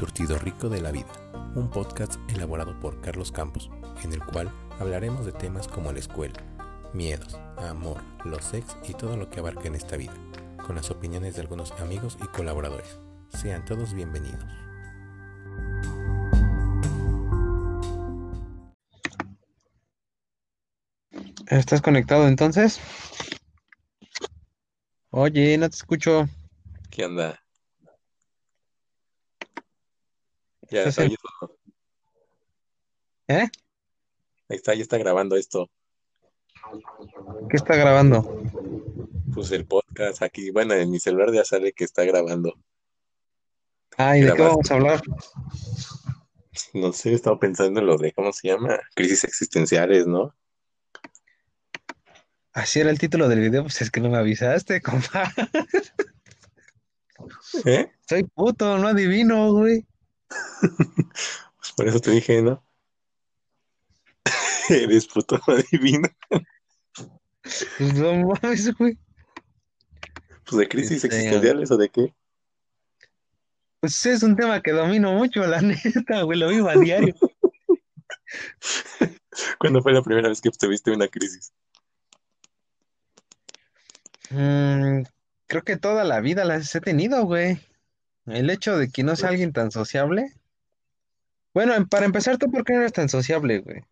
surtido 0.00 0.38
rico 0.38 0.70
de 0.70 0.80
la 0.80 0.92
vida, 0.92 1.12
un 1.54 1.68
podcast 1.68 2.14
elaborado 2.30 2.80
por 2.80 3.02
Carlos 3.02 3.30
Campos, 3.30 3.70
en 4.02 4.14
el 4.14 4.24
cual 4.24 4.50
hablaremos 4.78 5.26
de 5.26 5.32
temas 5.32 5.68
como 5.68 5.92
la 5.92 5.98
escuela, 5.98 6.42
miedos, 6.94 7.38
amor, 7.58 8.00
los 8.24 8.42
sex 8.42 8.78
y 8.88 8.94
todo 8.94 9.18
lo 9.18 9.28
que 9.28 9.40
abarca 9.40 9.68
en 9.68 9.74
esta 9.74 9.98
vida, 9.98 10.14
con 10.66 10.76
las 10.76 10.90
opiniones 10.90 11.34
de 11.34 11.42
algunos 11.42 11.72
amigos 11.72 12.16
y 12.24 12.26
colaboradores. 12.28 12.98
Sean 13.28 13.62
todos 13.66 13.92
bienvenidos. 13.92 14.42
¿Estás 21.46 21.82
conectado 21.82 22.26
entonces? 22.26 22.80
Oye, 25.10 25.58
no 25.58 25.68
te 25.68 25.76
escucho. 25.76 26.26
¿Qué 26.88 27.04
onda? 27.04 27.38
Ya 30.70 30.84
¿Estás 30.84 30.98
está, 30.98 31.06
ya- 31.06 31.16
¿Eh? 33.42 33.48
ahí 34.48 34.56
está, 34.56 34.74
ya 34.74 34.82
está 34.82 34.98
grabando 34.98 35.36
esto. 35.36 35.70
¿Qué 37.48 37.56
está 37.56 37.76
grabando? 37.76 38.42
Pues 39.34 39.50
el 39.52 39.66
podcast 39.66 40.22
aquí, 40.22 40.50
bueno, 40.50 40.74
en 40.74 40.90
mi 40.90 41.00
celular 41.00 41.32
ya 41.32 41.44
sale 41.44 41.72
que 41.72 41.84
está 41.84 42.04
grabando. 42.04 42.54
Ah, 43.96 44.16
¿y 44.16 44.22
de 44.22 44.32
qué 44.34 44.42
vamos 44.42 44.70
a 44.70 44.74
hablar? 44.74 45.02
No 46.74 46.92
sé, 46.92 47.10
he 47.10 47.14
estado 47.14 47.38
pensando 47.38 47.80
en 47.80 47.86
lo 47.86 47.96
de, 47.96 48.12
¿cómo 48.12 48.32
se 48.32 48.48
llama? 48.48 48.78
Crisis 48.94 49.24
existenciales, 49.24 50.06
¿no? 50.06 50.34
Así 52.52 52.80
era 52.80 52.90
el 52.90 52.98
título 52.98 53.28
del 53.28 53.40
video, 53.40 53.62
pues 53.62 53.80
es 53.82 53.90
que 53.90 54.00
no 54.00 54.10
me 54.10 54.18
avisaste, 54.18 54.80
compa. 54.82 55.32
¿Eh? 57.64 57.90
Soy 58.08 58.24
puto, 58.24 58.78
no 58.78 58.88
adivino, 58.88 59.52
güey. 59.52 59.86
Pues 60.60 61.72
por 61.76 61.88
eso 61.88 62.00
te 62.00 62.10
dije, 62.12 62.42
¿no? 62.42 62.62
Eres 64.68 65.06
puto 65.06 65.40
no 65.46 65.54
adivino. 65.54 66.08
Pues 67.78 67.94
no 67.94 68.28
mames, 68.28 68.74
güey. 68.76 68.98
Pues 70.44 70.58
de 70.58 70.68
crisis 70.68 71.04
Este, 71.04 71.06
existenciales 71.08 71.70
o 71.70 71.76
de 71.76 71.88
qué? 71.88 72.14
Pues 73.80 74.04
es 74.06 74.22
un 74.22 74.36
tema 74.36 74.60
que 74.60 74.72
domino 74.72 75.12
mucho, 75.14 75.46
la 75.46 75.60
neta, 75.62 76.22
güey, 76.22 76.38
lo 76.38 76.48
vivo 76.48 76.68
a 76.68 76.76
diario. 76.76 77.14
¿Cuándo 79.58 79.82
fue 79.82 79.92
la 79.92 80.02
primera 80.02 80.28
vez 80.28 80.40
que 80.40 80.50
tuviste 80.50 80.90
una 80.90 81.08
crisis? 81.08 81.52
Mm, 84.30 85.02
creo 85.46 85.62
que 85.62 85.76
toda 85.76 86.04
la 86.04 86.20
vida 86.20 86.44
las 86.44 86.74
he 86.74 86.80
tenido, 86.80 87.24
güey. 87.24 87.60
El 88.24 88.48
hecho 88.48 88.78
de 88.78 88.88
que 88.90 89.02
no 89.02 89.14
sea 89.14 89.28
alguien 89.28 89.52
tan 89.52 89.70
sociable. 89.70 90.32
Bueno, 91.54 91.72
para 91.88 92.06
empezar, 92.06 92.38
¿tú 92.38 92.50
por 92.50 92.64
qué 92.64 92.72
no 92.72 92.80
eres 92.80 92.92
tan 92.92 93.08
sociable, 93.08 93.60
güey? 93.60 93.82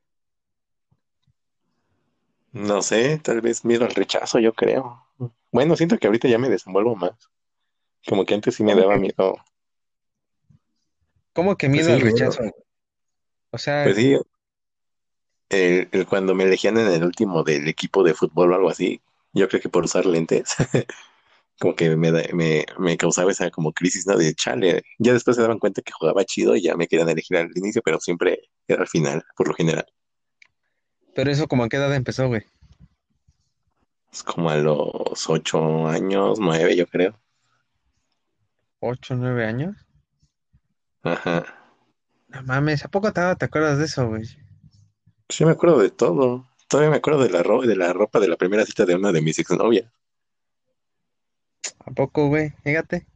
No 2.53 2.83
sé, 2.83 3.19
tal 3.23 3.41
vez 3.41 3.65
miedo 3.65 3.87
al 3.87 3.95
rechazo, 3.95 4.39
yo 4.39 4.53
creo. 4.53 5.03
Bueno, 5.51 5.77
siento 5.77 5.97
que 5.99 6.07
ahorita 6.09 6.29
ya 6.29 6.39
me 6.39 6.51
desenvuelvo 6.51 6.95
más. 6.95 7.13
Como 8.07 8.25
que 8.27 8.35
antes 8.35 8.57
sí 8.57 8.65
me 8.65 8.73
¿Cómo 8.73 8.83
daba 8.83 8.99
miedo. 8.99 9.37
¿Cómo 11.33 11.57
que 11.57 11.69
Pues 11.69 11.87
miedo 11.87 11.87
sí, 11.87 11.93
al 11.95 12.01
rechazo? 12.03 12.43
O 13.51 13.59
sea, 13.59 13.85
Pues 13.85 13.97
sí, 13.97 14.17
el- 15.51 15.89
el- 15.93 16.07
cuando 16.07 16.35
me 16.35 16.45
elegían 16.45 16.79
en 16.79 16.89
el 16.89 17.05
último 17.05 17.43
del 17.45 17.69
equipo 17.69 18.03
de 18.03 18.15
fútbol 18.15 18.53
o 18.53 18.55
algo 18.57 18.71
así, 18.71 19.01
yo 19.33 19.49
creo 19.49 19.61
que 19.61 19.69
por 19.69 19.85
usar 19.85 20.07
lentes, 20.07 20.55
como 21.61 21.75
que 21.77 21.97
me, 21.97 22.13
me, 22.35 22.65
me 22.79 22.97
causaba 22.97 23.31
esa 23.33 23.51
como 23.51 23.73
crisis, 23.73 24.07
¿no? 24.07 24.17
De 24.17 24.35
chale. 24.35 24.83
Ya 24.99 25.13
después 25.13 25.37
se 25.37 25.43
daban 25.43 25.59
cuenta 25.59 25.83
que 25.83 25.93
jugaba 25.93 26.25
chido 26.25 26.57
y 26.57 26.63
ya 26.63 26.77
me 26.77 26.87
querían 26.89 27.09
elegir 27.09 27.37
al 27.39 27.51
inicio, 27.57 27.83
pero 27.85 28.01
siempre 28.01 28.41
era 28.69 28.83
al 28.83 28.89
final, 28.89 29.25
por 29.37 29.49
lo 29.49 29.55
general. 29.55 29.87
pero 31.15 31.31
eso 31.31 31.49
como 31.49 31.65
a 31.65 31.69
qué 31.69 31.77
edad 31.77 31.95
empezó, 31.95 32.29
güey. 32.29 32.45
Es 34.13 34.23
como 34.23 34.51
a 34.51 34.57
los 34.57 35.31
ocho 35.31 35.89
años, 35.89 36.39
nueve, 36.39 36.77
yo 36.77 36.87
creo. 36.87 37.19
¿Ocho, 38.81 39.15
nueve 39.15 39.45
años? 39.47 39.77
Ajá. 41.03 41.45
No 42.29 42.43
mames, 42.43 42.85
¿a 42.87 42.89
poco 42.89 43.13
te, 43.13 43.21
te 43.37 43.45
acuerdas 43.45 43.77
de 43.79 43.85
eso, 43.85 44.09
güey? 44.09 44.25
Sí 45.31 45.45
me 45.45 45.53
acuerdo 45.53 45.79
de 45.79 45.91
todo. 45.91 46.47
Todavía 46.69 46.91
me 46.91 46.97
acuerdo 46.99 47.23
de 47.23 47.31
la, 47.31 47.43
ro- 47.43 47.63
de 47.63 47.77
la 47.77 47.93
ropa 47.95 48.21
de 48.21 48.29
la 48.29 48.37
primera 48.37 48.67
cita 48.67 48.85
de 48.85 48.95
una 48.95 49.11
de 49.13 49.23
mis 49.23 49.39
exnovias. 49.39 49.91
¿A 51.85 51.91
poco, 51.91 52.29
güey? 52.29 52.53
Fíjate. 52.65 53.07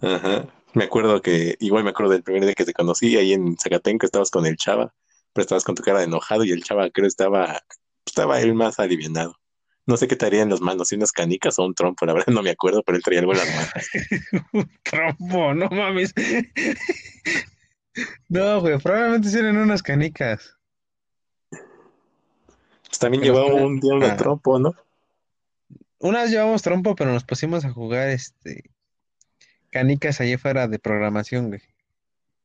Ajá. 0.00 0.46
Me 0.74 0.84
acuerdo 0.84 1.22
que, 1.22 1.56
igual 1.60 1.84
me 1.84 1.90
acuerdo 1.90 2.12
del 2.12 2.22
primer 2.22 2.44
día 2.44 2.54
que 2.54 2.64
te 2.64 2.74
conocí 2.74 3.16
ahí 3.16 3.32
en 3.32 3.56
Zacatenco, 3.56 4.04
estabas 4.04 4.30
con 4.30 4.44
el 4.44 4.56
chava, 4.56 4.94
pero 5.32 5.42
estabas 5.42 5.64
con 5.64 5.74
tu 5.74 5.82
cara 5.82 6.00
de 6.00 6.04
enojado 6.04 6.44
y 6.44 6.50
el 6.50 6.62
chava 6.62 6.90
creo 6.90 7.06
estaba, 7.06 7.62
estaba 8.04 8.40
él 8.40 8.54
más 8.54 8.78
alivianado. 8.78 9.36
No 9.86 9.96
sé 9.96 10.08
qué 10.08 10.16
traía 10.16 10.42
en 10.42 10.50
las 10.50 10.60
manos, 10.60 10.88
si 10.88 10.96
unas 10.96 11.12
canicas 11.12 11.58
o 11.58 11.64
un 11.64 11.74
trompo, 11.74 12.04
la 12.06 12.12
verdad 12.12 12.32
no 12.34 12.42
me 12.42 12.50
acuerdo, 12.50 12.82
pero 12.82 12.96
él 12.96 13.04
traía 13.04 13.20
algo 13.20 13.32
en 13.32 13.38
las 13.38 13.48
manos. 13.54 14.68
Trompo, 14.82 15.54
no 15.54 15.68
mames. 15.70 16.12
No, 18.28 18.60
güey, 18.60 18.78
probablemente 18.78 19.38
eran 19.38 19.56
unas 19.56 19.82
canicas. 19.82 20.56
Pues 22.88 22.98
también 22.98 23.22
llevaba 23.22 23.54
un 23.54 23.80
día 23.80 23.92
Ah. 24.02 24.16
trompo, 24.16 24.58
¿no? 24.58 24.74
Unas 25.98 26.30
llevamos 26.30 26.62
trompo, 26.62 26.94
pero 26.94 27.12
nos 27.12 27.24
pusimos 27.24 27.64
a 27.64 27.72
jugar 27.72 28.08
este 28.10 28.70
canicas 29.70 30.20
allí 30.20 30.36
fuera 30.36 30.68
de 30.68 30.78
programación, 30.78 31.48
güey. 31.48 31.60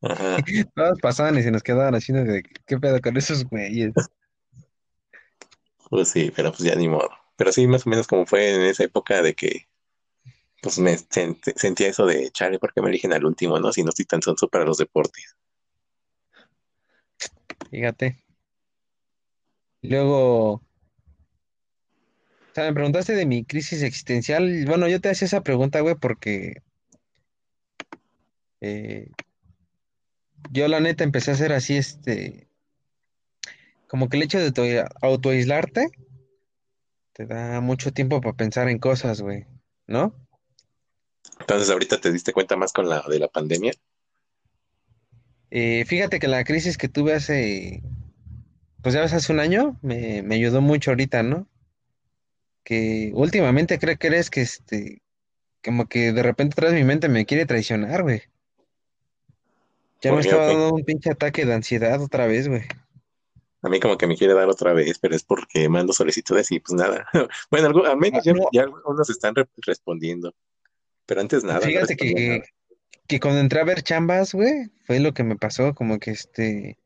Ajá. 0.01 0.37
Todas 0.75 0.99
pasaban 0.99 1.37
y 1.37 1.43
se 1.43 1.51
nos 1.51 1.63
quedaban 1.63 1.95
haciendo 1.95 2.31
de 2.31 2.43
qué 2.65 2.77
pedo 2.77 2.99
con 3.01 3.17
esos 3.17 3.45
güeyes. 3.45 3.93
Pues 5.89 6.09
sí, 6.09 6.31
pero 6.35 6.51
pues 6.51 6.63
ya 6.63 6.75
ni 6.75 6.87
modo. 6.87 7.09
Pero 7.35 7.51
sí, 7.51 7.67
más 7.67 7.85
o 7.85 7.89
menos 7.89 8.07
como 8.07 8.25
fue 8.25 8.55
en 8.55 8.61
esa 8.61 8.83
época 8.83 9.21
de 9.21 9.33
que 9.33 9.67
pues 10.61 10.77
me 10.79 10.95
sent- 10.95 11.53
sentía 11.55 11.87
eso 11.87 12.05
de 12.05 12.29
chale, 12.31 12.59
¿por 12.59 12.71
qué 12.73 12.81
me 12.81 12.89
eligen 12.89 13.13
al 13.13 13.25
último, 13.25 13.59
no? 13.59 13.73
Si 13.73 13.83
no 13.83 13.89
estoy 13.89 14.05
tan 14.05 14.21
sonso 14.21 14.47
para 14.47 14.63
los 14.63 14.77
deportes. 14.77 15.35
Fíjate. 17.69 18.23
Luego, 19.81 20.61
o 22.51 22.53
sea, 22.53 22.65
me 22.65 22.73
preguntaste 22.73 23.13
de 23.15 23.25
mi 23.25 23.45
crisis 23.45 23.81
existencial. 23.81 24.65
Bueno, 24.65 24.89
yo 24.89 24.99
te 24.99 25.09
hacía 25.09 25.25
esa 25.25 25.41
pregunta, 25.41 25.79
güey, 25.79 25.95
porque 25.95 26.61
eh, 28.59 29.09
yo 30.51 30.67
la 30.67 30.81
neta 30.81 31.05
empecé 31.05 31.31
a 31.31 31.35
hacer 31.35 31.53
así, 31.53 31.77
este, 31.77 32.49
como 33.87 34.09
que 34.09 34.17
el 34.17 34.23
hecho 34.23 34.37
de 34.39 34.47
auto- 34.47 34.95
autoaislarte 35.01 35.87
te 37.13 37.25
da 37.25 37.61
mucho 37.61 37.93
tiempo 37.93 38.19
para 38.19 38.35
pensar 38.35 38.67
en 38.67 38.79
cosas, 38.79 39.21
güey, 39.21 39.45
¿no? 39.87 40.13
Entonces 41.39 41.69
ahorita 41.69 42.01
te 42.01 42.11
diste 42.11 42.33
cuenta 42.33 42.57
más 42.57 42.73
con 42.73 42.89
la 42.89 43.01
de 43.09 43.19
la 43.19 43.27
pandemia. 43.29 43.73
Eh, 45.51 45.85
fíjate 45.85 46.19
que 46.19 46.27
la 46.27 46.43
crisis 46.43 46.77
que 46.77 46.87
tuve 46.87 47.13
hace, 47.13 47.81
pues 48.81 48.93
ya 48.93 49.01
ves, 49.01 49.13
hace 49.13 49.31
un 49.33 49.39
año, 49.39 49.77
me, 49.81 50.21
me 50.21 50.35
ayudó 50.35 50.61
mucho 50.61 50.91
ahorita, 50.91 51.23
¿no? 51.23 51.47
Que 52.63 53.11
últimamente 53.15 53.79
creo 53.79 53.97
que 53.97 54.07
eres 54.07 54.29
que 54.29 54.41
este, 54.41 55.01
como 55.63 55.87
que 55.87 56.11
de 56.13 56.23
repente 56.23 56.53
atrás 56.53 56.71
de 56.71 56.77
mi 56.77 56.83
mente 56.83 57.09
me 57.09 57.25
quiere 57.25 57.45
traicionar, 57.45 58.03
güey. 58.03 58.21
Ya 60.01 60.09
¿Por 60.11 60.17
me 60.17 60.23
qué, 60.23 60.29
estaba 60.29 60.47
dando 60.47 60.73
un 60.73 60.83
pinche 60.83 61.11
ataque 61.11 61.45
de 61.45 61.53
ansiedad 61.53 62.01
otra 62.01 62.25
vez, 62.27 62.47
güey. 62.47 62.63
A 63.63 63.69
mí 63.69 63.79
como 63.79 63.97
que 63.97 64.07
me 64.07 64.17
quiere 64.17 64.33
dar 64.33 64.49
otra 64.49 64.73
vez, 64.73 64.97
pero 64.97 65.15
es 65.15 65.23
porque 65.23 65.69
mando 65.69 65.93
solicitudes 65.93 66.51
y 66.51 66.59
pues 66.59 66.73
nada. 66.79 67.07
Bueno, 67.51 67.67
algo, 67.67 67.85
al 67.85 67.97
menos 67.97 68.21
Ah, 68.21 68.23
ya, 68.25 68.33
no. 68.33 68.49
ya 68.51 68.65
unos 68.85 69.09
están 69.09 69.35
re- 69.35 69.47
respondiendo, 69.57 70.33
pero 71.05 71.21
antes 71.21 71.43
nada, 71.43 71.61
Fíjate 71.61 71.95
que, 71.95 72.13
nada. 72.29 72.43
que 73.07 73.19
cuando 73.19 73.39
entré 73.39 73.59
a 73.59 73.63
ver 73.63 73.83
chambas, 73.83 74.33
güey, 74.33 74.71
fue 74.85 74.99
lo 74.99 75.13
que 75.13 75.23
me 75.23 75.35
pasó, 75.35 75.75
como 75.75 75.99
que 75.99 76.09
este, 76.09 76.79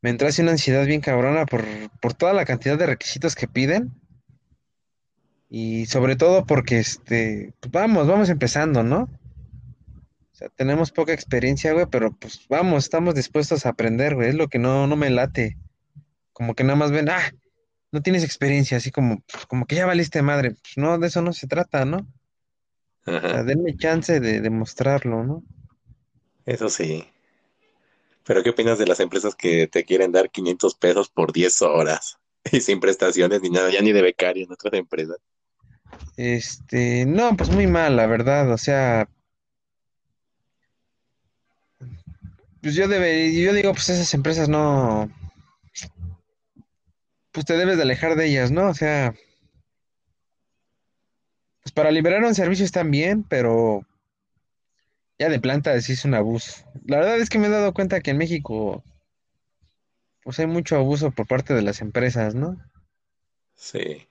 me 0.00 0.10
entró 0.10 0.26
así 0.26 0.42
una 0.42 0.50
ansiedad 0.50 0.84
bien 0.84 1.00
cabrona 1.00 1.46
por, 1.46 1.64
por 2.00 2.14
toda 2.14 2.32
la 2.32 2.44
cantidad 2.44 2.76
de 2.76 2.86
requisitos 2.86 3.36
que 3.36 3.46
piden 3.46 3.92
y 5.54 5.84
sobre 5.84 6.16
todo 6.16 6.46
porque 6.46 6.78
este, 6.78 7.52
pues 7.60 7.70
vamos, 7.70 8.06
vamos 8.06 8.30
empezando, 8.30 8.82
¿no? 8.82 9.02
O 9.02 10.34
sea, 10.34 10.48
tenemos 10.48 10.92
poca 10.92 11.12
experiencia, 11.12 11.74
güey, 11.74 11.84
pero 11.90 12.10
pues 12.10 12.46
vamos, 12.48 12.84
estamos 12.84 13.14
dispuestos 13.14 13.66
a 13.66 13.68
aprender, 13.68 14.14
güey, 14.14 14.30
es 14.30 14.34
lo 14.34 14.48
que 14.48 14.58
no, 14.58 14.86
no 14.86 14.96
me 14.96 15.10
late. 15.10 15.58
Como 16.32 16.54
que 16.54 16.64
nada 16.64 16.76
más 16.76 16.90
ven, 16.90 17.10
ah, 17.10 17.34
no 17.90 18.00
tienes 18.00 18.24
experiencia, 18.24 18.78
así 18.78 18.90
como, 18.90 19.20
pues, 19.30 19.44
como 19.44 19.66
que 19.66 19.74
ya 19.74 19.84
valiste 19.84 20.22
madre. 20.22 20.52
Pues 20.52 20.78
no, 20.78 20.98
de 20.98 21.08
eso 21.08 21.20
no 21.20 21.34
se 21.34 21.46
trata, 21.46 21.84
¿no? 21.84 21.98
O 23.04 23.10
sea, 23.10 23.18
Ajá, 23.18 23.44
denme 23.44 23.76
chance 23.76 24.20
de 24.20 24.40
demostrarlo, 24.40 25.22
¿no? 25.22 25.42
eso 26.46 26.70
sí. 26.70 27.04
Pero 28.24 28.42
¿qué 28.42 28.48
opinas 28.48 28.78
de 28.78 28.86
las 28.86 29.00
empresas 29.00 29.34
que 29.34 29.66
te 29.66 29.84
quieren 29.84 30.12
dar 30.12 30.30
500 30.30 30.76
pesos 30.76 31.10
por 31.10 31.30
10 31.30 31.60
horas 31.60 32.16
y 32.50 32.62
sin 32.62 32.80
prestaciones 32.80 33.42
ni 33.42 33.50
nada, 33.50 33.68
ya 33.68 33.82
ni 33.82 33.92
de 33.92 34.00
becario 34.00 34.46
en 34.46 34.52
otras 34.52 34.72
empresas? 34.72 35.18
Este, 36.16 37.06
no, 37.06 37.36
pues 37.36 37.50
muy 37.50 37.66
mal, 37.66 37.96
la 37.96 38.06
verdad, 38.06 38.50
o 38.50 38.58
sea, 38.58 39.08
pues 42.60 42.74
yo 42.74 42.86
debe, 42.86 43.34
yo 43.34 43.52
digo, 43.52 43.72
pues 43.72 43.88
esas 43.88 44.12
empresas 44.14 44.48
no, 44.48 45.10
pues 47.32 47.46
te 47.46 47.56
debes 47.56 47.76
de 47.76 47.82
alejar 47.82 48.14
de 48.14 48.26
ellas, 48.26 48.50
¿no? 48.50 48.68
O 48.68 48.74
sea, 48.74 49.14
pues 51.62 51.72
para 51.72 51.90
liberar 51.90 52.22
un 52.22 52.34
servicio 52.34 52.64
están 52.64 52.90
bien, 52.90 53.24
pero 53.24 53.86
ya 55.18 55.28
de 55.28 55.40
planta 55.40 55.80
sí 55.80 55.92
es 55.92 56.04
un 56.04 56.14
abuso. 56.14 56.64
La 56.84 56.98
verdad 56.98 57.18
es 57.18 57.30
que 57.30 57.38
me 57.38 57.46
he 57.46 57.50
dado 57.50 57.72
cuenta 57.72 58.00
que 58.00 58.10
en 58.10 58.18
México, 58.18 58.84
pues 60.22 60.38
hay 60.38 60.46
mucho 60.46 60.76
abuso 60.76 61.10
por 61.10 61.26
parte 61.26 61.54
de 61.54 61.62
las 61.62 61.80
empresas, 61.80 62.34
¿no? 62.34 62.58
Sí. 63.54 64.06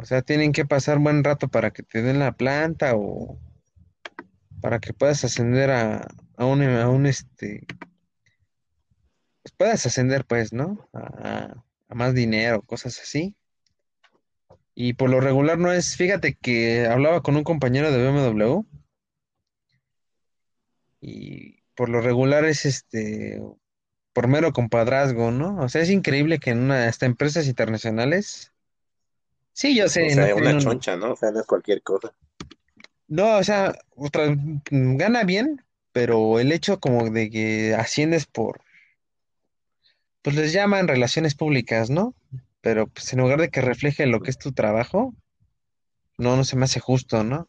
O 0.00 0.04
sea, 0.06 0.22
tienen 0.22 0.52
que 0.52 0.64
pasar 0.64 0.98
buen 0.98 1.22
rato 1.22 1.48
para 1.48 1.72
que 1.72 1.82
te 1.82 2.00
den 2.00 2.18
la 2.18 2.32
planta 2.32 2.96
o 2.96 3.38
para 4.62 4.78
que 4.78 4.94
puedas 4.94 5.24
ascender 5.24 5.70
a, 5.70 6.08
a 6.38 6.46
un, 6.46 6.62
a 6.62 6.88
un 6.88 7.04
este, 7.04 7.66
pues 9.42 9.52
puedas 9.58 9.84
ascender 9.84 10.24
pues, 10.24 10.54
¿no? 10.54 10.88
A, 10.94 11.62
a 11.88 11.94
más 11.94 12.14
dinero, 12.14 12.62
cosas 12.62 12.98
así. 12.98 13.36
Y 14.74 14.94
por 14.94 15.10
lo 15.10 15.20
regular 15.20 15.58
no 15.58 15.70
es, 15.70 15.96
fíjate 15.96 16.34
que 16.34 16.86
hablaba 16.86 17.22
con 17.22 17.36
un 17.36 17.44
compañero 17.44 17.92
de 17.92 18.10
BMW 18.10 18.62
y 21.02 21.62
por 21.74 21.90
lo 21.90 22.00
regular 22.00 22.46
es 22.46 22.64
este, 22.64 23.38
por 24.14 24.28
mero 24.28 24.54
compadrazgo, 24.54 25.30
¿no? 25.30 25.58
O 25.58 25.68
sea, 25.68 25.82
es 25.82 25.90
increíble 25.90 26.38
que 26.38 26.50
en 26.50 26.60
una, 26.60 26.88
hasta 26.88 27.04
empresas 27.04 27.46
internacionales, 27.46 28.49
sí, 29.52 29.74
yo 29.76 29.86
O 29.86 29.88
sé, 29.88 30.02
no 30.04 30.10
sea, 30.10 30.24
una 30.24 30.34
tienen 30.34 30.56
un- 30.56 30.62
choncha, 30.62 30.96
¿no? 30.96 31.12
O 31.12 31.16
sea, 31.16 31.30
no 31.30 31.40
es 31.40 31.46
cualquier 31.46 31.82
cosa. 31.82 32.12
no, 33.08 33.38
o 33.38 33.44
sea, 33.44 33.74
otra- 33.96 34.34
gana 34.70 35.24
bien, 35.24 35.64
pero 35.92 36.38
el 36.38 36.52
hecho 36.52 36.78
como 36.80 37.10
de 37.10 37.28
que 37.30 37.74
asciendes 37.74 38.26
por, 38.26 38.60
pues 40.22 40.36
les 40.36 40.52
llaman 40.52 40.86
relaciones 40.88 41.34
públicas, 41.34 41.90
¿no? 41.90 42.14
Pero 42.60 42.86
pues 42.86 43.12
en 43.12 43.20
lugar 43.20 43.40
de 43.40 43.48
que 43.48 43.60
refleje 43.62 44.06
lo 44.06 44.20
que 44.20 44.30
es 44.30 44.38
tu 44.38 44.52
trabajo, 44.52 45.14
no, 46.18 46.36
no 46.36 46.44
se 46.44 46.56
me 46.56 46.64
hace 46.66 46.78
justo, 46.80 47.24
¿no? 47.24 47.48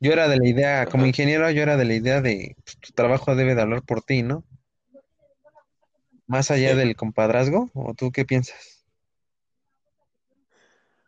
Yo 0.00 0.12
era 0.12 0.28
de 0.28 0.36
la 0.38 0.48
idea, 0.48 0.86
como 0.86 1.06
ingeniero, 1.06 1.48
yo 1.50 1.62
era 1.62 1.76
de 1.76 1.84
la 1.84 1.94
idea 1.94 2.20
de 2.20 2.56
pues, 2.64 2.76
tu 2.78 2.92
trabajo 2.92 3.36
debe 3.36 3.54
de 3.54 3.62
hablar 3.62 3.82
por 3.82 4.02
ti, 4.02 4.22
¿no? 4.22 4.44
Más 6.26 6.50
allá 6.50 6.70
Sí. 6.70 6.76
del 6.76 6.96
compadrazgo, 6.96 7.70
¿o 7.74 7.94
tú 7.94 8.10
qué 8.10 8.24
piensas? 8.24 8.73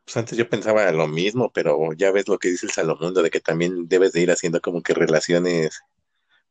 Pues 0.07 0.17
antes 0.17 0.39
yo 0.39 0.49
pensaba 0.49 0.91
lo 0.93 1.09
mismo, 1.09 1.53
pero 1.53 1.93
ya 1.95 2.13
ves 2.13 2.29
lo 2.29 2.39
que 2.39 2.49
dice 2.49 2.67
el 2.67 2.73
Salomundo, 2.73 3.23
de 3.23 3.31
que 3.31 3.41
también 3.41 3.89
debes 3.89 4.13
de 4.13 4.23
ir 4.23 4.31
haciendo 4.31 4.61
como 4.63 4.83
que 4.83 4.95
relaciones 4.95 5.81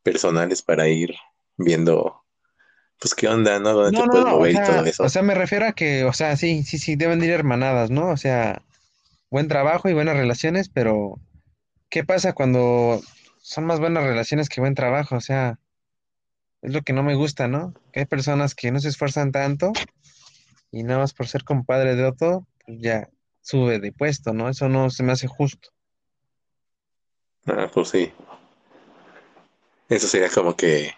personales 0.03 0.61
para 0.63 0.87
ir 0.89 1.15
viendo, 1.57 2.23
pues 2.99 3.15
qué 3.15 3.27
onda, 3.29 3.59
¿no? 3.59 3.73
¿Dónde 3.73 3.93
te 3.93 4.03
No, 4.03 4.05
puedes 4.05 4.27
no, 4.27 4.37
o 4.39 4.45
y 4.51 4.59
sea, 4.59 4.61
todo 4.61 4.85
o 4.99 5.09
eso? 5.09 5.09
sea, 5.09 5.21
me 5.21 5.35
refiero 5.35 5.65
a 5.67 5.73
que, 5.73 6.03
o 6.05 6.13
sea, 6.13 6.35
sí, 6.37 6.63
sí, 6.63 6.77
sí, 6.79 6.95
deben 6.95 7.19
de 7.19 7.27
ir 7.27 7.33
hermanadas, 7.33 7.89
¿no? 7.91 8.09
O 8.09 8.17
sea, 8.17 8.61
buen 9.31 9.47
trabajo 9.47 9.89
y 9.89 9.93
buenas 9.93 10.17
relaciones, 10.17 10.69
pero 10.69 11.19
¿qué 11.89 12.03
pasa 12.05 12.33
cuando 12.33 13.01
son 13.41 13.65
más 13.65 13.79
buenas 13.79 14.03
relaciones 14.05 14.49
que 14.49 14.61
buen 14.61 14.75
trabajo? 14.75 15.17
O 15.17 15.21
sea, 15.21 15.59
es 16.61 16.73
lo 16.73 16.81
que 16.81 16.91
no 16.93 17.03
me 17.03 17.15
gusta, 17.15 17.47
¿no? 17.47 17.73
Que 17.93 18.01
hay 18.01 18.05
personas 18.05 18.55
que 18.55 18.71
no 18.71 18.79
se 18.79 18.89
esfuerzan 18.89 19.31
tanto 19.31 19.71
y 20.71 20.83
nada 20.83 20.99
más 20.99 21.13
por 21.13 21.27
ser 21.27 21.43
compadre 21.43 21.95
de 21.95 22.05
otro, 22.05 22.47
pues 22.65 22.77
ya 22.81 23.09
sube 23.45 23.79
de 23.79 23.91
puesto, 23.91 24.33
¿no? 24.33 24.49
Eso 24.49 24.67
no 24.69 24.89
se 24.89 25.03
me 25.03 25.11
hace 25.11 25.27
justo. 25.27 25.69
Ah, 27.45 27.69
pues 27.71 27.89
sí. 27.89 28.11
Eso 29.87 30.07
sería 30.07 30.29
como 30.29 30.55
que, 30.55 30.91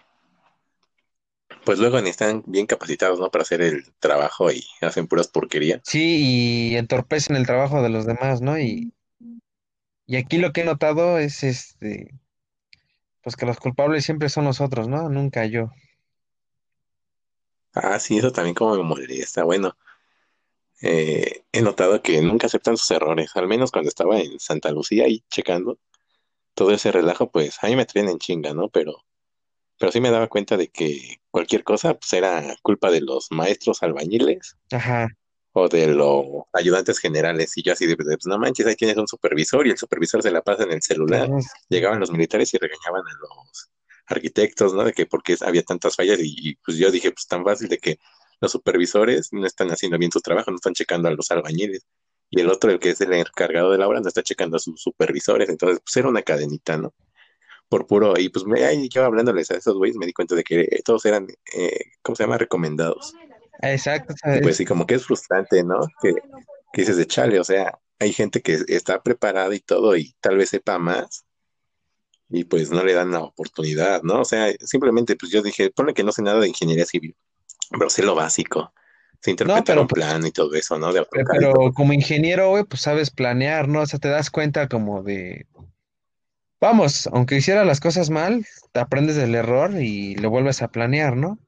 pues 1.66 1.78
luego 1.78 2.00
ni 2.00 2.08
están 2.08 2.42
bien 2.46 2.66
capacitados, 2.66 3.20
¿no? 3.20 3.30
Para 3.30 3.42
hacer 3.42 3.60
el 3.60 3.92
trabajo 3.98 4.50
y 4.50 4.64
hacen 4.80 5.06
puras 5.06 5.28
porquerías. 5.28 5.82
Sí, 5.84 6.70
y 6.70 6.76
entorpecen 6.76 7.36
el 7.36 7.44
trabajo 7.44 7.82
de 7.82 7.90
los 7.90 8.06
demás, 8.06 8.40
¿no? 8.40 8.58
Y, 8.58 8.94
y 10.06 10.16
aquí 10.16 10.38
lo 10.38 10.54
que 10.54 10.62
he 10.62 10.64
notado 10.64 11.18
es 11.18 11.44
este, 11.44 12.14
pues 13.22 13.36
que 13.36 13.44
los 13.44 13.58
culpables 13.58 14.06
siempre 14.06 14.30
son 14.30 14.46
los 14.46 14.62
otros, 14.62 14.88
¿no? 14.88 15.10
Nunca 15.10 15.44
yo. 15.44 15.70
Ah, 17.74 17.98
sí, 17.98 18.16
eso 18.16 18.32
también 18.32 18.54
como 18.54 18.74
me 18.74 18.84
molesta. 18.84 19.44
Bueno, 19.44 19.76
eh, 20.80 21.44
he 21.52 21.62
notado 21.62 22.02
que 22.02 22.20
nunca 22.22 22.46
aceptan 22.46 22.76
sus 22.76 22.90
errores, 22.90 23.30
al 23.34 23.48
menos 23.48 23.70
cuando 23.70 23.88
estaba 23.88 24.20
en 24.20 24.38
Santa 24.38 24.70
Lucía 24.70 25.04
ahí 25.04 25.24
checando 25.28 25.78
todo 26.54 26.72
ese 26.72 26.90
relajo, 26.90 27.30
pues 27.30 27.56
a 27.62 27.68
mí 27.68 27.76
me 27.76 27.86
traían 27.86 28.10
en 28.10 28.18
chinga, 28.18 28.52
¿no? 28.52 28.68
Pero, 28.68 29.04
pero 29.78 29.92
sí 29.92 30.00
me 30.00 30.10
daba 30.10 30.26
cuenta 30.26 30.56
de 30.56 30.68
que 30.68 31.20
cualquier 31.30 31.62
cosa, 31.62 31.94
pues 31.94 32.12
era 32.12 32.56
culpa 32.62 32.90
de 32.90 33.00
los 33.00 33.30
maestros 33.30 33.82
albañiles 33.84 34.56
Ajá. 34.72 35.08
o 35.52 35.68
de 35.68 35.86
los 35.86 36.24
ayudantes 36.52 36.98
generales. 36.98 37.56
Y 37.56 37.62
yo 37.62 37.72
así 37.72 37.86
de, 37.86 37.96
pues 37.96 38.26
no 38.26 38.38
manches, 38.38 38.66
ahí 38.66 38.74
tienes 38.74 38.96
un 38.96 39.06
supervisor 39.06 39.68
y 39.68 39.70
el 39.70 39.78
supervisor 39.78 40.20
se 40.20 40.32
la 40.32 40.42
pasa 40.42 40.64
en 40.64 40.72
el 40.72 40.82
celular. 40.82 41.28
Llegaban 41.68 42.00
los 42.00 42.10
militares 42.10 42.52
y 42.54 42.58
regañaban 42.58 43.02
a 43.06 43.12
los 43.20 43.70
arquitectos, 44.06 44.74
¿no? 44.74 44.82
De 44.82 44.92
que 44.92 45.06
por 45.06 45.22
qué 45.22 45.36
había 45.40 45.62
tantas 45.62 45.94
fallas 45.94 46.18
y, 46.18 46.34
y, 46.50 46.56
pues 46.56 46.76
yo 46.76 46.90
dije, 46.90 47.12
pues 47.12 47.28
tan 47.28 47.44
fácil 47.44 47.68
de 47.68 47.78
que 47.78 47.98
los 48.40 48.52
supervisores 48.52 49.28
no 49.32 49.46
están 49.46 49.70
haciendo 49.70 49.98
bien 49.98 50.12
su 50.12 50.20
trabajo, 50.20 50.50
no 50.50 50.56
están 50.56 50.74
checando 50.74 51.08
a 51.08 51.12
los 51.12 51.30
albañiles. 51.30 51.86
Y 52.30 52.40
el 52.40 52.50
otro, 52.50 52.70
el 52.70 52.78
que 52.78 52.90
es 52.90 53.00
el 53.00 53.12
encargado 53.14 53.70
de 53.72 53.78
la 53.78 53.88
obra, 53.88 54.00
no 54.00 54.08
está 54.08 54.22
checando 54.22 54.56
a 54.56 54.60
sus 54.60 54.80
supervisores. 54.82 55.48
Entonces, 55.48 55.80
pues 55.84 55.96
era 55.96 56.08
una 56.08 56.22
cadenita, 56.22 56.76
¿no? 56.76 56.94
Por 57.68 57.86
puro, 57.86 58.14
y 58.18 58.30
pues 58.30 58.46
me, 58.46 58.64
ahí 58.64 58.88
yo 58.88 59.04
hablándoles 59.04 59.50
a 59.50 59.56
esos 59.56 59.76
güeyes 59.76 59.96
me 59.96 60.06
di 60.06 60.12
cuenta 60.14 60.34
de 60.34 60.44
que 60.44 60.80
todos 60.84 61.04
eran, 61.06 61.26
eh, 61.54 61.78
¿cómo 62.02 62.16
se 62.16 62.22
llama? 62.24 62.38
Recomendados. 62.38 63.14
exacto, 63.62 64.14
Y 64.32 64.40
pues 64.40 64.52
es- 64.52 64.56
sí, 64.58 64.64
como 64.64 64.86
que 64.86 64.94
es 64.94 65.04
frustrante, 65.06 65.62
¿no? 65.64 65.80
Que, 66.02 66.14
que 66.72 66.80
dices 66.82 66.96
de 66.96 67.06
chale, 67.06 67.40
o 67.40 67.44
sea, 67.44 67.78
hay 67.98 68.12
gente 68.12 68.40
que 68.42 68.58
está 68.68 69.02
preparada 69.02 69.54
y 69.54 69.60
todo 69.60 69.96
y 69.96 70.14
tal 70.20 70.36
vez 70.38 70.50
sepa 70.50 70.78
más 70.78 71.24
y 72.30 72.44
pues 72.44 72.70
no 72.70 72.84
le 72.84 72.92
dan 72.94 73.10
la 73.10 73.20
oportunidad, 73.20 74.02
¿no? 74.02 74.20
O 74.20 74.24
sea, 74.24 74.52
simplemente 74.60 75.16
pues 75.16 75.32
yo 75.32 75.42
dije, 75.42 75.70
ponle 75.70 75.94
que 75.94 76.04
no 76.04 76.12
sé 76.12 76.22
nada 76.22 76.40
de 76.40 76.48
ingeniería 76.48 76.84
civil, 76.86 77.16
pero 77.70 77.90
sé 77.90 78.02
lo 78.02 78.14
básico, 78.14 78.72
no, 79.26 79.30
interpretar 79.30 79.64
pero 79.64 79.80
un 79.82 79.88
pues, 79.88 80.04
plan 80.04 80.26
y 80.26 80.30
todo 80.30 80.54
eso, 80.54 80.78
¿no? 80.78 80.92
De 80.92 81.00
y 81.00 81.04
pero 81.30 81.72
como 81.74 81.92
ingeniero, 81.92 82.50
güey, 82.50 82.64
pues 82.64 82.82
sabes 82.82 83.10
planear, 83.10 83.68
¿no? 83.68 83.82
O 83.82 83.86
sea, 83.86 83.98
te 83.98 84.08
das 84.08 84.30
cuenta 84.30 84.68
como 84.68 85.02
de, 85.02 85.46
vamos, 86.60 87.08
aunque 87.12 87.36
hiciera 87.36 87.64
las 87.64 87.80
cosas 87.80 88.10
mal, 88.10 88.46
te 88.72 88.80
aprendes 88.80 89.16
del 89.16 89.34
error 89.34 89.80
y 89.80 90.14
lo 90.16 90.30
vuelves 90.30 90.62
a 90.62 90.68
planear, 90.68 91.16
¿no? 91.16 91.38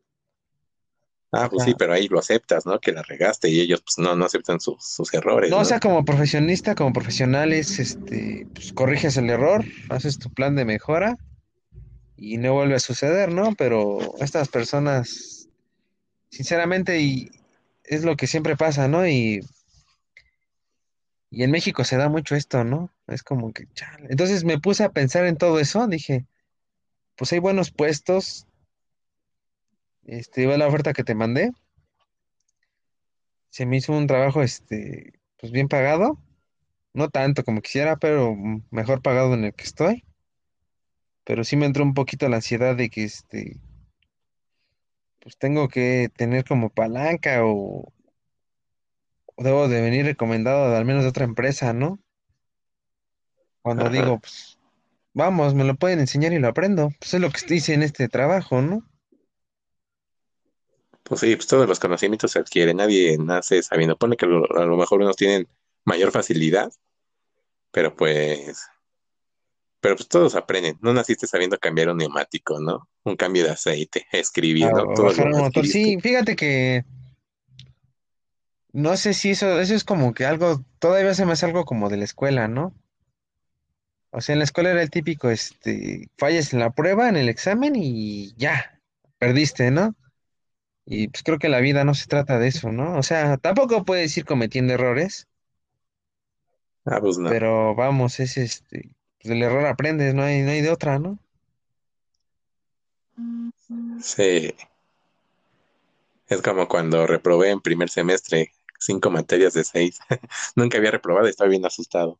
Ah, 1.32 1.48
pues 1.48 1.62
sí, 1.62 1.70
sea, 1.70 1.76
pero 1.78 1.92
ahí 1.92 2.08
lo 2.08 2.18
aceptas, 2.18 2.66
¿no? 2.66 2.80
Que 2.80 2.90
la 2.90 3.02
regaste 3.02 3.48
y 3.48 3.60
ellos 3.60 3.82
pues 3.82 3.98
no, 3.98 4.16
no 4.16 4.24
aceptan 4.24 4.58
sus, 4.58 4.84
sus 4.84 5.14
errores, 5.14 5.48
no, 5.48 5.58
o 5.58 5.64
sea, 5.64 5.78
como 5.78 6.04
profesionista, 6.04 6.74
como 6.74 6.92
profesional 6.92 7.52
es, 7.52 7.78
este, 7.78 8.48
pues 8.52 8.72
corriges 8.72 9.16
el 9.16 9.30
error, 9.30 9.64
haces 9.90 10.18
tu 10.18 10.32
plan 10.32 10.56
de 10.56 10.64
mejora 10.64 11.18
y 12.16 12.38
no 12.38 12.54
vuelve 12.54 12.74
a 12.74 12.80
suceder, 12.80 13.32
¿no? 13.32 13.54
Pero 13.56 14.16
estas 14.18 14.48
personas, 14.48 15.39
sinceramente, 16.30 17.00
y 17.00 17.30
es 17.84 18.04
lo 18.04 18.16
que 18.16 18.26
siempre 18.26 18.56
pasa, 18.56 18.88
¿no? 18.88 19.06
Y, 19.06 19.40
y 21.30 21.42
en 21.42 21.50
México 21.50 21.84
se 21.84 21.96
da 21.96 22.08
mucho 22.08 22.34
esto, 22.34 22.64
¿no? 22.64 22.92
Es 23.06 23.22
como 23.22 23.52
que, 23.52 23.66
chale. 23.74 24.06
Entonces 24.10 24.44
me 24.44 24.58
puse 24.58 24.84
a 24.84 24.90
pensar 24.90 25.26
en 25.26 25.36
todo 25.36 25.60
eso, 25.60 25.86
dije, 25.86 26.26
pues 27.16 27.32
hay 27.32 27.38
buenos 27.38 27.70
puestos, 27.70 28.46
este, 30.04 30.46
ve 30.46 30.58
la 30.58 30.66
oferta 30.66 30.92
que 30.92 31.04
te 31.04 31.14
mandé, 31.14 31.52
se 33.50 33.66
me 33.66 33.76
hizo 33.76 33.92
un 33.92 34.06
trabajo, 34.06 34.42
este, 34.42 35.20
pues 35.38 35.52
bien 35.52 35.68
pagado, 35.68 36.18
no 36.94 37.10
tanto 37.10 37.44
como 37.44 37.60
quisiera, 37.60 37.96
pero 37.96 38.36
mejor 38.70 39.02
pagado 39.02 39.34
en 39.34 39.44
el 39.44 39.54
que 39.54 39.64
estoy, 39.64 40.04
pero 41.24 41.44
sí 41.44 41.56
me 41.56 41.66
entró 41.66 41.84
un 41.84 41.94
poquito 41.94 42.28
la 42.28 42.36
ansiedad 42.36 42.76
de 42.76 42.90
que, 42.90 43.04
este, 43.04 43.56
pues 45.20 45.36
tengo 45.38 45.68
que 45.68 46.10
tener 46.16 46.44
como 46.44 46.70
palanca 46.70 47.44
o 47.44 47.92
o 49.36 49.42
debo 49.42 49.68
de 49.68 49.80
venir 49.80 50.04
recomendado 50.04 50.70
de 50.70 50.76
al 50.76 50.84
menos 50.84 51.02
de 51.02 51.08
otra 51.08 51.24
empresa, 51.24 51.72
¿no? 51.72 51.98
Cuando 53.62 53.86
Ajá. 53.86 53.92
digo, 53.94 54.20
pues, 54.20 54.58
vamos, 55.14 55.54
me 55.54 55.64
lo 55.64 55.74
pueden 55.74 56.00
enseñar 56.00 56.32
y 56.32 56.38
lo 56.38 56.48
aprendo. 56.48 56.90
Pues 56.98 57.14
es 57.14 57.20
lo 57.20 57.30
que 57.30 57.54
hice 57.54 57.74
en 57.74 57.82
este 57.82 58.08
trabajo, 58.08 58.60
¿no? 58.62 58.82
Pues 61.02 61.20
sí, 61.20 61.34
pues 61.34 61.46
todos 61.48 61.68
los 61.68 61.80
conocimientos 61.80 62.30
se 62.32 62.38
adquieren, 62.38 62.76
nadie 62.76 63.16
nace 63.18 63.62
sabiendo, 63.62 63.96
pone 63.96 64.16
que 64.16 64.26
lo- 64.26 64.44
a 64.56 64.64
lo 64.64 64.76
mejor 64.76 65.00
unos 65.02 65.16
tienen 65.16 65.48
mayor 65.84 66.12
facilidad, 66.12 66.70
pero 67.72 67.94
pues 67.96 68.66
Pero 69.80 69.96
pues 69.96 70.08
todos 70.08 70.34
aprenden. 70.34 70.76
No 70.80 70.92
naciste 70.92 71.26
sabiendo 71.26 71.58
cambiar 71.58 71.88
un 71.88 71.96
neumático, 71.96 72.60
¿no? 72.60 72.88
Un 73.04 73.16
cambio 73.16 73.44
de 73.44 73.50
aceite, 73.50 74.06
a 74.12 74.94
Todo 74.94 75.24
un 75.24 75.30
motor. 75.30 75.66
Sí, 75.66 75.98
fíjate 76.00 76.36
que 76.36 76.84
no 78.72 78.96
sé 78.96 79.14
si 79.14 79.30
eso, 79.30 79.60
eso 79.60 79.74
es 79.74 79.84
como 79.84 80.14
que 80.14 80.26
algo, 80.26 80.64
todavía 80.78 81.14
se 81.14 81.26
me 81.26 81.32
hace 81.32 81.46
algo 81.46 81.64
como 81.64 81.88
de 81.88 81.96
la 81.96 82.04
escuela, 82.04 82.46
¿no? 82.46 82.74
O 84.12 84.20
sea, 84.20 84.32
en 84.34 84.38
la 84.40 84.44
escuela 84.44 84.70
era 84.70 84.82
el 84.82 84.90
típico, 84.90 85.30
este, 85.30 86.08
fallas 86.18 86.52
en 86.52 86.60
la 86.60 86.70
prueba, 86.70 87.08
en 87.08 87.16
el 87.16 87.28
examen 87.28 87.74
y 87.76 88.34
ya. 88.36 88.80
perdiste, 89.18 89.70
¿no? 89.70 89.94
Y 90.86 91.08
pues 91.08 91.22
creo 91.22 91.38
que 91.38 91.48
la 91.48 91.60
vida 91.60 91.84
no 91.84 91.94
se 91.94 92.06
trata 92.06 92.38
de 92.38 92.48
eso, 92.48 92.72
¿no? 92.72 92.96
O 92.96 93.02
sea, 93.02 93.36
tampoco 93.36 93.84
puedes 93.84 94.16
ir 94.16 94.24
cometiendo 94.24 94.72
errores, 94.72 95.28
Ah, 96.86 96.98
pues 97.00 97.18
no. 97.18 97.28
pero 97.28 97.74
vamos, 97.74 98.18
es 98.18 98.36
este, 98.36 98.90
pues 99.20 99.30
del 99.30 99.42
error 99.42 99.66
aprendes, 99.66 100.14
no 100.14 100.22
hay, 100.22 100.42
no 100.42 100.50
hay 100.50 100.62
de 100.62 100.70
otra, 100.70 100.98
¿no? 100.98 101.18
Sí. 104.02 104.54
Es 106.28 106.42
como 106.42 106.68
cuando 106.68 107.06
reprobé 107.06 107.50
en 107.50 107.60
primer 107.60 107.90
semestre 107.90 108.52
cinco 108.78 109.10
materias 109.10 109.52
de 109.52 109.64
seis. 109.64 109.98
Nunca 110.56 110.78
había 110.78 110.92
reprobado 110.92 111.26
y 111.26 111.30
estaba 111.30 111.50
bien 111.50 111.66
asustado. 111.66 112.18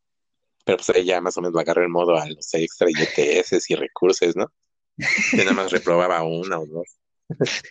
Pero 0.64 0.76
pues 0.76 0.90
ahí 0.90 1.04
ya 1.07 1.21
más 1.21 1.37
o 1.38 1.40
menos 1.40 1.54
me 1.54 1.62
agarré 1.62 1.85
el 1.85 1.88
modo 1.88 2.16
a 2.16 2.28
los 2.28 2.52
extra 2.54 2.88
y 2.90 2.95
ETS 3.00 3.71
y 3.71 3.75
recursos, 3.76 4.37
¿no? 4.37 4.52
Ya 4.99 5.38
nada 5.38 5.52
más 5.52 5.73
reprobaba 5.73 6.23
una 6.23 6.59
o 6.59 6.66
dos. 6.66 6.87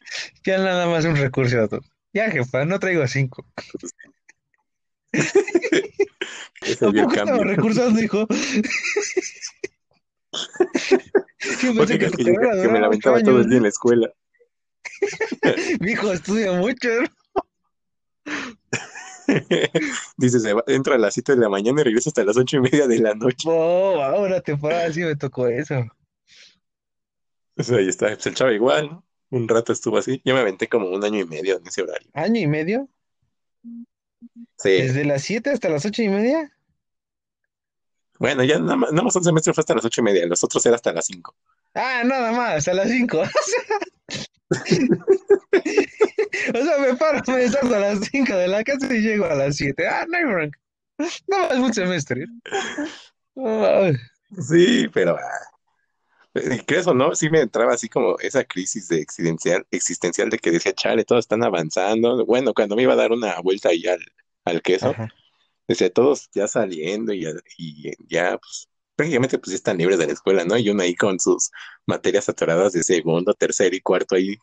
Ya 0.45 0.57
nada 0.57 0.87
más 0.87 1.05
un 1.05 1.17
recurso. 1.17 1.67
Ya, 2.13 2.31
jefa, 2.31 2.65
no 2.65 2.79
traigo 2.79 3.05
cinco. 3.07 3.45
Ese 6.61 6.71
estaba 6.73 7.07
cambio. 7.13 7.43
recursando, 7.43 8.01
hijo. 8.01 8.27
Yo 11.63 11.73
¿Por 11.73 11.87
pensé 11.87 11.97
qué 11.99 12.11
que 12.11 12.17
que, 12.17 12.23
que 12.61 12.67
me 12.67 12.79
lamentaba 12.79 13.21
todo 13.21 13.39
el 13.39 13.47
día 13.49 13.57
en 13.57 13.63
la 13.63 13.69
escuela? 13.69 14.11
Mi 15.79 15.91
hijo 15.91 16.11
estudia 16.11 16.51
mucho, 16.53 16.89
¿no? 17.01 17.07
Dice, 20.17 20.39
se 20.39 20.53
va- 20.53 20.63
entra 20.67 20.95
a 20.95 20.97
las 20.97 21.13
7 21.13 21.33
de 21.33 21.39
la 21.39 21.49
mañana 21.49 21.81
y 21.81 21.83
regresa 21.83 22.09
hasta 22.09 22.23
las 22.23 22.35
ocho 22.37 22.57
y 22.57 22.61
media 22.61 22.87
de 22.87 22.99
la 22.99 23.13
noche. 23.13 23.47
Oh, 23.49 24.01
ahora 24.01 24.41
temporada 24.41 24.91
sí 24.91 25.01
me 25.01 25.15
tocó 25.15 25.47
eso. 25.47 25.85
O 27.57 27.63
sea, 27.63 27.77
ahí 27.77 27.87
está. 27.87 28.07
Pues 28.07 28.25
el 28.27 28.35
chavo 28.35 28.51
igual, 28.51 28.87
¿no? 28.89 29.05
Un 29.31 29.47
rato 29.47 29.71
estuvo 29.71 29.97
así. 29.97 30.21
Yo 30.25 30.33
me 30.33 30.39
aventé 30.41 30.67
como 30.67 30.89
un 30.89 31.03
año 31.03 31.19
y 31.19 31.25
medio 31.25 31.57
en 31.57 31.67
ese 31.67 31.83
horario. 31.83 32.09
¿Año 32.13 32.41
y 32.41 32.47
medio? 32.47 32.89
Sí. 34.57 34.69
¿Desde 34.69 35.05
las 35.05 35.21
siete 35.23 35.51
hasta 35.51 35.69
las 35.69 35.85
ocho 35.85 36.01
y 36.01 36.09
media? 36.09 36.51
Bueno, 38.19 38.43
ya 38.43 38.59
nada 38.59 38.75
más, 38.75 38.91
nada 38.91 39.03
más 39.03 39.15
un 39.15 39.23
semestre 39.23 39.53
fue 39.53 39.61
hasta 39.61 39.75
las 39.75 39.85
ocho 39.85 40.01
y 40.01 40.03
media. 40.03 40.25
Los 40.25 40.43
otros 40.43 40.65
era 40.65 40.75
hasta 40.75 40.91
las 40.91 41.05
cinco. 41.05 41.35
Ah, 41.73 42.03
nada 42.03 42.31
más, 42.31 42.67
a 42.67 42.73
las 42.73 42.89
cinco. 42.89 43.23
O 46.53 46.63
sea, 46.63 46.77
me 46.79 46.95
paro, 46.95 47.21
me 47.27 47.47
salgo 47.47 47.75
a 47.75 47.79
las 47.79 47.99
cinco 48.11 48.35
de 48.35 48.47
la 48.47 48.63
casa 48.63 48.93
y 48.93 49.01
llego 49.01 49.25
a 49.25 49.35
las 49.35 49.55
siete. 49.55 49.87
Ah, 49.87 50.05
no 50.07 50.17
hay 50.17 50.25
bronca. 50.25 50.59
Nada 51.27 51.47
más 51.49 51.57
un 51.57 51.73
semestre. 51.73 52.25
Ay, 53.35 53.95
Sí, 54.37 54.87
pero 54.93 55.17
ah, 55.17 55.58
crees 56.65 56.87
o 56.87 56.93
no, 56.93 57.15
sí 57.15 57.29
me 57.29 57.41
entraba 57.41 57.73
así 57.73 57.89
como 57.89 58.17
esa 58.19 58.43
crisis 58.43 58.87
de 58.89 59.01
existencial, 59.01 59.65
existencial 59.71 60.29
de 60.29 60.37
que 60.39 60.51
decía, 60.51 60.73
chale, 60.73 61.05
todos 61.05 61.21
están 61.25 61.43
avanzando. 61.43 62.25
Bueno, 62.25 62.53
cuando 62.53 62.75
me 62.75 62.83
iba 62.83 62.93
a 62.93 62.95
dar 62.95 63.11
una 63.11 63.39
vuelta 63.41 63.69
ahí 63.69 63.85
al, 63.87 63.99
al 64.45 64.61
queso, 64.61 64.97
Ajá. 64.97 65.07
decía, 65.67 65.91
todos 65.93 66.29
ya 66.33 66.47
saliendo 66.47 67.13
y, 67.13 67.21
ya- 67.23 67.31
y 67.57 67.93
ya, 68.07 68.37
pues, 68.37 68.69
prácticamente 68.95 69.39
pues 69.39 69.51
ya 69.51 69.55
están 69.57 69.77
libres 69.77 69.99
de 69.99 70.07
la 70.07 70.13
escuela, 70.13 70.45
¿no? 70.45 70.57
Y 70.57 70.69
uno 70.69 70.83
ahí 70.83 70.95
con 70.95 71.19
sus 71.19 71.51
materias 71.87 72.29
atoradas 72.29 72.73
de 72.73 72.83
segundo, 72.83 73.33
tercero 73.33 73.75
y 73.75 73.81
cuarto 73.81 74.15
ahí, 74.15 74.37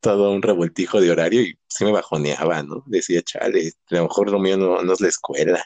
todo 0.00 0.32
un 0.32 0.42
revoltijo 0.42 1.00
de 1.00 1.10
horario 1.10 1.42
y 1.42 1.58
sí 1.68 1.84
me 1.84 1.92
bajoneaba, 1.92 2.62
¿no? 2.62 2.82
Decía, 2.86 3.22
chale, 3.22 3.72
a 3.90 3.94
lo 3.96 4.04
mejor 4.04 4.30
lo 4.30 4.38
mío 4.40 4.56
no, 4.56 4.82
no 4.82 4.92
es 4.94 5.00
la 5.00 5.08
escuela. 5.08 5.64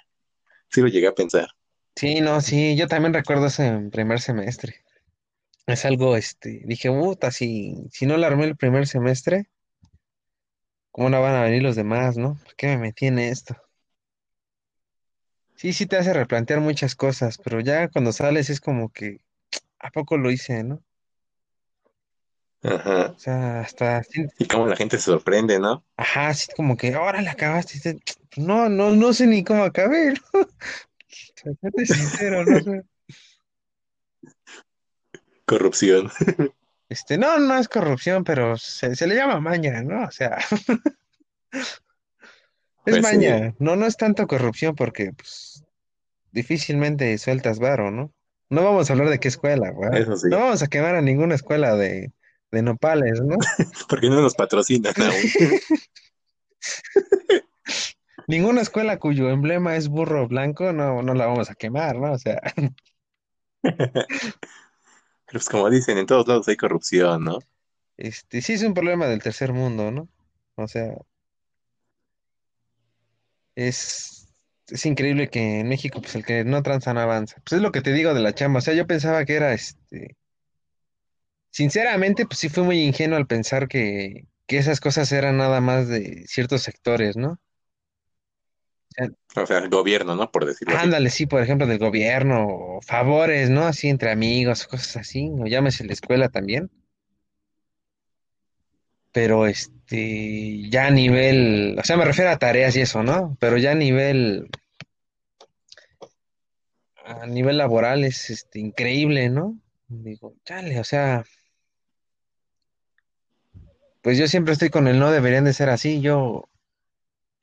Sí 0.70 0.80
lo 0.82 0.88
llegué 0.88 1.08
a 1.08 1.14
pensar. 1.14 1.48
Sí, 1.94 2.20
no, 2.20 2.40
sí, 2.40 2.76
yo 2.76 2.88
también 2.88 3.14
recuerdo 3.14 3.46
ese 3.46 3.70
primer 3.92 4.20
semestre. 4.20 4.82
Es 5.70 5.84
algo, 5.86 6.16
este, 6.16 6.60
dije, 6.66 6.90
puta, 6.90 7.30
si, 7.30 7.76
si 7.92 8.04
no 8.06 8.16
la 8.18 8.26
armé 8.26 8.44
el 8.44 8.56
primer 8.56 8.86
semestre, 8.86 9.48
¿cómo 10.92 11.10
no 11.10 11.20
van 11.20 11.34
a 11.34 11.42
venir 11.42 11.62
los 11.64 11.74
demás, 11.74 12.16
no? 12.16 12.38
¿Por 12.44 12.54
qué 12.54 12.68
me 12.68 12.78
metí 12.78 13.06
en 13.06 13.18
esto? 13.18 13.56
Sí, 15.54 15.72
sí 15.72 15.86
te 15.86 15.96
hace 15.96 16.12
replantear 16.12 16.58
muchas 16.60 16.96
cosas, 16.96 17.38
pero 17.38 17.60
ya 17.60 17.86
cuando 17.88 18.10
sales 18.12 18.50
es 18.50 18.60
como 18.60 18.90
que, 18.90 19.20
¿a 19.78 19.90
poco 19.90 20.18
lo 20.18 20.30
hice, 20.30 20.64
no? 20.64 20.82
Ajá. 22.62 23.16
O 23.16 23.20
sea, 23.20 23.60
hasta, 23.60 24.02
Y 24.38 24.46
cómo 24.48 24.66
la 24.66 24.76
gente 24.76 24.98
se 24.98 25.04
sorprende, 25.04 25.58
¿no? 25.60 25.84
ajá, 25.96 26.28
así 26.28 26.48
como 26.56 26.76
que, 26.76 26.94
ahora 26.94 27.22
la 27.22 27.32
acabaste. 27.32 27.80
te- 27.80 28.00
No, 28.40 28.68
no, 28.68 28.90
no 28.96 29.12
sé 29.12 29.26
ni 29.26 29.44
cómo 29.44 29.64
acabé, 29.64 30.14
¿no? 30.14 30.20
O 31.36 31.42
sea, 31.42 31.52
séte 31.62 31.86
sincero, 31.86 32.44
no 32.46 32.60
sé. 32.60 32.82
Corrupción. 35.50 36.12
Este, 36.88 37.18
no, 37.18 37.40
no 37.40 37.58
es 37.58 37.68
corrupción, 37.68 38.22
pero 38.22 38.56
se, 38.56 38.94
se 38.94 39.08
le 39.08 39.16
llama 39.16 39.40
maña, 39.40 39.82
¿no? 39.82 40.04
O 40.04 40.10
sea, 40.12 40.38
es 41.50 41.82
Pues 42.84 42.94
sí, 42.94 43.02
maña, 43.02 43.52
no, 43.58 43.74
no 43.74 43.84
es 43.84 43.96
tanto 43.96 44.28
corrupción 44.28 44.76
porque, 44.76 45.12
pues, 45.12 45.64
difícilmente 46.30 47.18
sueltas 47.18 47.58
varo, 47.58 47.90
¿no? 47.90 48.12
No 48.48 48.62
vamos 48.62 48.88
a 48.88 48.92
hablar 48.92 49.08
de 49.08 49.18
qué 49.18 49.26
escuela, 49.26 49.72
¿verdad? 49.76 50.00
eso 50.00 50.16
sí. 50.16 50.28
No 50.30 50.38
vamos 50.38 50.62
a 50.62 50.68
quemar 50.68 50.94
a 50.94 51.02
ninguna 51.02 51.34
escuela 51.34 51.74
de, 51.74 52.12
de 52.52 52.62
nopales, 52.62 53.20
¿no? 53.20 53.36
Porque 53.88 54.08
no 54.08 54.22
nos 54.22 54.36
patrocinan 54.36 54.94
aún. 55.02 55.12
Ninguna 58.28 58.60
escuela 58.60 59.00
cuyo 59.00 59.30
emblema 59.30 59.74
es 59.74 59.88
burro 59.88 60.28
blanco, 60.28 60.72
no, 60.72 61.02
no 61.02 61.14
la 61.14 61.26
vamos 61.26 61.50
a 61.50 61.56
quemar, 61.56 61.96
¿no? 61.96 62.12
O 62.12 62.18
sea, 62.18 62.40
Pues 65.32 65.48
como 65.48 65.70
dicen, 65.70 65.98
en 65.98 66.06
todos 66.06 66.26
lados 66.28 66.48
hay 66.48 66.56
corrupción, 66.56 67.24
¿no? 67.24 67.38
este, 68.00 68.42
sí 68.42 68.54
es 68.54 68.62
un 68.62 68.74
problema 68.74 69.06
del 69.06 69.22
tercer 69.22 69.52
mundo, 69.52 69.90
¿no? 69.92 70.08
O 70.56 70.66
sea, 70.68 70.94
es, 73.54 74.28
es 74.68 74.86
increíble 74.86 75.28
que 75.30 75.60
en 75.60 75.68
México, 75.68 76.00
pues 76.00 76.14
el 76.16 76.24
que 76.24 76.44
no 76.44 76.62
tranza 76.62 76.94
no 76.94 77.00
avanza. 77.00 77.36
Pues 77.44 77.54
es 77.58 77.62
lo 77.62 77.72
que 77.72 77.82
te 77.82 77.92
digo 77.92 78.14
de 78.14 78.20
la 78.20 78.34
chamba. 78.34 78.58
O 78.58 78.62
sea, 78.62 78.74
yo 78.74 78.86
pensaba 78.86 79.24
que 79.24 79.34
era, 79.36 79.52
este, 79.52 80.16
sinceramente, 81.50 82.26
pues 82.26 82.38
sí 82.38 82.48
fue 82.48 82.64
muy 82.64 82.80
ingenuo 82.82 83.16
al 83.16 83.26
pensar 83.26 83.68
que, 83.68 84.26
que 84.46 84.58
esas 84.58 84.80
cosas 84.80 85.10
eran 85.12 85.36
nada 85.38 85.60
más 85.60 85.88
de 85.88 86.24
ciertos 86.26 86.62
sectores, 86.62 87.16
¿no? 87.16 87.38
O 89.36 89.46
sea, 89.46 89.58
el 89.58 89.68
gobierno, 89.68 90.16
¿no? 90.16 90.30
Por 90.30 90.44
decirlo 90.44 90.74
así. 90.74 90.84
ándale, 90.84 91.10
sí, 91.10 91.26
por 91.26 91.42
ejemplo, 91.42 91.66
del 91.66 91.78
gobierno, 91.78 92.46
o 92.48 92.80
favores, 92.82 93.48
¿no? 93.48 93.66
Así 93.66 93.88
entre 93.88 94.10
amigos, 94.10 94.66
cosas 94.66 94.96
así, 94.96 95.30
o 95.38 95.46
llámese 95.46 95.84
la 95.84 95.92
escuela 95.92 96.28
también. 96.28 96.70
Pero 99.12 99.46
este, 99.46 100.68
ya 100.68 100.86
a 100.86 100.90
nivel, 100.90 101.76
o 101.78 101.84
sea, 101.84 101.96
me 101.96 102.04
refiero 102.04 102.30
a 102.30 102.38
tareas 102.38 102.76
y 102.76 102.80
eso, 102.80 103.02
¿no? 103.02 103.36
Pero 103.40 103.58
ya 103.58 103.72
a 103.72 103.74
nivel, 103.74 104.48
a 107.04 107.26
nivel 107.26 107.58
laboral 107.58 108.04
es 108.04 108.30
este, 108.30 108.60
increíble, 108.60 109.30
¿no? 109.30 109.58
Digo, 109.88 110.34
chale, 110.44 110.78
o 110.78 110.84
sea, 110.84 111.24
pues 114.02 114.16
yo 114.18 114.26
siempre 114.28 114.52
estoy 114.52 114.70
con 114.70 114.88
el 114.88 114.98
no 114.98 115.10
deberían 115.10 115.44
de 115.44 115.52
ser 115.52 115.68
así. 115.68 116.00
Yo 116.00 116.49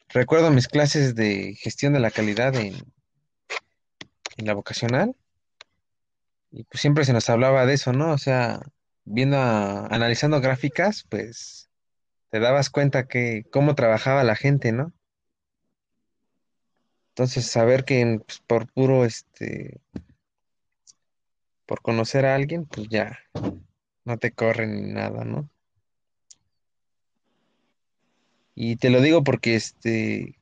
recuerdo 0.09 0.51
mis 0.51 0.67
clases 0.67 1.15
de 1.15 1.55
gestión 1.55 1.93
de 1.93 1.99
la 1.99 2.11
calidad 2.11 2.55
en, 2.55 2.75
la 4.37 4.53
vocacional 4.53 5.15
y 6.51 6.63
pues 6.65 6.79
siempre 6.79 7.05
se 7.05 7.13
nos 7.13 7.29
hablaba 7.29 7.65
de 7.65 7.73
eso, 7.73 7.91
¿no? 7.91 8.11
O 8.11 8.17
sea, 8.17 8.61
viendo, 9.03 9.37
a- 9.37 9.87
analizando 9.87 10.39
gráficas, 10.41 11.05
pues 11.09 11.69
te 12.29 12.39
dabas 12.39 12.69
cuenta 12.69 13.07
que 13.07 13.45
cómo 13.51 13.75
trabajaba 13.75 14.23
la 14.23 14.35
gente, 14.35 14.71
¿no? 14.71 14.93
Entonces, 17.09 17.47
saber 17.47 17.83
que 17.83 18.21
pues, 18.25 18.39
por 18.45 18.71
puro, 18.71 19.03
este, 19.03 19.81
por 21.65 21.81
conocer 21.81 22.25
a 22.25 22.35
alguien, 22.35 22.65
pues 22.65 22.87
ya 22.89 23.19
no 24.05 24.17
te 24.17 24.31
corren 24.31 24.75
ni 24.75 24.93
nada, 24.93 25.25
¿no? 25.25 25.49
Y 28.59 28.75
te 28.77 28.89
lo 28.89 28.99
digo 29.01 29.23
porque, 29.23 29.55
este, 29.55 30.39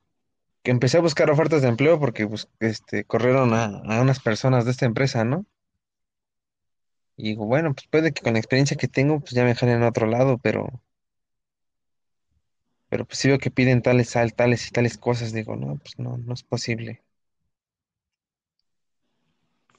que 0.64 0.72
empecé 0.72 0.98
a 0.98 1.02
buscar 1.02 1.30
ofertas 1.32 1.62
de 1.64 1.70
empleo 1.70 2.00
porque, 2.00 2.28
pues, 2.28 2.50
este, 2.60 3.06
corrieron 3.06 3.54
a, 3.54 3.66
a 3.66 4.02
unas 4.02 4.22
personas 4.22 4.66
de 4.66 4.72
esta 4.72 4.86
empresa, 4.88 5.26
¿no? 5.26 5.46
Y 7.18 7.24
digo, 7.32 7.46
bueno, 7.46 7.74
pues 7.74 7.88
puede 7.88 8.14
que 8.14 8.22
con 8.22 8.32
la 8.34 8.40
experiencia 8.40 8.78
que 8.78 8.88
tengo, 8.88 9.20
pues 9.20 9.32
ya 9.32 9.44
me 9.44 9.54
jalen 9.54 9.84
a 9.84 9.90
otro 9.90 10.08
lado, 10.08 10.38
pero, 10.38 10.82
pero 12.90 13.06
pues 13.06 13.20
si 13.20 13.28
veo 13.28 13.38
que 13.38 13.52
piden 13.52 13.84
tales, 13.84 14.12
tal- 14.12 14.34
tales 14.34 14.68
y 14.68 14.72
tales 14.72 14.98
cosas, 14.98 15.34
digo, 15.34 15.56
no, 15.56 15.78
pues 15.78 16.00
no, 16.00 16.18
no 16.18 16.34
es 16.34 16.42
posible. 16.42 17.04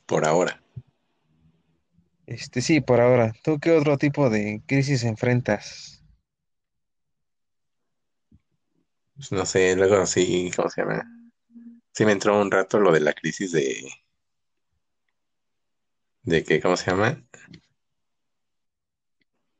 Por 0.06 0.24
ahora. 0.24 0.60
Este, 2.26 2.60
sí, 2.60 2.80
por 2.80 3.00
ahora. 3.00 3.32
¿Tú 3.42 3.58
qué 3.58 3.72
otro 3.72 3.98
tipo 3.98 4.30
de 4.30 4.62
crisis 4.66 5.02
enfrentas? 5.04 6.04
Pues 9.00 9.05
no 9.30 9.46
sé, 9.46 9.76
luego 9.76 10.06
sí, 10.06 10.50
¿cómo 10.54 10.70
se 10.70 10.82
llama? 10.82 11.04
Sí 11.92 12.04
me 12.04 12.12
entró 12.12 12.40
un 12.40 12.50
rato 12.50 12.78
lo 12.78 12.92
de 12.92 13.00
la 13.00 13.12
crisis 13.12 13.52
de, 13.52 13.90
de 16.22 16.44
que, 16.44 16.60
¿cómo 16.60 16.76
se 16.76 16.90
llama? 16.90 17.22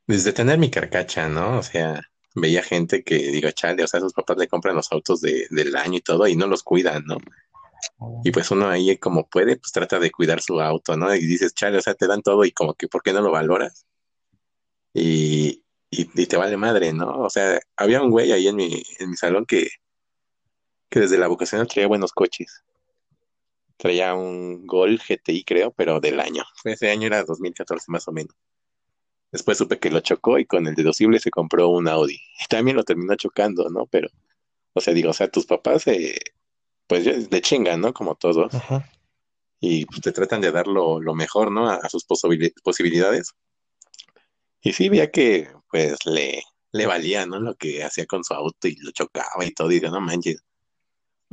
desde 0.06 0.32
tener 0.32 0.58
mi 0.58 0.70
carcacha, 0.70 1.28
¿no? 1.28 1.58
O 1.58 1.62
sea, 1.62 2.00
veía 2.34 2.62
gente 2.62 3.02
que, 3.02 3.16
digo, 3.16 3.50
chale, 3.50 3.84
o 3.84 3.86
sea, 3.86 4.00
sus 4.00 4.12
papás 4.12 4.36
le 4.38 4.48
compran 4.48 4.76
los 4.76 4.90
autos 4.92 5.20
de, 5.20 5.46
del 5.50 5.74
año 5.76 5.98
y 5.98 6.02
todo 6.02 6.26
y 6.26 6.36
no 6.36 6.46
los 6.46 6.62
cuidan, 6.62 7.04
¿no? 7.06 7.18
Y 8.24 8.30
pues 8.30 8.50
uno 8.50 8.68
ahí 8.68 8.96
como 8.98 9.28
puede, 9.28 9.56
pues 9.56 9.72
trata 9.72 9.98
de 9.98 10.10
cuidar 10.10 10.40
su 10.40 10.60
auto, 10.60 10.96
¿no? 10.96 11.14
Y 11.14 11.26
dices, 11.26 11.54
chale, 11.54 11.78
o 11.78 11.82
sea, 11.82 11.94
te 11.94 12.06
dan 12.06 12.22
todo 12.22 12.44
y 12.44 12.52
como 12.52 12.74
que, 12.74 12.88
¿por 12.88 13.02
qué 13.02 13.12
no 13.12 13.20
lo 13.20 13.30
valoras? 13.32 13.86
Y, 14.94 15.64
y, 15.90 16.08
y 16.20 16.26
te 16.26 16.36
vale 16.36 16.56
madre, 16.56 16.92
¿no? 16.92 17.20
O 17.20 17.30
sea, 17.30 17.60
había 17.76 18.02
un 18.02 18.10
güey 18.10 18.32
ahí 18.32 18.48
en 18.48 18.56
mi, 18.56 18.82
en 18.98 19.10
mi 19.10 19.16
salón 19.16 19.46
que, 19.46 19.68
que 20.88 21.00
desde 21.00 21.18
la 21.18 21.28
vocación 21.28 21.66
traía 21.66 21.86
buenos 21.88 22.12
coches. 22.12 22.62
Traía 23.76 24.14
un 24.14 24.66
Gol 24.66 24.98
GTI, 24.98 25.44
creo, 25.44 25.70
pero 25.70 26.00
del 26.00 26.18
año. 26.20 26.44
Ese 26.64 26.90
año 26.90 27.06
era 27.06 27.24
2014 27.24 27.84
más 27.92 28.08
o 28.08 28.12
menos. 28.12 28.34
Después 29.32 29.58
supe 29.58 29.78
que 29.78 29.90
lo 29.90 30.00
chocó 30.00 30.38
y 30.38 30.46
con 30.46 30.66
el 30.66 30.74
deducible 30.74 31.18
se 31.18 31.30
compró 31.30 31.68
un 31.68 31.88
Audi. 31.88 32.20
Y 32.44 32.46
también 32.48 32.76
lo 32.76 32.84
terminó 32.84 33.14
chocando, 33.16 33.68
¿no? 33.70 33.86
Pero, 33.86 34.08
o 34.72 34.80
sea, 34.80 34.94
digo, 34.94 35.10
o 35.10 35.14
sea, 35.14 35.28
tus 35.28 35.46
papás, 35.46 35.86
eh, 35.88 36.16
pues 36.86 37.28
de 37.28 37.40
chingan, 37.42 37.80
¿no? 37.80 37.92
Como 37.92 38.14
todos. 38.14 38.54
Ajá. 38.54 38.90
Y 39.60 39.84
pues, 39.86 40.00
te 40.00 40.12
tratan 40.12 40.40
de 40.40 40.52
dar 40.52 40.66
lo, 40.66 41.00
lo 41.00 41.14
mejor, 41.14 41.50
¿no? 41.50 41.68
A, 41.68 41.74
a 41.76 41.88
sus 41.88 42.06
posibili- 42.06 42.54
posibilidades. 42.62 43.34
Y 44.62 44.72
sí, 44.72 44.88
veía 44.88 45.10
que, 45.10 45.48
pues, 45.70 45.96
le, 46.06 46.42
le 46.72 46.86
valía, 46.86 47.26
¿no? 47.26 47.40
Lo 47.40 47.54
que 47.56 47.84
hacía 47.84 48.06
con 48.06 48.24
su 48.24 48.34
auto 48.34 48.68
y 48.68 48.76
lo 48.76 48.90
chocaba 48.92 49.44
y 49.44 49.52
todo. 49.52 49.70
Y 49.70 49.80
digo, 49.80 49.90
no 49.90 50.00
manches. 50.00 50.42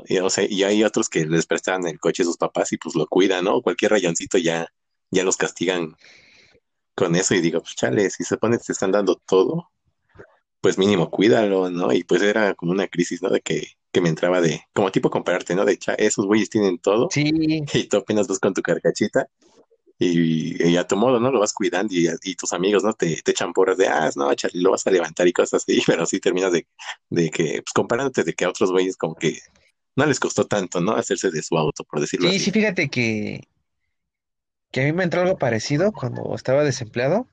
Y, 0.05 0.17
o 0.19 0.29
sea, 0.29 0.45
y 0.49 0.63
hay 0.63 0.83
otros 0.83 1.09
que 1.09 1.25
les 1.25 1.45
prestan 1.45 1.85
el 1.87 1.99
coche 1.99 2.23
a 2.23 2.25
sus 2.25 2.37
papás 2.37 2.71
y 2.73 2.77
pues 2.77 2.95
lo 2.95 3.07
cuidan, 3.07 3.45
¿no? 3.45 3.61
Cualquier 3.61 3.91
rayoncito 3.91 4.37
ya, 4.37 4.67
ya 5.11 5.23
los 5.23 5.37
castigan 5.37 5.95
con 6.95 7.15
eso 7.15 7.35
y 7.35 7.41
digo, 7.41 7.61
pues 7.61 7.75
chale, 7.75 8.09
si 8.09 8.23
se 8.23 8.37
pone, 8.37 8.57
te 8.57 8.71
están 8.71 8.91
dando 8.91 9.15
todo, 9.25 9.71
pues 10.61 10.77
mínimo 10.77 11.09
cuídalo, 11.09 11.69
¿no? 11.69 11.91
Y 11.93 12.03
pues 12.03 12.21
era 12.21 12.53
como 12.55 12.71
una 12.71 12.87
crisis, 12.87 13.21
¿no? 13.21 13.29
De 13.29 13.41
que, 13.41 13.67
que 13.91 14.01
me 14.01 14.09
entraba 14.09 14.41
de, 14.41 14.61
como 14.73 14.91
tipo 14.91 15.09
compararte, 15.09 15.55
¿no? 15.55 15.65
De, 15.65 15.77
cha, 15.77 15.93
esos 15.93 16.25
güeyes 16.25 16.49
tienen 16.49 16.79
todo 16.79 17.09
Sí, 17.11 17.31
y 17.73 17.83
tú 17.87 17.97
apenas 17.97 18.27
vas 18.27 18.39
con 18.39 18.53
tu 18.53 18.61
carcachita 18.61 19.27
y, 19.99 20.69
y 20.71 20.77
a 20.77 20.87
tu 20.87 20.95
modo, 20.97 21.19
¿no? 21.19 21.31
Lo 21.31 21.39
vas 21.39 21.53
cuidando 21.53 21.93
y, 21.93 22.07
y 22.23 22.35
tus 22.35 22.53
amigos, 22.53 22.83
¿no? 22.83 22.93
Te, 22.93 23.21
te 23.21 23.31
echan 23.31 23.53
porras 23.53 23.77
de, 23.77 23.87
ah, 23.87 24.09
no, 24.15 24.29
lo 24.53 24.71
vas 24.71 24.87
a 24.87 24.91
levantar 24.91 25.27
y 25.27 25.33
cosas 25.33 25.63
así, 25.63 25.81
pero 25.87 26.05
sí 26.05 26.19
terminas 26.19 26.51
de, 26.51 26.67
de 27.09 27.29
que, 27.31 27.61
pues 27.63 27.73
comparándote 27.73 28.23
de 28.23 28.33
que 28.33 28.45
a 28.45 28.49
otros 28.49 28.71
güeyes 28.71 28.97
como 28.97 29.15
que 29.15 29.39
no 29.95 30.05
les 30.05 30.19
costó 30.19 30.45
tanto, 30.47 30.81
¿no? 30.81 30.93
Hacerse 30.93 31.31
de 31.31 31.43
su 31.43 31.57
auto, 31.57 31.83
por 31.85 31.99
decirlo 32.01 32.29
sí, 32.29 32.35
así. 32.35 32.39
sí, 32.39 32.51
fíjate 32.51 32.89
que, 32.89 33.41
que 34.71 34.81
a 34.81 34.85
mí 34.85 34.93
me 34.93 35.03
entró 35.03 35.21
algo 35.21 35.37
parecido 35.37 35.91
cuando 35.93 36.33
estaba 36.35 36.63
desempleado. 36.63 37.27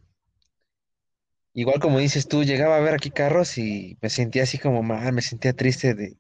Igual 1.55 1.79
como 1.81 2.01
dices 2.01 2.27
tú, 2.27 2.43
llegaba 2.43 2.77
a 2.77 2.81
ver 2.81 2.95
aquí 2.95 3.11
carros 3.11 3.57
y 3.57 3.97
me 4.03 4.11
sentía 4.11 4.43
así 4.43 4.59
como 4.59 4.83
mal, 4.83 5.13
me 5.13 5.23
sentía 5.23 5.53
triste 5.53 5.95
de, 5.95 6.17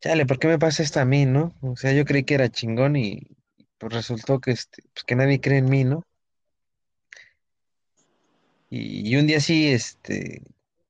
chale, 0.00 0.26
¿por 0.26 0.38
qué 0.38 0.48
me 0.48 0.58
pasa 0.58 0.82
esto 0.82 1.00
a 1.00 1.04
mí, 1.04 1.26
no? 1.26 1.54
O 1.60 1.76
sea, 1.76 1.92
yo 1.92 2.04
creí 2.04 2.24
que 2.24 2.34
era 2.34 2.48
chingón 2.50 2.96
y 2.96 3.36
pues 3.78 3.92
resultó 3.92 4.40
que, 4.40 4.52
este, 4.52 4.82
pues 4.94 5.04
que 5.04 5.16
nadie 5.16 5.40
cree 5.40 5.58
en 5.58 5.68
mí, 5.68 5.84
¿no? 5.84 6.02
Y, 8.70 9.08
y 9.08 9.16
un 9.16 9.26
día 9.26 9.40
sí, 9.40 9.68
este, 9.68 10.42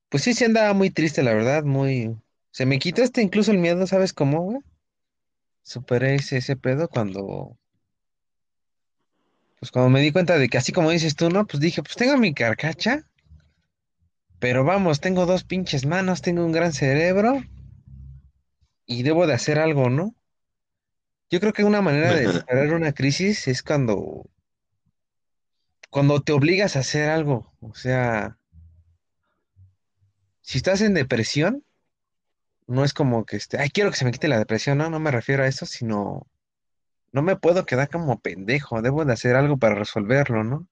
pues 0.09 0.23
sí, 0.23 0.35
se 0.35 0.47
andaba 0.47 0.73
muy 0.73 0.91
triste, 0.91 1.23
la 1.23 1.35
verdad, 1.35 1.65
muy... 1.65 2.17
Se 2.51 2.65
me 2.67 2.79
quitó 2.79 3.03
este 3.03 3.23
incluso 3.23 3.51
el 3.53 3.59
miedo, 3.59 3.87
¿sabes 3.87 4.13
cómo, 4.13 4.43
güey? 4.43 4.61
Superé 5.63 6.15
ese, 6.15 6.39
ese 6.39 6.57
pedo 6.57 6.89
cuando, 6.89 7.59
pues 9.59 9.71
cuando 9.71 9.91
me 9.91 10.01
di 10.01 10.13
cuenta 10.13 10.39
de 10.39 10.49
que 10.49 10.59
así 10.59 10.73
como 10.73 10.91
dices 10.91 11.17
tú, 11.17 11.29
¿no? 11.29 11.47
Pues 11.47 11.61
dije, 11.61 11.83
pues 11.83 11.97
tengo 11.97 12.17
mi 12.17 12.33
carcacha, 12.33 13.05
pero 14.39 14.65
vamos, 14.65 15.01
tengo 15.01 15.27
dos 15.27 15.45
pinches 15.45 15.87
manos, 15.87 16.23
tengo 16.23 16.45
un 16.45 16.53
gran 16.53 16.73
cerebro 16.73 17.43
y 18.87 19.03
debo 19.03 19.27
de 19.27 19.35
hacer 19.35 19.59
algo, 19.59 19.91
¿no? 19.91 20.15
Yo 21.31 21.41
creo 21.41 21.53
que 21.53 21.65
una 21.65 21.83
manera 21.83 22.15
de 22.15 22.29
superar 22.33 22.73
una 22.75 22.93
crisis 22.93 23.49
es 23.49 23.63
cuando, 23.63 24.25
cuando 25.91 26.23
te 26.23 26.33
obligas 26.33 26.77
a 26.77 26.81
hacer 26.81 27.11
algo. 27.11 27.53
O 27.61 27.75
sea, 27.75 28.39
si 30.41 30.59
estás 30.59 30.81
en 30.81 30.95
depresión, 30.95 31.65
no 32.69 32.85
es 32.85 32.93
como 32.95 33.25
que 33.25 33.37
este, 33.37 33.59
ay, 33.59 33.71
quiero 33.71 33.91
que 33.91 33.97
se 33.97 34.05
me 34.05 34.13
quite 34.13 34.29
la 34.29 34.39
depresión, 34.39 34.79
no, 34.79 34.91
no 34.91 35.01
me 35.01 35.11
refiero 35.11 35.43
a 35.43 35.47
eso, 35.49 35.67
sino 35.67 36.27
no 37.13 37.23
me 37.23 37.37
puedo 37.37 37.67
quedar 37.67 37.91
como 37.91 38.21
pendejo, 38.21 38.83
debo 38.83 39.05
de 39.05 39.13
hacer 39.15 39.37
algo 39.37 39.59
para 39.59 39.75
resolverlo, 39.77 40.45
¿no? 40.45 40.69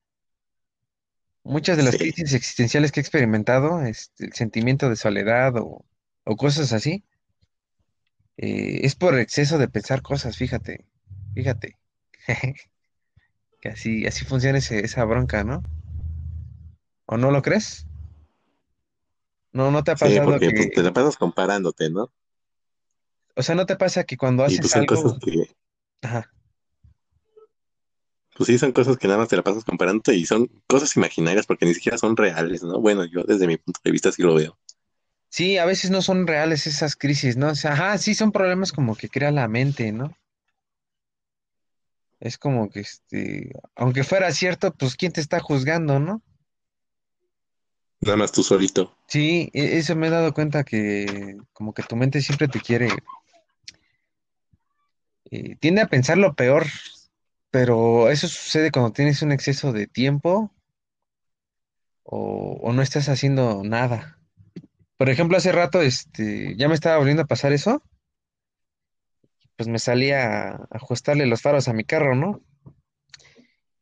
Muchas 1.44 1.76
de 1.76 1.82
las 1.84 1.96
Sí, 1.96 1.98
crisis 1.98 2.32
existenciales 2.32 2.90
que 2.90 3.00
he 3.00 3.02
experimentado, 3.02 3.82
este, 3.82 4.26
el 4.26 4.32
sentimiento 4.32 4.88
de 4.88 4.96
soledad 4.96 5.56
o, 5.58 5.84
o 6.24 6.36
cosas 6.36 6.72
así, 6.72 7.04
eh, 8.36 8.80
es 8.84 8.94
por 8.96 9.18
exceso 9.18 9.58
de 9.58 9.68
pensar 9.68 10.02
cosas, 10.02 10.36
fíjate, 10.36 10.86
fíjate, 11.34 11.78
que 13.60 13.68
así, 13.70 14.06
así 14.06 14.24
funciona 14.24 14.58
ese- 14.58 14.84
esa 14.84 15.04
bronca, 15.04 15.42
¿no? 15.44 15.66
¿O 17.06 17.16
no 17.16 17.30
lo 17.30 17.40
crees? 17.42 17.86
No, 19.52 19.70
no 19.70 19.82
te 19.84 19.90
ha 19.92 19.96
sí, 19.96 20.20
pasado 20.20 20.20
porque 20.20 20.50
que, 20.50 20.52
pues 20.52 20.70
te 20.72 20.82
la 20.82 20.92
pasas 20.92 21.16
comparándote, 21.16 21.90
¿no? 21.90 22.12
o 23.36 23.42
sea, 23.42 23.54
no 23.54 23.66
te 23.66 23.76
pasa 23.76 24.04
que 24.04 24.16
cuando 24.16 24.44
Y 24.46 24.58
pues 24.58 24.72
haces 24.72 24.72
son 24.72 24.86
cosas 24.86 25.12
algo, 25.12 25.20
que, 25.20 25.54
ajá, 26.02 26.34
pues 28.36 28.48
sí, 28.48 28.58
son 28.58 28.72
cosas 28.72 28.96
que 28.96 29.06
nada 29.06 29.18
más 29.20 29.28
te 29.28 29.36
la 29.36 29.42
pasas 29.44 29.64
comparándote 29.64 30.14
y 30.14 30.26
son 30.26 30.48
cosas 30.66 30.96
imaginarias 30.96 31.46
porque 31.46 31.66
ni 31.66 31.74
siquiera 31.74 31.98
son 31.98 32.16
reales, 32.16 32.62
¿no? 32.62 32.80
Bueno, 32.80 33.04
yo 33.04 33.22
desde 33.24 33.46
mi 33.46 33.56
punto 33.56 33.80
de 33.84 33.90
vista 33.92 34.10
sí 34.12 34.22
lo 34.22 34.34
veo. 34.34 34.58
Sí, 35.34 35.58
a 35.58 35.64
veces 35.64 35.90
no 35.90 36.00
son 36.00 36.28
reales 36.28 36.68
esas 36.68 36.94
crisis, 36.94 37.36
¿no? 37.36 37.48
O 37.48 37.54
sea, 37.56 37.72
ajá, 37.72 37.98
sí 37.98 38.14
son 38.14 38.30
problemas 38.30 38.70
como 38.70 38.94
que 38.94 39.08
crea 39.08 39.32
la 39.32 39.48
mente, 39.48 39.90
¿no? 39.90 40.16
Es 42.20 42.38
como 42.38 42.70
que, 42.70 42.80
este, 42.80 43.50
aunque 43.74 44.04
fuera 44.04 44.30
cierto, 44.30 44.72
pues 44.72 44.94
¿quién 44.94 45.10
te 45.10 45.20
está 45.20 45.40
juzgando, 45.40 45.98
no? 45.98 46.22
Nada 48.00 48.16
más 48.16 48.30
tú 48.30 48.44
solito. 48.44 48.96
Sí, 49.08 49.50
e- 49.52 49.76
eso 49.78 49.96
me 49.96 50.06
he 50.06 50.10
dado 50.10 50.32
cuenta 50.32 50.62
que 50.62 51.36
como 51.52 51.74
que 51.74 51.82
tu 51.82 51.96
mente 51.96 52.20
siempre 52.20 52.46
te 52.46 52.60
quiere, 52.60 52.90
eh, 55.32 55.56
tiende 55.56 55.80
a 55.80 55.88
pensar 55.88 56.16
lo 56.16 56.34
peor, 56.34 56.64
pero 57.50 58.08
eso 58.08 58.28
sucede 58.28 58.70
cuando 58.70 58.92
tienes 58.92 59.20
un 59.20 59.32
exceso 59.32 59.72
de 59.72 59.88
tiempo 59.88 60.52
o, 62.04 62.60
o 62.62 62.72
no 62.72 62.82
estás 62.82 63.08
haciendo 63.08 63.64
nada. 63.64 64.20
Por 64.96 65.08
ejemplo, 65.10 65.36
hace 65.36 65.52
rato, 65.52 65.82
este, 65.82 66.54
ya 66.56 66.68
me 66.68 66.74
estaba 66.74 66.98
volviendo 66.98 67.22
a 67.22 67.26
pasar 67.26 67.52
eso, 67.52 67.82
pues 69.56 69.68
me 69.68 69.78
salí 69.78 70.10
a 70.10 70.66
ajustarle 70.70 71.26
los 71.26 71.42
faros 71.42 71.68
a 71.68 71.72
mi 71.72 71.84
carro, 71.84 72.14
¿no? 72.14 72.42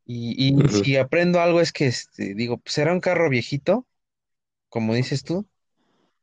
Y, 0.05 0.49
y 0.49 0.69
si 0.69 0.97
aprendo 0.97 1.41
algo 1.41 1.61
es 1.61 1.73
que, 1.73 1.87
este, 1.87 2.35
digo, 2.35 2.59
pues 2.59 2.75
será 2.75 2.93
un 2.93 3.01
carro 3.01 3.29
viejito, 3.31 3.87
como 4.69 4.95
dices 4.95 5.23
tú, 5.23 5.47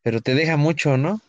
pero 0.02 0.22
te 0.22 0.36
deja 0.36 0.58
mucho, 0.58 0.98
¿no? 0.98 1.22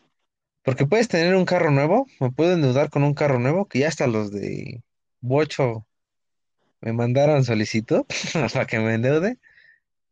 Porque 0.62 0.86
puedes 0.86 1.08
tener 1.08 1.34
un 1.34 1.44
carro 1.44 1.70
nuevo, 1.70 2.06
me 2.20 2.30
puedo 2.30 2.52
endeudar 2.52 2.90
con 2.90 3.04
un 3.04 3.14
carro 3.14 3.38
nuevo, 3.38 3.66
que 3.66 3.80
ya 3.80 3.88
hasta 3.88 4.06
los 4.06 4.30
de 4.32 4.82
Bocho 5.20 5.86
me 6.80 6.92
mandaron 6.92 7.44
solicitud 7.44 8.04
para 8.52 8.66
que 8.66 8.78
me 8.78 8.94
endeude, 8.94 9.38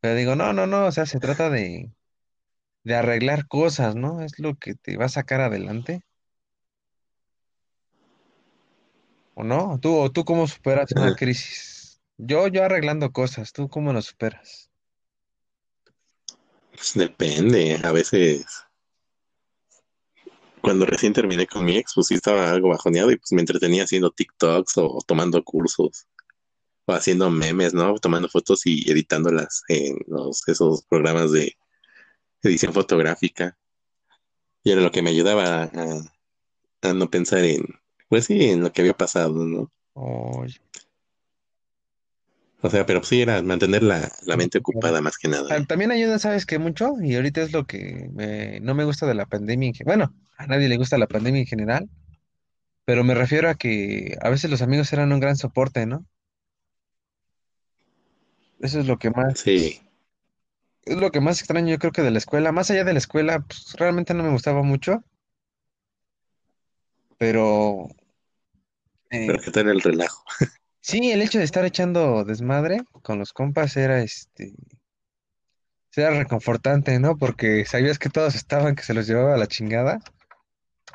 pero 0.00 0.14
digo, 0.14 0.37
no, 0.37 0.52
no, 0.52 0.66
no, 0.66 0.87
o 0.87 0.92
sea, 0.92 1.06
se 1.06 1.20
trata 1.20 1.50
de, 1.50 1.90
de 2.88 2.96
arreglar 2.96 3.46
cosas, 3.46 3.94
¿no? 3.94 4.22
Es 4.22 4.38
lo 4.38 4.57
que 4.57 4.74
te 4.74 4.96
va 4.96 5.05
a 5.05 5.11
sacar 5.11 5.42
adelante, 5.42 6.03
¿o 9.35 9.44
no? 9.44 9.79
¿Tú, 9.79 9.94
o 9.94 10.11
tú 10.11 10.24
cómo 10.24 10.48
superas 10.48 10.90
una 10.92 11.14
crisis? 11.14 12.01
Yo, 12.16 12.48
yo 12.48 12.64
arreglando 12.64 13.12
cosas, 13.12 13.53
¿tú 13.53 13.68
cómo 13.68 13.92
lo 13.92 14.01
superas? 14.01 14.70
Pues 16.72 16.94
depende. 16.94 17.79
A 17.85 17.92
veces, 17.92 18.46
cuando 20.62 20.87
recién 20.87 21.12
terminé 21.12 21.46
con 21.46 21.66
mi 21.66 21.77
ex, 21.77 21.92
pues 21.94 22.07
sí 22.07 22.14
estaba 22.14 22.51
algo 22.51 22.70
bajoneado 22.70 23.12
y 23.12 23.16
pues 23.16 23.33
me 23.33 23.42
entretenía 23.42 23.85
haciendo 23.85 24.11
TikToks 24.11 24.79
o 24.79 24.98
tomando 25.07 25.44
cursos 25.44 26.07
o 26.87 26.92
haciendo 26.94 27.31
memes, 27.31 27.74
¿no? 27.74 27.94
Tomando 27.98 28.31
fotos 28.31 28.64
y 28.64 28.90
editándolas 28.90 29.62
en 29.68 29.98
los, 30.07 30.48
esos 30.48 30.85
programas 30.85 31.33
de 31.33 31.55
edición 32.42 32.72
fotográfica. 32.72 33.57
Y 34.64 34.70
era 34.72 34.81
lo 34.81 34.90
que 34.90 35.03
me 35.03 35.11
ayudaba 35.11 35.64
a, 35.64 35.70
a 36.83 36.92
no 36.94 37.11
pensar 37.11 37.44
en, 37.44 37.64
pues 38.09 38.27
sí, 38.27 38.51
en 38.51 38.62
lo 38.62 38.72
que 38.72 38.83
había 38.83 38.94
pasado, 38.96 39.44
¿no? 39.44 39.70
Oye, 39.94 40.59
O 42.61 42.68
sea, 42.70 42.85
pero 42.87 43.03
sí 43.05 43.22
era 43.22 43.40
mantener 43.42 43.83
la, 43.85 44.11
la 44.27 44.37
mente 44.37 44.59
ocupada 44.59 45.01
más 45.01 45.16
que 45.16 45.29
nada. 45.29 45.64
También 45.66 45.92
ayuda, 45.92 46.18
¿sabes 46.18 46.44
qué? 46.44 46.59
Mucho, 46.59 46.94
y 47.01 47.14
ahorita 47.14 47.42
es 47.42 47.53
lo 47.53 47.66
que 47.66 48.09
me- 48.12 48.61
no 48.61 48.74
me 48.74 48.85
gusta 48.85 49.07
de 49.07 49.14
la 49.14 49.27
pandemia. 49.27 49.72
Bueno, 49.85 50.12
a 50.37 50.46
nadie 50.46 50.68
le 50.68 50.77
gusta 50.77 50.98
la 50.98 51.07
pandemia 51.07 51.40
en 51.40 51.46
general, 51.46 51.88
pero 52.85 53.05
me 53.05 53.14
refiero 53.14 53.48
a 53.51 53.55
que 53.57 54.16
a 54.22 54.31
veces 54.31 54.51
los 54.51 54.62
amigos 54.62 54.92
eran 54.92 55.12
un 55.12 55.20
gran 55.20 55.37
soporte, 55.37 55.87
¿no? 55.87 56.07
Eso 58.61 58.79
es 58.81 58.87
lo 58.87 58.98
que 58.98 59.11
más, 59.11 59.40
Sí, 59.42 59.81
es 60.88 60.96
lo 60.96 61.11
que 61.11 61.20
más 61.20 61.38
extraño 61.40 61.68
yo 61.68 61.79
creo 61.79 61.92
que 61.92 62.03
de 62.03 62.11
la 62.11 62.18
escuela. 62.18 62.53
Más 62.53 62.70
allá 62.70 62.85
de 62.85 62.92
la 62.92 62.98
escuela, 62.98 63.40
pues 63.40 63.74
realmente 63.79 64.14
no 64.14 64.22
me 64.22 64.31
gustaba 64.31 64.62
mucho, 64.62 65.05
pero 67.18 67.88
Pero 69.11 69.35
eh, 69.35 69.40
qué 69.44 69.51
tal 69.51 69.68
el 69.68 69.81
relajo. 69.81 70.24
sí, 70.81 71.11
el 71.11 71.22
hecho 71.22 71.38
de 71.38 71.44
estar 71.44 71.64
echando 71.64 72.24
desmadre 72.24 72.83
con 73.03 73.18
los 73.18 73.33
compas 73.33 73.77
era 73.77 74.01
este, 74.01 74.55
era 75.96 76.11
reconfortante, 76.11 76.98
¿no? 77.01 77.16
Porque 77.16 77.64
sabías 77.64 77.98
que 77.98 78.09
todos 78.09 78.35
estaban, 78.35 78.77
que 78.77 78.85
se 78.85 78.94
los 78.94 79.07
llevaba 79.07 79.35
a 79.35 79.38
la 79.38 79.48
chingada, 79.48 79.98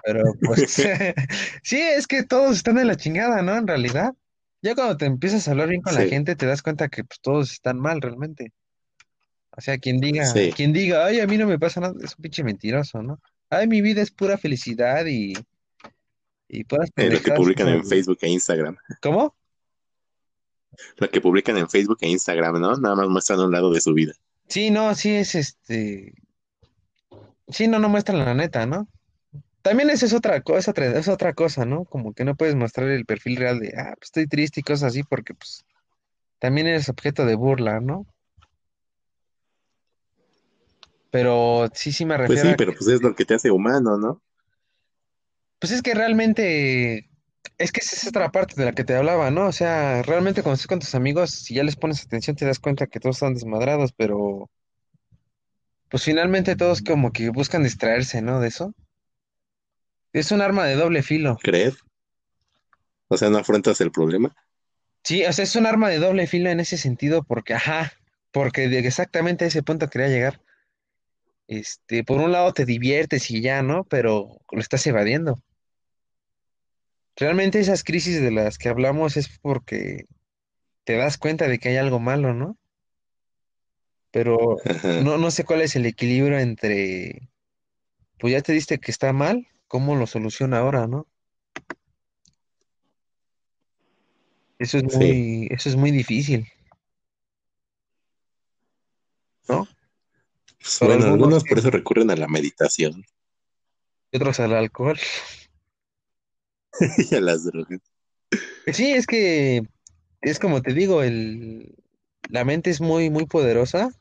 pero 0.04 0.24
pues 0.42 0.76
sí, 1.64 1.82
es 1.82 2.08
que 2.08 2.24
todos 2.24 2.58
están 2.58 2.78
en 2.78 2.88
la 2.88 2.96
chingada, 2.96 3.42
¿no? 3.42 3.58
En 3.58 3.68
realidad. 3.68 4.14
Ya 4.62 4.76
cuando 4.76 4.96
te 4.96 5.06
empiezas 5.06 5.46
a 5.46 5.52
hablar 5.52 5.68
bien 5.68 5.82
con 5.82 5.94
la 5.94 6.06
gente, 6.06 6.38
te 6.38 6.46
das 6.46 6.62
cuenta 6.62 6.88
que 6.88 7.04
pues 7.04 7.20
todos 7.20 7.52
están 7.52 7.80
mal 7.80 8.02
realmente. 8.02 8.54
O 9.56 9.62
sea, 9.62 9.78
quien 9.78 10.00
diga, 10.00 10.26
sí. 10.26 10.52
quien 10.56 10.74
diga, 10.74 11.06
ay, 11.06 11.20
a 11.20 11.28
mí 11.28 11.38
no 11.38 11.46
me 11.46 11.60
pasa 11.60 11.80
nada, 11.80 11.94
es 12.04 12.16
un 12.18 12.22
pinche 12.22 12.44
mentiroso, 12.44 13.04
¿no? 13.04 13.20
Ay, 13.50 13.68
mi 13.68 13.82
vida 13.82 14.02
es 14.02 14.10
pura 14.10 14.38
felicidad 14.38 15.06
y, 15.06 15.34
y 16.48 16.64
puras 16.64 16.90
Eh, 16.96 17.10
lo 17.10 17.22
que 17.22 17.32
publican 17.34 17.68
en. 17.68 17.86
Facebook 17.86 18.18
e 18.22 18.30
Instagram. 18.30 18.78
¿Cómo? 19.02 19.36
Lo 20.98 21.10
que 21.10 21.22
publican 21.22 21.58
en 21.58 21.70
Facebook 21.70 22.00
e 22.02 22.10
Instagram, 22.10 22.60
¿no? 22.60 22.76
Nada 22.78 22.96
más 22.96 23.08
muestran 23.08 23.40
un 23.42 23.52
lado 23.52 23.72
de 23.72 23.80
su 23.80 23.94
vida. 23.94 24.14
Sí, 24.48 24.72
no, 24.72 24.96
sí 24.96 25.12
es 25.12 25.36
este, 25.36 26.14
sí, 27.48 27.68
no, 27.68 27.80
no 27.80 27.90
muestran 27.90 28.20
la 28.20 28.34
neta, 28.34 28.66
¿no? 28.66 28.88
También 29.62 29.90
esa 29.92 30.06
es 30.06 30.14
otra 30.14 30.42
cosa, 30.42 30.74
es 30.76 31.08
otra 31.08 31.34
cosa, 31.34 31.64
¿no? 31.64 31.86
Como 31.86 32.14
que 32.14 32.26
no 32.26 32.36
puedes 32.36 32.56
mostrar 32.56 32.90
el 32.90 33.06
perfil 33.06 33.38
real 33.38 33.60
de, 33.60 33.74
ah, 33.78 33.94
pues 33.98 34.08
estoy 34.08 34.28
triste 34.28 34.60
y 34.60 34.64
cosas 34.64 34.92
así, 34.92 35.04
porque 35.04 35.34
pues 35.34 35.64
también 36.40 36.68
eres 36.68 36.90
objeto 36.90 37.26
de 37.26 37.36
burla, 37.36 37.80
¿no? 37.80 38.06
Pero 41.14 41.70
sí, 41.76 41.92
sí 41.94 42.06
me 42.06 42.18
Pues 42.18 42.30
refiero 42.30 42.50
sí, 42.50 42.54
a 42.54 42.58
que, 42.58 42.58
pero 42.58 42.74
pues 42.74 42.88
es 42.90 43.02
lo 43.04 43.16
que 43.16 43.24
te 43.24 43.36
hace 43.36 43.52
humano, 43.52 43.98
¿no? 43.98 44.22
pues 45.60 45.72
es 45.72 45.82
que 45.82 45.94
realmente, 45.94 47.10
es 47.58 47.72
que 47.72 47.80
esa 47.80 47.96
es 47.96 48.08
otra 48.08 48.32
parte 48.32 48.56
de 48.58 48.66
la 48.66 48.74
que 48.74 48.84
te 48.84 48.96
hablaba, 48.96 49.32
¿no? 49.32 49.48
O 49.48 49.52
sea, 49.52 50.02
realmente 50.04 50.42
cuando 50.44 50.56
estás 50.56 50.68
con 50.68 50.80
tus 50.80 50.96
amigos, 50.96 51.30
si 51.32 51.54
ya 51.56 51.64
les 51.64 51.76
pones 51.76 52.04
atención, 52.04 52.36
te 52.36 52.46
das 52.46 52.60
cuenta 52.60 52.88
que 52.88 53.00
todos 53.00 53.18
están 53.18 53.34
desmadrados, 53.34 53.94
pero 53.94 54.50
pues 55.90 56.04
finalmente 56.04 56.56
todos 56.56 56.82
como 56.82 57.12
que 57.14 57.30
buscan 57.30 57.64
distraerse, 57.64 58.22
¿no? 58.22 58.42
De 58.42 58.50
eso. 58.50 58.74
Es 60.12 60.32
un 60.32 60.42
arma 60.42 60.66
de 60.66 60.76
doble 60.76 61.04
filo. 61.04 61.38
¿Crees? 61.42 61.78
O 63.10 63.18
sea, 63.18 63.30
no 63.30 63.38
afrontas 63.38 63.80
el 63.82 63.92
problema. 63.92 64.36
Sí, 65.04 65.24
o 65.26 65.32
sea, 65.32 65.44
es 65.44 65.56
un 65.56 65.66
arma 65.66 65.90
de 65.90 66.00
doble 66.00 66.28
filo 66.28 66.50
en 66.50 66.60
ese 66.60 66.78
sentido, 66.78 67.24
porque, 67.24 67.54
ajá, 67.54 67.94
porque 68.32 68.68
de 68.70 68.80
exactamente 68.80 69.46
a 69.46 69.48
ese 69.50 69.64
punto 69.64 69.90
quería 69.90 70.08
llegar. 70.08 70.42
Este, 71.60 72.04
por 72.04 72.20
un 72.20 72.32
lado 72.32 72.52
te 72.52 72.66
diviertes 72.66 73.30
y 73.30 73.42
ya, 73.42 73.62
¿no? 73.62 73.84
Pero 73.84 74.40
lo 74.52 74.60
estás 74.60 74.86
evadiendo. 74.88 75.40
Realmente 77.16 77.60
esas 77.60 77.84
crisis 77.84 78.20
de 78.20 78.32
las 78.32 78.58
que 78.58 78.70
hablamos 78.70 79.18
es 79.18 79.38
porque 79.40 80.06
te 80.84 80.98
das 80.98 81.20
cuenta 81.20 81.48
de 81.48 81.60
que 81.60 81.70
hay 81.70 81.78
algo 81.78 82.00
malo, 82.00 82.34
¿no? 82.34 82.58
Pero 84.10 84.58
no, 85.04 85.18
no 85.20 85.30
sé 85.30 85.44
cuál 85.44 85.62
es 85.62 85.76
el 85.76 85.86
equilibrio 85.86 86.40
entre, 86.40 87.30
pues 88.18 88.34
ya 88.34 88.42
te 88.42 88.54
diste 88.54 88.80
que 88.80 88.90
está 88.90 89.14
mal, 89.14 89.48
¿cómo 89.68 89.96
lo 89.96 90.08
soluciona 90.08 90.58
ahora, 90.58 90.88
¿no? 90.88 91.08
Eso 94.58 94.80
es 94.80 94.86
sí. 94.90 94.98
muy, 94.98 95.48
eso 95.52 95.70
es 95.70 95.76
muy 95.76 95.92
difícil, 95.92 96.48
¿no? 99.48 99.68
Pues 100.64 100.80
Para 100.80 100.96
bueno, 100.96 101.12
algunos 101.12 101.44
por 101.44 101.60
eso 101.60 101.70
recurren 101.70 102.10
a 102.10 102.16
la 102.16 102.28
meditación 102.28 103.04
otros 104.14 104.40
al 104.40 104.54
alcohol. 104.54 104.98
y 107.12 107.16
a 107.16 107.22
las 107.22 107.44
drogas. 107.46 107.82
Sí, 108.72 108.94
es 108.94 109.06
que 109.06 109.64
es 110.22 110.40
como 110.40 110.62
te 110.62 110.74
digo, 110.74 111.04
el, 111.04 111.76
la 112.30 112.46
mente 112.46 112.70
es 112.70 112.82
muy, 112.82 113.10
muy 113.10 113.26
poderosa 113.26 113.92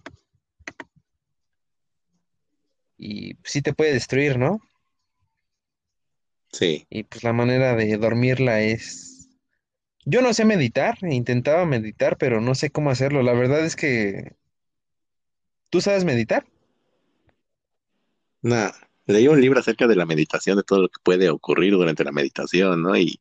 y 2.97 3.37
sí 3.45 3.63
te 3.63 3.75
puede 3.75 3.93
destruir, 3.93 4.39
¿no? 4.39 4.61
Sí. 6.53 6.87
Y 6.91 7.05
pues 7.05 7.25
la 7.25 7.33
manera 7.33 7.75
de 7.75 7.97
dormirla 7.97 8.61
es... 8.61 9.31
Yo 10.05 10.21
no 10.21 10.35
sé 10.35 10.45
meditar, 10.45 10.99
intentaba 11.03 11.65
meditar, 11.65 12.19
pero 12.19 12.41
no 12.41 12.55
sé 12.55 12.71
cómo 12.71 12.91
hacerlo. 12.91 13.23
La 13.23 13.33
verdad 13.33 13.65
es 13.65 13.77
que... 13.77 14.35
¿Tú 15.71 15.81
sabes 15.81 16.05
meditar? 16.05 16.45
Nada. 18.43 18.75
Leí 19.07 19.27
un 19.29 19.41
libro 19.41 19.59
acerca 19.61 19.87
de 19.89 19.97
la 19.97 20.07
meditación, 20.07 20.57
de 20.57 20.63
todo 20.63 20.83
lo 20.83 20.89
que 20.89 21.01
puede 21.03 21.29
ocurrir 21.31 21.73
durante 21.73 22.05
la 22.05 22.13
meditación, 22.13 22.83
¿no? 22.83 22.97
Y, 22.97 23.21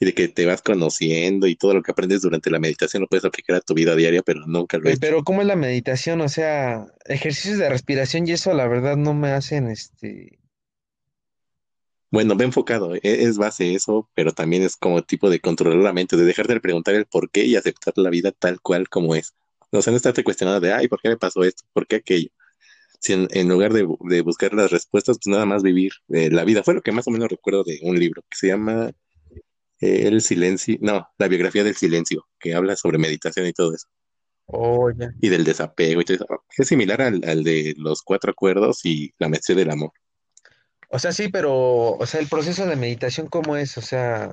y 0.00 0.06
de 0.06 0.14
que 0.14 0.28
te 0.28 0.46
vas 0.46 0.62
conociendo 0.62 1.46
y 1.48 1.56
todo 1.56 1.74
lo 1.74 1.82
que 1.82 1.92
aprendes 1.92 2.22
durante 2.22 2.50
la 2.50 2.60
meditación 2.60 3.02
lo 3.02 3.08
puedes 3.08 3.24
aplicar 3.24 3.56
a 3.56 3.60
tu 3.62 3.74
vida 3.74 3.96
diaria, 3.96 4.22
pero 4.22 4.46
nunca 4.46 4.78
lo 4.78 4.84
he 4.84 4.88
Pe- 4.88 4.92
hecho. 4.92 5.00
Pero 5.00 5.24
¿cómo 5.24 5.40
es 5.40 5.46
la 5.46 5.56
meditación? 5.56 6.20
O 6.20 6.28
sea, 6.28 6.86
ejercicios 7.06 7.58
de 7.58 7.68
respiración 7.68 8.26
y 8.28 8.32
eso 8.32 8.52
la 8.54 8.66
verdad 8.68 8.96
no 8.96 9.14
me 9.14 9.30
hacen 9.30 9.68
este... 9.68 10.38
Bueno, 12.10 12.36
ve 12.36 12.44
enfocado, 12.44 12.94
e- 12.94 13.00
es 13.02 13.38
base 13.38 13.74
eso, 13.74 14.08
pero 14.14 14.32
también 14.32 14.62
es 14.62 14.76
como 14.76 15.02
tipo 15.02 15.30
de 15.30 15.40
controlar 15.40 15.78
la 15.78 15.92
mente, 15.92 16.16
de 16.16 16.24
dejar 16.24 16.46
de 16.46 16.60
preguntar 16.60 16.94
el 16.94 17.06
por 17.06 17.30
qué 17.30 17.44
y 17.44 17.56
aceptar 17.56 17.94
la 17.96 18.10
vida 18.10 18.32
tal 18.32 18.60
cual 18.60 18.88
como 18.88 19.14
es. 19.14 19.34
O 19.70 19.80
sea, 19.82 19.90
no 19.90 19.96
estarte 19.96 20.22
cuestionando 20.24 20.60
de, 20.60 20.72
ay, 20.72 20.88
¿por 20.88 21.00
qué 21.00 21.08
me 21.08 21.16
pasó 21.16 21.42
esto? 21.42 21.64
¿Por 21.72 21.86
qué 21.86 21.96
aquello? 21.96 22.28
Si 23.02 23.12
en, 23.14 23.28
en 23.32 23.48
lugar 23.48 23.72
de, 23.74 23.84
bu- 23.86 23.98
de 24.08 24.22
buscar 24.22 24.54
las 24.54 24.70
respuestas, 24.70 25.18
pues 25.22 25.30
nada 25.32 25.46
más 25.46 25.62
vivir 25.62 25.92
eh, 26.10 26.30
la 26.30 26.44
vida. 26.44 26.62
Fue 26.62 26.74
lo 26.74 26.82
que 26.82 26.92
más 26.92 27.06
o 27.08 27.10
menos 27.10 27.28
recuerdo 27.30 27.64
de 27.64 27.80
un 27.82 27.98
libro 27.98 28.22
que 28.30 28.36
se 28.38 28.48
llama 28.48 28.92
eh, 29.80 30.08
El 30.08 30.20
silencio, 30.22 30.78
no, 30.80 31.08
la 31.18 31.28
biografía 31.28 31.64
del 31.64 31.76
silencio, 31.76 32.26
que 32.40 32.54
habla 32.54 32.76
sobre 32.76 32.98
meditación 32.98 33.46
y 33.46 33.52
todo 33.52 33.74
eso, 33.74 33.88
Oh, 34.48 34.90
y 35.20 35.28
del 35.28 35.44
desapego 35.44 36.00
y 36.00 36.04
todo 36.04 36.16
eso. 36.16 36.26
Es 36.56 36.68
similar 36.68 37.00
al, 37.02 37.22
al 37.26 37.44
de 37.44 37.74
los 37.78 38.02
cuatro 38.02 38.30
acuerdos 38.32 38.84
y 38.84 39.12
la 39.18 39.28
maestría 39.28 39.56
del 39.56 39.70
amor. 39.70 39.92
O 40.90 40.98
sea, 40.98 41.12
sí, 41.12 41.28
pero, 41.28 41.52
o 41.96 42.06
sea, 42.06 42.20
el 42.20 42.28
proceso 42.28 42.66
de 42.66 42.76
meditación, 42.76 43.26
¿cómo 43.28 43.56
es? 43.56 43.76
O 43.78 43.82
sea, 43.82 44.32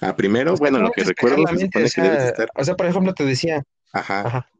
Ah, 0.00 0.10
o 0.10 0.16
primero, 0.16 0.56
sea, 0.56 0.58
bueno, 0.58 0.78
¿cómo 0.78 0.88
lo 0.88 0.92
que 0.92 1.04
recuerdo 1.04 1.46
se 1.46 1.54
mente? 1.54 1.78
O 1.78 1.80
debes 1.80 1.94
sea, 1.94 2.28
estar, 2.28 2.48
o 2.56 2.64
sea, 2.64 2.74
por 2.76 2.86
ejemplo, 2.86 3.14
te 3.14 3.24
decía, 3.24 3.62
ajá, 3.92 4.20
ajá, 4.22 4.50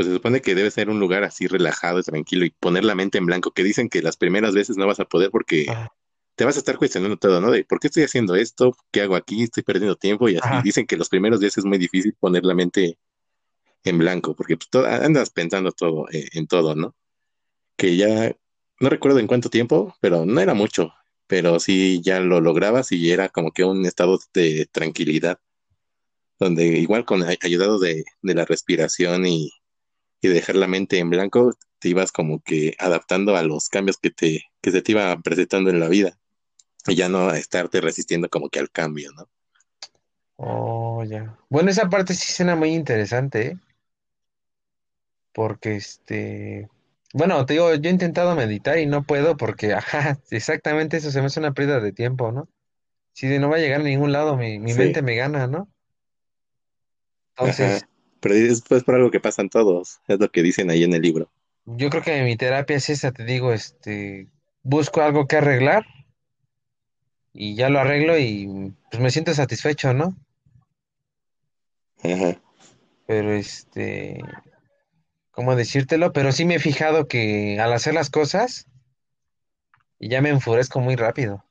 pues 0.00 0.08
se 0.08 0.14
supone 0.14 0.40
que 0.40 0.54
debe 0.54 0.70
ser 0.70 0.88
un 0.88 0.98
lugar 0.98 1.24
así 1.24 1.46
relajado 1.46 1.98
y 2.00 2.02
tranquilo 2.02 2.46
y 2.46 2.50
poner 2.50 2.86
la 2.86 2.94
mente 2.94 3.18
en 3.18 3.26
blanco, 3.26 3.50
que 3.52 3.62
dicen 3.62 3.90
que 3.90 4.00
las 4.00 4.16
primeras 4.16 4.54
veces 4.54 4.78
no 4.78 4.86
vas 4.86 4.98
a 4.98 5.04
poder 5.04 5.30
porque 5.30 5.66
ajá, 5.66 5.92
te 6.36 6.44
vas 6.46 6.56
a 6.56 6.60
estar 6.60 6.78
cuestionando 6.78 7.18
todo, 7.18 7.40
¿no? 7.40 7.50
De 7.50 7.64
por 7.64 7.80
qué 7.80 7.88
estoy 7.88 8.04
haciendo 8.04 8.34
esto, 8.36 8.76
qué 8.92 9.02
hago 9.02 9.16
aquí, 9.16 9.42
estoy 9.44 9.62
perdiendo 9.62 9.96
tiempo 9.96 10.28
y 10.30 10.36
así. 10.36 10.48
ajá. 10.48 10.62
Dicen 10.62 10.86
que 10.86 10.96
los 10.96 11.08
primeros 11.10 11.40
días 11.40 11.58
es 11.58 11.64
muy 11.66 11.78
difícil 11.78 12.14
poner 12.20 12.44
la 12.46 12.54
mente 12.54 12.98
en 13.84 13.98
blanco 13.98 14.34
porque 14.36 14.56
pues, 14.56 14.86
andas 14.86 15.30
pensando 15.30 15.72
todo, 15.72 16.06
eh, 16.12 16.28
en 16.34 16.46
todo, 16.46 16.74
¿no? 16.74 16.94
Que 17.76 17.96
ya 17.96 18.36
no 18.80 18.90
recuerdo 18.90 19.20
en 19.20 19.26
cuánto 19.28 19.50
tiempo, 19.50 19.96
pero 20.00 20.26
no 20.26 20.40
era 20.40 20.54
mucho, 20.54 20.92
pero 21.26 21.60
sí 21.60 22.00
ya 22.02 22.20
lo 22.20 22.40
lograbas 22.40 22.92
y 22.92 23.10
era 23.12 23.28
como 23.30 23.52
que 23.52 23.64
un 23.64 23.86
estado 23.86 24.18
de 24.34 24.66
tranquilidad, 24.72 25.40
donde 26.40 26.66
igual 26.66 27.04
con 27.04 27.22
ay- 27.22 27.38
ayudado 27.42 27.78
de, 27.78 28.04
de 28.22 28.34
la 28.34 28.44
respiración 28.44 29.26
y, 29.26 29.50
y 30.20 30.28
de 30.28 30.34
dejar 30.34 30.56
la 30.56 30.68
mente 30.68 30.98
en 30.98 31.10
blanco, 31.10 31.54
te 31.78 31.88
ibas 31.88 32.12
como 32.12 32.40
que 32.42 32.74
adaptando 32.78 33.36
a 33.36 33.42
los 33.42 33.68
cambios 33.68 33.96
que 33.98 34.10
te, 34.10 34.44
que 34.60 34.70
se 34.70 34.82
te 34.82 34.92
iban 34.92 35.22
presentando 35.22 35.70
en 35.70 35.80
la 35.80 35.88
vida 35.88 36.18
y 36.86 36.94
ya 36.96 37.08
no 37.08 37.32
estarte 37.32 37.80
resistiendo 37.80 38.28
como 38.28 38.48
que 38.48 38.58
al 38.58 38.70
cambio, 38.70 39.10
¿no? 39.12 39.28
Oh, 40.36 41.04
ya. 41.04 41.36
Bueno, 41.50 41.70
esa 41.70 41.88
parte 41.88 42.14
sí 42.14 42.32
suena 42.32 42.56
muy 42.56 42.70
interesante, 42.70 43.46
¿eh? 43.48 43.58
Porque 45.32 45.76
este, 45.76 46.68
bueno, 47.12 47.44
te 47.46 47.54
digo, 47.54 47.74
yo 47.74 47.88
he 47.88 47.92
intentado 47.92 48.34
meditar 48.34 48.78
y 48.78 48.86
no 48.86 49.02
puedo 49.02 49.36
porque, 49.36 49.74
ajá, 49.74 50.18
exactamente 50.30 50.96
eso 50.96 51.10
se 51.10 51.20
me 51.20 51.26
hace 51.26 51.40
una 51.40 51.52
pérdida 51.52 51.80
de 51.80 51.92
tiempo, 51.92 52.32
¿no? 52.32 52.48
Si 53.12 53.38
no 53.38 53.50
va 53.50 53.56
a 53.56 53.60
llegar 53.60 53.80
a 53.80 53.84
ningún 53.84 54.12
lado, 54.12 54.36
mi, 54.36 54.58
mi 54.58 54.74
mente 54.74 55.02
me 55.02 55.16
gana, 55.16 55.46
¿no? 55.46 55.68
Entonces, 57.36 57.82
ajá. 57.82 57.88
Pero 58.20 58.34
es 58.34 58.62
pues 58.62 58.84
por 58.84 58.94
algo 58.94 59.10
que 59.10 59.20
pasan 59.20 59.48
todos, 59.48 60.00
es 60.08 60.18
lo 60.20 60.30
que 60.30 60.42
dicen 60.42 60.70
ahí 60.70 60.84
en 60.84 60.94
el 60.94 61.02
libro. 61.02 61.30
yo 61.64 61.90
creo 61.90 62.02
que 62.02 62.22
mi 62.22 62.36
terapia 62.36 62.76
es 62.76 62.90
esa, 62.90 63.12
te 63.12 63.24
digo, 63.24 63.52
este, 63.52 64.28
busco 64.62 65.00
algo 65.02 65.26
que 65.26 65.36
arreglar 65.36 65.84
y 67.32 67.54
ya 67.54 67.68
lo 67.68 67.80
arreglo 67.80 68.18
y 68.18 68.74
pues 68.90 69.02
me 69.02 69.10
siento 69.10 69.32
satisfecho, 69.34 69.94
¿no? 69.94 70.16
Ajá. 72.02 72.40
Pero 73.06 73.32
este, 73.32 74.20
¿cómo 75.30 75.56
decírtelo? 75.56 76.12
Pero 76.12 76.32
sí 76.32 76.44
me 76.44 76.56
he 76.56 76.58
fijado 76.60 77.08
que 77.08 77.58
al 77.60 77.72
hacer 77.72 77.94
las 77.94 78.10
cosas, 78.10 78.66
ya 79.98 80.20
me 80.20 80.30
enfurezco 80.30 80.80
muy 80.80 80.96
rápido. 80.96 81.44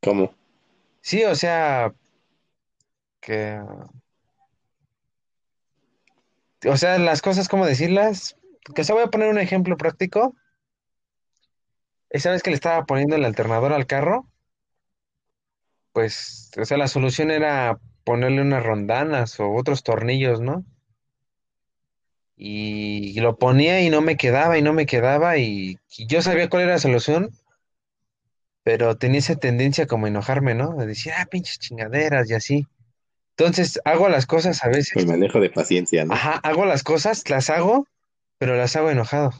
¿Cómo? 0.00 0.34
Sí, 1.00 1.24
o 1.24 1.34
sea, 1.34 1.92
que 3.20 3.60
O 6.66 6.76
sea, 6.76 6.98
las 6.98 7.22
cosas, 7.22 7.48
¿cómo 7.48 7.66
decirlas? 7.66 8.36
Que 8.74 8.84
se 8.84 8.92
voy 8.92 9.02
a 9.02 9.08
poner 9.08 9.28
un 9.28 9.38
ejemplo 9.38 9.76
práctico. 9.76 10.34
Esa 12.10 12.30
vez 12.30 12.42
que 12.42 12.50
le 12.50 12.56
estaba 12.56 12.84
poniendo 12.86 13.16
el 13.16 13.24
alternador 13.24 13.72
al 13.72 13.86
carro, 13.86 14.28
pues, 15.92 16.50
o 16.56 16.64
sea, 16.64 16.78
la 16.78 16.88
solución 16.88 17.30
era 17.30 17.78
ponerle 18.04 18.40
unas 18.40 18.62
rondanas 18.62 19.38
o 19.40 19.52
otros 19.52 19.82
tornillos, 19.82 20.40
¿no? 20.40 20.64
Y, 22.36 23.18
lo 23.20 23.36
ponía 23.36 23.80
y 23.82 23.90
no 23.90 24.00
me 24.00 24.16
quedaba 24.16 24.56
y 24.58 24.62
no 24.62 24.72
me 24.72 24.86
quedaba 24.86 25.38
y, 25.38 25.78
yo 26.06 26.22
sabía 26.22 26.48
cuál 26.48 26.62
era 26.62 26.72
la 26.72 26.78
solución, 26.78 27.30
pero 28.62 28.96
tenía 28.96 29.18
esa 29.18 29.36
tendencia 29.36 29.86
como 29.86 30.06
enojarme, 30.06 30.54
¿no? 30.54 30.76
De 30.76 30.86
decir, 30.86 31.12
ah, 31.16 31.26
pinches 31.26 31.58
chingaderas 31.58 32.30
y 32.30 32.34
así. 32.34 32.66
Entonces, 33.38 33.80
hago 33.84 34.08
las 34.08 34.26
cosas 34.26 34.64
a 34.64 34.68
veces, 34.68 35.06
manejo 35.06 35.38
de 35.38 35.48
paciencia, 35.48 36.04
¿no? 36.04 36.12
ajá, 36.12 36.40
hago 36.42 36.64
las 36.64 36.82
cosas, 36.82 37.30
las 37.30 37.50
hago, 37.50 37.86
pero 38.36 38.56
las 38.56 38.74
hago 38.74 38.90
enojado. 38.90 39.30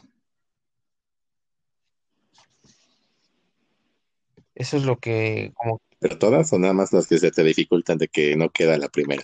Eso 4.55 4.77
es 4.77 4.83
lo 4.83 4.97
que, 4.97 5.51
como, 5.53 5.81
¿Pero 5.99 6.17
todas 6.17 6.53
o 6.53 6.59
nada 6.59 6.73
más 6.73 6.93
las 6.93 7.07
que 7.07 7.17
se 7.17 7.29
te 7.29 7.43
dificultan 7.43 7.97
de 7.97 8.07
que 8.07 8.37
no 8.37 8.49
queda 8.49 8.77
la 8.77 8.87
primera? 8.87 9.23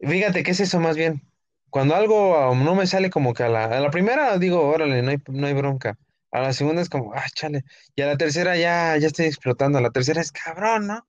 fíjate, 0.00 0.42
¿qué 0.44 0.52
es 0.52 0.60
eso 0.60 0.80
más 0.80 0.96
bien? 0.96 1.20
Cuando 1.68 1.94
algo 1.94 2.50
um, 2.50 2.64
no 2.64 2.74
me 2.74 2.86
sale 2.86 3.10
como 3.10 3.34
que 3.34 3.42
a 3.42 3.50
la, 3.50 3.66
a 3.66 3.80
la 3.80 3.90
primera 3.90 4.38
digo, 4.38 4.66
órale, 4.66 5.02
no 5.02 5.10
hay, 5.10 5.18
no 5.26 5.46
hay 5.46 5.52
bronca. 5.52 5.98
A 6.30 6.40
la 6.40 6.54
segunda 6.54 6.80
es 6.80 6.88
como, 6.88 7.12
ah, 7.12 7.26
chale. 7.34 7.64
Y 7.94 8.00
a 8.00 8.06
la 8.06 8.16
tercera 8.16 8.56
ya, 8.56 8.96
ya 8.96 9.08
estoy 9.08 9.26
explotando. 9.26 9.76
A 9.76 9.82
la 9.82 9.90
tercera 9.90 10.22
es 10.22 10.32
cabrón, 10.32 10.86
¿no? 10.86 11.06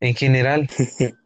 En 0.00 0.14
general. 0.14 0.68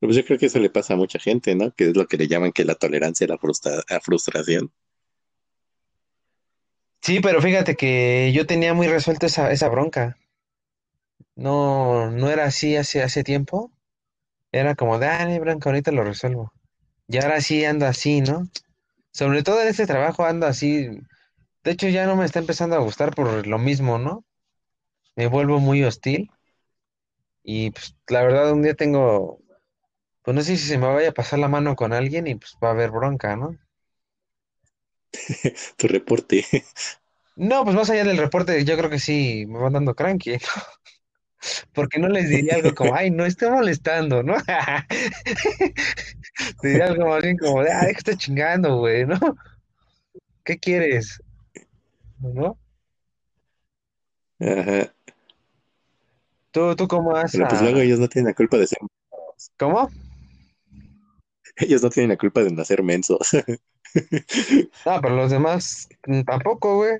Pues 0.00 0.16
yo 0.16 0.24
creo 0.24 0.38
que 0.38 0.46
eso 0.46 0.58
le 0.58 0.70
pasa 0.70 0.94
a 0.94 0.96
mucha 0.96 1.18
gente, 1.18 1.54
¿no? 1.54 1.70
Que 1.72 1.90
es 1.90 1.96
lo 1.96 2.06
que 2.06 2.16
le 2.16 2.28
llaman 2.28 2.52
que 2.52 2.64
la 2.64 2.76
tolerancia 2.76 3.26
a 3.26 3.28
la 3.28 3.36
frustra- 3.38 3.84
a 3.88 4.00
frustración. 4.00 4.72
Sí, 7.00 7.20
pero 7.20 7.40
fíjate 7.40 7.74
que 7.74 8.32
yo 8.34 8.46
tenía 8.46 8.74
muy 8.74 8.86
resuelto 8.86 9.24
esa, 9.24 9.50
esa 9.50 9.70
bronca. 9.70 10.18
No, 11.36 12.10
no 12.10 12.30
era 12.30 12.44
así 12.46 12.76
hace, 12.76 13.02
hace 13.02 13.22
tiempo. 13.24 13.70
Era 14.52 14.74
como, 14.76 14.98
dale, 14.98 15.40
bronca, 15.40 15.70
ahorita 15.70 15.92
lo 15.92 16.04
resuelvo. 16.04 16.52
Y 17.08 17.18
ahora 17.18 17.40
sí 17.42 17.64
ando 17.64 17.86
así, 17.86 18.20
¿no? 18.22 18.48
Sobre 19.12 19.42
todo 19.42 19.62
en 19.62 19.68
este 19.68 19.86
trabajo 19.86 20.24
ando 20.24 20.46
así. 20.46 20.88
De 21.64 21.72
hecho, 21.72 21.88
ya 21.88 22.06
no 22.06 22.16
me 22.16 22.24
está 22.26 22.40
empezando 22.40 22.76
a 22.76 22.80
gustar 22.80 23.14
por 23.14 23.46
lo 23.46 23.58
mismo, 23.58 23.98
¿no? 23.98 24.24
Me 25.16 25.28
vuelvo 25.28 25.60
muy 25.60 25.84
hostil. 25.84 26.30
Y 27.42 27.70
pues 27.70 27.96
la 28.08 28.22
verdad, 28.22 28.52
un 28.52 28.62
día 28.62 28.74
tengo, 28.74 29.40
pues 30.26 30.34
no 30.34 30.42
sé 30.42 30.56
si 30.56 30.66
se 30.66 30.76
me 30.76 30.88
vaya 30.88 31.10
a 31.10 31.14
pasar 31.14 31.38
la 31.38 31.46
mano 31.46 31.76
con 31.76 31.92
alguien 31.92 32.26
y 32.26 32.34
pues 32.34 32.56
va 32.62 32.70
a 32.70 32.72
haber 32.72 32.90
bronca, 32.90 33.36
¿no? 33.36 33.56
Tu 35.76 35.86
reporte. 35.86 36.44
No, 37.36 37.62
pues 37.62 37.76
más 37.76 37.88
allá 37.90 38.02
del 38.02 38.18
reporte, 38.18 38.64
yo 38.64 38.76
creo 38.76 38.90
que 38.90 38.98
sí 38.98 39.46
me 39.46 39.60
van 39.60 39.74
dando 39.74 39.94
cranky. 39.94 40.38
Porque 41.72 42.00
no 42.00 42.08
les 42.08 42.28
diría 42.28 42.56
algo 42.56 42.74
como, 42.74 42.96
ay, 42.96 43.12
no 43.12 43.24
estoy 43.24 43.50
molestando, 43.50 44.24
¿no? 44.24 44.34
Diría 46.60 46.86
algo 46.86 47.06
más 47.06 47.22
bien 47.22 47.38
como 47.38 47.60
ah, 47.60 47.64
deja 47.64 47.86
estar 47.86 48.16
chingando, 48.16 48.78
güey, 48.78 49.06
¿no? 49.06 49.20
¿Qué 50.42 50.58
quieres? 50.58 51.22
¿No? 52.18 52.58
Ajá. 54.40 54.92
¿Tú, 56.50 56.74
tú 56.74 56.88
cómo 56.88 57.12
vas 57.12 57.30
Pero 57.30 57.46
pues 57.46 57.62
luego 57.62 57.78
ellos 57.78 58.00
no 58.00 58.08
tienen 58.08 58.30
la 58.30 58.34
culpa 58.34 58.56
de 58.56 58.66
ser, 58.66 58.80
¿Cómo? 59.56 59.88
Ellos 61.56 61.82
no 61.82 61.90
tienen 61.90 62.10
la 62.10 62.18
culpa 62.18 62.42
de 62.44 62.50
nacer 62.52 62.82
mensos. 62.82 63.28
No, 64.84 65.00
pero 65.02 65.16
los 65.16 65.30
demás 65.30 65.88
mm, 66.06 66.22
tampoco, 66.22 66.76
güey. 66.76 66.98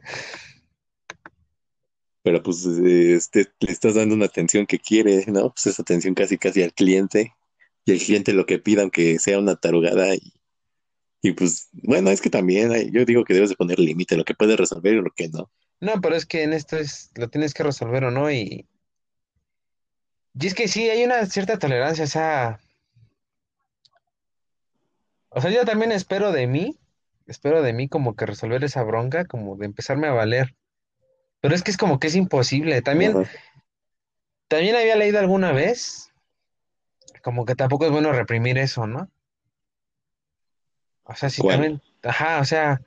Pero 2.23 2.42
pues 2.42 2.64
este, 2.66 3.47
le 3.61 3.73
estás 3.73 3.95
dando 3.95 4.14
una 4.14 4.27
atención 4.27 4.66
que 4.66 4.79
quiere, 4.79 5.25
¿no? 5.29 5.51
Pues 5.53 5.66
esa 5.69 5.83
atención 5.83 6.14
casi 6.14 6.38
casi 6.38 6.62
al 6.62 6.73
cliente. 6.75 7.35
Y 7.85 7.92
el 7.92 8.01
cliente 8.01 8.33
lo 8.33 8.47
que 8.47 8.59
pida, 8.59 8.83
aunque 8.83 9.19
sea 9.19 9.38
una 9.38 9.57
tarugada. 9.57 10.14
Y, 10.14 10.33
y 11.23 11.33
pues, 11.33 11.69
bueno, 11.73 12.11
es 12.11 12.21
que 12.23 12.31
también 12.31 12.73
hay- 12.73 12.90
yo 12.92 13.05
digo 13.05 13.25
que 13.25 13.35
debes 13.35 13.51
de 13.51 13.57
poner 13.57 13.79
límite, 13.81 14.16
lo 14.16 14.25
que 14.25 14.35
puedes 14.35 14.59
resolver 14.59 14.95
y 14.95 15.03
lo 15.03 15.11
que 15.16 15.29
no. 15.29 15.51
No, 15.81 16.01
pero 16.03 16.16
es 16.16 16.27
que 16.27 16.42
en 16.42 16.53
esto 16.53 16.77
es, 16.77 17.11
lo 17.14 17.29
tienes 17.31 17.55
que 17.55 17.62
resolver 17.62 18.05
o 18.05 18.11
no, 18.11 18.31
y, 18.31 18.69
y 20.38 20.47
es 20.47 20.55
que 20.55 20.69
sí, 20.69 20.88
hay 20.88 21.05
una 21.05 21.27
cierta 21.27 21.59
tolerancia, 21.59 22.05
o 22.05 22.07
sea, 22.07 22.61
o 25.37 25.40
sea, 25.42 25.51
yo 25.51 25.66
también 25.66 25.92
espero 25.92 26.33
de 26.33 26.46
mí, 26.46 26.79
espero 27.27 27.61
de 27.61 27.75
mí 27.75 27.90
como 27.90 28.16
que 28.16 28.25
resolver 28.25 28.64
esa 28.64 28.83
bronca, 28.83 29.27
como 29.27 29.55
de 29.57 29.66
empezarme 29.66 30.07
a 30.07 30.12
valer, 30.12 30.57
pero 31.42 31.55
es 31.55 31.62
que 31.62 31.70
es 31.70 31.77
como 31.77 32.01
que 32.01 32.07
es 32.07 32.14
imposible. 32.14 32.81
También, 32.81 33.29
también 34.49 34.77
había 34.77 34.96
leído 34.96 35.18
alguna 35.18 35.53
vez, 35.53 36.11
como 37.22 37.44
que 37.44 37.55
tampoco 37.55 37.85
es 37.85 37.90
bueno 37.90 38.12
reprimir 38.12 38.57
eso, 38.57 38.87
¿no? 38.87 39.11
O 41.05 41.14
sea, 41.14 41.29
si 41.29 41.46
también, 41.46 41.83
ajá, 42.03 42.40
o 42.40 42.46
sea, 42.46 42.81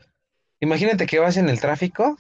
imagínate 0.60 1.06
que 1.06 1.20
vas 1.20 1.38
en 1.38 1.50
el 1.50 1.62
tráfico 1.62 2.18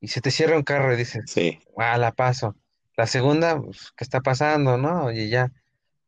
y 0.00 0.06
se 0.06 0.20
te 0.20 0.30
cierra 0.30 0.56
un 0.56 0.62
carro 0.62 0.94
y 0.94 0.96
dices, 0.96 1.24
Sí, 1.26 1.58
ah, 1.76 1.98
la 1.98 2.12
paso. 2.12 2.54
La 2.96 3.08
segunda, 3.08 3.60
pues, 3.60 3.90
¿qué 3.96 4.04
está 4.04 4.20
pasando, 4.20 4.78
no? 4.78 5.06
Oye, 5.06 5.28
ya. 5.28 5.50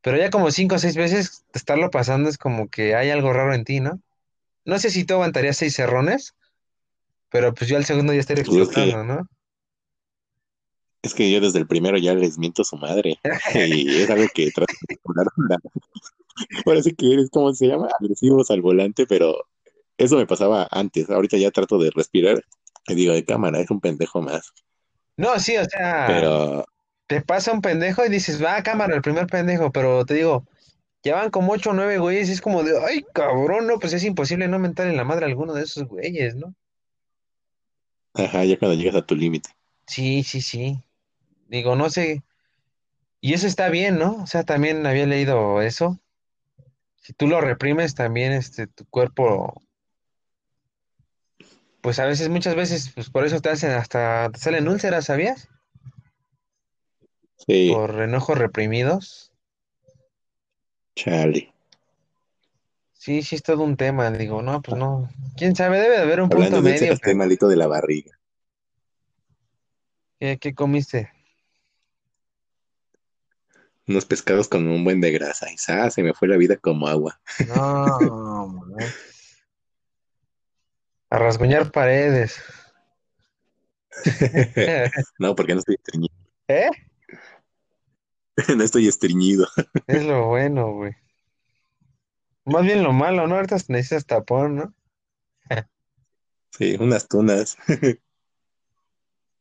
Pero 0.07 0.19
ya 0.19 0.31
como 0.31 0.53
cinco 0.53 0.77
o 0.77 0.79
seis 0.79 0.95
veces 0.95 1.45
estarlo 1.53 1.91
pasando 1.91 2.29
es 2.29 2.39
como 2.39 2.69
que 2.69 2.95
hay 2.95 3.11
algo 3.11 3.33
raro 3.33 3.53
en 3.53 3.65
ti, 3.65 3.81
¿no? 3.81 4.01
No 4.65 4.79
sé 4.79 4.91
si 4.91 5.03
tú 5.03 5.15
aguantarías 5.15 5.57
seis 5.57 5.75
cerrones, 5.75 6.37
pero 7.29 7.53
pues 7.53 7.69
yo 7.69 7.77
al 7.77 7.85
segundo 7.85 8.13
ya 8.13 8.21
estaría 8.21 8.45
explotando, 8.45 9.03
¿no? 9.03 9.29
es 11.03 11.13
que 11.13 11.29
yo 11.29 11.41
desde 11.41 11.59
el 11.59 11.67
primero 11.67 11.99
ya 11.99 12.15
les 12.15 12.39
miento 12.39 12.63
a 12.63 12.65
su 12.65 12.77
madre. 12.77 13.19
Y 13.57 13.97
es 13.97 14.09
algo 14.09 14.27
que 14.33 14.49
trato 14.53 14.73
de 14.89 14.97
mejorar. 14.97 15.27
Parece 16.65 16.95
que 16.95 17.13
eres, 17.13 17.29
¿cómo 17.29 17.53
se 17.53 17.67
llama? 17.67 17.89
Agresivos 18.01 18.49
al 18.53 18.63
volante, 18.63 19.09
pero 19.09 19.35
eso 19.99 20.17
me 20.17 20.27
pasaba 20.29 20.69
antes. 20.71 21.11
Ahorita 21.11 21.37
ya 21.37 21.51
trato 21.51 21.81
de 21.81 21.91
respirar. 21.91 22.45
Y 22.87 22.95
digo, 22.95 23.13
de 23.13 23.25
cámara, 23.25 23.59
es 23.59 23.73
un 23.73 23.81
pendejo 23.81 24.23
más. 24.23 24.53
No, 25.17 25.37
sí, 25.41 25.57
o 25.57 25.65
sea, 25.65 26.05
Pero, 26.07 26.65
te 27.07 27.21
pasa 27.23 27.53
un 27.53 27.61
pendejo 27.63 28.05
y 28.05 28.09
dices, 28.09 28.43
va, 28.43 28.63
cámara, 28.63 28.95
el 28.95 29.03
primer 29.03 29.27
pendejo, 29.27 29.73
pero 29.73 30.05
te 30.05 30.15
digo, 30.15 30.47
ya 31.05 31.17
van 31.17 31.31
como 31.31 31.53
ocho 31.53 31.71
o 31.71 31.75
nueve 31.75 31.99
güeyes 31.99 32.29
y 32.29 32.33
es 32.33 32.41
como 32.41 32.63
de, 32.63 32.79
ay, 32.87 33.05
cabrón, 33.15 33.67
no, 33.67 33.79
pues 33.79 33.93
es 33.93 34.05
imposible 34.05 34.49
no 34.49 34.59
mentar 34.59 34.89
en 34.89 34.97
la 34.97 35.05
madre 35.05 35.27
a 35.27 35.29
alguno 35.29 35.55
de 35.55 35.63
esos 35.65 35.85
güeyes, 35.85 36.37
¿no? 36.37 36.55
ajá, 38.15 38.45
ya 38.45 38.59
cuando 38.59 38.77
llegas 38.77 38.97
a 38.97 39.07
tu 39.07 39.15
límite. 39.15 39.51
Sí, 39.87 40.23
sí, 40.23 40.41
sí. 40.41 40.83
Digo, 41.49 41.77
no 41.77 41.91
sé, 41.91 42.25
y 43.21 43.35
eso 43.35 43.47
está 43.47 43.69
bien, 43.71 43.99
¿no? 43.99 44.23
O 44.23 44.27
sea, 44.27 44.45
también 44.45 44.87
había 44.87 45.07
leído 45.07 45.63
eso. 45.63 46.01
Si 47.01 47.13
tú 47.13 47.27
lo 47.27 47.41
reprimes, 47.41 47.95
también 47.95 48.33
este, 48.33 48.67
tu 48.67 48.85
cuerpo 48.87 49.63
Pues 51.81 52.01
a 52.01 52.05
veces, 52.07 52.29
muchas 52.29 52.57
veces, 52.57 52.91
pues 52.95 53.11
por 53.11 53.25
eso 53.25 53.41
te 53.41 53.49
hacen 53.49 53.71
hasta, 53.71 54.29
te 54.33 54.41
salen 54.41 54.67
úlceras, 54.69 55.05
¿sabías? 55.05 55.49
Sí, 57.37 57.71
Por 57.73 58.01
enojos 58.01 58.39
reprimidos. 58.39 59.33
chale. 60.95 61.53
Sí, 62.95 63.23
sí 63.23 63.37
es 63.37 63.43
todo 63.43 63.63
un 63.63 63.77
tema, 63.77 64.11
digo, 64.11 64.43
no, 64.43 64.63
pues 64.63 64.77
no. 64.77 65.09
¿Quién 65.37 65.55
sabe? 65.55 65.79
Debe 65.79 65.97
de 65.97 66.03
haber 66.03 66.21
un 66.21 66.29
punto 66.29 66.45
Hablando 66.47 66.63
de 66.63 66.75
medio, 66.75 66.93
estoy 66.93 67.13
pero 67.13 67.19
malito 67.19 67.47
de 67.49 67.57
la 67.57 67.67
barriga. 67.67 68.19
¿qué, 70.19 70.39
qué 70.39 70.55
comiste? 70.55 71.13
Unos 73.87 74.05
pescados 74.05 74.49
con 74.49 74.67
un 74.67 74.83
buen 74.83 75.01
de 75.01 75.13
grasa. 75.13 75.53
Y 75.53 75.59
¡zas! 75.59 75.95
se 75.95 76.03
me 76.03 76.15
fue 76.15 76.27
la 76.27 76.37
vida 76.37 76.57
como 76.57 76.89
agua. 76.89 77.21
No, 77.47 78.49
man. 78.49 78.87
A 81.11 81.19
rasguñar 81.19 81.71
paredes. 81.71 82.43
No, 85.19 85.35
porque 85.35 85.55
no 85.55 85.61
estoy 85.61 85.77
estreñido. 85.77 86.15
¿Eh? 86.49 86.69
No 88.57 88.63
estoy 88.63 88.89
estreñido. 88.89 89.47
Es 89.87 90.05
lo 90.05 90.27
bueno, 90.27 90.73
güey. 90.73 90.93
Más 92.45 92.63
bien 92.63 92.83
lo 92.83 92.93
malo, 92.93 93.27
¿no? 93.27 93.37
Ahorita 93.37 93.57
necesitas 93.69 94.07
tapón, 94.07 94.57
¿no? 94.57 94.75
Sí, 96.51 96.77
unas 96.81 97.09
tunas. 97.09 97.57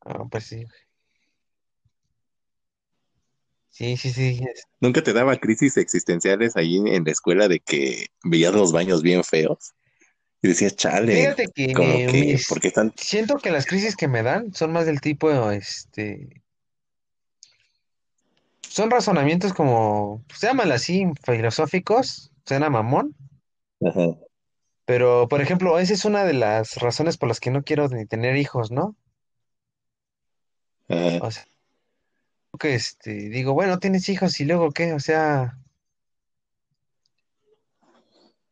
Ah, 0.08 0.24
pues 0.30 0.44
sí. 0.44 0.64
Sí, 3.72 3.98
sí, 3.98 4.14
sí. 4.14 4.40
¿Nunca 4.80 5.02
te 5.02 5.14
daba 5.14 5.36
crisis 5.38 5.78
existenciales 5.78 6.56
ahí 6.56 6.78
en 6.78 7.04
la 7.04 7.12
escuela 7.12 7.48
de 7.48 7.60
que 7.60 8.06
veías 8.24 8.54
los 8.54 8.72
baños 8.72 9.02
bien 9.02 9.24
feos? 9.24 9.74
Y 10.44 10.50
decías, 10.50 10.76
chale, 10.76 11.16
Fíjate 11.16 11.74
como 11.74 11.92
que 11.98 12.06
que, 12.06 12.40
¿por 12.48 12.58
mis... 12.58 12.62
qué 12.62 12.68
están? 12.68 12.94
Siento 12.98 13.38
que 13.40 13.50
las 13.50 13.66
crisis 13.66 13.96
que 13.96 14.08
me 14.08 14.22
dan 14.22 14.54
son 14.54 14.72
más 14.72 14.86
del 14.86 15.02
tipo, 15.02 15.50
este... 15.50 16.45
Son 18.76 18.92
razonamientos 18.92 19.54
como, 19.54 20.22
pues, 20.28 20.42
llámalo 20.42 20.74
así, 20.74 21.06
filosóficos, 21.24 22.34
suena 22.46 22.70
mamón, 22.70 23.16
Ajá, 23.82 24.18
Pero, 24.86 25.28
por 25.30 25.42
ejemplo, 25.42 25.78
esa 25.80 25.94
es 25.94 26.04
una 26.06 26.26
de 26.26 26.34
las 26.34 26.76
razones 26.78 27.18
por 27.18 27.30
las 27.30 27.40
que 27.40 27.52
no 27.52 27.64
quiero 27.64 27.88
ni 27.90 28.06
tener 28.06 28.36
hijos, 28.36 28.72
¿no? 28.72 28.96
ajá. 30.90 31.26
O 31.26 31.32
sea, 31.32 31.46
que 32.60 32.76
este, 32.76 33.30
digo, 33.30 33.54
bueno, 33.54 33.80
tienes 33.80 34.10
hijos 34.10 34.40
y 34.40 34.46
luego 34.46 34.72
qué, 34.72 34.94
o 34.94 35.00
sea, 35.00 35.58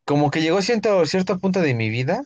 como 0.05 0.31
que 0.31 0.41
llegó 0.41 0.61
cierto, 0.61 1.05
cierto 1.05 1.39
punto 1.39 1.61
de 1.61 1.73
mi 1.73 1.89
vida, 1.89 2.23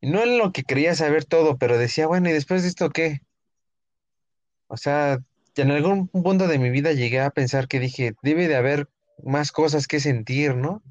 y 0.00 0.10
no 0.10 0.22
en 0.22 0.38
lo 0.38 0.52
que 0.52 0.64
quería 0.64 0.94
saber 0.94 1.24
todo, 1.24 1.58
pero 1.58 1.78
decía, 1.78 2.06
bueno, 2.06 2.28
¿y 2.30 2.32
después 2.32 2.62
de 2.62 2.68
esto 2.68 2.90
qué? 2.90 3.20
O 4.68 4.76
sea, 4.76 5.18
en 5.56 5.70
algún 5.70 6.08
punto 6.08 6.46
de 6.48 6.58
mi 6.58 6.70
vida 6.70 6.92
llegué 6.92 7.20
a 7.20 7.30
pensar 7.30 7.68
que 7.68 7.80
dije, 7.80 8.14
debe 8.22 8.48
de 8.48 8.56
haber 8.56 8.88
más 9.22 9.52
cosas 9.52 9.86
que 9.86 10.00
sentir, 10.00 10.54
¿no? 10.56 10.82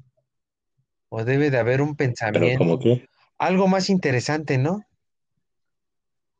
O 1.10 1.24
debe 1.24 1.50
de 1.50 1.58
haber 1.58 1.80
un 1.80 1.94
Pero 2.32 2.52
como 2.58 2.78
pensamiento, 2.78 2.78
que, 2.78 3.06
algo 3.38 3.68
más 3.68 3.88
interesante, 3.90 4.58
¿no? 4.58 4.84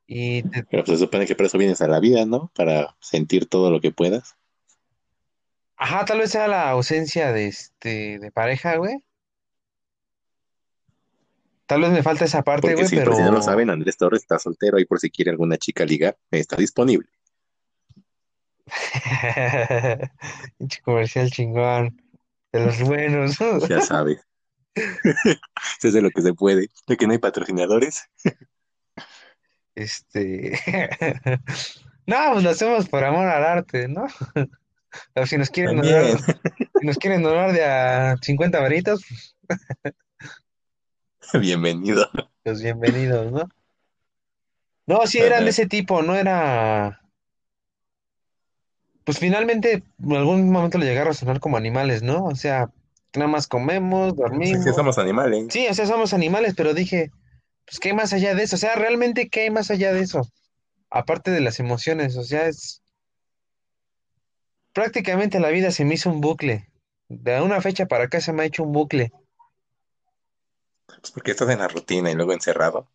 Y 0.07 0.43
te- 0.45 0.65
pero 0.71 0.85
pues 0.85 0.99
se 0.99 1.05
supone 1.05 1.27
que 1.27 1.35
por 1.37 1.47
eso 1.47 1.59
vienes 1.59 1.81
a 1.83 1.89
la 1.89 2.01
vida, 2.01 2.25
¿no? 2.27 2.51
Para 2.55 2.97
sentir 3.01 3.47
todo 3.47 3.71
lo 3.71 3.81
que 3.81 3.93
puedas. 3.93 4.35
ajá, 5.77 6.05
tal 6.07 6.19
vez 6.21 6.31
sea 6.31 6.49
la 6.49 6.71
ausencia 6.71 7.31
de 7.33 7.47
este, 7.49 8.19
de 8.19 8.31
pareja, 8.33 8.77
güey. 8.77 9.05
Tal 11.67 11.81
vez 11.81 11.91
me 11.91 12.03
falta 12.05 12.25
esa 12.25 12.43
parte, 12.43 12.69
Porque 12.69 12.75
güey, 12.75 12.89
si 12.89 13.01
por 13.01 13.15
si 13.15 13.23
no 13.23 13.31
lo 13.33 13.41
pero 13.41 13.43
saben, 13.43 13.69
Andrés 13.71 13.97
Torres 13.97 14.23
está 14.23 14.39
soltero 14.39 14.79
y 14.79 14.85
por 14.85 15.01
si 15.01 15.11
quiere 15.11 15.31
alguna 15.33 15.57
chica 15.59 15.85
ligar, 15.85 16.17
está 16.31 16.57
disponible. 16.57 17.09
Comercial 20.85 21.31
chingón, 21.31 22.01
de 22.53 22.66
los 22.66 22.81
buenos. 22.81 23.37
Ya 23.68 23.81
sabes. 23.81 24.20
Se 25.81 25.88
hace 25.88 26.01
lo 26.01 26.11
que 26.11 26.22
se 26.22 26.33
puede. 26.35 26.68
De 26.87 26.96
que 26.96 27.07
no 27.07 27.12
hay 27.12 27.18
patrocinadores. 27.18 28.09
Este. 29.75 30.59
No, 32.05 32.16
pues 32.33 32.42
lo 32.42 32.51
hacemos 32.51 32.88
por 32.88 33.05
amor 33.05 33.29
al 33.29 33.44
arte, 33.44 33.87
¿no? 33.87 34.09
O 35.14 35.25
si 35.25 35.38
nos 35.38 35.51
quieren 35.51 35.77
donar, 35.81 36.18
si 36.81 36.85
nos 36.85 36.98
quieren 36.98 37.22
donar 37.22 37.53
de 37.53 37.64
a 37.64 38.16
50 38.20 38.59
varitos, 38.59 39.05
Bienvenido. 41.35 42.11
pues 42.42 42.61
bienvenidos, 42.61 43.33
¿no? 43.33 43.48
No, 44.87 45.07
sí 45.07 45.18
eran 45.18 45.44
de 45.44 45.51
ese 45.51 45.66
tipo, 45.66 46.03
no 46.03 46.14
era. 46.16 47.02
Pues 49.05 49.19
finalmente 49.19 49.83
en 50.03 50.12
algún 50.12 50.51
momento 50.51 50.79
le 50.79 50.87
llegaron 50.87 51.11
a 51.11 51.15
sonar 51.15 51.41
como 51.41 51.57
animales, 51.57 52.03
¿no? 52.03 52.25
O 52.25 52.35
sea, 52.37 52.71
nada 53.15 53.29
más 53.31 53.47
comemos, 53.49 54.15
Pues 54.15 54.31
que 54.31 54.31
dormimos. 54.31 54.77
somos 54.77 54.99
animales. 54.99 55.47
Sí, 55.51 55.67
o 55.69 55.75
sea, 55.75 55.87
somos 55.87 56.15
animales, 56.15 56.55
pero 56.57 56.75
dije, 56.75 57.11
pues, 57.67 57.81
¿qué 57.81 57.91
hay 57.91 57.95
más 57.95 58.12
allá 58.12 58.35
de 58.35 58.45
eso? 58.45 58.57
O 58.57 58.59
sea, 58.59 58.75
realmente, 58.77 59.29
¿qué 59.29 59.43
hay 59.43 59.51
más 59.51 59.71
allá 59.71 59.93
de 59.93 60.01
eso? 60.01 60.23
Aparte 60.91 61.31
de 61.31 61.41
las 61.41 61.59
emociones, 61.59 62.17
o 62.17 62.23
sea, 62.23 62.47
es 62.47 62.83
prácticamente 64.73 65.41
la 65.41 65.49
vida 65.51 65.71
se 65.71 65.85
me 65.85 65.95
hizo 65.95 66.11
un 66.11 66.21
bucle. 66.21 66.69
De 67.09 67.41
una 67.41 67.61
fecha 67.61 67.87
para 67.87 68.05
acá 68.05 68.21
se 68.21 68.33
me 68.33 68.43
ha 68.43 68.47
hecho 68.47 68.62
un 68.62 68.73
bucle. 68.73 69.11
Pues 70.87 71.11
porque 71.12 71.33
estás 71.33 71.51
en 71.51 71.59
la 71.59 71.69
rutina 71.69 72.11
y 72.11 72.15
luego 72.15 72.33
encerrado. 72.33 72.88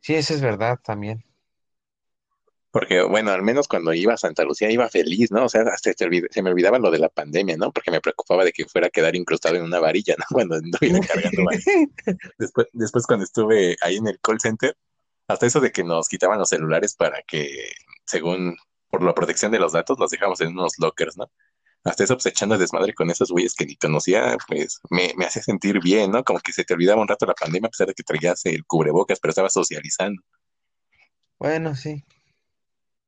Sí, 0.00 0.14
eso 0.14 0.34
es 0.34 0.40
verdad 0.40 0.78
también. 0.82 1.24
Porque, 2.72 3.02
bueno, 3.02 3.30
al 3.32 3.42
menos 3.42 3.68
cuando 3.68 3.92
iba 3.92 4.14
a 4.14 4.16
Santa 4.16 4.44
Lucía 4.44 4.70
iba 4.70 4.88
feliz, 4.88 5.30
¿no? 5.30 5.44
O 5.44 5.48
sea, 5.48 5.60
hasta 5.62 5.92
se, 5.92 6.06
olvid- 6.06 6.28
se 6.30 6.42
me 6.42 6.50
olvidaba 6.50 6.78
lo 6.78 6.90
de 6.90 6.98
la 6.98 7.10
pandemia, 7.10 7.56
¿no? 7.58 7.70
Porque 7.70 7.90
me 7.90 8.00
preocupaba 8.00 8.44
de 8.44 8.52
que 8.52 8.64
fuera 8.64 8.86
a 8.86 8.90
quedar 8.90 9.14
incrustado 9.14 9.56
en 9.56 9.62
una 9.62 9.78
varilla, 9.78 10.16
¿no? 10.18 10.24
Cuando 10.30 10.56
anduviera 10.56 10.98
cargando. 11.00 11.42
Después, 12.38 12.66
después 12.72 13.06
cuando 13.06 13.24
estuve 13.24 13.76
ahí 13.82 13.96
en 13.96 14.08
el 14.08 14.18
call 14.20 14.40
center, 14.40 14.74
hasta 15.28 15.46
eso 15.46 15.60
de 15.60 15.70
que 15.70 15.84
nos 15.84 16.08
quitaban 16.08 16.38
los 16.38 16.48
celulares 16.48 16.96
para 16.96 17.22
que, 17.22 17.70
según 18.06 18.56
por 18.90 19.02
la 19.02 19.14
protección 19.14 19.52
de 19.52 19.58
los 19.58 19.72
datos, 19.72 19.98
los 19.98 20.10
dejamos 20.10 20.40
en 20.40 20.48
unos 20.48 20.72
lockers, 20.78 21.16
¿no? 21.18 21.30
Hasta 21.84 22.04
eso, 22.04 22.14
pues 22.14 22.26
echando 22.26 22.56
desmadre 22.58 22.94
con 22.94 23.10
esos 23.10 23.30
güeyes 23.30 23.54
que 23.54 23.66
ni 23.66 23.76
conocía, 23.76 24.36
pues 24.48 24.80
me, 24.90 25.12
me 25.16 25.24
hacía 25.26 25.42
sentir 25.42 25.80
bien, 25.80 26.10
¿no? 26.12 26.24
Como 26.24 26.38
que 26.40 26.52
se 26.52 26.64
te 26.64 26.74
olvidaba 26.74 27.02
un 27.02 27.08
rato 27.08 27.26
la 27.26 27.34
pandemia 27.34 27.66
a 27.68 27.70
pesar 27.70 27.88
de 27.88 27.94
que 27.94 28.02
traías 28.04 28.44
el 28.46 28.64
cubrebocas, 28.64 29.18
pero 29.20 29.30
estabas 29.30 29.52
socializando. 29.52 30.22
Bueno, 31.38 31.74
sí. 31.74 32.04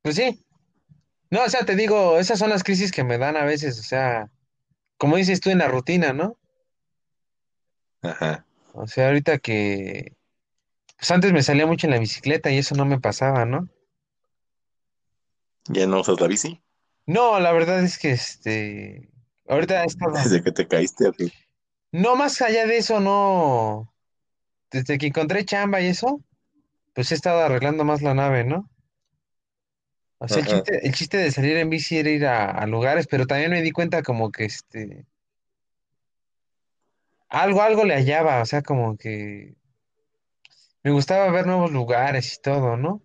Pues 0.05 0.17
sí. 0.17 0.39
No, 1.31 1.45
o 1.45 1.49
sea, 1.49 1.65
te 1.65 1.75
digo, 1.75 2.19
esas 2.19 2.37
son 2.37 2.51
las 2.51 2.63
crisis 2.63 2.91
que 2.91 3.03
me 3.03 3.17
dan 3.17 3.35
a 3.37 3.43
veces, 3.43 3.79
o 3.79 3.81
sea, 3.81 4.29
como 4.99 5.15
dices 5.15 5.41
tú 5.41 5.49
en 5.49 5.57
la 5.57 5.67
rutina, 5.67 6.13
¿no? 6.13 6.37
Ajá. 8.03 8.45
O 8.73 8.85
sea, 8.85 9.07
ahorita 9.07 9.39
que, 9.39 10.15
pues 10.95 11.09
antes 11.09 11.33
me 11.33 11.41
salía 11.41 11.65
mucho 11.65 11.87
en 11.87 11.91
la 11.93 11.97
bicicleta 11.97 12.51
y 12.51 12.59
eso 12.59 12.75
no 12.75 12.85
me 12.85 12.99
pasaba, 12.99 13.45
¿no? 13.45 13.67
¿Ya 15.69 15.87
no 15.87 16.01
usas 16.01 16.21
la 16.21 16.27
bici? 16.27 16.61
No, 17.07 17.39
la 17.39 17.51
verdad 17.51 17.83
es 17.83 17.97
que 17.97 18.11
este, 18.11 19.09
ahorita 19.47 19.81
he 19.81 19.87
estado, 19.87 20.13
Desde 20.13 20.43
que 20.43 20.51
te 20.51 20.67
caíste 20.67 21.07
así. 21.07 21.33
no 21.91 22.15
más 22.15 22.39
allá 22.43 22.67
de 22.67 22.77
eso, 22.77 22.99
no, 22.99 23.91
desde 24.69 24.99
que 24.99 25.07
encontré 25.07 25.45
chamba 25.45 25.81
y 25.81 25.87
eso, 25.87 26.21
pues 26.93 27.11
he 27.11 27.15
estado 27.15 27.39
arreglando 27.39 27.83
más 27.85 28.03
la 28.03 28.13
nave, 28.13 28.43
¿no? 28.43 28.69
O 30.17 30.27
sea, 30.27 30.41
el 30.41 30.47
chiste, 30.47 30.87
el 30.87 30.93
chiste 30.93 31.17
de 31.17 31.31
salir 31.31 31.57
en 31.57 31.69
bici 31.69 31.97
era 31.97 32.09
ir 32.09 32.25
a, 32.25 32.51
a 32.51 32.65
lugares, 32.67 33.07
pero 33.07 33.27
también 33.27 33.51
me 33.51 33.61
di 33.61 33.71
cuenta 33.71 34.01
como 34.01 34.31
que 34.31 34.45
este, 34.45 35.05
algo, 37.29 37.61
algo 37.61 37.83
le 37.83 37.95
hallaba, 37.95 38.41
o 38.41 38.45
sea, 38.45 38.61
como 38.61 38.97
que 38.97 39.55
me 40.83 40.91
gustaba 40.91 41.29
ver 41.31 41.45
nuevos 41.45 41.71
lugares 41.71 42.33
y 42.35 42.41
todo, 42.41 42.77
¿no? 42.77 43.01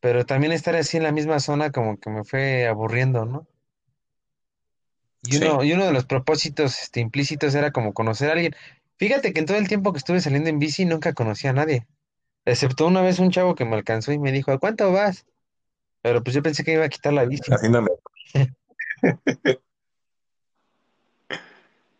Pero 0.00 0.24
también 0.26 0.52
estar 0.52 0.74
así 0.76 0.96
en 0.96 1.02
la 1.02 1.12
misma 1.12 1.38
zona 1.40 1.70
como 1.70 1.98
que 1.98 2.10
me 2.10 2.24
fue 2.24 2.66
aburriendo, 2.66 3.24
¿no? 3.24 3.46
Y 5.22 5.32
Sí. 5.32 5.44
uno, 5.44 5.64
y 5.64 5.72
uno 5.72 5.84
de 5.84 5.92
los 5.92 6.06
propósitos 6.06 6.80
este, 6.82 7.00
implícitos 7.00 7.54
era 7.54 7.72
como 7.72 7.92
conocer 7.92 8.30
a 8.30 8.32
alguien. 8.32 8.54
Fíjate 8.96 9.32
que 9.32 9.40
en 9.40 9.46
todo 9.46 9.56
el 9.58 9.68
tiempo 9.68 9.92
que 9.92 9.98
estuve 9.98 10.20
saliendo 10.20 10.48
en 10.50 10.58
bici 10.58 10.84
nunca 10.84 11.12
conocí 11.12 11.46
a 11.46 11.52
nadie, 11.52 11.86
excepto 12.50 12.86
una 12.86 13.02
vez 13.02 13.18
un 13.18 13.30
chavo 13.30 13.54
que 13.54 13.64
me 13.64 13.76
alcanzó 13.76 14.12
y 14.12 14.18
me 14.18 14.32
dijo, 14.32 14.52
¿a 14.52 14.58
cuánto 14.58 14.92
vas? 14.92 15.26
Pero 16.02 16.22
pues 16.22 16.34
yo 16.34 16.42
pensé 16.42 16.64
que 16.64 16.72
iba 16.72 16.84
a 16.84 16.88
quitar 16.88 17.12
la 17.12 17.24
bici. 17.24 17.50
Haciéndome. 17.52 17.88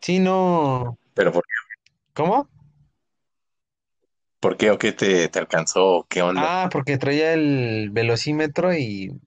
Sí, 0.00 0.20
no. 0.20 0.96
Pero 1.12 1.32
¿por, 1.32 1.44
¿Cómo? 2.14 2.48
por 4.40 4.56
qué 4.56 4.70
o 4.70 4.78
qué 4.78 4.92
te, 4.92 5.28
te 5.28 5.38
alcanzó? 5.38 6.06
¿Qué 6.08 6.22
onda? 6.22 6.64
Ah, 6.64 6.68
porque 6.70 6.96
traía 6.98 7.34
el 7.34 7.90
velocímetro 7.90 8.72
y 8.74 9.20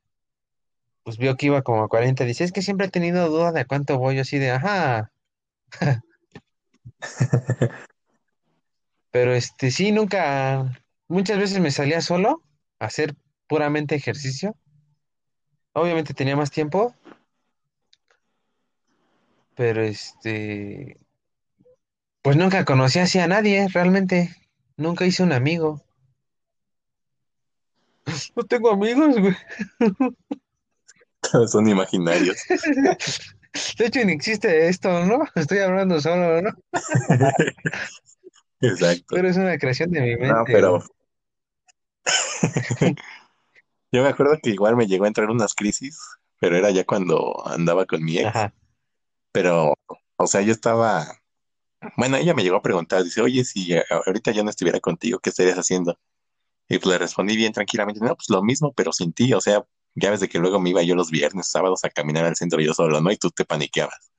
pues 1.03 1.17
vio 1.17 1.35
que 1.35 1.47
iba 1.47 1.61
como 1.61 1.83
a 1.83 1.87
40. 1.87 2.23
Dice, 2.25 2.43
es 2.43 2.51
que 2.51 2.61
siempre 2.61 2.87
he 2.87 2.89
tenido 2.89 3.29
duda 3.29 3.51
de 3.51 3.61
a 3.61 3.65
cuánto 3.65 3.97
voy, 3.97 4.15
yo 4.15 4.21
así 4.21 4.39
de, 4.39 4.51
ajá. 4.51 5.11
Pero 9.11 9.33
este, 9.33 9.71
sí, 9.71 9.91
nunca, 9.91 10.71
muchas 11.11 11.37
veces 11.37 11.59
me 11.59 11.71
salía 11.71 12.01
solo 12.01 12.41
a 12.79 12.85
hacer 12.85 13.15
puramente 13.47 13.95
ejercicio. 13.95 14.55
Obviamente 15.73 16.13
tenía 16.13 16.35
más 16.35 16.51
tiempo, 16.51 16.95
pero 19.55 19.83
este, 19.83 20.97
pues 22.21 22.37
nunca 22.37 22.65
conocí 22.65 22.99
así 22.99 23.19
a 23.19 23.27
nadie, 23.27 23.67
realmente. 23.73 24.35
Nunca 24.77 25.05
hice 25.05 25.23
un 25.23 25.33
amigo. 25.33 25.83
No 28.35 28.43
tengo 28.43 28.71
amigos, 28.71 29.15
güey. 29.19 29.35
Son 31.47 31.69
imaginarios. 31.69 32.37
De 33.77 33.85
hecho, 33.85 34.03
ni 34.05 34.13
existe 34.13 34.67
esto, 34.67 35.05
¿no? 35.05 35.19
Estoy 35.35 35.59
hablando 35.59 36.01
solo, 36.01 36.41
¿no? 36.41 36.49
Exacto. 38.61 39.05
Pero 39.09 39.27
es 39.29 39.37
una 39.37 39.57
creación 39.57 39.91
de 39.91 40.01
mi 40.01 40.15
No, 40.15 40.43
mente, 40.43 40.61
güey. 40.61 40.81
yo 43.91 44.03
me 44.03 44.09
acuerdo 44.09 44.37
que 44.41 44.51
igual 44.51 44.75
me 44.75 44.87
llegó 44.87 45.05
a 45.05 45.07
entrar 45.07 45.29
unas 45.29 45.53
crisis, 45.55 45.99
pero 46.39 46.57
era 46.57 46.71
ya 46.71 46.85
cuando 46.85 47.45
andaba 47.47 47.85
con 47.85 48.03
mi 48.03 48.17
ex. 48.19 48.29
Ajá. 48.29 48.53
Pero, 49.33 49.75
o 50.17 50.27
sea, 50.27 50.41
yo 50.41 50.51
estaba, 50.53 51.07
bueno, 51.97 52.17
ella 52.17 52.33
me 52.35 52.43
llegó 52.43 52.57
a 52.57 52.61
preguntar, 52.61 53.03
dice, 53.03 53.21
oye, 53.21 53.45
si 53.45 53.75
a- 53.75 53.85
ahorita 54.07 54.31
yo 54.31 54.43
no 54.43 54.49
estuviera 54.51 54.79
contigo, 54.79 55.19
¿qué 55.19 55.29
estarías 55.31 55.57
haciendo? 55.59 55.99
Y 56.69 56.79
pues 56.79 56.93
le 56.93 56.99
respondí 56.99 57.37
bien 57.37 57.53
tranquilamente, 57.53 58.01
no, 58.01 58.15
pues 58.15 58.29
lo 58.29 58.43
mismo, 58.43 58.73
pero 58.73 58.93
sin 58.93 59.13
ti, 59.13 59.33
o 59.33 59.41
sea, 59.41 59.65
ya 59.95 60.11
ves 60.11 60.21
de 60.21 60.29
que 60.29 60.39
luego 60.39 60.59
me 60.59 60.71
iba 60.71 60.83
yo 60.83 60.95
los 60.95 61.11
viernes, 61.11 61.47
sábados 61.49 61.83
a 61.85 61.89
caminar 61.91 62.25
al 62.25 62.35
centro 62.37 62.61
yo 62.61 62.73
solo, 62.73 63.01
¿no? 63.01 63.11
Y 63.11 63.17
tú 63.17 63.31
te 63.31 63.45
paniqueabas. 63.45 64.11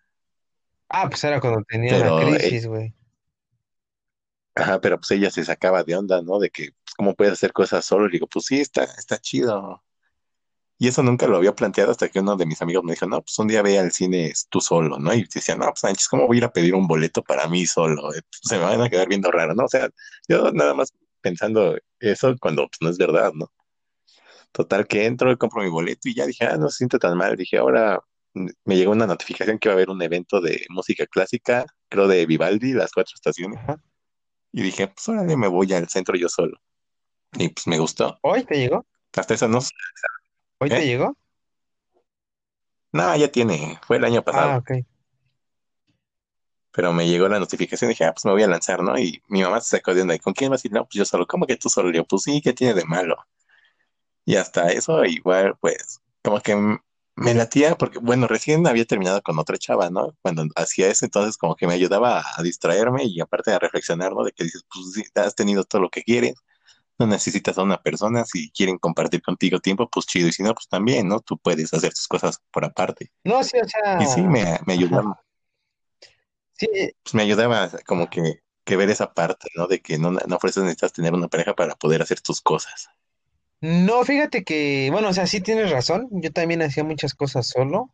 Ah, 0.89 1.09
pues 1.09 1.25
era 1.25 1.41
cuando 1.41 1.65
tenía 1.65 1.99
la 1.99 2.13
Pero, 2.13 2.19
eh, 2.29 2.39
crisis, 2.39 2.67
güey. 2.69 2.95
ajá, 4.55 4.81
pero 4.81 4.99
pues 4.99 5.11
ella 5.13 5.31
se 5.31 5.45
sacaba 5.45 5.85
de 5.85 5.97
onda, 5.97 6.23
¿no? 6.23 6.39
De 6.39 6.51
que, 6.51 6.71
¿cómo 7.03 7.17
puedes 7.17 7.33
hacer 7.33 7.53
cosas 7.53 7.85
solo? 7.85 8.07
Y 8.07 8.13
digo, 8.13 8.29
pues 8.29 8.47
sí, 8.47 8.61
está, 8.61 8.85
está 8.85 9.19
chido. 9.19 9.83
Y 10.79 10.89
eso 10.89 11.03
nunca 11.03 11.27
lo 11.27 11.37
había 11.37 11.55
planteado 11.55 11.91
hasta 11.91 12.09
que 12.09 12.21
uno 12.21 12.37
de 12.37 12.47
mis 12.47 12.63
amigos 12.63 12.85
me 12.85 12.93
dijo, 12.93 13.07
no, 13.07 13.23
pues 13.23 13.37
un 13.41 13.49
día 13.49 13.63
ve 13.63 13.79
al 13.79 13.91
cine 13.93 14.33
tú 14.51 14.61
solo, 14.61 14.99
¿no? 14.99 15.13
Y 15.15 15.25
decía, 15.25 15.57
no, 15.57 15.67
pues 15.67 15.81
Sánchez, 15.81 16.07
¿cómo 16.09 16.27
voy 16.29 16.37
a 16.37 16.39
ir 16.39 16.45
a 16.45 16.53
pedir 16.53 16.75
un 16.77 16.87
boleto 16.87 17.23
para 17.25 17.49
mí 17.49 17.67
solo? 17.67 18.15
Eh, 18.15 18.23
pues, 18.23 18.41
se 18.45 18.57
me 18.59 18.65
van 18.65 18.81
a 18.83 18.89
quedar 18.89 19.09
viendo 19.09 19.31
raro, 19.33 19.55
¿no? 19.55 19.65
O 19.65 19.69
sea, 19.69 19.89
yo 20.29 20.53
nada 20.53 20.75
más 20.75 20.93
pensando 21.21 21.77
eso 22.01 22.37
cuando 22.41 22.69
pues, 22.69 22.79
no 22.81 22.91
es 22.91 22.99
verdad, 22.99 23.33
¿no? 23.35 23.53
Total 24.53 24.87
que 24.87 25.07
entro, 25.07 25.37
compro 25.39 25.63
mi 25.63 25.71
boleto 25.71 26.09
y 26.09 26.15
ya 26.15 26.27
dije, 26.27 26.45
ah, 26.47 26.57
no 26.57 26.69
se 26.69 26.79
siente 26.79 26.99
tan 26.99 27.17
mal. 27.17 27.37
Dije, 27.37 27.59
ahora 27.59 28.01
me 28.35 28.77
llegó 28.77 28.93
una 28.93 29.07
notificación 29.07 29.59
que 29.59 29.69
va 29.69 29.75
a 29.75 29.77
haber 29.77 29.91
un 29.91 30.03
evento 30.03 30.41
de 30.41 30.67
música 30.71 31.07
clásica, 31.07 31.67
creo 31.89 32.07
de 32.09 32.27
Vivaldi, 32.27 32.73
las 32.75 32.93
cuatro 32.93 33.15
estaciones. 33.15 33.61
Y 34.53 34.63
dije, 34.63 34.89
pues 34.89 35.09
ahora 35.09 35.23
me 35.37 35.49
voy 35.49 35.73
al 35.73 35.89
centro 35.89 36.17
yo 36.17 36.29
solo. 36.29 36.61
Y 37.35 37.49
pues 37.49 37.67
me 37.67 37.79
gustó. 37.79 38.19
¿Hoy 38.23 38.45
te 38.45 38.57
llegó? 38.57 38.87
Hasta 39.17 39.35
eso 39.35 39.49
no. 39.49 39.61
¿Hoy 40.59 40.69
te 40.69 40.83
¿Eh? 40.83 40.87
llegó? 40.87 41.17
No, 42.93 43.17
ya 43.17 43.29
tiene, 43.29 43.79
fue 43.87 43.97
el 43.97 44.05
año 44.05 44.23
pasado. 44.23 44.51
Ah, 44.51 44.57
ok. 44.59 44.71
Pero 46.73 46.93
me 46.93 47.07
llegó 47.07 47.29
la 47.29 47.39
notificación 47.39 47.91
y 47.91 47.95
dije, 47.95 48.05
ah, 48.05 48.13
pues 48.13 48.25
me 48.25 48.33
voy 48.33 48.43
a 48.43 48.49
lanzar, 48.49 48.83
¿no? 48.83 48.99
Y 48.99 49.23
mi 49.29 49.43
mamá 49.43 49.61
se 49.61 49.77
sacó 49.77 49.95
de 49.95 50.03
onda, 50.03 50.15
¿y 50.15 50.19
con 50.19 50.33
quién 50.35 50.51
vas 50.51 50.65
a 50.65 50.69
ir? 50.69 50.73
No, 50.73 50.85
pues 50.85 50.95
yo 50.95 51.05
solo, 51.05 51.27
¿cómo 51.27 51.47
que 51.47 51.57
tú 51.57 51.69
solo? 51.69 51.91
Y 51.91 51.95
yo, 51.95 52.05
pues 52.05 52.23
sí, 52.23 52.41
¿qué 52.43 52.53
tiene 52.53 52.75
de 52.75 52.85
malo? 52.85 53.17
Y 54.25 54.37
hasta 54.37 54.71
eso, 54.71 55.05
igual, 55.05 55.57
pues, 55.61 56.01
como 56.23 56.41
que 56.41 56.55
me 57.17 57.35
latía, 57.35 57.77
porque, 57.77 57.99
bueno, 57.99 58.27
recién 58.27 58.67
había 58.67 58.85
terminado 58.85 59.23
con 59.23 59.39
otra 59.39 59.59
chava, 59.59 59.91
¿no? 59.91 60.17
Cuando 60.23 60.47
hacía 60.57 60.89
eso, 60.89 61.05
entonces 61.05 61.37
como 61.37 61.57
que 61.57 61.67
me 61.67 61.75
ayudaba 61.75 62.23
a 62.37 62.43
distraerme 62.43 63.05
y 63.05 63.21
aparte 63.21 63.53
a 63.53 63.59
reflexionar, 63.59 64.13
¿no? 64.13 64.25
De 64.25 64.33
que 64.33 64.45
dices, 64.45 64.65
pues 64.73 64.93
sí, 64.93 65.05
has 65.15 65.35
tenido 65.35 65.65
todo 65.65 65.83
lo 65.83 65.91
que 65.91 66.03
quieres, 66.03 66.35
no 67.07 67.13
necesitas 67.13 67.59
a 67.59 67.63
una 67.63 67.83
persona, 67.83 68.25
si 68.25 68.51
quieren 68.51 68.79
compartir 68.79 69.23
contigo 69.23 69.61
tiempo, 69.61 69.89
pues 69.91 70.07
chido, 70.07 70.29
y 70.29 70.33
si 70.33 70.43
no, 70.43 70.55
pues 70.55 70.69
también, 70.69 71.09
¿no? 71.09 71.21
Tú 71.21 71.39
puedes 71.39 71.73
hacer 71.75 71.93
tus 71.95 72.09
cosas 72.09 72.41
por 72.51 72.65
aparte. 72.65 73.11
No, 73.25 73.43
sí, 73.45 73.59
o 73.61 73.67
Y 73.97 74.07
sí, 74.07 74.21
sea, 74.21 74.29
me, 74.29 74.59
ayudaba, 74.69 75.23
Sí, 76.59 76.69
pues 77.03 77.15
me 77.15 77.23
ayudaba 77.23 77.71
como 77.87 78.09
que, 78.11 78.43
que 78.65 78.77
ver 78.77 78.91
esa 78.91 79.13
parte, 79.15 79.49
¿no? 79.57 79.67
De 79.67 79.81
que 79.81 79.99
no, 79.99 80.11
no 80.13 80.39
fuerzas 80.39 80.65
necesitas 80.65 80.93
tener 80.93 81.15
una 81.15 81.29
pareja 81.29 81.55
para 81.55 81.77
poder 81.77 82.03
hacer 82.03 82.21
tus 82.21 82.41
cosas. 82.41 82.89
no, 83.61 84.05
fíjate 84.05 84.45
que, 84.45 84.89
bueno, 84.91 85.09
o 85.09 85.13
sea, 85.13 85.27
sí 85.27 85.41
tienes 85.41 85.71
razón. 85.71 86.09
Yo 86.11 86.33
también 86.33 86.63
hacía 86.63 86.85
muchas 86.85 87.15
cosas 87.15 87.47
solo. 87.47 87.91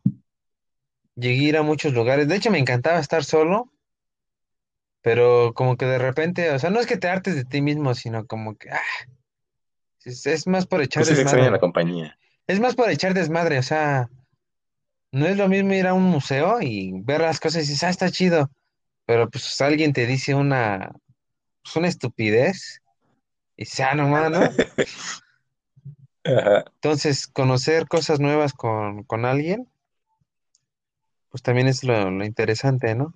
Llegué 1.15 1.45
a 1.45 1.49
ir 1.49 1.57
a 1.57 1.61
muchos 1.61 1.93
lugares. 1.93 2.27
De 2.27 2.35
hecho, 2.35 2.49
me 2.49 2.57
encantaba 2.57 2.99
estar 2.99 3.23
solo, 3.23 3.71
pero 5.01 5.53
como 5.53 5.77
que 5.77 5.85
de 5.85 5.97
repente, 5.97 6.51
o 6.51 6.59
sea, 6.59 6.69
no 6.69 6.79
es 6.79 6.87
que 6.87 6.97
te 6.97 7.07
hartes 7.07 7.35
de 7.35 7.45
ti 7.45 7.61
mismo, 7.61 7.95
sino 7.95 8.25
como 8.25 8.55
que, 8.57 8.69
ah, 8.71 8.81
es, 10.03 10.25
es 10.25 10.47
más 10.47 10.65
por 10.65 10.81
echar 10.81 11.03
Pues 11.03 11.17
la 11.17 11.23
desmadre. 11.23 11.59
compañía. 11.59 12.17
Es 12.47 12.59
más 12.59 12.75
por 12.75 12.89
echar 12.89 13.13
desmadre, 13.13 13.59
o 13.59 13.63
sea, 13.63 14.09
no 15.11 15.25
es 15.27 15.37
lo 15.37 15.47
mismo 15.47 15.73
ir 15.73 15.87
a 15.87 15.93
un 15.93 16.03
museo 16.03 16.61
y 16.61 16.91
ver 17.03 17.21
las 17.21 17.39
cosas 17.39 17.63
y 17.63 17.67
dices, 17.71 17.83
ah, 17.83 17.89
está 17.89 18.09
chido, 18.11 18.49
pero 19.05 19.29
pues 19.29 19.59
alguien 19.61 19.93
te 19.93 20.05
dice 20.05 20.35
una, 20.35 20.91
pues, 21.63 21.75
una 21.75 21.87
estupidez 21.87 22.81
y 23.55 23.63
dices, 23.63 23.79
ah, 23.81 23.95
no 23.95 24.07
más, 24.07 24.29
¿no? 24.31 24.39
Ajá. 26.25 26.65
Entonces, 26.75 27.27
conocer 27.27 27.87
cosas 27.87 28.19
nuevas 28.19 28.53
con, 28.53 29.03
con 29.03 29.25
alguien, 29.25 29.67
pues 31.29 31.41
también 31.43 31.67
es 31.67 31.83
lo, 31.83 32.11
lo 32.11 32.25
interesante, 32.25 32.93
¿no? 32.95 33.13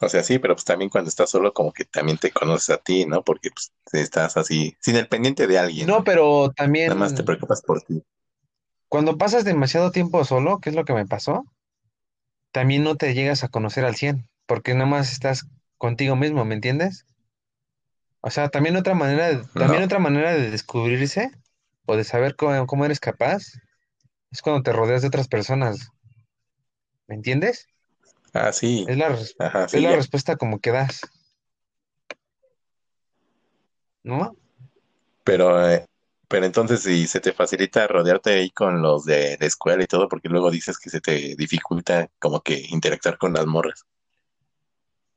O 0.00 0.08
sea, 0.08 0.22
sí, 0.22 0.38
pero 0.38 0.54
pues 0.56 0.64
también 0.64 0.90
cuando 0.90 1.08
estás 1.08 1.30
solo 1.30 1.52
como 1.52 1.72
que 1.72 1.84
también 1.84 2.18
te 2.18 2.32
conoces 2.32 2.70
a 2.70 2.78
ti, 2.78 3.06
¿no? 3.06 3.22
Porque 3.22 3.50
pues 3.50 3.72
estás 3.92 4.36
así, 4.36 4.76
sin 4.80 4.96
el 4.96 5.08
pendiente 5.08 5.46
de 5.46 5.58
alguien. 5.58 5.86
No, 5.86 6.04
pero 6.04 6.52
Nada 6.86 6.98
más 7.00 7.14
te 7.14 7.22
también 7.22 7.24
preocupas 7.24 7.62
por 7.62 7.82
ti. 7.82 8.02
cuando 8.90 9.16
pasas 9.16 9.46
demasiado 9.46 9.90
tiempo 9.90 10.22
solo, 10.22 10.58
¿qué 10.60 10.68
es 10.68 10.76
lo 10.76 10.84
que 10.84 10.92
me 10.92 11.06
pasó? 11.06 11.46
También 12.52 12.84
no 12.84 12.94
te 12.94 13.12
llegas 13.12 13.42
a 13.42 13.48
conocer 13.48 13.84
al 13.84 13.96
100, 13.96 14.28
porque 14.46 14.72
nada 14.74 14.86
más 14.86 15.10
estás 15.10 15.48
contigo 15.78 16.14
mismo, 16.14 16.44
¿me 16.44 16.54
entiendes? 16.54 17.04
O 18.22 18.30
sea, 18.30 18.48
también 18.48 18.76
otra 18.76 18.94
manera, 18.94 19.28
de- 19.28 19.44
también 19.58 19.82
No. 19.82 19.86
otra 19.86 19.98
manera 19.98 20.32
de 20.32 20.50
descubrirse 20.50 21.30
o 21.86 21.96
de 21.96 22.04
saber 22.04 22.34
cómo, 22.36 22.66
cómo 22.66 22.84
eres 22.86 22.98
capaz 23.00 23.42
es 24.32 24.42
cuando 24.42 24.62
te 24.62 24.72
rodeas 24.72 25.02
de 25.02 25.08
otras 25.08 25.28
personas, 25.28 25.90
¿me 27.08 27.14
entiendes? 27.16 27.66
Ah, 28.32 28.52
sí. 28.52 28.84
Es 28.88 28.96
la, 28.96 29.08
es 29.08 29.96
respuesta 29.96 30.36
como 30.36 30.60
que 30.60 30.70
das, 30.70 31.00
¿no? 34.02 34.34
Pero, 35.24 35.68
eh, 35.70 35.86
pero 36.28 36.46
entonces 36.46 36.82
si 36.82 37.06
se 37.06 37.20
te 37.20 37.32
facilita 37.32 37.86
rodearte 37.86 38.30
ahí 38.34 38.50
con 38.50 38.82
los 38.82 39.04
de 39.04 39.36
la 39.40 39.46
escuela 39.46 39.82
y 39.84 39.86
todo, 39.86 40.08
porque 40.08 40.28
luego 40.28 40.50
dices 40.50 40.78
que 40.78 40.90
se 40.90 41.00
te 41.00 41.34
dificulta 41.36 42.08
como 42.18 42.40
que 42.40 42.66
interactuar 42.70 43.18
con 43.18 43.32
las 43.32 43.46
morras. 43.46 43.84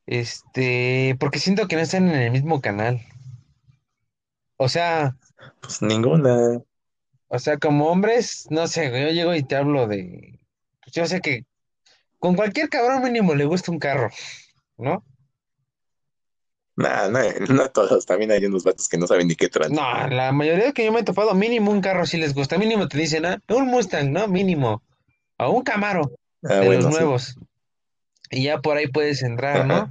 Este, 0.06 1.16
porque 1.20 1.40
siento 1.40 1.68
que 1.68 1.76
no 1.76 1.82
están 1.82 2.08
en 2.08 2.16
el 2.22 2.32
mismo 2.32 2.62
canal. 2.62 3.02
O 4.58 4.68
sea, 4.70 5.16
Pues 5.62 5.82
ninguna. 5.82 6.62
o 7.28 7.40
sea, 7.40 7.58
como 7.58 7.88
hombres, 7.90 8.48
no 8.50 8.68
sé, 8.68 8.86
yo 8.92 9.10
llego 9.10 9.36
y 9.36 9.44
te 9.44 9.56
hablo 9.56 9.88
de, 9.88 10.40
pues 10.82 10.94
yo 10.96 11.06
sé 11.06 11.22
que 11.22 11.46
con 12.24 12.38
cualquier 12.38 12.70
cabrón 12.70 13.04
mínimo 13.04 13.36
le 13.36 13.44
gusta 13.44 13.70
un 13.70 13.80
carro, 13.80 14.10
¿no? 14.78 15.04
Nah, 16.78 17.10
nah, 17.10 17.34
no 17.50 17.70
todos. 17.70 18.06
También 18.06 18.32
hay 18.32 18.46
unos 18.46 18.64
vatos 18.64 18.88
que 18.88 18.98
no 18.98 19.08
saben 19.08 19.28
ni 19.28 19.36
qué 19.36 19.50
trans. 19.50 19.74
No, 19.74 20.08
la 20.08 20.32
mayoría 20.32 20.72
que 20.72 20.86
yo 20.86 20.94
me 20.94 21.02
he 21.02 21.04
topado, 21.04 21.36
mínimo 21.36 21.70
un 21.70 21.82
carro 21.82 22.06
sí 22.06 22.16
les 22.18 22.34
gusta, 22.34 22.58
mínimo 22.58 22.88
te 22.88 22.98
dicen, 22.98 23.26
ah, 23.26 23.42
un 23.50 23.68
Mustang, 23.68 24.14
¿no? 24.14 24.30
Mínimo, 24.30 24.82
o 25.38 25.50
un 25.50 25.64
Camaro 25.64 26.14
Ah, 26.46 26.56
de 26.62 26.70
los 26.76 26.86
sí. 26.86 26.92
nuevos. 26.92 27.36
Y 28.32 28.44
ya 28.44 28.60
por 28.60 28.78
ahí 28.78 28.88
puedes 28.88 29.22
entrar, 29.22 29.68
¿no? 29.68 29.90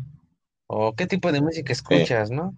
O 0.68 0.94
qué 0.94 1.06
tipo 1.06 1.32
de 1.32 1.42
música 1.42 1.68
sí. 1.68 1.72
escuchas, 1.74 2.30
¿no? 2.30 2.56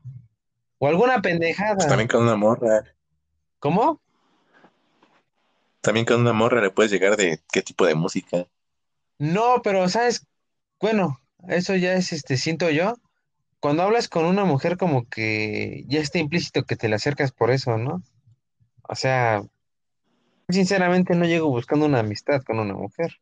O 0.79 0.87
alguna 0.87 1.15
Pues 1.15 1.23
pendejada. 1.33 1.89
también 1.89 2.07
con 2.07 2.23
una 2.23 2.37
morra. 2.37 2.85
¿Cómo? 3.59 4.01
También 5.81 6.07
con 6.07 6.21
una 6.21 6.33
morra 6.33 6.63
le 6.63 6.71
puedes 6.71 6.93
llegar 6.93 7.17
de 7.17 7.41
qué 7.53 7.61
tipo 7.61 7.85
de 7.87 7.97
música. 7.97 8.47
No, 9.19 9.63
pero 9.63 9.89
sabes, 9.89 10.27
bueno, 10.81 11.21
eso 11.49 11.77
ya 11.77 11.95
es, 11.95 12.13
este, 12.13 12.37
siento 12.37 12.71
yo, 12.71 12.95
cuando 13.61 13.83
hablas 13.83 14.09
con 14.09 14.25
una 14.27 14.45
mujer 14.45 14.77
como 14.77 15.09
que 15.09 15.85
ya 15.87 16.01
está 16.01 16.19
implícito 16.19 16.65
que 16.65 16.77
te 16.77 16.89
le 16.89 16.97
acercas 16.97 17.33
por 17.33 17.51
eso, 17.51 17.79
¿no? 17.79 18.03
O 18.83 18.95
sea, 18.95 19.43
sinceramente 20.49 21.15
no 21.15 21.25
llego 21.25 21.49
buscando 21.49 21.87
una 21.87 22.01
amistad 22.01 22.43
con 22.43 22.59
una 22.59 22.75
mujer. 22.75 23.21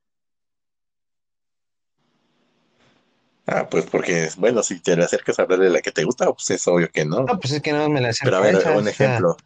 Ah, 3.47 3.69
pues 3.69 3.87
porque, 3.87 4.29
bueno, 4.37 4.63
si 4.63 4.81
te 4.81 4.97
le 4.97 5.05
acercas 5.05 5.39
a 5.39 5.43
hablar 5.43 5.59
de 5.59 5.71
la 5.71 5.83
que 5.83 5.91
te 5.91 6.05
gusta, 6.05 6.27
pues 6.33 6.51
es 6.51 6.67
obvio 6.69 6.91
que 6.91 7.05
no. 7.05 7.25
No, 7.25 7.39
pues 7.39 7.53
es 7.53 7.61
que 7.61 7.73
más 7.73 7.89
me 7.89 8.01
la 8.01 8.13
Pero 8.23 8.37
a 8.37 8.41
acerco 8.41 8.69
a 8.69 8.71
ver, 8.71 8.77
un 8.77 8.89
o 8.89 8.91
sea, 8.91 8.91
ejemplo. 8.91 9.37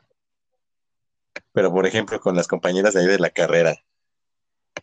Pero 1.53 1.73
por 1.73 1.87
ejemplo, 1.87 2.21
con 2.21 2.37
las 2.37 2.47
compañeras 2.47 2.95
de 2.95 3.01
ahí 3.01 3.07
de 3.07 3.19
la 3.19 3.31
carrera, 3.31 3.83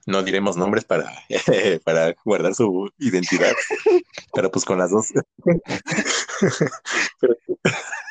no 0.05 0.23
diremos 0.23 0.57
nombres 0.57 0.85
para, 0.85 1.11
para 1.85 2.13
guardar 2.25 2.55
su 2.55 2.91
identidad, 2.97 3.53
pero 4.33 4.51
pues 4.51 4.65
con 4.65 4.77
las 4.77 4.91
dos, 4.91 5.07
pero, 7.19 7.35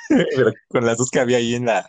pero 0.08 0.52
con 0.68 0.86
las 0.86 0.98
dos 0.98 1.10
que 1.10 1.20
había 1.20 1.38
ahí 1.38 1.54
en 1.54 1.66
la, 1.66 1.86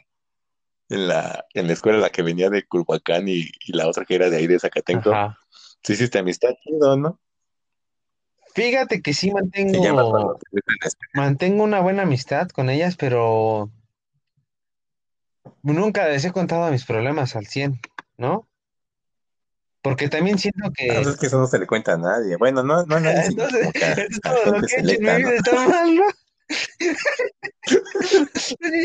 en 0.90 1.08
la, 1.08 1.46
en 1.54 1.68
la 1.68 1.74
escuela, 1.74 1.98
la 2.00 2.10
que 2.10 2.22
venía 2.22 2.50
de 2.50 2.66
Culhuacán 2.66 3.28
y, 3.28 3.50
y 3.66 3.74
la 3.74 3.88
otra 3.88 4.06
que 4.06 4.16
era 4.16 4.30
de 4.30 4.38
ahí 4.38 4.48
de 4.48 4.60
Zacatenco, 4.60 5.12
sí 5.84 5.94
hiciste 5.94 6.20
amistad, 6.20 6.54
chido, 6.64 6.98
¿no? 6.98 7.20
Fíjate 8.54 9.02
que 9.02 9.14
sí 9.14 9.32
mantengo, 9.32 10.38
mantengo 11.14 11.64
una 11.64 11.80
buena 11.80 12.04
amistad 12.04 12.50
con 12.50 12.70
ellas, 12.70 12.96
pero 12.96 13.72
nunca 15.64 16.08
les 16.08 16.24
he 16.26 16.32
contado 16.32 16.70
mis 16.70 16.86
problemas 16.86 17.36
al 17.36 17.48
100, 17.48 17.80
¿no? 18.18 18.48
Porque 19.84 20.08
también 20.08 20.40
siento 20.40 20.66
Ah, 20.66 20.72
que 20.74 20.94
pues 20.94 21.08
es 21.08 21.18
que 21.18 21.28
eso 21.28 21.38
no 21.38 21.46
se 21.46 21.60
le 21.60 21.68
cuenta 21.68 21.94
a 21.94 21.98
nadie. 21.98 22.38
Bueno, 22.38 22.64
no, 22.64 22.86
no 22.86 22.96
a 22.96 23.00
nadie, 23.02 23.26
entonces, 23.28 23.72
que 23.74 23.86
a 23.86 23.96
todo 24.22 24.54
lo 24.54 24.62
que 24.62 24.76
he 24.76 24.80
hecho 24.80 24.92
en 24.94 25.02
mi 25.02 25.10
vida 25.18 25.20
¿no? 25.20 25.30
está 25.30 25.68
mal, 25.68 25.96
¿no? 25.96 26.04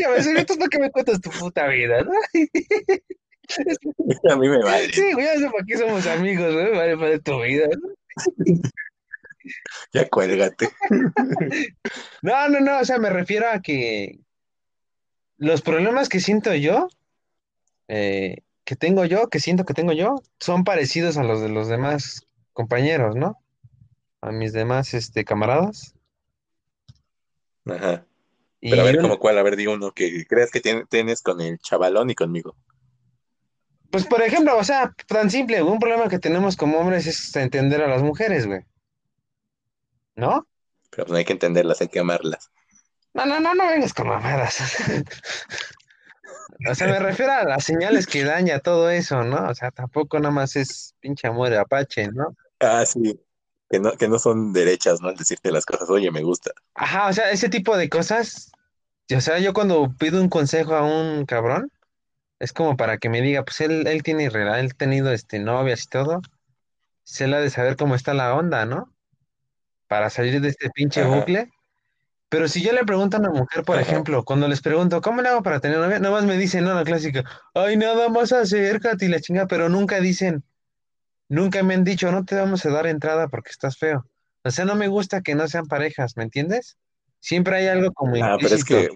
Ya 0.01 0.09
ves, 0.09 0.27
entonces 0.27 0.57
¿para 0.57 0.69
qué 0.69 0.79
me 0.79 0.91
cuentas 0.91 1.21
tu 1.21 1.29
puta 1.31 1.67
vida, 1.67 2.03
no? 2.03 2.11
A 4.29 4.35
mí 4.35 4.49
me 4.49 4.61
vale. 4.61 4.91
Sí, 4.91 5.13
güey, 5.13 5.39
sé 5.39 5.49
para 5.49 5.65
qué 5.65 5.77
somos 5.77 6.05
amigos, 6.05 6.53
güey, 6.53 6.71
vale 6.71 6.97
para 6.97 7.19
tu 7.19 7.41
vida, 7.41 7.67
¿no? 7.81 7.89
Ya 9.93 10.07
cuélgate. 10.09 10.69
No, 12.21 12.49
no, 12.49 12.59
no, 12.59 12.79
o 12.79 12.85
sea, 12.85 12.97
me 12.97 13.09
refiero 13.09 13.49
a 13.49 13.61
que 13.61 14.19
los 15.37 15.61
problemas 15.61 16.09
que 16.09 16.19
siento 16.19 16.53
yo, 16.53 16.89
eh, 17.87 18.43
que 18.69 18.75
tengo 18.75 19.03
yo, 19.03 19.29
que 19.29 19.39
siento 19.39 19.65
que 19.65 19.73
tengo 19.73 19.93
yo, 19.93 20.21
son 20.39 20.63
parecidos 20.63 21.17
a 21.17 21.23
los 21.23 21.41
de 21.41 21.49
los 21.49 21.69
demás 21.69 22.27
compañeros, 22.53 23.15
¿no? 23.15 23.41
A 24.21 24.31
mis 24.31 24.53
demás, 24.53 24.93
este, 24.93 25.25
camaradas. 25.25 25.95
Ajá. 27.65 28.05
Pero 28.61 28.81
a 28.81 28.85
ver, 28.85 29.01
¿como 29.01 29.17
cuál? 29.17 29.39
A 29.39 29.41
ver, 29.41 29.55
di 29.55 29.65
uno 29.65 29.91
que 29.91 30.23
creas 30.27 30.51
que 30.51 30.61
tien- 30.61 30.87
tienes 30.87 31.23
con 31.23 31.41
el 31.41 31.57
chavalón 31.57 32.11
y 32.11 32.13
conmigo. 32.13 32.55
Pues 33.89 34.05
por 34.05 34.21
ejemplo, 34.21 34.55
o 34.55 34.63
sea, 34.63 34.93
tan 35.07 35.31
simple, 35.31 35.63
un 35.63 35.79
problema 35.79 36.07
que 36.07 36.19
tenemos 36.19 36.55
como 36.55 36.77
hombres 36.77 37.07
es 37.07 37.35
entender 37.37 37.81
a 37.81 37.87
las 37.87 38.03
mujeres, 38.03 38.45
güey. 38.45 38.61
¿No? 40.15 40.45
Pero 40.91 41.05
pues 41.05 41.11
no 41.11 41.17
hay 41.17 41.25
que 41.25 41.33
entenderlas, 41.33 41.81
hay 41.81 41.87
que 41.87 42.01
amarlas. 42.01 42.51
No, 43.15 43.25
no, 43.25 43.39
no, 43.39 43.55
no 43.55 43.67
vengas 43.67 43.95
con 43.95 44.09
mamadas. 44.09 44.59
O 46.67 46.75
sea, 46.75 46.87
me 46.87 46.99
refiero 46.99 47.31
a 47.31 47.43
las 47.45 47.63
señales 47.63 48.05
que 48.05 48.23
daña 48.23 48.59
todo 48.59 48.89
eso, 48.89 49.23
¿no? 49.23 49.49
O 49.49 49.55
sea, 49.55 49.71
tampoco 49.71 50.19
nada 50.19 50.31
más 50.31 50.55
es 50.55 50.93
pinche 50.99 51.27
amor 51.27 51.53
apache, 51.53 52.09
¿no? 52.09 52.35
Ah, 52.59 52.85
sí. 52.85 53.19
Que 53.69 53.79
no, 53.79 53.91
que 53.93 54.07
no 54.07 54.19
son 54.19 54.51
derechas, 54.51 54.99
¿no? 54.99 55.09
Al 55.09 55.15
decirte 55.15 55.51
las 55.51 55.65
cosas, 55.65 55.89
oye, 55.89 56.11
me 56.11 56.23
gusta. 56.23 56.51
Ajá, 56.73 57.07
o 57.07 57.13
sea, 57.13 57.31
ese 57.31 57.49
tipo 57.49 57.77
de 57.77 57.87
cosas. 57.87 58.51
O 59.15 59.21
sea, 59.21 59.39
yo 59.39 59.53
cuando 59.53 59.93
pido 59.97 60.21
un 60.21 60.29
consejo 60.29 60.75
a 60.75 60.83
un 60.83 61.25
cabrón, 61.25 61.71
es 62.39 62.51
como 62.51 62.77
para 62.77 62.97
que 62.97 63.09
me 63.09 63.21
diga, 63.21 63.43
pues 63.43 63.61
él, 63.61 63.87
él 63.87 64.03
tiene, 64.03 64.25
él 64.25 64.47
ha 64.47 64.67
tenido 64.69 65.11
este, 65.11 65.39
novias 65.39 65.83
y 65.83 65.87
todo, 65.87 66.21
se 67.03 67.27
la 67.27 67.39
de 67.41 67.49
saber 67.49 67.75
cómo 67.75 67.95
está 67.95 68.13
la 68.13 68.33
onda, 68.35 68.65
¿no? 68.65 68.93
Para 69.87 70.09
salir 70.09 70.41
de 70.41 70.49
este 70.49 70.69
pinche 70.69 71.01
Ajá, 71.01 71.15
bucle. 71.15 71.49
Pero 72.29 72.47
si 72.47 72.61
yo 72.61 72.71
le 72.73 72.85
pregunto 72.85 73.17
a 73.17 73.19
una 73.19 73.31
mujer, 73.31 73.63
por 73.63 73.79
ejemplo, 73.79 74.23
cuando 74.23 74.47
les 74.47 74.61
pregunto, 74.61 75.01
¿cómo 75.01 75.21
le 75.21 75.29
hago 75.29 75.41
para 75.41 75.59
tener 75.59 75.79
novia? 75.79 75.99
Nada 75.99 76.13
más 76.13 76.25
me 76.25 76.37
dicen, 76.37 76.63
no, 76.63 76.75
la 76.75 76.83
clásica, 76.83 77.23
ay, 77.55 77.75
nada 77.75 78.07
más 78.09 78.31
acércate 78.31 79.05
y 79.05 79.09
la 79.09 79.19
chinga, 79.19 79.47
pero 79.47 79.67
nunca 79.67 79.99
dicen, 79.99 80.43
nunca 81.27 81.63
me 81.63 81.73
han 81.73 81.83
dicho, 81.83 82.11
no 82.11 82.25
te 82.25 82.35
vamos 82.35 82.65
a 82.65 82.69
dar 82.69 82.85
entrada 82.85 83.29
porque 83.29 83.49
estás 83.49 83.77
feo. 83.77 84.05
O 84.43 84.51
sea, 84.51 84.65
no 84.65 84.75
me 84.75 84.87
gusta 84.87 85.21
que 85.21 85.33
no 85.33 85.47
sean 85.47 85.65
parejas, 85.65 86.15
¿me 86.17 86.23
entiendes? 86.23 86.77
Siempre 87.19 87.57
hay 87.57 87.67
algo 87.67 87.91
como 87.93 88.15
Ah, 88.23 88.37
pero 88.39 88.55
es 88.55 88.63
que, 88.63 88.89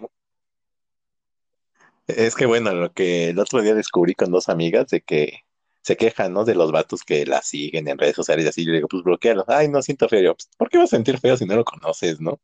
es 2.08 2.36
que 2.36 2.46
bueno, 2.46 2.72
lo 2.74 2.94
que 2.94 3.30
el 3.30 3.40
otro 3.40 3.62
día 3.62 3.74
descubrí 3.74 4.14
con 4.14 4.32
dos 4.32 4.48
amigas 4.48 4.88
de 4.88 5.02
que 5.02 5.40
se 5.82 5.98
quejan, 5.98 6.34
¿no? 6.34 6.46
De 6.46 6.56
los 6.56 6.72
vatos 6.72 7.04
que 7.04 7.26
la 7.26 7.42
siguen 7.42 7.88
en 7.88 7.98
redes 7.98 8.16
sociales 8.16 8.46
y 8.46 8.48
así. 8.48 8.66
Yo 8.66 8.72
digo, 8.72 8.88
pues 8.88 9.04
bloquealos. 9.04 9.46
Ay, 9.50 9.68
no 9.68 9.82
siento 9.82 10.08
feo. 10.08 10.22
Yo, 10.22 10.36
pues, 10.36 10.50
¿por 10.58 10.70
qué 10.70 10.78
vas 10.78 10.94
a 10.94 10.96
sentir 10.96 11.20
feo 11.20 11.36
si 11.36 11.46
no 11.46 11.56
lo 11.56 11.66
conoces, 11.66 12.22
no? 12.22 12.40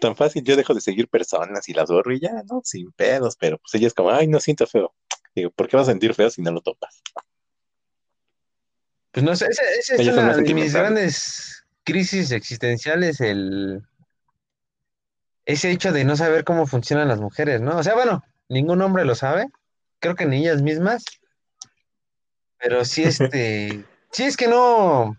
Tan 0.00 0.14
fácil, 0.14 0.44
yo 0.44 0.56
dejo 0.56 0.74
de 0.74 0.80
seguir 0.80 1.08
personas 1.08 1.68
y 1.68 1.74
las 1.74 1.88
borro 1.88 2.12
y 2.12 2.20
ya, 2.20 2.42
¿no? 2.48 2.60
Sin 2.64 2.92
pedos, 2.92 3.36
pero 3.36 3.58
pues 3.58 3.74
ella 3.74 3.88
es 3.88 3.94
como, 3.94 4.10
ay, 4.10 4.28
no 4.28 4.38
siento 4.38 4.66
feo. 4.66 4.94
Digo, 5.34 5.50
¿por 5.50 5.68
qué 5.68 5.76
vas 5.76 5.88
a 5.88 5.92
sentir 5.92 6.14
feo 6.14 6.30
si 6.30 6.42
no 6.42 6.52
lo 6.52 6.60
topas? 6.60 7.02
Pues 9.10 9.24
no 9.24 9.34
sé, 9.34 9.46
esa 9.46 9.62
esa 9.78 9.94
es 9.94 10.08
una 10.08 10.36
de 10.36 10.54
mis 10.54 10.72
grandes 10.72 11.64
crisis 11.82 12.30
existenciales, 12.30 13.20
el, 13.20 13.82
ese 15.46 15.70
hecho 15.70 15.92
de 15.92 16.04
no 16.04 16.14
saber 16.14 16.44
cómo 16.44 16.66
funcionan 16.66 17.08
las 17.08 17.18
mujeres, 17.18 17.62
¿no? 17.62 17.78
O 17.78 17.82
sea, 17.82 17.94
bueno, 17.94 18.22
ningún 18.48 18.82
hombre 18.82 19.06
lo 19.06 19.14
sabe, 19.14 19.48
creo 19.98 20.14
que 20.14 20.26
ni 20.26 20.40
ellas 20.40 20.60
mismas, 20.60 21.04
pero 22.58 22.84
sí 22.84 23.02
este, 23.04 23.82
sí 24.10 24.24
es 24.24 24.36
que 24.36 24.46
no, 24.46 25.16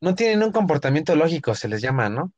no 0.00 0.14
tienen 0.14 0.42
un 0.42 0.52
comportamiento 0.52 1.16
lógico, 1.16 1.54
se 1.54 1.68
les 1.68 1.80
llama, 1.80 2.10
¿no? 2.10 2.32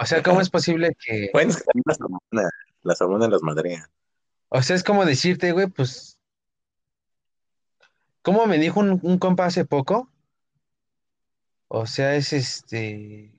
O 0.00 0.06
sea, 0.06 0.22
¿cómo 0.22 0.40
es 0.40 0.50
posible 0.50 0.96
que, 1.04 1.30
Bueno, 1.32 1.50
es 1.50 1.56
que 1.56 1.64
también 1.64 1.84
las 1.86 2.00
hormonas, 2.00 2.52
las 2.82 3.00
hormonas 3.00 3.28
las 3.30 3.42
madrean. 3.42 3.86
o 4.48 4.62
sea, 4.62 4.76
es 4.76 4.84
como 4.84 5.04
decirte, 5.04 5.52
güey, 5.52 5.66
pues, 5.66 6.18
¿cómo 8.22 8.46
me 8.46 8.58
dijo 8.58 8.80
un, 8.80 9.00
un 9.02 9.18
compa 9.18 9.46
hace 9.46 9.64
poco? 9.64 10.10
O 11.68 11.86
sea, 11.86 12.14
es 12.14 12.32
este, 12.32 13.30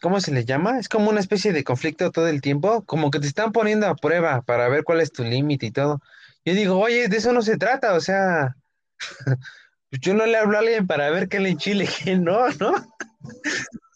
¿cómo 0.00 0.20
se 0.20 0.32
le 0.32 0.44
llama? 0.44 0.78
Es 0.78 0.88
como 0.88 1.10
una 1.10 1.20
especie 1.20 1.52
de 1.52 1.64
conflicto 1.64 2.10
todo 2.10 2.28
el 2.28 2.40
tiempo, 2.40 2.84
como 2.84 3.10
que 3.10 3.20
te 3.20 3.26
están 3.26 3.52
poniendo 3.52 3.86
a 3.86 3.94
prueba 3.94 4.42
para 4.42 4.68
ver 4.68 4.84
cuál 4.84 5.00
es 5.00 5.12
tu 5.12 5.24
límite 5.24 5.66
y 5.66 5.70
todo. 5.70 6.00
Yo 6.44 6.54
digo, 6.54 6.78
oye, 6.78 7.08
de 7.08 7.16
eso 7.16 7.32
no 7.32 7.42
se 7.42 7.56
trata, 7.56 7.94
o 7.94 8.00
sea, 8.00 8.56
pues 9.90 10.00
yo 10.00 10.14
no 10.14 10.26
le 10.26 10.36
hablo 10.36 10.56
a 10.56 10.60
alguien 10.60 10.86
para 10.86 11.10
ver 11.10 11.28
qué 11.28 11.40
le 11.40 11.50
enchile, 11.50 11.86
qué 12.04 12.16
no, 12.16 12.48
¿no? 12.60 12.72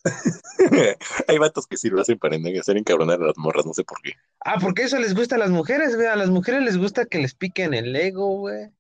Hay 1.29 1.39
vatos 1.39 1.67
que 1.67 1.77
sí 1.77 1.89
lo 1.91 2.01
hacen 2.01 2.19
para 2.19 2.37
hacer 2.61 2.77
encabronar 2.77 3.23
a 3.23 3.27
las 3.27 3.39
morras, 3.39 3.67
no 3.67 3.75
sé 3.75 3.85
por 3.85 4.01
qué. 4.03 4.13
Ah, 4.45 4.57
porque 4.61 4.83
eso 4.85 4.99
les 4.99 5.15
gusta 5.15 5.37
a 5.37 5.39
las 5.39 5.51
mujeres, 5.51 5.95
güey, 5.97 6.07
a 6.07 6.17
las 6.17 6.31
mujeres 6.31 6.63
les 6.63 6.79
gusta 6.79 7.07
que 7.07 7.19
les 7.19 7.35
piquen 7.35 7.75
el 7.75 7.95
ego, 7.95 8.39
güey, 8.39 8.71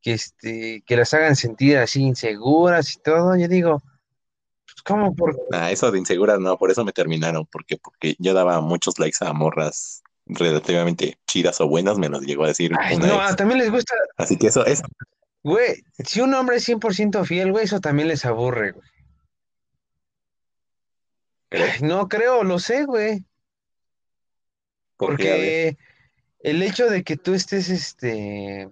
que 0.00 0.12
este, 0.12 0.82
que 0.86 0.96
las 0.96 1.14
hagan 1.14 1.36
sentir 1.36 1.78
así 1.78 2.02
inseguras 2.02 2.94
y 2.94 3.00
todo. 3.00 3.36
Yo 3.36 3.48
digo, 3.48 3.80
pues, 4.66 4.82
¿cómo 4.84 5.14
por 5.14 5.38
Ah, 5.52 5.70
eso 5.70 5.90
de 5.90 5.98
inseguras 5.98 6.38
no, 6.40 6.56
por 6.58 6.70
eso 6.70 6.84
me 6.84 6.92
terminaron, 6.92 7.46
porque, 7.46 7.76
porque 7.78 8.16
yo 8.18 8.34
daba 8.34 8.60
muchos 8.60 8.98
likes 8.98 9.24
a 9.24 9.32
morras 9.32 10.02
relativamente 10.26 11.18
chidas 11.26 11.60
o 11.60 11.66
buenas, 11.68 11.98
me 11.98 12.08
los 12.08 12.22
llegó 12.22 12.44
a 12.44 12.48
decir 12.48 12.72
Ay, 12.78 12.96
una 12.96 13.06
no, 13.06 13.20
ah, 13.20 13.26
ex. 13.28 13.36
también 13.36 13.58
les 13.58 13.70
gusta, 13.70 13.94
Así 14.16 14.36
que 14.36 14.46
eso, 14.48 14.64
eso, 14.64 14.84
güey, 15.42 15.82
si 16.04 16.20
un 16.20 16.32
hombre 16.34 16.56
es 16.56 16.68
100% 16.68 17.24
fiel, 17.24 17.50
güey, 17.50 17.64
eso 17.64 17.80
también 17.80 18.08
les 18.08 18.24
aburre, 18.24 18.72
güey. 18.72 18.91
No 21.82 22.08
creo, 22.08 22.44
lo 22.44 22.58
sé, 22.58 22.84
güey. 22.84 23.24
Porque, 24.96 25.76
el 26.40 26.62
hecho 26.62 26.88
de 26.88 27.02
que 27.02 27.16
tú 27.16 27.34
estés, 27.34 27.68
este, 27.70 28.68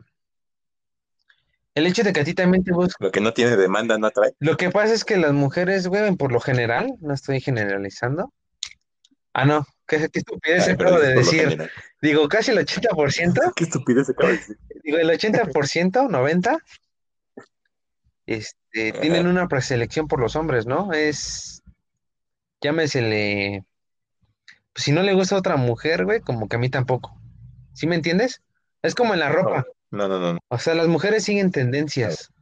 el 1.74 1.86
hecho 1.86 2.02
de 2.02 2.12
que 2.12 2.20
a 2.20 2.24
ti 2.24 2.34
también 2.34 2.64
te 2.64 2.72
busquen, 2.72 3.06
lo 3.06 3.10
que 3.10 3.20
no 3.20 3.32
tiene 3.32 3.56
demanda 3.56 3.98
no 3.98 4.08
atrae. 4.08 4.34
lo 4.38 4.56
que 4.56 4.70
pasa 4.70 4.94
es 4.94 5.04
que 5.04 5.16
las 5.16 5.32
mujeres, 5.32 5.88
güey, 5.88 6.14
por 6.16 6.32
lo 6.32 6.40
general, 6.40 6.94
no 7.00 7.14
estoy 7.14 7.40
generalizando. 7.40 8.32
Ah, 9.32 9.44
no, 9.44 9.66
qué, 9.86 10.08
qué 10.12 10.18
estupidez 10.18 10.66
Ay, 10.66 10.74
acabo 10.74 10.98
de 10.98 11.14
decir. 11.14 11.70
Digo, 12.02 12.28
casi 12.28 12.50
el 12.50 12.58
80%, 12.58 13.52
Qué 13.56 13.64
estupidez 13.64 14.10
acabo 14.10 14.28
de 14.28 14.36
decir. 14.36 14.58
digo, 14.82 14.98
el 14.98 15.10
80%, 15.10 16.08
90%, 16.08 16.58
este, 18.26 18.92
tienen 18.92 19.26
una 19.26 19.48
preselección 19.48 20.06
por 20.06 20.20
los 20.20 20.36
hombres, 20.36 20.66
¿no? 20.66 20.92
Es, 20.92 21.59
llámesele, 22.60 23.64
pues, 24.72 24.84
si 24.84 24.92
no 24.92 25.02
le 25.02 25.14
gusta 25.14 25.34
a 25.36 25.38
otra 25.38 25.56
mujer, 25.56 26.04
güey, 26.04 26.20
como 26.20 26.48
que 26.48 26.56
a 26.56 26.58
mí 26.58 26.68
tampoco. 26.70 27.20
¿Sí 27.72 27.86
me 27.86 27.94
entiendes? 27.96 28.42
Es 28.82 28.94
como 28.94 29.14
en 29.14 29.20
la 29.20 29.30
ropa. 29.30 29.64
no, 29.90 30.08
no, 30.08 30.18
no. 30.20 30.32
no. 30.34 30.38
O 30.48 30.58
sea, 30.58 30.74
las 30.74 30.88
mujeres 30.88 31.24
siguen 31.24 31.50
tendencias. 31.50 32.32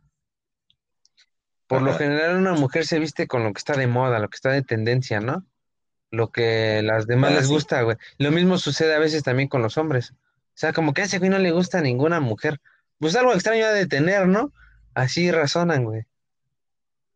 Por 1.66 1.82
lo 1.82 1.92
general, 1.94 2.36
una 2.36 2.54
mujer 2.54 2.86
se 2.86 2.98
viste 2.98 3.26
con 3.26 3.44
lo 3.44 3.52
que 3.52 3.58
está 3.58 3.74
de 3.74 3.86
moda, 3.86 4.18
lo 4.18 4.28
que 4.30 4.36
está 4.36 4.50
de 4.50 4.62
tendencia, 4.62 5.20
¿no? 5.20 5.44
Lo 6.10 6.30
que 6.32 6.80
las 6.82 7.06
demás 7.06 7.32
Ah, 7.32 7.34
les 7.36 7.46
sí. 7.46 7.52
gusta, 7.52 7.82
güey. 7.82 7.98
Lo 8.16 8.30
mismo 8.30 8.56
sucede 8.56 8.94
a 8.94 8.98
veces 8.98 9.22
también 9.22 9.50
con 9.50 9.60
los 9.60 9.76
hombres. 9.76 10.12
O 10.12 10.14
sea, 10.54 10.72
como 10.72 10.94
que 10.94 11.02
a 11.02 11.04
ese 11.04 11.18
güey 11.18 11.30
no 11.30 11.38
le 11.38 11.50
gusta 11.50 11.78
a 11.78 11.82
ninguna 11.82 12.20
mujer. 12.20 12.60
Pues 12.98 13.14
algo 13.16 13.34
extraño 13.34 13.66
ha 13.66 13.72
de 13.72 13.86
tener, 13.86 14.26
¿no? 14.26 14.52
Así 14.94 15.30
razonan, 15.30 15.84
güey. 15.84 16.04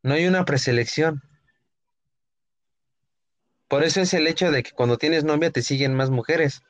No 0.03 0.15
hay 0.15 0.27
una 0.27 0.45
preselección. 0.45 1.23
Por 3.73 3.85
eso 3.85 4.03
es 4.03 4.13
el 4.13 4.27
hecho 4.27 4.51
de 4.51 4.63
que 4.63 4.73
cuando 4.73 4.99
tienes 4.99 5.25
novia 5.25 5.51
te 5.51 5.63
siguen 5.63 5.95
más 5.95 6.11
mujeres. 6.11 6.61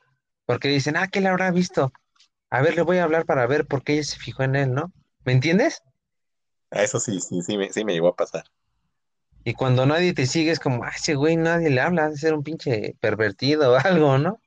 Porque 0.45 0.69
dicen, 0.69 0.95
ah, 0.95 1.09
¿qué 1.09 1.19
le 1.19 1.27
habrá 1.27 1.51
visto? 1.51 1.91
A 2.49 2.61
ver, 2.61 2.75
le 2.75 2.81
voy 2.81 2.95
a 2.95 3.03
hablar 3.03 3.25
para 3.25 3.45
ver 3.45 3.65
por 3.65 3.83
qué 3.83 3.95
ella 3.95 4.05
se 4.05 4.17
fijó 4.17 4.43
en 4.43 4.55
él, 4.55 4.73
¿no? 4.73 4.93
¿Me 5.25 5.33
entiendes? 5.33 5.81
A 6.71 6.81
eso 6.81 7.01
sí, 7.01 7.19
sí, 7.19 7.41
sí 7.41 7.57
me, 7.57 7.73
sí 7.73 7.83
me 7.83 7.91
llegó 7.91 8.07
a 8.07 8.15
pasar. 8.15 8.45
Y 9.43 9.53
cuando 9.53 9.85
nadie 9.85 10.13
te 10.13 10.25
sigue 10.25 10.51
es 10.51 10.61
como, 10.61 10.85
ah, 10.85 10.93
ese 10.95 11.15
güey 11.15 11.35
nadie 11.35 11.69
le 11.71 11.81
habla, 11.81 12.05
ha 12.05 12.09
de 12.09 12.15
ser 12.15 12.33
un 12.33 12.41
pinche 12.41 12.95
pervertido 13.01 13.73
o 13.73 13.75
algo, 13.83 14.17
¿no? 14.17 14.39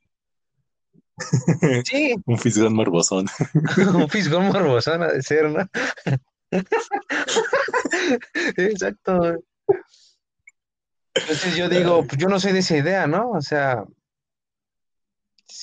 Sí, 1.85 2.15
Un 2.25 2.39
fisgón 2.39 2.73
morbosón. 2.73 3.27
un 3.95 4.09
fisgón 4.09 4.47
morbosón 4.47 5.03
ha 5.03 5.09
de 5.09 5.23
ser, 5.23 5.51
¿no? 5.51 5.69
Exacto. 8.57 9.43
Entonces 11.21 11.57
yo 11.57 11.69
digo, 11.69 12.07
pues 12.07 12.19
yo 12.21 12.29
no 12.29 12.39
soy 12.39 12.53
de 12.53 12.61
esa 12.61 12.77
idea, 12.77 13.07
¿no? 13.07 13.31
O 13.31 13.41
sea, 13.41 13.85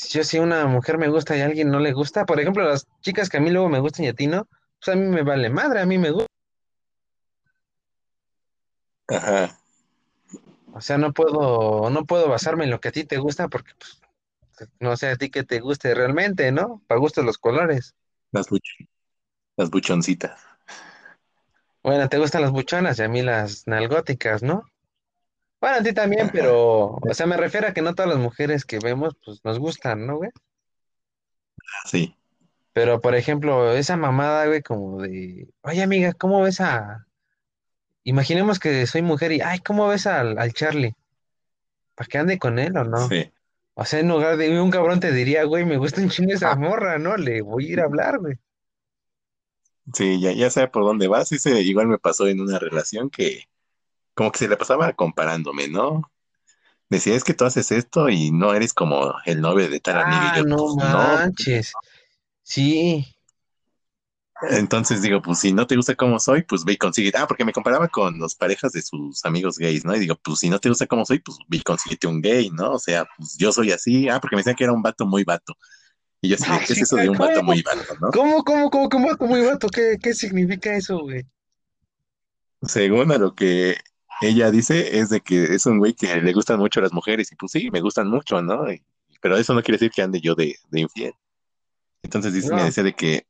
yo 0.10 0.24
si 0.24 0.40
una 0.40 0.66
mujer 0.66 0.98
me 0.98 1.10
gusta 1.10 1.36
y 1.38 1.42
a 1.42 1.46
alguien 1.46 1.70
no 1.70 1.80
le 1.80 1.94
gusta, 1.94 2.26
por 2.26 2.40
ejemplo, 2.40 2.64
las 2.64 2.88
chicas 3.02 3.30
que 3.30 3.38
a 3.38 3.40
mí 3.40 3.50
luego 3.50 3.70
me 3.70 3.80
gustan 3.80 4.06
y 4.06 4.10
a 4.10 4.14
ti 4.14 4.28
no, 4.28 4.48
pues 4.80 4.96
a 4.96 5.00
mí 5.00 5.08
me 5.08 5.24
vale 5.24 5.50
madre, 5.50 5.82
a 5.82 5.86
mí 5.86 5.98
me 5.98 6.12
gusta. 6.12 6.28
Ajá. 9.08 9.60
O 10.74 10.82
sea, 10.82 10.98
no 10.98 11.14
puedo, 11.14 11.90
no 11.90 12.06
puedo 12.06 12.28
basarme 12.30 12.64
en 12.64 12.72
lo 12.72 12.80
que 12.80 12.90
a 12.90 12.92
ti 12.92 13.04
te 13.04 13.18
gusta 13.18 13.48
porque, 13.48 13.72
pues, 13.78 14.02
no 14.80 14.98
sé 14.98 15.10
a 15.10 15.16
ti 15.16 15.30
que 15.30 15.44
te 15.44 15.60
guste 15.60 15.94
realmente, 15.94 16.52
¿no? 16.52 16.82
Para 16.88 17.00
gustos 17.00 17.24
los 17.26 17.38
colores. 17.38 17.94
Las, 18.32 18.48
buch- 18.50 18.88
las 19.58 19.70
buchoncitas. 19.70 20.42
Bueno, 21.84 22.08
te 22.10 22.18
gustan 22.18 22.42
las 22.42 22.52
buchonas 22.52 22.98
y 23.00 23.04
a 23.04 23.10
mí 23.10 23.22
las 23.22 23.68
nalgóticas, 23.68 24.42
¿no? 24.42 24.64
Bueno, 25.64 25.78
a 25.78 25.82
ti 25.84 25.94
también, 25.94 26.30
pero, 26.30 26.98
o 26.98 27.14
sea, 27.14 27.26
me 27.26 27.38
refiero 27.38 27.68
a 27.68 27.74
que 27.74 27.82
no 27.82 27.96
todas 27.96 28.12
las 28.12 28.20
mujeres 28.20 28.66
que 28.66 28.80
vemos, 28.80 29.16
pues 29.24 29.40
nos 29.46 29.60
gustan, 29.60 30.06
¿no, 30.06 30.18
güey? 30.18 30.30
Sí. 31.86 32.16
Pero, 32.74 33.02
por 33.02 33.16
ejemplo, 33.16 33.72
esa 33.74 33.98
mamada, 33.98 34.48
güey, 34.48 34.62
como 34.64 35.02
de, 35.02 35.48
oye, 35.62 35.84
amiga, 35.84 36.14
¿cómo 36.14 36.42
ves 36.42 36.60
a... 36.62 37.08
Imaginemos 38.04 38.60
que 38.60 38.88
soy 38.88 39.02
mujer 39.02 39.32
y, 39.34 39.42
ay, 39.42 39.60
¿cómo 39.60 39.88
ves 39.88 40.08
al, 40.08 40.38
al 40.40 40.54
Charlie? 40.54 40.96
¿Para 41.96 42.08
que 42.08 42.18
ande 42.20 42.38
con 42.40 42.60
él 42.60 42.78
o 42.78 42.84
no? 42.84 43.08
Sí. 43.10 43.32
O 43.76 43.86
sea, 43.86 44.00
en 44.00 44.10
lugar 44.10 44.38
de 44.38 44.60
un 44.62 44.72
cabrón 44.72 45.00
te 45.00 45.12
diría, 45.12 45.44
güey, 45.46 45.66
me 45.66 45.78
gusta 45.78 46.02
un 46.02 46.10
chingo 46.10 46.34
esa 46.34 46.52
Ah, 46.52 46.56
morra, 46.56 47.00
¿no? 47.00 47.18
Le 47.18 47.42
voy 47.42 47.68
a 47.68 47.74
ir 47.74 47.80
a 47.82 47.86
hablar, 47.86 48.20
güey. 48.20 48.36
sí, 49.94 50.20
ya, 50.22 50.32
ya 50.34 50.50
sé 50.50 50.68
por 50.68 50.84
dónde 50.84 51.08
vas. 51.08 51.32
Ese 51.32 51.62
igual 51.62 51.88
me 51.88 51.98
pasó 52.00 52.28
en 52.28 52.40
una 52.42 52.60
relación 52.60 53.10
que 53.10 53.44
como 54.16 54.32
que 54.32 54.40
se 54.40 54.48
le 54.48 54.58
pasaba 54.58 54.94
comparándome, 54.94 55.68
¿no? 55.68 56.02
Decía, 56.90 57.16
es 57.16 57.24
que 57.24 57.34
tú 57.34 57.46
haces 57.46 57.72
esto 57.72 58.10
y 58.10 58.32
no 58.32 58.54
eres 58.54 58.74
como 58.74 59.14
el 59.26 59.42
novio 59.42 59.70
de 59.70 59.80
tal 59.80 60.00
amiga. 60.02 60.26
Y 60.26 60.32
Ah, 60.32 60.38
yo, 60.38 60.44
no 60.46 60.58
pues 60.58 60.76
no. 60.76 60.84
manches. 60.86 61.74
Sí. 62.44 63.06
Entonces 64.50 65.02
digo, 65.02 65.22
pues 65.22 65.40
si 65.40 65.54
no 65.54 65.66
te 65.68 65.76
gusta 65.76 65.96
cómo 65.96 66.20
soy, 66.20 66.44
pues 66.44 66.66
ve 66.66 66.74
y 66.74 66.78
consigue. 66.78 67.12
Ah, 67.16 67.28
porque 67.28 67.46
me 67.46 67.54
comparaba 67.54 67.88
con 67.88 68.20
las 68.20 68.36
parejas 68.36 68.74
de 68.74 68.82
sus 68.82 69.24
amigos 69.26 69.58
gays, 69.58 69.86
¿no? 69.86 69.96
Y 69.96 70.00
digo, 70.00 70.16
pues 70.22 70.40
si 70.40 70.50
no 70.50 70.60
te 70.60 70.70
gusta 70.70 70.86
cómo 70.88 71.06
soy, 71.06 71.20
pues 71.20 71.38
ve 71.48 71.58
y 71.58 71.62
consíguete 71.62 72.08
un 72.08 72.22
gay, 72.22 72.50
¿no? 72.50 72.72
O 72.74 72.80
sea, 72.80 73.06
pues 73.18 73.38
yo 73.38 73.52
soy 73.54 73.72
así. 73.72 74.10
Ah, 74.10 74.20
porque 74.20 74.36
me 74.36 74.42
decían 74.42 74.56
que 74.56 74.66
era 74.66 74.74
un 74.74 74.82
vato 74.84 75.06
muy 75.06 75.24
vato. 75.24 75.56
Y 76.22 76.30
yo 76.30 76.36
así 76.36 76.46
¿qué 76.68 76.74
es 76.74 76.82
eso 76.82 76.96
de 76.98 77.10
un 77.10 77.18
vato 77.18 77.44
muy 77.44 77.62
vato, 77.62 77.96
no? 78.02 78.10
¿Cómo, 78.12 78.44
cómo, 78.44 78.70
cómo, 78.70 78.90
cómo, 78.90 79.08
vato 79.10 79.26
muy 79.26 79.42
vato? 79.42 79.68
¿Qué, 79.70 79.98
qué 80.02 80.14
significa 80.14 80.76
eso, 80.76 81.00
güey? 81.00 81.26
Según 82.62 83.12
a 83.12 83.18
lo 83.18 83.36
que 83.36 83.78
ella 84.24 84.52
dice, 84.52 85.00
es 85.00 85.10
de 85.10 85.22
que 85.22 85.44
es 85.56 85.66
un 85.66 85.80
güey 85.80 85.94
que 85.94 86.16
le 86.22 86.34
gustan 86.34 86.60
mucho 86.60 86.82
las 86.82 86.94
mujeres. 86.94 87.32
Y 87.32 87.36
pues 87.36 87.52
sí, 87.52 87.70
me 87.72 87.82
gustan 87.82 88.10
mucho, 88.10 88.42
¿no? 88.42 88.72
Y- 88.72 88.84
pero 89.22 89.38
eso 89.38 89.54
no 89.54 89.62
quiere 89.64 89.78
decir 89.78 89.92
que 89.92 90.02
ande 90.02 90.20
yo 90.22 90.36
de, 90.36 90.56
de 90.70 90.82
infiel. 90.82 91.14
Entonces 92.04 92.34
dice, 92.34 92.54
me 92.54 92.64
decía 92.64 92.84
de 92.84 92.94
que 92.96 93.28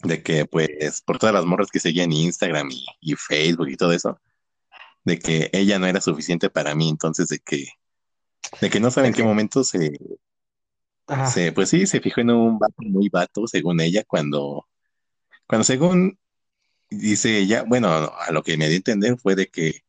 de 0.00 0.22
que 0.22 0.46
pues 0.46 1.00
por 1.02 1.18
todas 1.18 1.34
las 1.34 1.44
morras 1.44 1.68
que 1.70 1.80
seguía 1.80 2.04
en 2.04 2.12
Instagram 2.12 2.68
y, 2.70 2.84
y 3.00 3.14
Facebook 3.14 3.68
y 3.68 3.76
todo 3.76 3.92
eso, 3.92 4.18
de 5.04 5.18
que 5.18 5.50
ella 5.52 5.78
no 5.78 5.86
era 5.86 6.00
suficiente 6.00 6.50
para 6.50 6.74
mí, 6.74 6.88
entonces 6.90 7.28
de 7.28 7.40
que, 7.40 7.66
de 8.60 8.70
que 8.70 8.80
no 8.80 8.90
sabe 8.90 9.08
en 9.08 9.14
qué 9.14 9.22
momento 9.24 9.64
se, 9.64 9.92
se, 11.22 11.52
pues 11.52 11.68
sí, 11.70 11.86
se 11.86 12.00
fijó 12.00 12.20
en 12.20 12.30
un 12.30 12.58
vato 12.58 12.74
muy 12.78 13.08
vato, 13.08 13.46
según 13.46 13.80
ella, 13.80 14.04
cuando, 14.06 14.68
cuando 15.46 15.64
según 15.64 16.18
dice 16.92 17.38
ella, 17.38 17.64
bueno, 17.66 17.88
a 17.88 18.30
lo 18.32 18.42
que 18.42 18.56
me 18.56 18.66
dio 18.66 18.74
a 18.74 18.76
entender 18.76 19.16
fue 19.18 19.34
de 19.34 19.48
que 19.48 19.82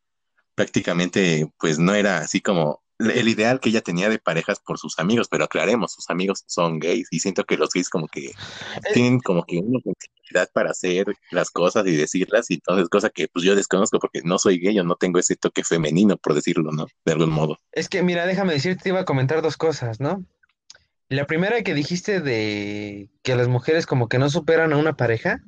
prácticamente 0.55 1.49
pues 1.59 1.79
no 1.79 1.93
era 1.93 2.19
así 2.19 2.41
como 2.41 2.83
el 2.99 3.27
ideal 3.27 3.59
que 3.59 3.69
ella 3.69 3.81
tenía 3.81 4.07
de 4.07 4.19
parejas 4.19 4.59
por 4.59 4.77
sus 4.77 4.97
amigos, 4.99 5.27
pero 5.29 5.43
aclaremos, 5.43 5.93
sus 5.93 6.09
amigos 6.09 6.43
son 6.47 6.79
gays 6.79 7.07
y 7.11 7.19
siento 7.19 7.43
que 7.43 7.57
los 7.57 7.69
gays 7.73 7.89
como 7.89 8.07
que 8.07 8.27
Eh, 8.27 8.33
tienen 8.93 9.19
como 9.19 9.43
que 9.45 9.57
una 9.57 9.79
sensibilidad 9.81 10.49
para 10.53 10.71
hacer 10.71 11.07
las 11.31 11.49
cosas 11.49 11.85
y 11.87 11.95
decirlas, 11.95 12.49
y 12.49 12.55
entonces 12.55 12.87
cosa 12.89 13.09
que 13.09 13.27
pues 13.27 13.43
yo 13.43 13.55
desconozco 13.55 13.99
porque 13.99 14.21
no 14.23 14.37
soy 14.37 14.59
gay, 14.59 14.75
yo 14.75 14.83
no 14.83 14.95
tengo 14.95 15.19
ese 15.19 15.35
toque 15.35 15.63
femenino, 15.63 16.17
por 16.17 16.33
decirlo, 16.33 16.71
¿no? 16.71 16.87
De 17.03 17.11
algún 17.11 17.31
modo. 17.31 17.57
Es 17.71 17.89
que, 17.89 18.03
mira, 18.03 18.25
déjame 18.25 18.53
decirte, 18.53 18.83
te 18.83 18.89
iba 18.89 19.01
a 19.01 19.05
comentar 19.05 19.41
dos 19.41 19.57
cosas, 19.57 19.99
¿no? 19.99 20.23
La 21.09 21.27
primera 21.27 21.61
que 21.63 21.73
dijiste 21.73 22.21
de 22.21 23.09
que 23.21 23.35
las 23.35 23.47
mujeres 23.47 23.85
como 23.85 24.07
que 24.07 24.19
no 24.19 24.29
superan 24.29 24.71
a 24.73 24.77
una 24.77 24.95
pareja, 24.95 25.41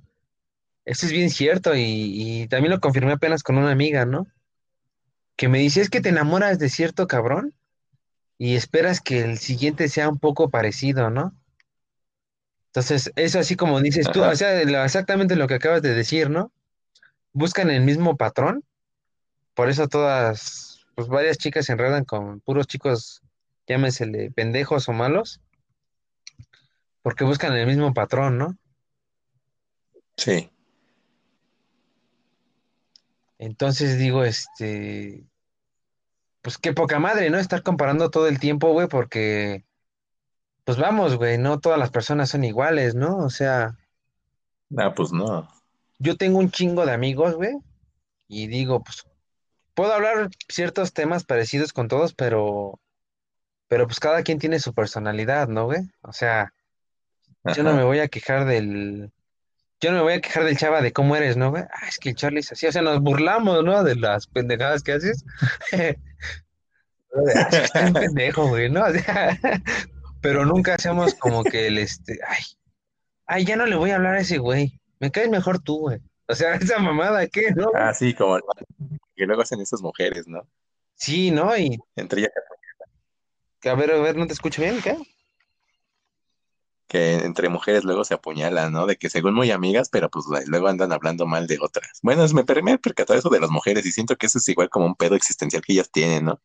eso 0.86 1.06
es 1.08 1.12
bien 1.12 1.30
cierto 1.30 1.76
y, 1.76 1.82
y 1.84 2.48
también 2.48 2.72
lo 2.72 2.80
confirmé 2.80 3.14
apenas 3.14 3.44
con 3.44 3.58
una 3.58 3.72
amiga, 3.72 4.06
¿no? 4.06 4.28
Que 5.36 5.50
me 5.50 5.60
dice, 5.60 5.82
es 5.82 5.90
que 5.90 6.02
te 6.02 6.10
enamoras 6.10 6.60
de 6.60 6.70
cierto 6.70 7.08
cabrón 7.08 7.54
y 8.38 8.56
esperas 8.56 9.02
que 9.02 9.22
el 9.22 9.38
siguiente 9.38 9.90
sea 9.90 10.10
un 10.10 10.20
poco 10.20 10.50
parecido, 10.50 11.10
¿no? 11.10 11.34
Entonces, 12.68 13.12
eso 13.16 13.40
así 13.40 13.56
como 13.56 13.80
dices 13.82 14.10
tú, 14.12 14.22
o 14.22 14.36
sea, 14.36 14.62
exactamente 14.62 15.36
lo 15.36 15.48
que 15.48 15.56
acabas 15.56 15.82
de 15.82 15.94
decir, 15.94 16.30
¿no? 16.30 16.52
Buscan 17.32 17.70
el 17.70 17.82
mismo 17.82 18.18
patrón, 18.18 18.64
por 19.54 19.70
eso 19.70 19.88
todas, 19.88 20.86
pues 20.94 21.08
varias 21.08 21.38
chicas 21.38 21.66
se 21.66 21.72
enredan 21.72 22.04
con 22.04 22.42
puros 22.42 22.68
chicos, 22.68 23.22
llámensele 23.66 24.30
pendejos 24.32 24.90
o 24.90 24.94
malos, 24.94 25.40
porque 27.02 27.24
buscan 27.24 27.54
el 27.54 27.66
mismo 27.66 27.94
patrón, 27.94 28.38
¿no? 28.38 28.58
sí. 30.18 30.50
Entonces 33.38 33.98
digo, 33.98 34.24
este, 34.26 35.26
pues 36.42 36.58
qué 36.58 36.74
poca 36.74 37.00
madre, 37.00 37.30
¿no? 37.30 37.38
Estar 37.40 37.64
comparando 37.64 38.10
todo 38.12 38.28
el 38.28 38.40
tiempo, 38.40 38.72
güey, 38.72 38.88
porque, 38.88 39.66
pues 40.66 40.78
vamos, 40.78 41.16
güey, 41.18 41.38
no 41.38 41.60
todas 41.60 41.80
las 41.80 41.92
personas 41.92 42.30
son 42.30 42.44
iguales, 42.44 42.96
¿no? 42.96 43.18
O 43.18 43.30
sea, 43.30 43.78
Ah, 44.78 44.94
pues 44.94 45.12
no. 45.12 45.48
yo 46.00 46.18
tengo 46.18 46.40
un 46.40 46.52
chingo 46.52 46.86
de 46.86 46.94
amigos, 46.94 47.36
güey, 47.36 47.54
y 48.28 48.48
digo, 48.48 48.84
pues 48.84 49.04
puedo 49.76 49.94
hablar 49.94 50.30
ciertos 50.50 50.94
temas 50.94 51.26
parecidos 51.26 51.74
con 51.74 51.88
todos, 51.88 52.14
pero, 52.16 52.80
pero 53.68 53.88
pues 53.88 54.00
cada 54.00 54.24
quien 54.24 54.40
tiene 54.40 54.60
su 54.60 54.74
personalidad, 54.74 55.48
¿no, 55.50 55.66
güey? 55.66 55.82
O 56.02 56.14
sea, 56.14 56.54
yo 57.56 57.64
no 57.64 57.74
me 57.74 57.84
voy 57.84 58.00
a 58.00 58.08
quejar 58.08 58.46
del, 58.46 59.12
yo 59.82 59.92
no 59.92 59.98
me 59.98 60.04
voy 60.04 60.14
a 60.14 60.22
quejar 60.22 60.44
del 60.46 60.58
chava 60.58 60.82
de 60.82 60.94
cómo 60.94 61.16
eres, 61.16 61.38
¿no? 61.38 61.54
Ah, 61.56 61.88
es 61.88 62.00
que 62.00 62.10
el 62.10 62.16
Charlie 62.16 62.40
es 62.40 62.52
así, 62.52 62.66
o 62.68 62.72
sea, 62.72 62.82
nos 62.82 63.02
burlamos, 63.02 63.64
¿no? 63.64 63.84
De 63.84 63.96
las 63.96 64.28
pendejadas 64.28 64.84
que 64.84 64.94
haces. 64.94 65.26
Está 67.52 67.82
bien 67.82 67.94
pendejo, 67.94 68.48
güey, 68.48 68.70
¿no? 68.70 68.86
O 68.86 68.92
sea, 68.92 69.40
pero 70.22 70.46
nunca 70.46 70.76
hacemos 70.76 71.14
como 71.16 71.44
que 71.44 71.68
el 71.68 71.78
este, 71.78 72.20
ay, 72.28 72.44
ay, 73.26 73.46
ya 73.46 73.56
no 73.56 73.66
le 73.66 73.76
voy 73.76 73.92
a 73.92 73.96
hablar 73.96 74.16
a 74.16 74.22
ese 74.22 74.38
güey, 74.38 74.80
me 75.00 75.12
caes 75.12 75.30
mejor 75.30 75.60
tú, 75.60 75.80
güey. 75.80 76.00
O 76.28 76.36
sea, 76.36 76.56
esa 76.56 76.80
mamada, 76.80 77.28
¿qué, 77.28 77.52
no? 77.52 77.72
Ah, 77.76 77.94
sí, 77.94 78.14
como 78.14 78.40
que 79.16 79.26
luego 79.26 79.42
hacen 79.42 79.62
esas 79.62 79.82
mujeres, 79.82 80.28
¿no? 80.28 80.48
Sí, 80.96 81.32
¿no? 81.32 81.56
Y, 81.58 81.80
Entre 81.96 82.22
ellas 82.22 82.32
a 83.70 83.76
ver, 83.76 83.92
a 83.92 84.00
ver, 84.00 84.16
¿no 84.16 84.28
te 84.28 84.34
escucho 84.34 84.62
bien? 84.62 84.80
¿Qué? 84.82 84.96
Que 86.88 87.16
entre 87.16 87.50
mujeres 87.50 87.84
luego 87.84 88.04
se 88.04 88.14
apuñalan, 88.14 88.72
¿no? 88.72 88.86
De 88.86 88.98
que 88.98 89.10
según 89.10 89.34
muy 89.34 89.52
amigas, 89.52 89.90
pero 89.90 90.10
pues 90.10 90.26
luego 90.48 90.68
andan 90.68 90.92
hablando 90.92 91.26
mal 91.26 91.48
de 91.48 91.58
otras. 91.62 92.00
Bueno, 92.04 92.24
es- 92.24 92.34
me, 92.34 92.42
he 92.42 92.78
percatado 92.78 93.18
eso 93.18 93.30
de 93.30 93.40
las 93.40 93.50
mujeres 93.50 93.86
y 93.86 93.92
siento 93.92 94.16
que 94.16 94.28
eso 94.28 94.38
es 94.38 94.48
igual 94.50 94.70
como 94.70 94.86
un 94.86 94.96
pedo 94.96 95.16
existencial 95.16 95.62
que 95.64 95.74
ellas 95.74 95.90
tienen, 95.92 96.26
¿no? 96.26 96.42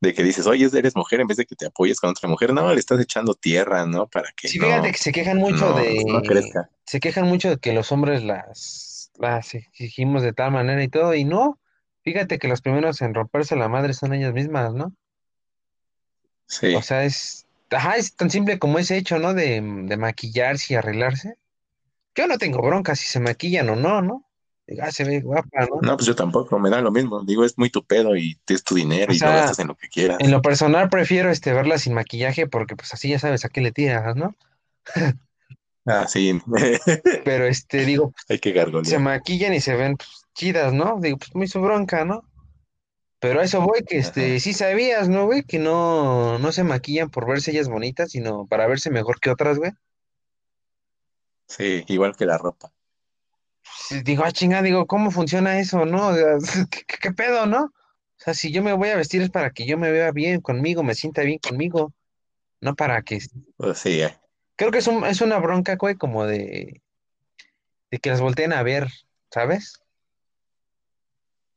De 0.00 0.14
que 0.14 0.22
dices, 0.22 0.46
oye, 0.46 0.66
eres 0.72 0.96
mujer, 0.96 1.20
en 1.20 1.26
vez 1.26 1.36
de 1.36 1.44
que 1.44 1.54
te 1.54 1.66
apoyes 1.66 2.00
con 2.00 2.10
otra 2.10 2.28
mujer, 2.28 2.54
no, 2.54 2.72
le 2.72 2.80
estás 2.80 2.98
echando 3.00 3.34
tierra, 3.34 3.84
¿no? 3.86 4.08
Para 4.08 4.30
que 4.34 4.48
Sí, 4.48 4.58
fíjate 4.58 4.88
no, 4.88 4.92
que 4.92 4.98
se 4.98 5.12
quejan 5.12 5.36
mucho 5.36 5.66
no, 5.66 5.74
no 5.74 5.76
de, 5.76 6.22
crezca. 6.22 6.70
se 6.86 7.00
quejan 7.00 7.26
mucho 7.26 7.50
de 7.50 7.58
que 7.58 7.72
los 7.74 7.92
hombres 7.92 8.24
las, 8.24 9.10
las 9.18 9.54
exigimos 9.54 10.22
de 10.22 10.32
tal 10.32 10.52
manera 10.52 10.82
y 10.82 10.88
todo, 10.88 11.14
y 11.14 11.24
no, 11.24 11.60
fíjate 12.02 12.38
que 12.38 12.48
los 12.48 12.62
primeros 12.62 13.02
en 13.02 13.12
romperse 13.14 13.56
la 13.56 13.68
madre 13.68 13.92
son 13.92 14.14
ellas 14.14 14.32
mismas, 14.32 14.72
¿no? 14.72 14.86
O 14.86 14.94
Sí. 16.46 16.74
sea, 16.82 17.04
es, 17.04 17.46
ajá, 17.70 17.96
es 17.96 18.14
tan 18.16 18.30
simple 18.30 18.58
como 18.58 18.78
ese 18.78 18.96
hecho, 18.96 19.18
¿no? 19.18 19.34
De, 19.34 19.60
de 19.62 19.96
maquillarse 19.96 20.74
y 20.74 20.76
arreglarse. 20.76 21.34
Yo 22.14 22.26
no 22.26 22.38
tengo 22.38 22.62
bronca 22.62 22.96
si 22.96 23.06
se 23.06 23.20
maquillan 23.20 23.68
o 23.70 23.76
no, 23.76 24.02
¿no? 24.02 24.26
"Ah, 24.82 24.92
se 24.92 25.04
ve 25.04 25.20
guapa, 25.20 25.66
¿no? 25.66 25.80
No, 25.82 25.96
pues 25.96 26.06
yo 26.06 26.14
tampoco, 26.14 26.58
me 26.58 26.70
da 26.70 26.80
lo 26.80 26.90
mismo. 26.90 27.22
Digo, 27.24 27.44
es 27.44 27.56
muy 27.58 27.70
tu 27.70 27.84
pedo 27.84 28.16
y 28.16 28.38
es 28.48 28.62
tu 28.62 28.74
dinero 28.74 29.12
O 29.12 29.14
y 29.14 29.18
lo 29.18 29.26
sea, 29.26 29.34
gastas 29.36 29.58
en 29.58 29.68
lo 29.68 29.74
que 29.76 29.88
en 29.88 29.92
quieras. 29.94 30.30
lo 30.30 30.42
personal 30.42 30.88
prefiero 30.90 31.30
este 31.30 31.52
verla 31.52 31.78
sin 31.78 31.94
maquillaje 31.94 32.46
porque 32.46 32.76
pues 32.76 32.92
así 32.94 33.08
ya 33.08 33.18
sabes 33.18 33.44
a 33.44 33.48
qué 33.48 33.60
le 33.60 33.72
tiras, 33.72 34.14
¿no? 34.16 34.34
Ah, 35.86 36.06
sí. 36.06 36.38
Pero 37.24 37.46
este, 37.46 37.84
digo, 37.84 38.12
Hay 38.28 38.38
que 38.38 38.54
se 38.84 38.98
maquillan 38.98 39.54
y 39.54 39.60
se 39.60 39.74
ven 39.76 39.96
pues, 39.96 40.26
chidas, 40.34 40.72
¿no? 40.72 40.98
Digo, 41.00 41.18
pues 41.18 41.34
muy 41.34 41.48
su 41.48 41.60
bronca, 41.60 42.04
¿no? 42.04 42.24
Pero 43.20 43.40
a 43.40 43.44
eso 43.44 43.60
voy, 43.60 43.82
que 43.84 43.98
este, 43.98 44.30
Ajá. 44.30 44.40
sí 44.40 44.54
sabías, 44.54 45.08
¿no, 45.08 45.26
güey? 45.26 45.42
Que 45.42 45.58
no, 45.58 46.38
no 46.38 46.52
se 46.52 46.64
maquillan 46.64 47.10
por 47.10 47.26
verse 47.28 47.50
ellas 47.50 47.68
bonitas, 47.68 48.10
sino 48.12 48.46
para 48.46 48.66
verse 48.66 48.90
mejor 48.90 49.20
que 49.20 49.30
otras, 49.30 49.58
güey. 49.58 49.72
Sí, 51.46 51.84
igual 51.88 52.16
que 52.16 52.24
la 52.26 52.38
ropa. 52.38 52.72
Digo, 54.04 54.24
ah, 54.24 54.32
chinga, 54.32 54.62
digo, 54.62 54.86
¿cómo 54.86 55.10
funciona 55.10 55.58
eso, 55.58 55.84
no? 55.84 56.08
O 56.08 56.14
sea, 56.14 56.36
¿qué, 56.70 56.84
qué- 56.86 56.96
qué 57.00 57.12
pedo, 57.12 57.46
no? 57.46 57.64
O 57.64 58.22
sea, 58.22 58.34
si 58.34 58.52
yo 58.52 58.62
me 58.62 58.72
voy 58.72 58.88
a 58.90 58.96
vestir 58.96 59.20
es 59.22 59.30
para 59.30 59.50
que 59.50 59.66
yo 59.66 59.76
me 59.78 59.90
vea 59.90 60.12
bien 60.12 60.40
conmigo, 60.40 60.82
me 60.82 60.94
sienta 60.94 61.22
bien 61.22 61.38
conmigo, 61.38 61.92
no 62.60 62.74
para 62.74 63.02
que... 63.02 63.18
Pues 63.56 63.78
sí, 63.78 64.00
eh, 64.00 64.16
Creo 64.56 64.70
que 64.70 64.78
es 64.78 64.86
un, 64.86 65.04
es 65.06 65.20
una 65.20 65.38
bronca, 65.38 65.76
güey, 65.76 65.94
como 65.94 66.26
de, 66.26 66.82
de 67.90 67.98
que 67.98 68.10
las 68.10 68.20
volteen 68.20 68.52
a 68.52 68.62
ver, 68.62 68.88
¿sabes? 69.30 69.80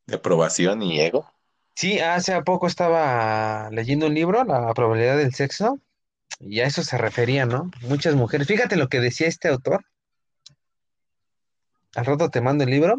de 0.06 0.16
aprobación 0.16 0.82
y 0.82 1.00
ego. 1.00 1.33
Sí, 1.74 1.98
hace 1.98 2.40
poco 2.42 2.66
estaba 2.66 3.68
leyendo 3.70 4.06
un 4.06 4.14
libro, 4.14 4.44
La 4.44 4.72
probabilidad 4.74 5.16
del 5.16 5.34
sexo, 5.34 5.80
y 6.38 6.60
a 6.60 6.66
eso 6.66 6.82
se 6.82 6.96
refería, 6.98 7.46
¿no? 7.46 7.70
Muchas 7.82 8.14
mujeres. 8.14 8.46
Fíjate 8.46 8.76
lo 8.76 8.88
que 8.88 9.00
decía 9.00 9.26
este 9.26 9.48
autor, 9.48 9.84
al 11.96 12.04
rato 12.04 12.30
te 12.30 12.40
mando 12.40 12.64
el 12.64 12.70
libro, 12.70 12.96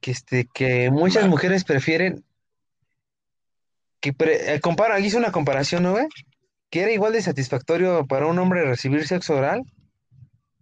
que, 0.00 0.10
este, 0.10 0.48
que 0.52 0.90
muchas 0.90 1.28
mujeres 1.28 1.64
prefieren, 1.64 2.24
que 4.00 4.12
pre- 4.12 4.54
eh, 4.54 4.60
compara, 4.60 5.00
hizo 5.00 5.18
una 5.18 5.32
comparación, 5.32 5.82
¿no, 5.82 5.92
güey? 5.92 6.06
Que 6.70 6.82
era 6.82 6.92
igual 6.92 7.12
de 7.12 7.22
satisfactorio 7.22 8.06
para 8.06 8.26
un 8.26 8.38
hombre 8.38 8.64
recibir 8.64 9.06
sexo 9.06 9.34
oral 9.34 9.62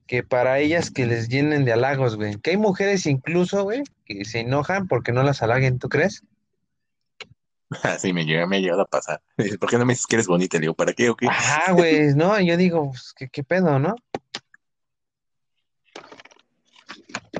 que 0.06 0.22
para 0.22 0.60
ellas 0.60 0.90
que 0.90 1.04
les 1.04 1.28
llenen 1.28 1.64
de 1.64 1.72
halagos, 1.72 2.16
güey. 2.16 2.36
Que 2.36 2.50
hay 2.50 2.56
mujeres 2.56 3.06
incluso, 3.06 3.64
güey, 3.64 3.82
que 4.04 4.24
se 4.24 4.40
enojan 4.40 4.86
porque 4.86 5.12
no 5.12 5.22
las 5.24 5.42
halaguen, 5.42 5.78
¿tú 5.78 5.88
crees? 5.88 6.22
Así 7.82 8.12
me 8.12 8.24
llega, 8.24 8.46
me 8.46 8.56
ha 8.56 8.60
llegado 8.60 8.82
a 8.82 8.86
pasar. 8.86 9.22
Dice, 9.36 9.58
¿por 9.58 9.68
qué 9.68 9.78
no 9.78 9.84
me 9.84 9.92
dices 9.92 10.06
que 10.06 10.16
eres 10.16 10.26
bonita? 10.26 10.56
Le 10.56 10.62
digo, 10.62 10.74
¿para 10.74 10.92
qué 10.92 11.10
o 11.10 11.16
qué? 11.16 11.26
Ajá, 11.26 11.72
güey, 11.72 12.14
no, 12.14 12.40
yo 12.40 12.56
digo, 12.56 12.90
pues, 12.90 13.12
¿qué, 13.16 13.28
qué 13.28 13.42
pedo, 13.42 13.78
no? 13.78 13.94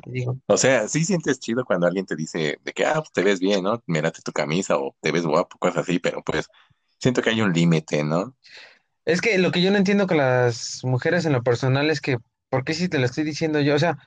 Digo, 0.05 0.37
O 0.45 0.57
sea, 0.57 0.87
sí 0.87 1.03
sientes 1.03 1.39
chido 1.39 1.65
cuando 1.65 1.87
alguien 1.87 2.05
te 2.05 2.15
dice 2.15 2.59
de 2.63 2.73
que, 2.73 2.85
ah, 2.85 2.95
pues 2.95 3.11
te 3.11 3.23
ves 3.23 3.39
bien, 3.39 3.63
¿no? 3.63 3.81
Mírate 3.87 4.21
tu 4.21 4.31
camisa 4.31 4.77
o 4.77 4.95
te 5.01 5.11
ves 5.11 5.25
guapo, 5.25 5.57
cosas 5.57 5.83
así, 5.83 5.99
pero 5.99 6.23
pues 6.23 6.47
siento 6.99 7.21
que 7.21 7.29
hay 7.29 7.41
un 7.41 7.53
límite, 7.53 8.03
¿no? 8.03 8.35
es 9.07 9.21
que 9.21 9.37
lo 9.37 9.51
que 9.51 9.61
yo 9.61 9.71
no 9.71 9.77
entiendo 9.77 10.05
con 10.05 10.17
las 10.17 10.83
mujeres 10.83 11.25
en 11.25 11.31
lo 11.31 11.41
personal 11.41 11.89
es 11.89 12.01
que, 12.01 12.17
¿por 12.49 12.65
qué 12.65 12.73
si 12.73 12.89
te 12.89 12.99
lo 12.99 13.05
estoy 13.05 13.23
diciendo 13.23 13.61
yo? 13.61 13.75
O 13.75 13.79
sea, 13.79 13.97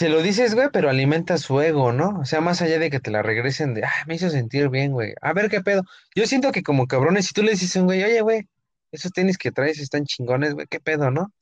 te 0.00 0.08
lo 0.08 0.22
dices, 0.22 0.54
güey, 0.54 0.68
pero 0.72 0.88
alimenta 0.88 1.36
su 1.36 1.60
ego, 1.60 1.92
¿no? 1.92 2.20
O 2.20 2.24
sea, 2.24 2.40
más 2.40 2.62
allá 2.62 2.78
de 2.78 2.88
que 2.88 3.00
te 3.00 3.10
la 3.10 3.20
regresen 3.20 3.74
de, 3.74 3.84
ah, 3.84 3.92
me 4.06 4.14
hizo 4.14 4.30
sentir 4.30 4.70
bien, 4.70 4.92
güey. 4.92 5.12
A 5.20 5.34
ver 5.34 5.50
qué 5.50 5.60
pedo. 5.60 5.82
Yo 6.14 6.26
siento 6.26 6.52
que 6.52 6.62
como 6.62 6.86
cabrones, 6.86 7.26
si 7.26 7.34
tú 7.34 7.42
le 7.42 7.50
dices 7.50 7.76
a 7.76 7.80
un 7.80 7.84
güey, 7.84 8.02
oye, 8.02 8.22
güey, 8.22 8.48
esos 8.92 9.12
tenis 9.12 9.36
que 9.36 9.52
traes 9.52 9.78
están 9.78 10.06
chingones, 10.06 10.54
güey, 10.54 10.66
qué 10.70 10.80
pedo, 10.80 11.10
¿no? 11.10 11.34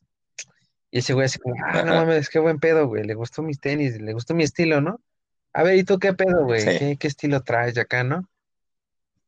Y 0.91 0.99
ese 0.99 1.15
güey 1.15 1.27
así 1.27 1.39
como, 1.39 1.55
ah, 1.65 1.85
no 1.85 1.95
mames, 2.05 2.29
qué 2.29 2.41
buen 2.41 2.59
pedo, 2.59 2.89
güey, 2.89 3.05
le 3.05 3.15
gustó 3.15 3.45
mis 3.45 3.61
tenis, 3.61 4.01
le 4.01 4.13
gustó 4.13 4.35
mi 4.35 4.43
estilo, 4.43 4.81
¿no? 4.81 5.01
A 5.53 5.63
ver, 5.63 5.77
¿y 5.77 5.85
tú 5.85 6.01
qué 6.01 6.13
pedo, 6.15 6.45
güey? 6.45 6.61
sí, 6.61 6.79
¿Qué, 6.81 6.97
qué 6.99 7.07
estilo 7.07 7.45
traes 7.45 7.75
de 7.75 7.83
acá, 7.83 8.03
no? 8.03 8.29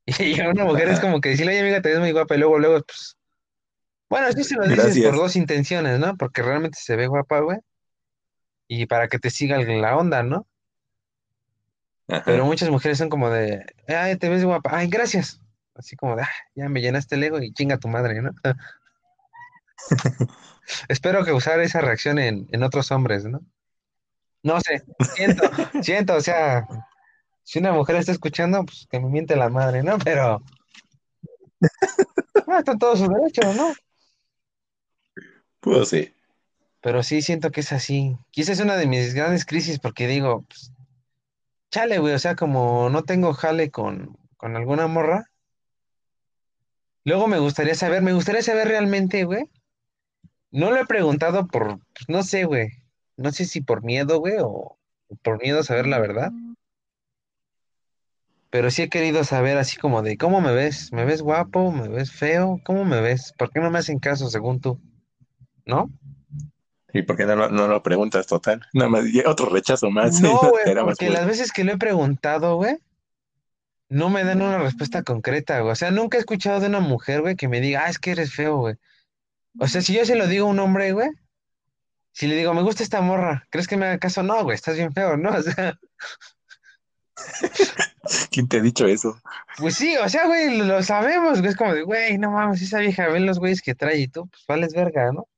Y 0.18 0.41
a 0.41 0.49
una 0.49 0.64
mujer 0.64 0.89
es 0.89 0.99
como 0.99 1.20
que 1.20 1.28
decirle, 1.28 1.53
oye, 1.53 1.61
amiga, 1.61 1.81
te 1.81 1.91
ves 1.91 2.01
muy 2.01 2.11
guapa, 2.11 2.35
y 2.35 2.39
luego, 2.39 2.59
luego, 2.59 2.83
pues, 2.85 3.16
bueno, 4.09 4.33
sí 4.33 4.43
se 4.43 4.57
lo 4.57 4.66
dices 4.66 4.99
por 5.05 5.14
dos 5.14 5.37
intenciones, 5.37 6.01
¿no? 6.01 6.16
Porque 6.16 6.43
realmente 6.43 6.81
se 6.83 6.97
ve 6.97 7.07
guapa, 7.07 7.39
güey, 7.39 7.59
y 8.73 8.87
para 8.87 9.09
que 9.09 9.18
te 9.18 9.31
siga 9.31 9.59
la 9.59 9.97
onda, 9.97 10.23
¿no? 10.23 10.47
Pero 12.07 12.45
muchas 12.45 12.71
mujeres 12.71 12.99
son 12.99 13.09
como 13.09 13.29
de, 13.29 13.66
ay, 13.89 14.14
te 14.16 14.29
ves 14.29 14.45
guapa, 14.45 14.71
ay, 14.73 14.87
gracias. 14.87 15.41
Así 15.75 15.97
como 15.97 16.14
de, 16.14 16.23
ah, 16.23 16.31
ya 16.55 16.68
me 16.68 16.81
llenaste 16.81 17.16
el 17.16 17.25
ego 17.25 17.41
y 17.41 17.53
chinga 17.53 17.79
tu 17.79 17.89
madre, 17.89 18.23
¿no? 18.23 18.31
Espero 20.89 21.25
que 21.25 21.33
usar 21.33 21.59
esa 21.59 21.81
reacción 21.81 22.21
en, 22.21 22.47
en 22.53 22.62
otros 22.62 22.93
hombres, 22.93 23.25
¿no? 23.25 23.41
No 24.45 24.61
sé, 24.61 24.85
siento, 25.16 25.51
siento, 25.83 26.14
o 26.14 26.21
sea, 26.21 26.64
si 27.43 27.59
una 27.59 27.73
mujer 27.73 27.97
está 27.97 28.12
escuchando, 28.12 28.64
pues 28.64 28.87
que 28.89 29.01
me 29.01 29.09
miente 29.09 29.35
la 29.35 29.49
madre, 29.49 29.83
¿no? 29.83 29.99
Pero, 29.99 30.45
ah, 32.47 32.59
está 32.61 32.71
en 32.73 32.79
todo 32.79 32.97
su 32.97 33.09
derecho, 33.09 33.53
¿no? 33.53 33.75
Pues 35.59 35.89
sí. 35.89 36.14
Pero 36.81 37.03
sí 37.03 37.22
siento 37.22 37.51
que 37.51 37.61
es 37.61 37.72
así. 37.72 38.16
Quizás 38.31 38.59
es 38.59 38.64
una 38.64 38.76
de 38.76 38.87
mis 38.87 39.14
grandes 39.14 39.45
crisis 39.45 39.78
porque 39.78 40.07
digo, 40.07 40.45
pues, 40.49 40.72
chale, 41.70 41.99
güey, 41.99 42.14
o 42.14 42.18
sea, 42.18 42.37
como 42.37 42.91
no 42.91 43.05
tengo 43.05 43.33
jale 43.35 43.70
con, 43.70 44.16
con 44.37 44.57
alguna 44.57 44.87
morra, 44.87 45.31
luego 47.05 47.26
me 47.28 47.39
gustaría 47.39 47.74
saber, 47.74 48.03
me 48.03 48.12
gustaría 48.12 48.43
saber 48.43 48.68
realmente, 48.68 49.24
güey. 49.24 49.45
No 50.51 50.70
lo 50.70 50.78
he 50.78 50.87
preguntado 50.87 51.47
por, 51.47 51.78
pues, 51.95 52.09
no 52.09 52.22
sé, 52.22 52.45
güey. 52.45 52.68
No 53.16 53.33
sé 53.33 53.45
si 53.45 53.61
por 53.61 53.85
miedo, 53.85 54.18
güey, 54.18 54.37
o 54.41 54.81
o 55.11 55.16
por 55.16 55.43
miedo 55.43 55.61
a 55.61 55.64
saber 55.64 55.87
la 55.87 55.99
verdad. 55.99 56.33
Pero 58.51 58.70
sí 58.70 58.83
he 58.83 58.89
querido 58.89 59.22
saber 59.24 59.59
así 59.59 59.76
como 59.76 60.03
de, 60.03 60.16
¿cómo 60.16 60.41
me 60.41 60.53
ves? 60.53 60.93
¿Me 60.93 61.05
ves 61.05 61.22
guapo? 61.22 61.70
¿Me 61.70 61.89
ves 61.89 62.12
feo? 62.12 62.61
¿Cómo 62.64 62.85
me 62.85 63.01
ves? 63.01 63.33
¿Por 63.37 63.51
qué 63.51 63.61
no 63.61 63.70
me 63.70 63.78
hacen 63.78 63.99
caso 63.99 64.28
según 64.28 64.61
tú? 64.61 64.81
¿No? 65.66 65.91
¿Y 66.93 67.03
por 67.03 67.16
qué 67.16 67.24
no, 67.26 67.36
lo- 67.36 67.49
no 67.51 67.68
lo 67.68 67.82
preguntas 67.82 68.26
total? 68.26 68.66
Nada 68.72 68.91
más, 68.91 69.05
otro 69.26 69.49
rechazo 69.49 69.91
más, 69.91 70.20
No, 70.20 70.38
güey, 70.51 70.74
más 70.74 70.84
porque 70.84 71.11
las 71.11 71.26
veces 71.26 71.53
que 71.53 71.64
lo 71.64 71.72
he 71.72 71.78
preguntado, 71.78 72.57
güey, 72.57 72.76
no 73.88 74.09
me 74.11 74.24
dan 74.24 74.41
una 74.43 74.59
respuesta 74.59 75.03
concreta, 75.03 75.61
güey. 75.61 75.72
O 75.72 75.76
sea, 75.76 75.91
nunca 75.91 76.16
he 76.16 76.20
escuchado 76.20 76.61
de 76.61 76.66
una 76.68 76.80
mujer, 76.80 77.20
güey, 77.22 77.36
que 77.36 77.49
me 77.49 77.61
diga, 77.61 77.84
ah, 77.84 77.91
es 77.91 77.99
que 77.99 78.12
eres 78.12 78.32
feo, 78.32 78.57
güey. 78.59 78.76
O 79.59 79.66
sea, 79.66 79.82
si 79.82 79.93
yo 79.95 80.05
se 80.05 80.14
lo 80.16 80.26
digo 80.28 80.47
a 80.47 80.51
un 80.51 80.59
hombre, 80.61 80.93
güey, 80.93 81.09
si 82.12 82.26
le 82.26 82.36
digo, 82.36 82.55
me 82.55 82.62
gusta 82.62 82.82
esta 82.82 83.01
morra, 83.01 83.47
¿crees 83.51 83.66
que 83.66 83.76
me 83.76 83.86
haga 83.86 83.99
caso? 83.99 84.22
No, 84.22 84.43
güey, 84.45 84.55
estás 84.55 84.76
bien 84.76 84.93
feo, 84.93 85.16
¿no? 85.16 85.30
O 85.36 85.43
sea, 85.43 85.78
¿Quién 88.30 88.49
te 88.49 88.59
ha 88.59 88.62
dicho 88.62 88.86
eso? 88.86 89.20
pues 89.59 89.74
sí, 89.74 89.97
o 89.97 90.09
sea, 90.09 90.26
güey, 90.26 90.57
lo, 90.57 90.64
lo 90.64 90.82
sabemos, 90.82 91.38
güey. 91.41 91.51
Es 91.51 91.57
como 91.57 91.74
de, 91.74 91.82
güey, 91.82 92.16
no 92.18 92.30
mames, 92.30 92.62
esa 92.62 92.78
vieja, 92.78 93.09
ven 93.09 93.26
los 93.26 93.38
güeyes 93.38 93.61
que 93.61 93.74
trae 93.74 93.99
y 93.99 94.09
tú, 94.09 94.26
pues 94.28 94.45
vales 94.49 94.72
verga, 94.72 95.12
¿no? 95.12 95.28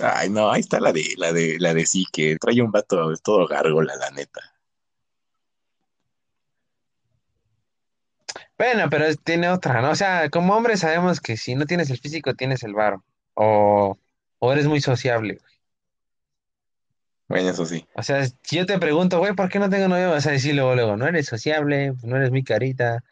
Ay, 0.00 0.28
no, 0.30 0.50
ahí 0.50 0.60
está 0.60 0.80
la 0.80 0.92
de, 0.92 1.14
la 1.16 1.32
de, 1.32 1.56
la 1.58 1.72
de 1.74 1.86
sí, 1.86 2.04
que 2.12 2.36
trae 2.38 2.60
un 2.62 2.70
vato 2.72 3.12
todo 3.22 3.46
gárgola, 3.46 3.94
la 3.96 4.10
neta. 4.10 4.40
Bueno, 8.58 8.88
pero 8.90 9.04
es- 9.06 9.18
tiene 9.22 9.48
otra, 9.48 9.80
¿no? 9.80 9.90
O 9.90 9.94
sea, 9.94 10.28
como 10.30 10.54
hombre 10.56 10.76
sabemos 10.76 11.20
que 11.20 11.36
si 11.36 11.54
no 11.54 11.66
tienes 11.66 11.90
el 11.90 11.98
físico, 11.98 12.34
tienes 12.34 12.62
el 12.62 12.74
varo. 12.74 13.04
O, 13.34 13.98
o 14.38 14.52
eres 14.52 14.66
muy 14.66 14.80
sociable. 14.80 15.34
güey. 15.40 15.58
Bueno, 17.28 17.50
eso 17.50 17.66
sí. 17.66 17.86
O 17.94 18.02
sea, 18.02 18.24
si 18.26 18.56
yo 18.56 18.64
te 18.66 18.78
pregunto, 18.78 19.18
güey, 19.18 19.34
¿por 19.34 19.48
qué 19.50 19.58
no 19.58 19.68
tengo 19.68 19.88
novio? 19.88 20.10
Vas 20.10 20.26
a 20.26 20.30
decir 20.30 20.54
luego, 20.54 20.74
luego, 20.74 20.96
no 20.96 21.06
eres 21.06 21.26
sociable, 21.26 21.92
no 22.02 22.16
eres 22.16 22.30
muy 22.30 22.42
carita, 22.44 23.04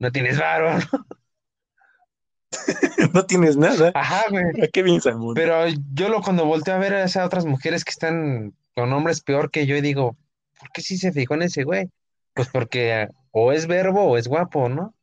no 0.00 0.12
tienes 0.12 0.38
varo. 0.38 0.70
No 0.78 1.25
tienes 3.28 3.56
nada. 3.56 3.92
Ajá, 3.94 4.24
güey. 4.30 4.44
¿A 4.62 4.68
qué 4.68 4.82
vienes 4.82 5.06
al 5.06 5.16
mundo? 5.16 5.34
Pero 5.34 5.66
yo 5.92 6.08
lo 6.08 6.20
cuando 6.22 6.44
volteo 6.44 6.74
a 6.74 6.78
ver 6.78 6.94
a 6.94 7.04
esas 7.04 7.26
otras 7.26 7.44
mujeres 7.44 7.84
que 7.84 7.90
están 7.90 8.54
con 8.74 8.92
hombres 8.92 9.20
peor 9.20 9.50
que 9.50 9.66
yo, 9.66 9.76
y 9.76 9.80
digo, 9.80 10.16
¿por 10.58 10.70
qué 10.72 10.82
sí 10.82 10.96
se 10.98 11.12
fijó 11.12 11.34
en 11.34 11.42
ese 11.42 11.64
güey? 11.64 11.90
Pues 12.34 12.48
porque 12.48 13.08
o 13.30 13.52
es 13.52 13.66
verbo 13.66 14.04
o 14.04 14.18
es 14.18 14.28
guapo, 14.28 14.68
¿no? 14.68 14.94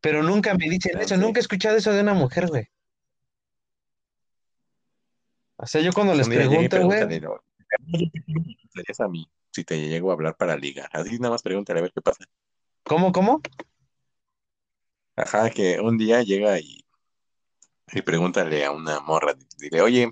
Pero 0.00 0.22
nunca 0.22 0.54
me 0.54 0.68
dicen 0.68 0.98
eso, 1.00 1.16
nunca 1.16 1.38
he 1.38 1.42
escuchado 1.42 1.76
eso 1.76 1.92
de 1.92 2.00
una 2.00 2.14
mujer, 2.14 2.48
güey. 2.48 2.68
O 5.56 5.66
sea, 5.66 5.80
yo 5.80 5.92
cuando 5.92 6.14
les 6.14 6.28
pregunto, 6.28 6.82
güey, 6.82 7.20
¿no? 7.20 7.34
A 8.98 9.08
mí 9.08 9.28
si 9.52 9.64
te 9.64 9.78
llego 9.88 10.10
a 10.10 10.14
hablar 10.14 10.36
para 10.36 10.56
ligar. 10.56 10.88
Así 10.92 11.18
nada 11.18 11.30
más 11.30 11.42
pregúntale 11.42 11.78
a 11.78 11.82
ver 11.82 11.92
qué 11.92 12.00
pasa. 12.00 12.24
¿cómo, 12.82 13.12
cómo? 13.12 13.40
Ajá, 15.16 15.48
que 15.50 15.80
un 15.80 15.96
día 15.96 16.22
llega 16.22 16.58
y, 16.60 16.84
y 17.92 18.02
pregúntale 18.02 18.64
a 18.64 18.70
una 18.72 19.00
morra, 19.00 19.34
dile, 19.58 19.80
oye, 19.80 20.10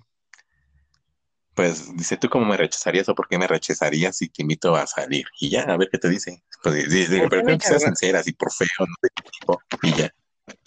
pues 1.55 1.95
dice, 1.97 2.17
¿tú 2.17 2.29
cómo 2.29 2.47
me 2.47 2.57
rechazarías 2.57 3.09
o 3.09 3.15
por 3.15 3.29
qué 3.29 3.37
me 3.39 3.47
rechazarías 3.47 4.17
si 4.17 4.29
te 4.29 4.43
invito 4.43 4.75
a 4.77 4.87
salir? 4.87 5.27
Y 5.41 5.51
ya, 5.51 5.63
a 5.63 5.77
ver 5.77 5.89
qué 5.91 5.99
te 5.99 6.09
dice. 6.09 6.43
Pues 6.63 6.89
dile, 6.89 7.19
¿Por 7.21 7.29
qué 7.29 7.29
pero 7.29 7.43
creo 7.45 7.59
que 7.59 7.65
sea 7.67 7.79
charra- 7.79 7.87
sincera, 7.89 8.21
así 8.21 8.33
por 8.33 8.53
feo, 8.53 8.69
no 8.81 8.95
sé 9.03 9.09
qué 9.15 9.23
tipo, 9.41 9.61
y 9.83 9.93
ya. 9.95 10.15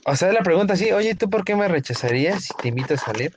O 0.05 0.15
sea, 0.15 0.31
la 0.33 0.43
pregunta 0.43 0.75
sí, 0.75 0.91
oye, 0.91 1.15
¿tú 1.15 1.29
por 1.29 1.43
qué 1.43 1.55
me 1.55 1.67
rechazarías 1.67 2.43
si 2.43 2.53
te 2.61 2.67
invito 2.67 2.93
a 2.93 2.97
salir? 2.97 3.35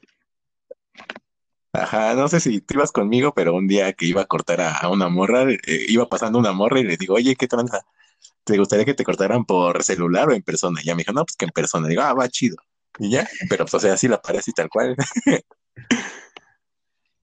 Ajá, 1.72 2.14
no 2.14 2.26
sé 2.28 2.40
si 2.40 2.60
tú 2.62 2.74
ibas 2.74 2.90
conmigo, 2.90 3.34
pero 3.34 3.54
un 3.54 3.68
día 3.68 3.92
que 3.92 4.06
iba 4.06 4.22
a 4.22 4.26
cortar 4.26 4.60
a, 4.62 4.76
a 4.76 4.88
una 4.88 5.08
morra, 5.08 5.44
eh, 5.50 5.58
iba 5.88 6.08
pasando 6.08 6.38
una 6.38 6.52
morra 6.52 6.80
y 6.80 6.84
le 6.84 6.96
digo, 6.96 7.14
oye, 7.14 7.36
¿qué 7.36 7.46
tranza? 7.48 7.84
¿Te 8.46 8.56
gustaría 8.58 8.86
que 8.86 8.94
te 8.94 9.04
cortaran 9.04 9.44
por 9.44 9.82
celular 9.84 10.28
o 10.30 10.32
en 10.34 10.42
persona? 10.42 10.80
Y 10.82 10.86
ya 10.86 10.94
me 10.94 11.00
dijo, 11.00 11.12
no, 11.12 11.24
pues 11.24 11.36
que 11.36 11.44
en 11.46 11.50
persona. 11.52 11.88
Digo, 11.88 12.02
ah, 12.02 12.14
va 12.14 12.28
chido. 12.28 12.56
Y 12.98 13.10
ya, 13.10 13.28
pero 13.50 13.64
pues, 13.64 13.74
o 13.74 13.80
sea, 13.80 13.94
así 13.94 14.08
la 14.08 14.22
paré 14.22 14.38
así 14.38 14.52
tal 14.52 14.70
cual. 14.70 14.96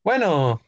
Bueno, 0.03 0.61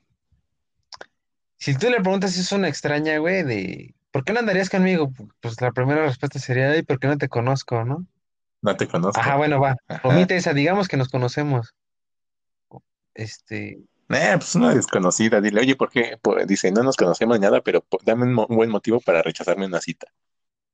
si 1.57 1.77
tú 1.77 1.89
le 1.89 1.99
preguntas 2.01 2.33
si 2.33 2.41
es 2.41 2.51
una 2.51 2.67
extraña, 2.69 3.17
güey, 3.17 3.43
de 3.43 3.95
¿por 4.11 4.23
qué 4.23 4.33
no 4.33 4.39
andarías 4.39 4.69
conmigo? 4.69 5.11
Pues 5.41 5.59
la 5.61 5.71
primera 5.71 6.05
respuesta 6.05 6.39
sería, 6.39 6.71
ay, 6.71 6.83
¿por 6.83 6.99
qué 6.99 7.07
no 7.07 7.17
te 7.17 7.27
conozco, 7.29 7.83
no? 7.83 8.05
No 8.61 8.77
te 8.77 8.85
Ajá, 8.85 8.91
conozco. 8.91 9.37
bueno, 9.37 9.59
va. 9.59 9.75
Ajá. 9.87 10.07
Omite 10.07 10.35
esa, 10.37 10.53
digamos 10.53 10.87
que 10.87 10.97
nos 10.97 11.09
conocemos. 11.09 11.73
Este, 13.13 13.79
Eh, 14.09 14.35
pues 14.37 14.55
una 14.55 14.73
desconocida, 14.73 15.41
dile, 15.41 15.61
oye, 15.61 15.75
¿por 15.75 15.89
qué? 15.89 16.17
Pues, 16.21 16.47
dice, 16.47 16.71
no 16.71 16.83
nos 16.83 16.95
conocemos 16.95 17.37
ni 17.39 17.43
nada, 17.43 17.61
pero 17.61 17.85
dame 18.03 18.23
un, 18.23 18.33
mo- 18.33 18.45
un 18.47 18.55
buen 18.55 18.69
motivo 18.69 18.99
para 18.99 19.21
rechazarme 19.21 19.65
una 19.65 19.81
cita. 19.81 20.07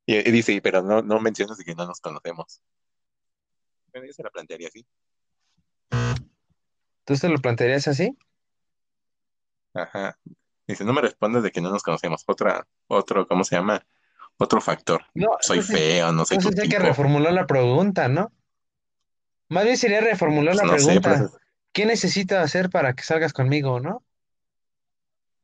Y, 0.06 0.16
y 0.18 0.32
dice, 0.32 0.60
pero 0.62 0.82
no, 0.82 1.02
no 1.02 1.20
mencionas 1.20 1.58
de 1.58 1.64
que 1.64 1.76
no 1.76 1.86
nos 1.86 2.02
conocemos. 2.02 2.62
Bueno, 3.92 4.08
yo 4.08 4.14
se 4.14 4.24
la 4.24 4.30
plantearía 4.30 4.68
así. 4.70 4.86
¿tú 7.04 7.16
te 7.16 7.30
lo 7.30 7.38
plantearías 7.40 7.88
así? 7.88 8.18
Ajá. 9.74 10.18
Dice, 10.68 10.84
no 10.86 10.94
me 10.94 11.02
respondes 11.02 11.44
de 11.44 11.52
que 11.52 11.62
no 11.62 11.70
nos 11.72 11.84
conocemos. 11.84 12.24
Otra, 12.28 12.66
otro, 12.88 13.28
¿cómo 13.28 13.44
se 13.44 13.56
llama? 13.56 13.86
Otro 14.38 14.62
factor. 14.62 15.06
No, 15.14 15.30
Soy 15.42 15.62
feo, 15.62 16.12
no 16.12 16.26
soy 16.26 16.38
tu 16.38 16.50
entonces 16.50 16.64
hay 16.64 16.70
que 16.70 16.78
tipo. 16.78 16.88
reformular 16.88 17.34
la 17.34 17.48
pregunta, 17.48 18.08
¿no? 18.08 18.32
Más 19.50 19.66
bien 19.66 19.78
sería 19.78 20.02
reformular 20.02 20.56
Pues 20.56 20.64
la 20.64 20.72
no 20.72 20.78
sé, 20.80 20.86
pero 21.02 21.16
pregunta. 21.16 21.16
eso- 21.26 21.38
¿Qué 21.74 21.86
necesito 21.86 22.38
hacer 22.38 22.70
para 22.70 22.94
que 22.94 23.04
salgas 23.04 23.34
conmigo, 23.34 23.80
no? 23.80 24.04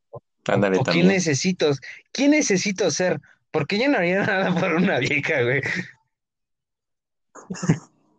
¿O, 0.09 0.21
ándale 0.47 0.77
o 0.77 0.79
qué 0.79 0.85
también. 0.85 1.07
necesito? 1.07 1.71
¿Qué 2.11 2.27
necesito 2.27 2.89
ser? 2.91 3.21
Porque 3.51 3.79
yo 3.79 3.87
no 3.89 3.97
haría 3.97 4.23
nada 4.25 4.53
por 4.59 4.73
una 4.73 4.99
vieja, 4.99 5.41
güey. 5.43 5.61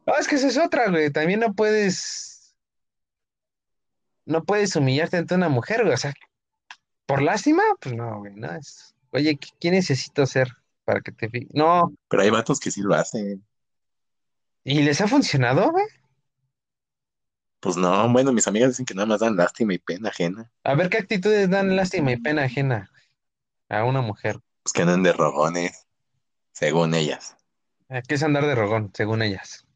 No, 0.07 0.17
es 0.17 0.27
que 0.27 0.37
esa 0.37 0.49
es 0.49 0.57
otra, 0.59 0.89
güey. 0.89 1.11
También 1.11 1.41
no 1.41 1.55
puedes, 1.55 2.57
no 4.25 4.45
puedes 4.45 4.75
humillarte 4.75 5.19
ante 5.19 5.35
una 5.35 5.49
mujer, 5.49 5.83
güey. 5.83 5.95
O 5.95 5.99
sea, 5.99 6.15
por 7.07 7.23
lástima, 7.23 7.63
pues 7.81 7.95
no, 7.95 8.21
güey, 8.21 8.35
no 8.35 8.53
es. 8.53 8.95
Oye, 9.11 9.37
¿qué, 9.37 9.49
qué 9.61 9.71
necesito 9.71 10.27
ser? 10.27 10.49
para 10.89 11.03
que 11.03 11.13
te 11.13 11.31
No, 11.53 11.93
Pero 12.09 12.23
hay 12.23 12.31
vatos 12.31 12.59
que 12.59 12.71
sí 12.71 12.81
lo 12.81 12.95
hacen. 12.95 13.45
¿y 14.65 14.81
les 14.81 15.03
ha 15.03 15.07
funcionado, 15.07 15.71
güey? 15.71 15.85
Pues 17.61 17.77
no, 17.77 18.11
bueno, 18.11 18.33
mis 18.33 18.49
amigas 18.49 18.71
dicen 18.71 18.87
que 18.87 18.95
nada 18.95 19.05
más 19.05 19.21
dan 19.21 19.37
lástima 19.37 19.75
y 19.75 19.79
pena 19.79 20.09
ajena. 20.09 20.51
A 20.65 20.75
ver 20.75 20.89
qué 20.89 20.97
actitudes 20.97 21.51
dan 21.51 21.77
lástima 21.77 22.13
y 22.13 22.17
pena 22.17 22.45
ajena 22.45 22.91
a 23.69 23.85
una 23.85 24.01
mujer. 24.01 24.39
Pues 24.63 24.73
que 24.73 24.83
andan 24.83 25.03
de 25.03 25.13
rogones, 25.13 25.87
según 26.53 26.95
ellas. 26.95 27.37
¿A 27.89 28.03
¿Qué 28.03 28.15
es 28.17 28.23
andar 28.23 28.45
de 28.47 28.55
rogón, 28.55 28.91
según 28.95 29.23
ellas? 29.23 29.67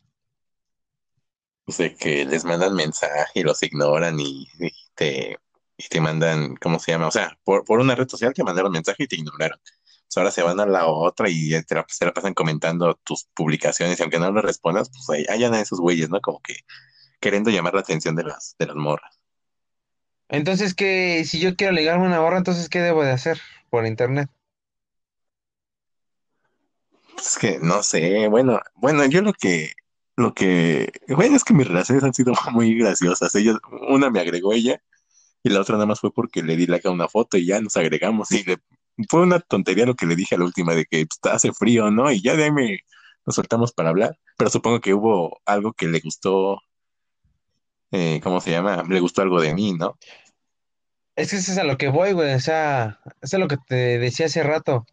O 1.65 1.73
sea, 1.73 1.95
que 1.95 2.25
les 2.25 2.45
mandan 2.45 2.75
mensaje 2.75 3.41
y 3.41 3.43
los 3.43 3.63
ignoran 3.63 4.19
y, 4.21 4.49
y 4.59 4.71
te, 4.95 5.39
y 5.77 5.89
te 5.89 6.01
mandan, 6.01 6.57
¿cómo 6.57 6.79
se 6.79 6.93
llama? 6.93 7.07
O 7.09 7.11
sea, 7.11 7.39
por, 7.45 7.65
por 7.65 7.81
una 7.81 7.95
red 7.95 8.09
social 8.09 8.35
te 8.35 8.45
mandaron 8.45 8.73
mensaje 8.73 9.05
y 9.05 9.07
te 9.07 9.17
ignoraron. 9.17 9.59
Pues 9.63 10.17
ahora 10.17 10.31
se 10.31 10.43
van 10.43 10.61
a 10.61 10.67
la 10.67 10.87
otra 10.87 11.29
y 11.31 11.51
te 11.65 11.75
la, 11.75 11.87
se 11.89 12.05
la 12.05 12.13
pasan 12.13 12.35
comentando 12.35 12.95
tus 13.05 13.25
publicaciones 13.35 13.99
y 13.99 14.03
aunque 14.03 14.19
no 14.19 14.31
le 14.33 14.43
respondas, 14.43 14.91
pues 14.91 15.09
ahí 15.11 15.27
hay 15.29 15.45
a 15.45 15.61
esos 15.61 15.81
güeyes, 15.81 16.11
¿no? 16.11 16.21
Como 16.21 16.41
que 16.43 16.57
queriendo 17.21 17.51
llamar 17.51 17.75
la 17.75 17.81
atención 17.81 18.17
de 18.17 18.25
las, 18.25 18.57
de 18.59 18.67
las 18.67 18.77
morras. 18.77 19.19
Entonces, 20.29 20.75
¿qué? 20.75 21.25
Si 21.25 21.41
yo 21.41 21.57
quiero 21.57 21.73
ligarme 21.73 22.07
una 22.07 22.21
borra, 22.21 22.39
entonces, 22.39 22.69
¿qué 22.69 22.81
debo 22.81 23.05
de 23.05 23.13
hacer 23.13 23.41
por 23.71 23.87
internet? 23.87 24.29
Es 27.19 27.39
que 27.39 27.59
no 27.61 27.83
sé, 27.83 28.29
bueno, 28.29 28.61
bueno, 28.75 29.05
yo 29.07 29.23
lo 29.23 29.33
que, 29.33 29.73
lo 30.17 30.35
que, 30.35 30.93
bueno, 31.09 31.37
es 31.37 31.45
que 31.45 31.55
mis 31.55 31.69
relaciones 31.69 32.05
han 32.05 32.15
sido 32.15 32.33
muy 32.53 32.75
graciosas. 32.77 33.35
Ella, 33.35 33.59
una 33.89 34.11
me 34.11 34.21
agregó 34.21 34.53
ella 34.53 34.83
y 35.43 35.51
la 35.51 35.61
otra 35.61 35.75
nada 35.75 35.87
más 35.87 36.01
fue 36.01 36.13
porque 36.13 36.43
le 36.43 36.57
di 36.57 36.67
like 36.67 36.87
a 36.87 36.91
una 36.91 37.09
foto 37.09 37.37
y 37.37 37.47
ya 37.47 37.61
nos 37.61 37.77
agregamos 37.77 38.31
y 38.33 38.45
le, 38.45 38.59
fue 39.09 39.23
una 39.23 39.41
tontería 39.41 39.87
lo 39.87 39.95
que 39.95 40.07
le 40.07 40.17
dije 40.17 40.35
a 40.35 40.39
la 40.39 40.45
última 40.45 40.75
de 40.75 40.85
que 40.85 41.07
pues, 41.07 41.35
hace 41.35 41.53
frío, 41.53 41.91
¿no? 41.91 42.11
Y 42.13 42.23
ya 42.23 42.37
de 42.37 42.45
ahí 42.45 42.53
me, 42.53 42.81
nos 43.27 43.35
soltamos 43.35 43.73
para 43.73 43.91
hablar, 43.91 44.19
pero 44.37 44.51
supongo 44.51 44.81
que 44.81 44.95
hubo 44.95 45.41
algo 45.45 45.73
que 45.73 45.87
le 45.89 46.01
gustó, 46.01 46.61
eh, 47.91 48.21
¿cómo 48.23 48.41
se 48.41 48.51
llama? 48.51 48.85
Le 48.89 49.01
gustó 49.01 49.23
algo 49.23 49.41
de 49.41 49.55
mí, 49.55 49.73
¿no? 49.75 49.99
Es 51.15 51.31
que 51.31 51.37
eso 51.37 51.53
es 51.53 51.59
a 51.59 51.65
lo 51.65 51.77
que 51.77 51.89
voy, 51.89 52.13
güey. 52.13 52.35
O 52.35 52.41
sea, 52.41 53.01
eso 53.21 53.37
es 53.37 53.41
lo 53.41 53.49
que 53.49 53.59
te 53.69 53.99
decía 53.99 54.27
hace 54.27 54.43
rato. 54.43 54.87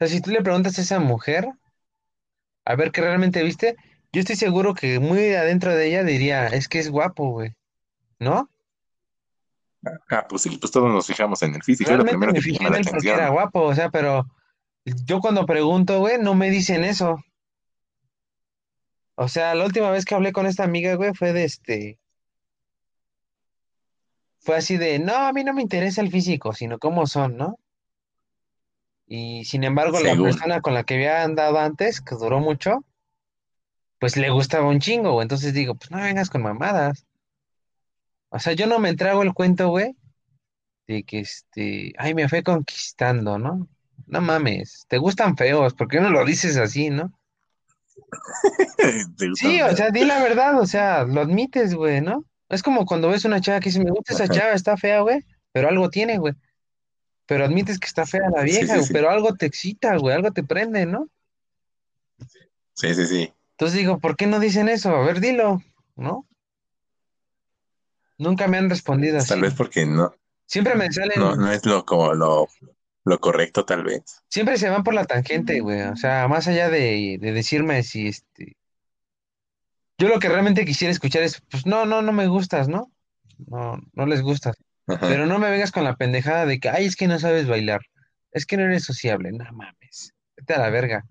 O 0.00 0.06
sea, 0.06 0.08
si 0.08 0.22
tú 0.22 0.30
le 0.30 0.42
preguntas 0.42 0.78
a 0.78 0.82
esa 0.82 0.98
mujer, 0.98 1.46
a 2.64 2.74
ver 2.74 2.90
qué 2.90 3.02
realmente 3.02 3.42
viste, 3.42 3.76
yo 4.12 4.20
estoy 4.20 4.36
seguro 4.36 4.74
que 4.74 4.98
muy 4.98 5.34
adentro 5.34 5.74
de 5.74 5.88
ella 5.88 6.04
diría, 6.04 6.46
es 6.46 6.68
que 6.68 6.78
es 6.78 6.88
guapo, 6.88 7.30
güey. 7.32 7.54
¿No? 8.18 8.50
Ah, 10.10 10.26
pues 10.26 10.40
sí, 10.42 10.56
pues 10.56 10.72
todos 10.72 10.90
nos 10.90 11.06
fijamos 11.06 11.42
en 11.42 11.54
el 11.54 11.62
físico, 11.62 11.90
es 11.90 11.98
lo 11.98 12.04
Realmente 12.04 12.12
primero 12.12 12.32
me 12.32 12.40
fijé 12.40 12.64
en 12.64 12.72
la 12.72 12.78
él 12.78 12.86
porque 12.90 13.10
era 13.10 13.28
guapo, 13.28 13.60
o 13.60 13.74
sea, 13.74 13.90
pero 13.90 14.26
yo 14.84 15.20
cuando 15.20 15.44
pregunto, 15.44 15.98
güey, 15.98 16.18
no 16.18 16.34
me 16.34 16.50
dicen 16.50 16.82
eso. 16.84 17.16
O 19.16 19.28
sea, 19.28 19.54
la 19.54 19.66
última 19.66 19.90
vez 19.90 20.06
que 20.06 20.14
hablé 20.14 20.32
con 20.32 20.46
esta 20.46 20.64
amiga, 20.64 20.94
güey, 20.94 21.12
fue 21.12 21.34
de 21.34 21.44
este, 21.44 21.98
fue 24.38 24.56
así 24.56 24.78
de, 24.78 24.98
no, 24.98 25.14
a 25.14 25.32
mí 25.34 25.44
no 25.44 25.52
me 25.52 25.60
interesa 25.60 26.00
el 26.00 26.10
físico, 26.10 26.54
sino 26.54 26.78
cómo 26.78 27.06
son, 27.06 27.36
¿no? 27.36 27.58
Y 29.12 29.44
sin 29.44 29.64
embargo, 29.64 29.98
la 29.98 30.14
persona 30.14 30.60
con 30.60 30.72
la 30.72 30.84
que 30.84 30.94
había 30.94 31.24
andado 31.24 31.58
antes, 31.58 32.00
que 32.00 32.14
duró 32.14 32.38
mucho, 32.38 32.84
pues 33.98 34.16
le 34.16 34.30
gustaba 34.30 34.68
un 34.68 34.78
chingo, 34.78 35.14
güey. 35.14 35.24
Entonces 35.24 35.52
digo, 35.52 35.74
pues 35.74 35.90
no 35.90 35.98
vengas 35.98 36.30
con 36.30 36.42
mamadas. 36.42 37.04
O 38.28 38.38
sea, 38.38 38.52
yo 38.52 38.68
no 38.68 38.78
me 38.78 38.94
trago 38.94 39.24
el 39.24 39.34
cuento, 39.34 39.68
güey, 39.70 39.96
de 40.86 41.02
que 41.02 41.18
este, 41.18 41.92
ay, 41.98 42.14
me 42.14 42.28
fue 42.28 42.44
conquistando, 42.44 43.36
¿no? 43.36 43.66
No 44.06 44.20
mames, 44.20 44.86
te 44.86 44.98
gustan 44.98 45.36
feos, 45.36 45.74
¿por 45.74 45.88
qué 45.88 46.00
no 46.00 46.10
lo 46.10 46.24
dices 46.24 46.56
así, 46.56 46.90
no? 46.90 47.12
Sí, 49.34 49.60
o 49.60 49.74
sea, 49.74 49.90
di 49.90 50.04
la 50.04 50.22
verdad, 50.22 50.60
o 50.60 50.66
sea, 50.66 51.02
lo 51.02 51.22
admites, 51.22 51.74
güey, 51.74 52.00
¿no? 52.00 52.24
Es 52.48 52.62
como 52.62 52.86
cuando 52.86 53.08
ves 53.08 53.24
una 53.24 53.40
chava 53.40 53.58
que 53.58 53.70
dice, 53.70 53.82
me 53.82 53.90
gusta 53.90 54.14
esa 54.14 54.28
chava, 54.28 54.52
está 54.52 54.76
fea, 54.76 55.00
güey, 55.00 55.24
pero 55.50 55.68
algo 55.68 55.90
tiene, 55.90 56.18
güey. 56.18 56.34
Pero 57.30 57.44
admites 57.44 57.78
que 57.78 57.86
está 57.86 58.06
fea 58.06 58.28
la 58.28 58.42
vieja, 58.42 58.82
sí, 58.82 58.92
pero 58.92 59.08
algo 59.08 59.36
te 59.36 59.46
excita, 59.46 59.96
güey, 59.98 60.16
algo 60.16 60.32
te 60.32 60.42
prende, 60.42 60.84
¿no? 60.84 61.08
Sí, 62.74 62.92
sí, 62.92 63.06
sí. 63.06 63.32
Entonces 63.52 63.78
digo, 63.78 64.00
¿por 64.00 64.16
qué 64.16 64.26
no 64.26 64.40
dicen 64.40 64.68
eso? 64.68 64.88
A 64.96 65.04
ver, 65.04 65.20
dilo, 65.20 65.62
¿no? 65.94 66.26
Nunca 68.18 68.48
me 68.48 68.58
han 68.58 68.68
respondido 68.68 69.14
Pues, 69.14 69.28
tal 69.28 69.38
así. 69.38 69.42
vez 69.42 69.54
porque 69.54 69.86
no, 69.86 70.12
Siempre 70.44 70.74
me 70.74 70.86
no, 70.86 70.92
salen, 70.92 71.20
no 71.36 71.52
es 71.52 71.64
lo 71.64 71.84
como 71.84 72.14
lo, 72.14 72.48
lo 73.04 73.20
correcto, 73.20 73.64
tal 73.64 73.84
vez. 73.84 74.02
siempre 74.28 74.58
se 74.58 74.68
van 74.68 74.82
por 74.82 74.94
la 74.94 75.04
tangente, 75.04 75.60
güey. 75.60 75.82
O 75.82 75.94
sea, 75.94 76.26
más 76.26 76.48
allá 76.48 76.68
de, 76.68 77.16
de 77.20 77.32
decirme 77.32 77.84
si 77.84 78.08
este. 78.08 78.56
Yo 79.98 80.08
lo 80.08 80.18
que 80.18 80.28
realmente 80.28 80.64
quisiera 80.64 80.90
escuchar 80.90 81.22
es, 81.22 81.40
pues 81.48 81.64
no, 81.64 81.86
no, 81.86 82.02
no 82.02 82.10
me 82.12 82.26
gustas, 82.26 82.66
¿no? 82.68 82.90
No, 83.46 83.80
no 83.92 84.06
les 84.06 84.20
gustas. 84.20 84.56
Ajá. 84.86 85.06
Pero 85.08 85.26
no 85.26 85.38
me 85.38 85.50
vengas 85.50 85.72
con 85.72 85.84
la 85.84 85.96
pendejada 85.96 86.46
de 86.46 86.58
que, 86.60 86.68
ay, 86.68 86.86
es 86.86 86.96
que 86.96 87.06
no 87.08 87.18
sabes 87.18 87.46
bailar. 87.46 87.80
Es 88.32 88.46
que 88.46 88.56
no 88.56 88.64
eres 88.64 88.84
sociable. 88.84 89.30
No 89.32 89.44
mames. 89.52 90.12
Vete 90.36 90.54
a 90.54 90.58
la 90.58 90.70
verga. 90.70 91.04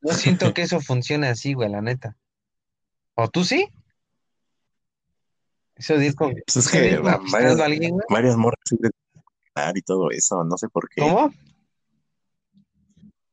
No 0.00 0.12
siento 0.14 0.52
que 0.54 0.62
eso 0.62 0.80
funcione 0.80 1.28
así, 1.28 1.54
güey, 1.54 1.68
la 1.70 1.80
neta. 1.82 2.16
¿O 3.14 3.28
tú 3.28 3.44
sí? 3.44 3.68
Eso 5.76 5.96
de 5.96 6.06
ir 6.06 6.14
con, 6.14 6.32
Pues 6.46 6.56
es 6.56 6.68
que 6.68 6.98
va- 6.98 7.20
varias, 7.32 7.58
a 7.58 7.64
alguien, 7.64 7.92
güey. 7.92 8.04
varias 8.10 8.36
morras 8.36 8.58
y 9.74 9.82
todo 9.82 10.10
eso, 10.10 10.44
no 10.44 10.56
sé 10.58 10.68
por 10.68 10.88
qué. 10.90 11.00
¿Cómo? 11.00 11.32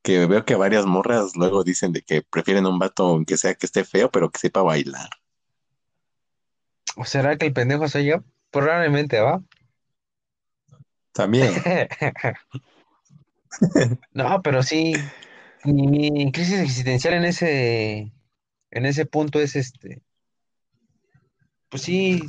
Que 0.02 0.26
veo 0.26 0.44
que 0.44 0.54
varias 0.54 0.86
morras 0.86 1.36
luego 1.36 1.62
dicen 1.64 1.92
de 1.92 2.02
que 2.02 2.22
prefieren 2.22 2.64
un 2.66 2.78
vato 2.78 3.06
aunque 3.06 3.36
sea 3.36 3.54
que 3.54 3.66
esté 3.66 3.84
feo, 3.84 4.10
pero 4.10 4.30
que 4.30 4.38
sepa 4.38 4.62
bailar. 4.62 5.10
¿O 6.96 7.04
será 7.04 7.36
que 7.36 7.46
el 7.46 7.52
pendejo 7.52 7.86
soy 7.88 8.06
yo? 8.06 8.24
Probablemente, 8.50 9.20
¿va? 9.20 9.42
También. 11.12 11.52
No, 14.12 14.42
pero 14.42 14.62
sí, 14.62 14.94
mi, 15.64 16.10
mi 16.10 16.32
crisis 16.32 16.60
existencial 16.60 17.14
en 17.14 17.24
ese, 17.24 18.12
en 18.70 18.86
ese 18.86 19.06
punto 19.06 19.40
es 19.40 19.56
este, 19.56 20.02
pues 21.68 21.82
sí, 21.82 22.22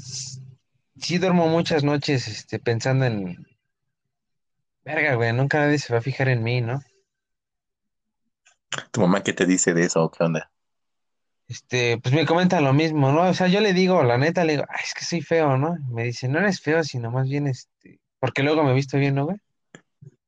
sí 0.98 1.18
duermo 1.18 1.48
muchas 1.48 1.84
noches, 1.84 2.28
este, 2.28 2.60
pensando 2.60 3.06
en, 3.06 3.48
verga, 4.84 5.16
güey, 5.16 5.34
nunca 5.34 5.60
nadie 5.60 5.80
se 5.80 5.94
va 5.94 6.00
a 6.00 6.04
fijar 6.04 6.30
en 6.30 6.44
mí, 6.44 6.62
¿no? 6.62 6.82
¿Tu 8.92 9.02
mamá 9.02 9.24
qué 9.24 9.34
te 9.34 9.46
dice 9.46 9.74
de 9.74 9.86
eso? 9.86 10.12
¿Qué 10.12 10.24
onda? 10.24 10.52
Este, 11.50 11.98
pues 11.98 12.14
me 12.14 12.28
comenta 12.28 12.62
lo 12.62 12.74
mismo, 12.74 13.12
¿no? 13.12 13.24
O 13.24 13.34
sea, 13.34 13.48
yo 13.48 13.60
le 13.60 13.74
digo, 13.74 14.04
la 14.04 14.20
neta, 14.20 14.46
le 14.46 14.54
digo, 14.54 14.66
ay, 14.70 14.82
es 14.86 14.94
que 14.94 15.04
soy 15.04 15.22
feo, 15.22 15.58
¿no? 15.58 15.78
Me 15.90 16.04
dice, 16.04 16.28
no 16.28 16.38
eres 16.38 16.62
feo, 16.62 16.84
sino 16.84 17.10
más 17.10 17.28
bien, 17.28 17.48
este, 17.48 18.00
porque 18.20 18.44
luego 18.44 18.64
me 18.64 18.72
he 18.72 18.76
visto 18.76 18.98
bien, 18.98 19.16
¿no, 19.16 19.26
güey? 19.26 19.38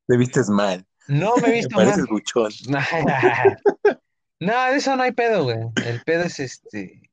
Te 0.08 0.18
vistes 0.18 0.50
mal. 0.50 0.84
No 1.08 1.36
me 1.38 1.50
he 1.50 1.52
visto 1.52 1.76
mal. 1.76 1.86
Pareces 1.86 2.08
buchón. 2.08 2.52
No, 4.42 4.60
de 4.72 4.78
eso 4.78 4.96
no 4.96 5.04
hay 5.04 5.12
pedo, 5.12 5.44
güey. 5.44 5.60
El 5.86 6.02
pedo 6.02 6.24
es 6.24 6.40
este. 6.40 7.12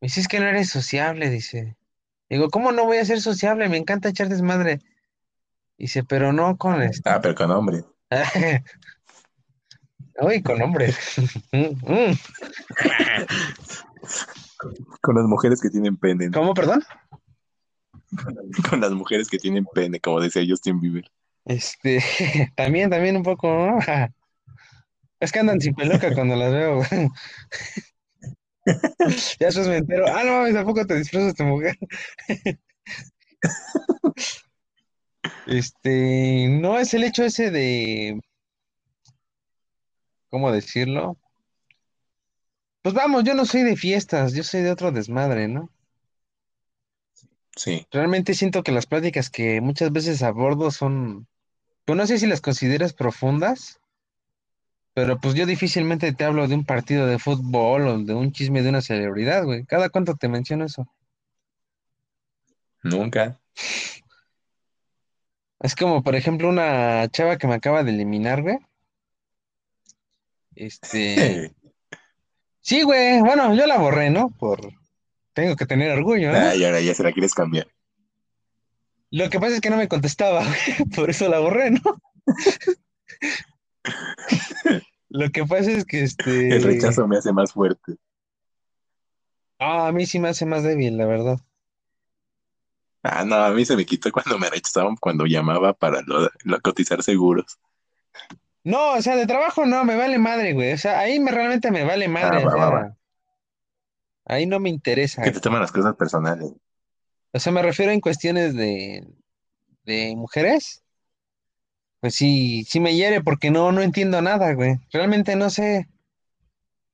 Me 0.00 0.06
dice, 0.06 0.22
es 0.22 0.28
que 0.28 0.40
no 0.40 0.46
eres 0.46 0.70
sociable, 0.70 1.28
dice. 1.28 1.76
Digo, 2.30 2.48
¿cómo 2.48 2.72
no 2.72 2.86
voy 2.86 2.96
a 2.96 3.04
ser 3.04 3.20
sociable? 3.20 3.68
Me 3.68 3.76
encanta 3.76 4.08
echar 4.08 4.30
desmadre. 4.30 4.80
Dice, 5.76 6.02
pero 6.02 6.32
no 6.32 6.56
con 6.56 6.80
este. 6.80 7.10
Ah, 7.10 7.20
pero 7.20 7.34
con 7.34 7.50
hombre. 7.50 7.84
Uy, 10.20 10.42
con 10.42 10.60
hombres. 10.60 10.96
Con 15.00 15.14
las 15.14 15.24
mujeres 15.24 15.60
que 15.60 15.70
tienen 15.70 15.96
pene. 15.96 16.26
¿no? 16.28 16.38
¿Cómo, 16.38 16.54
perdón? 16.54 16.82
Con 18.68 18.80
las 18.80 18.92
mujeres 18.92 19.28
que 19.28 19.38
tienen 19.38 19.64
pene, 19.72 20.00
como 20.00 20.20
decía 20.20 20.42
Justin 20.46 20.80
Bieber. 20.80 21.10
Este, 21.44 22.02
también, 22.56 22.90
también 22.90 23.16
un 23.16 23.22
poco, 23.22 23.48
¿no? 23.48 23.78
Es 25.20 25.32
que 25.32 25.38
andan 25.38 25.60
sin 25.60 25.74
peluca 25.74 26.14
cuando 26.14 26.36
las 26.36 26.52
veo. 26.52 26.82
Ya 29.40 29.46
después 29.46 29.66
me 29.68 29.78
entero. 29.78 30.04
Ah, 30.06 30.22
no 30.22 30.32
mames, 30.32 30.54
¿a 30.54 30.64
poco 30.64 30.86
te 30.86 30.94
disfrazas 30.94 31.34
de 31.34 31.44
mujer? 31.44 31.76
Este, 35.46 36.46
no 36.48 36.78
es 36.78 36.94
el 36.94 37.02
hecho 37.02 37.24
ese 37.24 37.50
de, 37.50 38.20
¿cómo 40.30 40.52
decirlo? 40.52 41.18
Pues 42.82 42.94
vamos, 42.94 43.24
yo 43.24 43.34
no 43.34 43.44
soy 43.44 43.62
de 43.62 43.76
fiestas, 43.76 44.32
yo 44.32 44.42
soy 44.42 44.62
de 44.62 44.70
otro 44.70 44.90
desmadre, 44.90 45.48
¿no? 45.48 45.70
Sí. 47.56 47.86
Realmente 47.90 48.32
siento 48.34 48.62
que 48.62 48.72
las 48.72 48.86
pláticas 48.86 49.28
que 49.28 49.60
muchas 49.60 49.92
veces 49.92 50.22
abordo 50.22 50.70
son, 50.70 51.26
pues 51.84 51.98
no 51.98 52.06
sé 52.06 52.18
si 52.18 52.26
las 52.26 52.40
consideras 52.40 52.94
profundas, 52.94 53.80
pero 54.94 55.20
pues 55.20 55.34
yo 55.34 55.46
difícilmente 55.46 56.12
te 56.12 56.24
hablo 56.24 56.48
de 56.48 56.54
un 56.54 56.64
partido 56.64 57.06
de 57.06 57.18
fútbol 57.18 57.86
o 57.86 57.98
de 57.98 58.14
un 58.14 58.32
chisme 58.32 58.62
de 58.62 58.70
una 58.70 58.80
celebridad, 58.80 59.44
güey. 59.44 59.64
¿Cada 59.64 59.90
cuánto 59.90 60.14
te 60.14 60.28
menciono 60.28 60.64
eso? 60.64 60.88
Nunca. 62.82 63.38
Es 65.60 65.76
como, 65.76 66.02
por 66.02 66.14
ejemplo, 66.14 66.48
una 66.48 67.06
chava 67.08 67.36
que 67.36 67.46
me 67.46 67.54
acaba 67.54 67.84
de 67.84 67.90
eliminar, 67.90 68.40
güey. 68.42 68.58
Este, 70.60 71.54
sí, 72.60 72.82
güey, 72.82 73.20
bueno, 73.20 73.54
yo 73.54 73.66
la 73.66 73.78
borré, 73.78 74.10
¿no? 74.10 74.28
Por, 74.28 74.60
tengo 75.32 75.56
que 75.56 75.64
tener 75.64 75.90
orgullo, 75.90 76.32
¿no? 76.32 76.36
Ah, 76.36 76.54
y 76.54 76.64
ahora 76.64 76.82
ya 76.82 76.94
se 76.94 77.02
la 77.02 77.12
quieres 77.12 77.32
cambiar. 77.32 77.66
Lo 79.10 79.30
que 79.30 79.40
pasa 79.40 79.54
es 79.54 79.62
que 79.62 79.70
no 79.70 79.78
me 79.78 79.88
contestaba, 79.88 80.44
güey, 80.44 80.88
por 80.94 81.08
eso 81.08 81.30
la 81.30 81.38
borré, 81.38 81.70
¿no? 81.70 81.80
Lo 85.08 85.30
que 85.30 85.44
pasa 85.44 85.72
es 85.72 85.86
que, 85.86 86.00
El 86.00 86.04
este, 86.04 86.58
rechazo 86.60 87.08
me 87.08 87.16
hace 87.16 87.32
más 87.32 87.52
fuerte. 87.52 87.96
ah, 89.58 89.88
a 89.88 89.92
mí 89.92 90.04
sí 90.04 90.18
me 90.18 90.28
hace 90.28 90.44
más 90.44 90.62
débil, 90.62 90.98
la 90.98 91.06
verdad. 91.06 91.40
Ah, 93.02 93.24
no, 93.24 93.36
a 93.36 93.50
mí 93.50 93.64
se 93.64 93.76
me 93.76 93.86
quitó 93.86 94.12
cuando 94.12 94.38
me 94.38 94.50
rechazaban 94.50 94.94
cuando 94.96 95.24
llamaba 95.24 95.72
para 95.72 96.02
lo, 96.02 96.28
lo- 96.44 96.60
cotizar 96.60 97.02
seguros. 97.02 97.58
No, 98.64 98.92
o 98.94 99.02
sea, 99.02 99.16
de 99.16 99.26
trabajo 99.26 99.66
no, 99.66 99.84
me 99.84 99.96
vale 99.96 100.18
madre, 100.18 100.52
güey. 100.52 100.72
O 100.72 100.78
sea, 100.78 100.98
ahí 101.00 101.18
me 101.20 101.30
realmente 101.30 101.70
me 101.70 101.84
vale 101.84 102.06
Ah, 102.06 102.08
madre, 102.08 102.44
o 102.44 102.46
va, 102.46 102.54
va, 102.56 102.70
va. 102.70 102.80
sea, 102.82 102.96
ahí 104.26 104.46
no 104.46 104.60
me 104.60 104.70
interesa. 104.70 105.22
Que 105.22 105.32
te 105.32 105.40
toman 105.40 105.60
las 105.60 105.72
cosas 105.72 105.94
personales. 105.96 106.52
O 107.32 107.38
sea, 107.38 107.52
me 107.52 107.62
refiero 107.62 107.92
en 107.92 108.00
cuestiones 108.00 108.54
de, 108.54 109.06
de 109.84 110.14
mujeres. 110.16 110.82
Pues 112.00 112.14
sí, 112.14 112.64
sí 112.64 112.80
me 112.80 112.94
hiere 112.94 113.22
porque 113.22 113.50
no, 113.50 113.72
no 113.72 113.82
entiendo 113.82 114.20
nada, 114.22 114.52
güey. 114.54 114.76
Realmente 114.92 115.36
no 115.36 115.50
sé. 115.50 115.88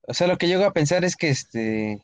O 0.02 0.14
sea, 0.14 0.26
lo 0.26 0.36
que 0.38 0.48
llego 0.48 0.64
a 0.64 0.72
pensar 0.72 1.04
es 1.04 1.16
que 1.16 1.30
este, 1.30 2.02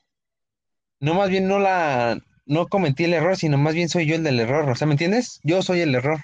no 1.00 1.14
más 1.14 1.30
bien 1.30 1.48
no 1.48 1.58
la, 1.58 2.20
no 2.46 2.68
cometí 2.68 3.04
el 3.04 3.14
error, 3.14 3.36
sino 3.36 3.58
más 3.58 3.74
bien 3.74 3.88
soy 3.88 4.06
yo 4.06 4.14
el 4.14 4.22
del 4.22 4.40
error. 4.40 4.68
O 4.68 4.74
sea, 4.74 4.86
¿me 4.86 4.94
entiendes? 4.94 5.40
Yo 5.42 5.62
soy 5.62 5.80
el 5.80 5.94
error. 5.94 6.20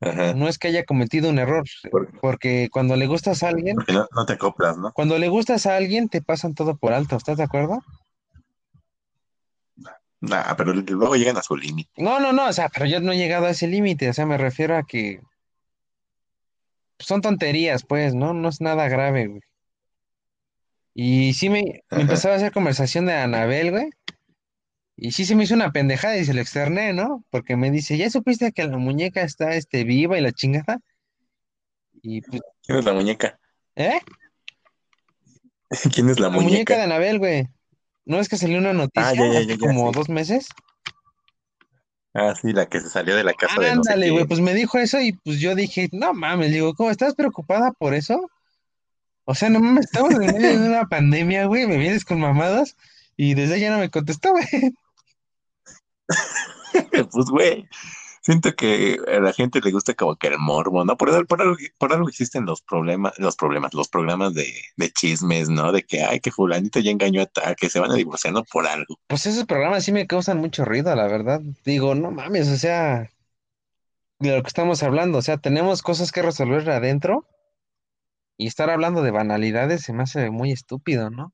Ajá. 0.00 0.34
No 0.34 0.46
es 0.48 0.58
que 0.58 0.68
haya 0.68 0.84
cometido 0.84 1.30
un 1.30 1.38
error, 1.38 1.64
Por- 1.90 2.20
porque 2.20 2.68
cuando 2.70 2.96
le 2.96 3.06
gustas 3.06 3.42
a 3.42 3.48
alguien, 3.48 3.76
Porque 3.76 3.92
no, 3.94 4.06
no 4.14 4.26
te 4.26 4.34
acoplas, 4.34 4.76
¿no? 4.76 4.92
cuando 4.92 5.18
le 5.18 5.28
gustas 5.28 5.66
a 5.66 5.76
alguien, 5.76 6.08
te 6.08 6.20
pasan 6.22 6.54
todo 6.54 6.76
por 6.76 6.92
alto. 6.92 7.16
¿Estás 7.16 7.38
de 7.38 7.44
acuerdo? 7.44 7.82
Nah, 10.20 10.54
pero 10.56 10.72
luego 10.72 11.14
llegan 11.16 11.36
a 11.36 11.42
su 11.42 11.56
límite. 11.56 11.90
No, 11.96 12.18
no, 12.20 12.32
no, 12.32 12.46
o 12.48 12.52
sea, 12.52 12.68
pero 12.70 12.86
yo 12.86 13.00
no 13.00 13.12
he 13.12 13.16
llegado 13.18 13.46
a 13.46 13.50
ese 13.50 13.68
límite. 13.68 14.08
O 14.08 14.12
sea, 14.12 14.26
me 14.26 14.38
refiero 14.38 14.76
a 14.76 14.82
que 14.82 15.20
son 16.98 17.20
tonterías, 17.20 17.84
pues, 17.84 18.14
¿no? 18.14 18.32
No 18.32 18.48
es 18.48 18.60
nada 18.60 18.88
grave, 18.88 19.26
güey. 19.28 19.40
Y 20.94 21.34
sí 21.34 21.50
me, 21.50 21.82
me 21.90 22.02
empezaba 22.02 22.34
a 22.34 22.36
hacer 22.38 22.52
conversación 22.52 23.04
de 23.06 23.12
Anabel, 23.14 23.70
güey. 23.70 23.90
Y 24.96 25.12
sí 25.12 25.24
se 25.26 25.34
me 25.36 25.44
hizo 25.44 25.54
una 25.54 25.72
pendejada 25.72 26.16
y 26.16 26.24
se 26.24 26.34
lo 26.34 26.40
externé, 26.40 26.92
¿no? 26.92 27.24
Porque 27.30 27.56
me 27.56 27.70
dice, 27.70 27.96
¿ya 27.98 28.10
supiste 28.10 28.52
que 28.52 28.64
la 28.66 28.78
muñeca 28.78 29.22
está 29.22 29.54
este, 29.54 29.84
viva 29.84 30.18
y 30.18 30.22
la 30.22 30.32
chingada? 30.32 30.80
Y 32.02 32.22
pues, 32.22 32.42
¿Quién 32.62 32.78
es 32.78 32.84
la 32.84 32.92
muñeca? 32.94 33.38
¿eh? 33.76 34.00
¿Quién 35.94 36.08
es 36.10 36.20
la 36.20 36.30
La 36.30 36.40
muñeca 36.40 36.74
muñeca? 36.74 36.76
de 36.76 36.82
Anabel, 36.82 37.18
güey. 37.18 37.48
¿No 38.04 38.20
es 38.20 38.28
que 38.28 38.36
salió 38.36 38.58
una 38.58 38.72
Ah, 38.94 39.14
noticia 39.14 39.14
ya, 39.14 39.28
ya, 39.28 39.40
ya, 39.42 39.54
hace 39.54 39.58
como 39.58 39.92
sí. 39.92 39.92
dos 39.92 40.08
meses? 40.08 40.48
Ah, 42.14 42.34
sí, 42.34 42.52
la 42.52 42.66
que 42.68 42.80
se 42.80 42.88
salió 42.88 43.14
de 43.16 43.24
la 43.24 43.34
casa 43.34 43.62
de 43.62 43.72
no 43.72 43.84
sé 43.84 43.92
Ándale, 43.92 44.10
güey, 44.10 44.24
pues 44.26 44.40
me 44.40 44.54
dijo 44.54 44.78
eso 44.78 45.00
y 45.00 45.12
pues 45.12 45.38
yo 45.40 45.54
dije, 45.54 45.88
no 45.92 46.14
mames, 46.14 46.50
digo, 46.52 46.74
¿cómo 46.74 46.90
estás 46.90 47.14
preocupada 47.14 47.72
por 47.72 47.94
eso? 47.94 48.30
O 49.24 49.34
sea, 49.34 49.50
no 49.50 49.60
mames, 49.60 49.86
estamos 49.86 50.14
en 50.14 50.26
medio 50.32 50.60
de 50.60 50.68
una 50.68 50.86
pandemia, 50.88 51.46
güey, 51.46 51.66
me 51.66 51.78
vienes 51.78 52.04
con 52.04 52.20
mamadas 52.20 52.76
y 53.16 53.34
desde 53.34 53.60
ya 53.60 53.70
no 53.70 53.78
me 53.78 53.90
contestó, 53.90 54.32
güey. 54.32 54.46
Pues, 57.10 57.26
güey, 57.30 57.66
siento 58.26 58.54
que 58.56 58.98
a 59.06 59.20
la 59.20 59.32
gente 59.32 59.60
le 59.60 59.70
gusta 59.70 59.94
como 59.94 60.16
que 60.16 60.26
el 60.26 60.38
morbo, 60.38 60.84
¿no? 60.84 60.96
Por, 60.96 61.26
por 61.28 61.40
algo, 61.40 61.56
por 61.78 61.92
algo 61.92 62.08
existen 62.08 62.44
los 62.44 62.60
problemas, 62.60 63.12
los 63.18 63.36
problemas, 63.36 63.72
los 63.72 63.88
programas 63.88 64.34
de, 64.34 64.52
de 64.76 64.90
chismes, 64.90 65.48
¿no? 65.48 65.70
De 65.70 65.84
que, 65.84 66.02
ay, 66.02 66.18
que 66.18 66.32
fulanito 66.32 66.80
ya 66.80 66.90
engañó 66.90 67.22
a 67.22 67.26
tal, 67.26 67.54
que 67.54 67.70
se 67.70 67.78
van 67.78 67.92
a 67.92 67.94
divorciar, 67.94 68.34
¿no? 68.34 68.42
Por 68.44 68.66
algo. 68.66 68.98
Pues 69.06 69.26
esos 69.26 69.44
programas 69.44 69.84
sí 69.84 69.92
me 69.92 70.08
causan 70.08 70.38
mucho 70.38 70.64
ruido, 70.64 70.94
la 70.96 71.06
verdad. 71.06 71.40
Digo, 71.64 71.94
no 71.94 72.10
mames, 72.10 72.48
o 72.48 72.56
sea, 72.56 73.08
de 74.18 74.36
lo 74.36 74.42
que 74.42 74.48
estamos 74.48 74.82
hablando, 74.82 75.18
o 75.18 75.22
sea, 75.22 75.38
tenemos 75.38 75.82
cosas 75.82 76.10
que 76.10 76.22
resolver 76.22 76.68
adentro 76.68 77.28
y 78.36 78.48
estar 78.48 78.70
hablando 78.70 79.02
de 79.02 79.12
banalidades 79.12 79.82
se 79.82 79.92
me 79.92 80.02
hace 80.02 80.30
muy 80.30 80.52
estúpido, 80.52 81.10
¿no? 81.10 81.32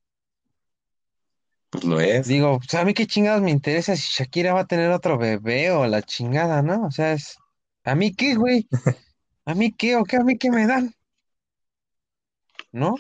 Pues 1.73 1.85
lo 1.85 2.01
es. 2.01 2.29
Digo, 2.29 2.59
pues 2.59 2.75
a 2.75 2.85
mí 2.85 2.93
qué 2.93 3.07
chingados 3.07 3.41
me 3.41 3.51
interesa 3.51 3.97
si 3.97 4.13
Shakira 4.13 4.53
va 4.53 4.61
a 4.61 4.67
tener 4.67 4.91
otro 4.91 5.17
bebé 5.17 5.71
o 5.71 5.87
la 5.87 6.03
chingada, 6.03 6.61
¿no? 6.61 6.85
O 6.87 6.91
sea, 6.91 7.15
es, 7.15 7.39
¿a 7.85 7.95
mí 7.95 8.15
qué, 8.15 8.35
güey? 8.35 8.69
¿A 9.47 9.55
mí 9.55 9.73
qué 9.73 9.97
o 9.97 10.05
qué? 10.05 10.17
¿A 10.17 10.23
mí 10.23 10.37
qué 10.37 10.51
me 10.51 10.67
dan? 10.67 10.95
¿No? 12.73 12.97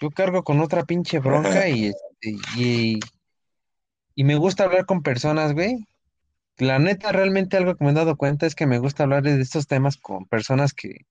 Yo 0.00 0.10
cargo 0.10 0.42
con 0.42 0.60
otra 0.60 0.84
pinche 0.84 1.18
bronca 1.18 1.68
y, 1.68 1.88
este, 1.88 2.36
y, 2.56 2.98
y 4.14 4.24
me 4.24 4.36
gusta 4.36 4.64
hablar 4.64 4.86
con 4.86 5.02
personas, 5.02 5.52
güey. 5.52 5.86
La 6.56 6.78
neta, 6.78 7.12
realmente 7.12 7.58
algo 7.58 7.74
que 7.74 7.84
me 7.84 7.90
he 7.90 7.94
dado 7.94 8.16
cuenta 8.16 8.46
es 8.46 8.54
que 8.54 8.66
me 8.66 8.78
gusta 8.78 9.02
hablar 9.02 9.22
de 9.22 9.38
estos 9.38 9.66
temas 9.66 9.98
con 9.98 10.24
personas 10.24 10.72
que 10.72 11.04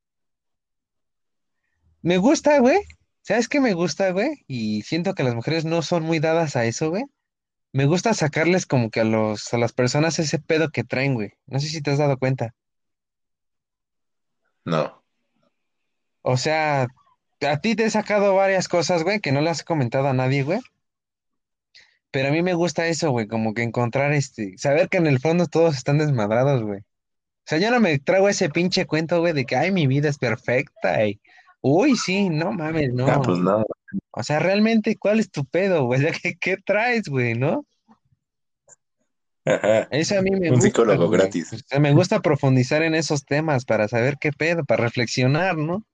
me 2.02 2.18
gusta, 2.18 2.58
güey. 2.58 2.80
¿Sabes 3.24 3.48
qué 3.48 3.62
me 3.62 3.74
gusta, 3.74 4.12
güey? 4.12 4.44
Y 4.48 4.82
siento 4.82 5.16
que 5.16 5.24
las 5.24 5.34
mujeres 5.34 5.64
no 5.64 5.82
son 5.82 6.04
muy 6.04 6.20
dadas 6.20 6.58
a 6.58 6.66
eso, 6.66 6.90
güey. 6.90 7.06
Me 7.72 7.86
gusta 7.86 8.14
sacarles 8.14 8.66
como 8.66 8.90
que 8.92 9.00
a 9.00 9.06
los, 9.06 9.54
a 9.54 9.58
las 9.58 9.72
personas 9.72 10.20
ese 10.20 10.40
pedo 10.40 10.70
que 10.72 10.84
traen, 10.84 11.14
güey. 11.14 11.32
No 11.48 11.60
sé 11.60 11.68
si 11.68 11.82
te 11.82 11.92
has 11.92 12.00
dado 12.00 12.18
cuenta. 12.18 12.54
No. 14.66 15.02
O 16.22 16.36
sea, 16.36 16.88
a 17.42 17.62
ti 17.62 17.76
te 17.76 17.86
he 17.86 17.90
sacado 17.90 18.36
varias 18.36 18.68
cosas, 18.68 19.04
güey, 19.04 19.22
que 19.22 19.32
no 19.32 19.40
le 19.40 19.50
has 19.50 19.64
comentado 19.64 20.10
a 20.10 20.14
nadie, 20.14 20.44
güey. 20.44 20.60
Pero 22.12 22.28
a 22.28 22.32
mí 22.32 22.42
me 22.42 22.54
gusta 22.56 22.88
eso, 22.88 23.12
güey, 23.12 23.28
como 23.28 23.54
que 23.54 23.64
encontrar 23.64 24.12
este, 24.12 24.58
saber 24.58 24.90
que 24.90 24.98
en 24.98 25.08
el 25.08 25.20
fondo 25.20 25.48
todos 25.48 25.76
están 25.76 25.98
desmadrados, 25.98 26.62
güey. 26.62 26.80
O 26.82 27.46
sea, 27.46 27.58
yo 27.58 27.72
no 27.72 27.80
me 27.80 28.00
trago 28.00 28.28
ese 28.28 28.50
pinche 28.50 28.86
cuento, 28.86 29.22
güey, 29.22 29.34
de 29.34 29.46
que, 29.46 29.56
ay, 29.56 29.72
mi 29.72 29.88
vida 29.88 30.10
es 30.10 30.18
perfecta 30.18 31.06
y, 31.06 31.22
uy, 31.64 31.96
sí, 31.98 32.30
no 32.30 32.52
mames, 32.52 32.92
Ah, 33.08 33.18
no. 33.18 33.22
pues 33.24 33.40
no. 33.40 33.66
O 34.12 34.24
sea, 34.24 34.40
realmente, 34.40 34.98
¿cuál 34.98 35.20
es 35.20 35.32
tu 35.32 35.46
pedo, 35.46 35.86
güey? 35.86 36.02
¿qué, 36.24 36.36
qué 36.40 36.58
traes, 36.58 37.08
güey, 37.10 37.36
no? 37.36 37.66
Ajá. 39.46 39.88
Eso 39.92 40.18
a 40.18 40.22
mí 40.22 40.32
me 40.32 40.50
Un 40.52 40.56
gusta, 40.56 40.68
psicólogo 40.68 41.08
güey. 41.08 41.20
gratis. 41.20 41.54
O 41.54 41.58
sea, 41.58 41.80
me 41.80 41.94
gusta 41.94 42.22
profundizar 42.22 42.82
en 42.84 42.96
esos 42.96 43.26
temas 43.26 43.66
para 43.66 43.88
saber 43.88 44.18
qué 44.20 44.32
pedo, 44.32 44.64
para 44.66 44.84
reflexionar, 44.84 45.58
¿no? 45.58 45.86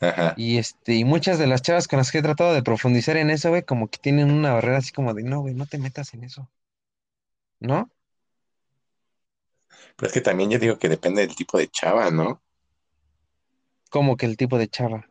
Ajá. 0.00 0.34
Y 0.36 0.58
este, 0.58 0.94
y 0.94 1.04
muchas 1.04 1.38
de 1.38 1.46
las 1.46 1.62
chavas 1.62 1.86
con 1.88 1.98
las 1.98 2.10
que 2.10 2.18
he 2.18 2.22
tratado 2.22 2.52
de 2.54 2.62
profundizar 2.62 3.16
en 3.16 3.30
eso, 3.30 3.50
güey, 3.50 3.62
como 3.62 3.88
que 3.88 3.98
tienen 3.98 4.30
una 4.32 4.52
barrera 4.52 4.78
así 4.78 4.92
como 4.92 5.14
de, 5.14 5.22
no, 5.22 5.40
güey, 5.40 5.54
no 5.54 5.66
te 5.66 5.78
metas 5.78 6.14
en 6.14 6.24
eso, 6.24 6.50
¿no? 7.60 7.90
Pero 9.96 10.08
es 10.08 10.12
que 10.12 10.20
también 10.20 10.50
yo 10.50 10.58
digo 10.58 10.78
que 10.78 10.88
depende 10.88 11.26
del 11.26 11.34
tipo 11.36 11.58
de 11.58 11.68
chava, 11.68 12.10
¿no? 12.10 12.42
Como 13.92 14.16
que 14.16 14.24
el 14.24 14.38
tipo 14.38 14.56
de 14.56 14.68
chava. 14.68 15.06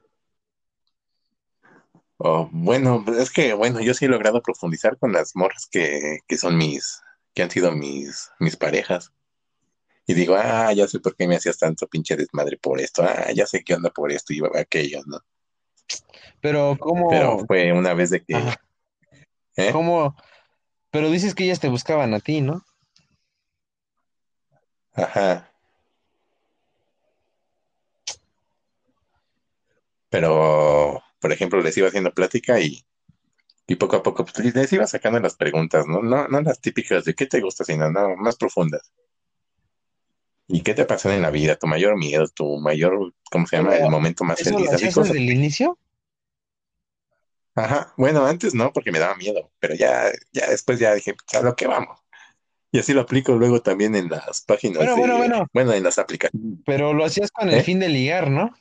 O 2.17 2.49
bueno, 2.51 3.05
es 3.19 3.29
que 3.29 3.53
bueno, 3.53 3.79
yo 3.79 3.93
sí 3.93 4.05
he 4.05 4.07
logrado 4.07 4.41
profundizar 4.41 4.97
con 4.97 5.13
las 5.13 5.35
morras 5.35 5.67
que, 5.71 6.17
que 6.27 6.37
son 6.37 6.57
mis, 6.57 6.99
que 7.35 7.43
han 7.43 7.51
sido 7.51 7.71
mis, 7.71 8.31
mis 8.39 8.57
parejas. 8.57 9.11
Y 10.07 10.15
digo, 10.15 10.35
ah, 10.35 10.73
ya 10.73 10.87
sé 10.87 10.99
por 10.99 11.15
qué 11.15 11.27
me 11.27 11.35
hacías 11.35 11.59
tanto 11.59 11.87
pinche 11.87 12.17
desmadre 12.17 12.57
por 12.57 12.81
esto, 12.81 13.03
ah, 13.03 13.31
ya 13.31 13.45
sé 13.45 13.63
qué 13.63 13.75
onda 13.75 13.91
por 13.91 14.11
esto 14.11 14.33
y 14.33 14.41
aquello, 14.55 15.01
¿no? 15.05 15.19
Pero, 16.41 16.75
Pero 16.75 16.79
¿cómo? 16.79 17.45
fue 17.45 17.71
una 17.73 17.93
vez 17.93 18.09
de 18.09 18.23
que, 18.23 18.35
¿eh? 19.57 19.71
¿cómo? 19.71 20.15
Pero 20.89 21.11
dices 21.11 21.35
que 21.35 21.43
ellas 21.43 21.59
te 21.59 21.69
buscaban 21.69 22.15
a 22.15 22.19
ti, 22.19 22.41
¿no? 22.41 22.63
Ajá. 24.93 25.50
Pero, 30.11 31.01
por 31.19 31.31
ejemplo, 31.31 31.61
les 31.61 31.75
iba 31.77 31.87
haciendo 31.87 32.13
plática 32.13 32.59
y, 32.59 32.85
y 33.65 33.75
poco 33.75 33.95
a 33.95 34.03
poco 34.03 34.25
pues, 34.25 34.53
les 34.53 34.73
iba 34.73 34.85
sacando 34.85 35.19
las 35.21 35.35
preguntas, 35.35 35.87
¿no? 35.87 36.03
No, 36.03 36.27
no 36.27 36.41
las 36.41 36.59
típicas 36.59 37.05
de 37.05 37.15
qué 37.15 37.25
te 37.25 37.39
gusta, 37.39 37.63
sino 37.63 37.89
no, 37.89 38.17
más 38.17 38.35
profundas. 38.35 38.91
¿Y 40.47 40.63
qué 40.63 40.73
te 40.73 40.83
pasó 40.83 41.09
en 41.09 41.21
la 41.21 41.31
vida? 41.31 41.55
Tu 41.55 41.65
mayor 41.65 41.97
miedo, 41.97 42.27
tu 42.27 42.59
mayor, 42.59 43.13
¿cómo 43.31 43.47
se 43.47 43.55
llama? 43.55 43.77
El 43.77 43.89
momento 43.89 44.25
más 44.25 44.41
¿eso 44.41 44.49
feliz, 44.53 44.69
cosas. 44.93 45.13
desde 45.13 45.17
el 45.19 45.29
inicio? 45.31 45.77
Ajá. 47.55 47.93
Bueno, 47.95 48.25
antes 48.25 48.53
no, 48.53 48.73
porque 48.73 48.91
me 48.91 48.99
daba 48.99 49.15
miedo, 49.15 49.49
pero 49.59 49.75
ya, 49.75 50.11
ya 50.33 50.49
después 50.49 50.77
ya 50.77 50.93
dije, 50.93 51.13
pues, 51.13 51.41
a 51.41 51.45
lo 51.45 51.55
que 51.55 51.67
vamos. 51.67 51.97
Y 52.69 52.79
así 52.79 52.93
lo 52.93 53.01
aplico 53.01 53.33
luego 53.37 53.61
también 53.61 53.95
en 53.95 54.09
las 54.09 54.41
páginas 54.41 54.77
Bueno, 54.77 54.97
bueno, 54.97 55.13
de, 55.13 55.19
bueno, 55.19 55.47
bueno, 55.53 55.73
en 55.73 55.83
las 55.83 55.97
aplicaciones. 55.99 56.59
pero 56.65 56.93
lo 56.93 57.05
hacías 57.05 57.31
con 57.31 57.49
el 57.49 57.59
¿Eh? 57.59 57.63
fin 57.63 57.79
de 57.79 57.87
ligar, 57.87 58.29
¿no? 58.29 58.53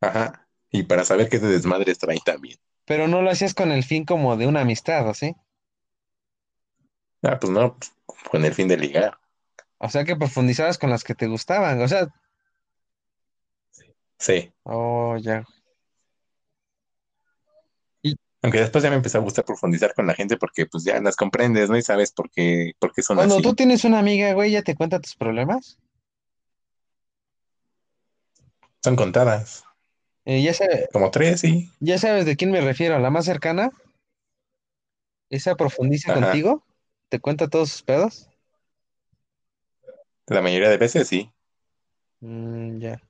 Ajá. 0.00 0.46
Y 0.70 0.84
para 0.84 1.04
saber 1.04 1.28
qué 1.28 1.38
de 1.38 1.48
desmadres 1.48 1.98
trae 1.98 2.18
también. 2.24 2.58
Pero 2.84 3.08
no 3.08 3.22
lo 3.22 3.30
hacías 3.30 3.54
con 3.54 3.72
el 3.72 3.84
fin 3.84 4.04
como 4.04 4.36
de 4.36 4.46
una 4.46 4.62
amistad, 4.62 5.08
¿o 5.08 5.14
sí? 5.14 5.34
Ah, 7.22 7.38
pues 7.38 7.52
no, 7.52 7.76
pues, 7.76 7.92
con 8.30 8.44
el 8.44 8.54
fin 8.54 8.68
de 8.68 8.76
ligar. 8.76 9.18
O 9.78 9.88
sea 9.88 10.04
que 10.04 10.16
profundizabas 10.16 10.78
con 10.78 10.90
las 10.90 11.04
que 11.04 11.14
te 11.14 11.26
gustaban. 11.26 11.80
O 11.82 11.88
sea, 11.88 12.08
Sí. 14.20 14.52
oh, 14.64 15.16
ya. 15.16 15.44
Y 18.02 18.14
Aunque 18.42 18.60
después 18.60 18.84
ya 18.84 18.90
me 18.90 18.96
empezó 18.96 19.16
a 19.16 19.22
gustar 19.22 19.46
profundizar 19.46 19.94
con 19.94 20.06
la 20.06 20.14
gente 20.14 20.36
porque 20.36 20.66
pues 20.66 20.84
ya 20.84 21.00
las 21.00 21.16
comprendes, 21.16 21.70
¿no? 21.70 21.76
Y 21.78 21.82
sabes 21.82 22.12
por 22.12 22.30
qué, 22.30 22.72
por 22.78 22.92
qué 22.92 23.00
son 23.02 23.16
cuando 23.16 23.40
tú 23.40 23.54
tienes 23.54 23.84
una 23.84 23.98
amiga, 23.98 24.34
güey, 24.34 24.50
ya 24.50 24.62
te 24.62 24.76
cuenta 24.76 25.00
tus 25.00 25.14
problemas. 25.14 25.78
Son 28.82 28.94
contadas. 28.94 29.64
Eh, 30.24 30.42
ya 30.42 30.54
sabes, 30.54 30.88
Como 30.92 31.10
tres, 31.10 31.40
sí. 31.40 31.70
ya 31.80 31.98
sabes 31.98 32.26
de 32.26 32.36
quién 32.36 32.50
me 32.50 32.60
refiero. 32.60 32.98
La 32.98 33.10
más 33.10 33.24
cercana, 33.24 33.70
esa 35.30 35.54
profundiza 35.56 36.12
Ajá. 36.12 36.20
contigo, 36.20 36.62
te 37.08 37.20
cuenta 37.20 37.48
todos 37.48 37.70
sus 37.70 37.82
pedos. 37.82 38.28
La 40.28 40.40
mayoría 40.40 40.70
de 40.70 40.78
veces 40.78 41.08
sí. 41.08 41.30
Mm, 42.22 42.80
ya. 42.80 43.00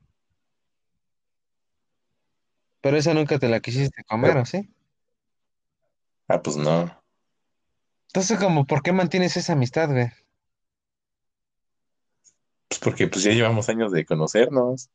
Pero 2.82 2.96
esa 2.98 3.14
nunca 3.14 3.38
te 3.38 3.48
la 3.48 3.60
quisiste 3.60 4.04
comer, 4.04 4.32
Pero, 4.32 4.42
¿o 4.42 4.44
sí? 4.44 4.68
ah, 6.28 6.42
pues 6.42 6.56
no. 6.56 6.90
Entonces, 8.08 8.38
como, 8.38 8.66
¿por 8.66 8.82
qué 8.82 8.92
mantienes 8.92 9.36
esa 9.38 9.54
amistad, 9.54 9.88
güey? 9.90 10.10
Pues 12.68 12.80
porque 12.80 13.06
pues 13.08 13.24
ya 13.24 13.32
llevamos 13.32 13.68
años 13.68 13.92
de 13.92 14.04
conocernos. 14.04 14.88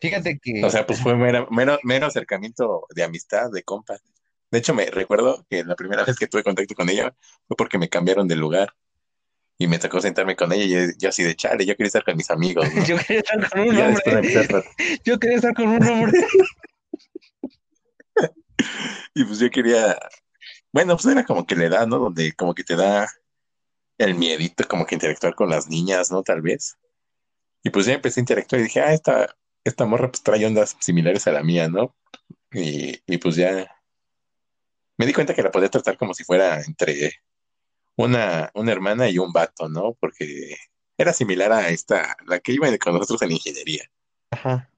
Fíjate 0.00 0.36
O 0.36 0.40
que, 0.40 0.70
sea, 0.70 0.86
pues 0.86 1.00
fue 1.00 1.16
mero, 1.16 1.48
mero, 1.50 1.78
mero 1.82 2.06
acercamiento 2.06 2.86
de 2.94 3.02
amistad, 3.02 3.50
de 3.50 3.62
compa. 3.62 3.96
De 4.50 4.58
hecho, 4.58 4.74
me 4.74 4.86
recuerdo 4.86 5.44
que 5.50 5.64
la 5.64 5.74
primera 5.74 6.04
vez 6.04 6.16
que 6.16 6.26
tuve 6.26 6.42
contacto 6.42 6.74
con 6.74 6.88
ella 6.88 7.14
fue 7.46 7.56
porque 7.56 7.78
me 7.78 7.88
cambiaron 7.88 8.28
de 8.28 8.36
lugar 8.36 8.72
y 9.58 9.66
me 9.66 9.78
tocó 9.78 10.00
sentarme 10.00 10.36
con 10.36 10.52
ella 10.52 10.64
y 10.64 10.68
yo, 10.68 10.92
yo 10.98 11.08
así 11.08 11.24
de 11.24 11.34
chale, 11.34 11.66
yo 11.66 11.74
quería 11.76 11.88
estar 11.88 12.04
con 12.04 12.16
mis 12.16 12.30
amigos, 12.30 12.66
¿no? 12.72 12.84
yo 12.86 12.96
quería 12.98 13.20
estar 13.20 13.50
con 13.50 13.60
un 13.60 13.78
hombre. 13.78 14.64
Yo 15.04 15.18
quería 15.18 15.36
estar 15.36 15.54
con 15.54 15.68
un 15.68 15.82
hombre. 15.82 16.20
Y 19.14 19.24
pues 19.24 19.38
yo 19.40 19.50
quería, 19.50 19.98
bueno, 20.72 20.96
pues 20.96 21.06
era 21.06 21.24
como 21.24 21.44
que 21.44 21.56
la 21.56 21.64
edad, 21.64 21.86
¿no? 21.86 21.98
Donde 21.98 22.32
como 22.34 22.54
que 22.54 22.62
te 22.64 22.76
da 22.76 23.08
el 23.98 24.14
miedito, 24.14 24.66
como 24.68 24.86
que 24.86 24.94
interactuar 24.94 25.34
con 25.34 25.50
las 25.50 25.68
niñas, 25.68 26.10
¿no? 26.10 26.22
Tal 26.22 26.40
vez. 26.40 26.76
Y 27.64 27.70
pues 27.70 27.86
ya 27.86 27.94
empecé 27.94 28.20
a 28.20 28.22
interactuar 28.22 28.60
y 28.60 28.64
dije, 28.64 28.80
ah, 28.80 28.92
esta, 28.92 29.36
esta 29.68 29.86
morra 29.86 30.10
pues 30.10 30.22
trae 30.22 30.44
ondas 30.46 30.76
similares 30.80 31.26
a 31.26 31.32
la 31.32 31.42
mía, 31.42 31.68
¿no? 31.68 31.94
Y, 32.52 33.00
y 33.06 33.18
pues 33.18 33.36
ya 33.36 33.70
me 34.96 35.06
di 35.06 35.12
cuenta 35.12 35.34
que 35.34 35.42
la 35.42 35.50
podía 35.50 35.68
tratar 35.68 35.96
como 35.96 36.12
si 36.12 36.24
fuera 36.24 36.60
entre 36.62 37.22
una, 37.96 38.50
una 38.54 38.72
hermana 38.72 39.08
y 39.08 39.18
un 39.18 39.32
vato, 39.32 39.68
¿no? 39.68 39.94
Porque 39.94 40.56
era 40.96 41.12
similar 41.12 41.52
a 41.52 41.68
esta, 41.68 42.16
la 42.26 42.40
que 42.40 42.52
iba 42.52 42.68
con 42.78 42.94
nosotros 42.94 43.22
en 43.22 43.32
ingeniería. 43.32 43.90
Ajá. 44.30 44.68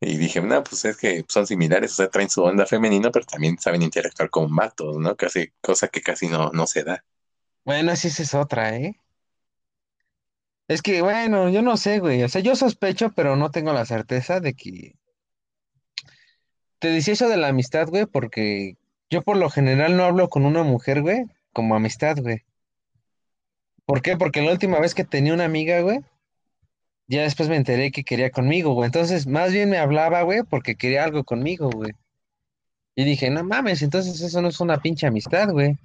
Y 0.00 0.16
dije, 0.16 0.40
no, 0.40 0.62
pues 0.62 0.84
es 0.84 0.96
que 0.96 1.24
son 1.28 1.46
similares, 1.46 1.92
o 1.92 1.94
sea, 1.96 2.08
traen 2.08 2.30
su 2.30 2.42
onda 2.42 2.64
femenina, 2.66 3.10
pero 3.10 3.26
también 3.26 3.58
saben 3.58 3.82
interactuar 3.82 4.30
con 4.30 4.54
vatos, 4.54 4.96
¿no? 4.96 5.16
Casi, 5.16 5.52
cosa 5.60 5.88
que 5.88 6.00
casi 6.00 6.28
no, 6.28 6.50
no 6.52 6.66
se 6.66 6.84
da. 6.84 7.04
Bueno, 7.64 7.94
sí, 7.96 8.08
esa 8.08 8.22
es 8.22 8.34
otra, 8.34 8.76
¿eh? 8.76 8.98
Es 10.68 10.82
que, 10.82 11.00
bueno, 11.02 11.48
yo 11.48 11.62
no 11.62 11.76
sé, 11.78 11.98
güey. 11.98 12.22
O 12.22 12.28
sea, 12.28 12.42
yo 12.42 12.54
sospecho, 12.54 13.12
pero 13.12 13.36
no 13.36 13.50
tengo 13.50 13.72
la 13.72 13.86
certeza 13.86 14.40
de 14.40 14.54
que... 14.54 14.94
Te 16.78 16.88
decía 16.88 17.14
eso 17.14 17.28
de 17.28 17.38
la 17.38 17.48
amistad, 17.48 17.88
güey, 17.88 18.06
porque 18.06 18.76
yo 19.10 19.22
por 19.22 19.36
lo 19.36 19.50
general 19.50 19.96
no 19.96 20.04
hablo 20.04 20.28
con 20.28 20.44
una 20.44 20.62
mujer, 20.62 21.02
güey, 21.02 21.24
como 21.52 21.74
amistad, 21.74 22.18
güey. 22.20 22.44
¿Por 23.86 24.02
qué? 24.02 24.16
Porque 24.16 24.42
la 24.42 24.52
última 24.52 24.78
vez 24.78 24.94
que 24.94 25.04
tenía 25.04 25.34
una 25.34 25.46
amiga, 25.46 25.80
güey, 25.80 26.00
ya 27.08 27.22
después 27.22 27.48
me 27.48 27.56
enteré 27.56 27.90
que 27.90 28.04
quería 28.04 28.30
conmigo, 28.30 28.74
güey. 28.74 28.86
Entonces, 28.86 29.26
más 29.26 29.52
bien 29.52 29.70
me 29.70 29.78
hablaba, 29.78 30.22
güey, 30.22 30.42
porque 30.42 30.76
quería 30.76 31.04
algo 31.04 31.24
conmigo, 31.24 31.70
güey. 31.70 31.92
Y 32.94 33.04
dije, 33.04 33.30
no 33.30 33.42
mames, 33.42 33.80
entonces 33.80 34.20
eso 34.20 34.42
no 34.42 34.48
es 34.48 34.60
una 34.60 34.78
pinche 34.78 35.06
amistad, 35.06 35.50
güey. 35.50 35.78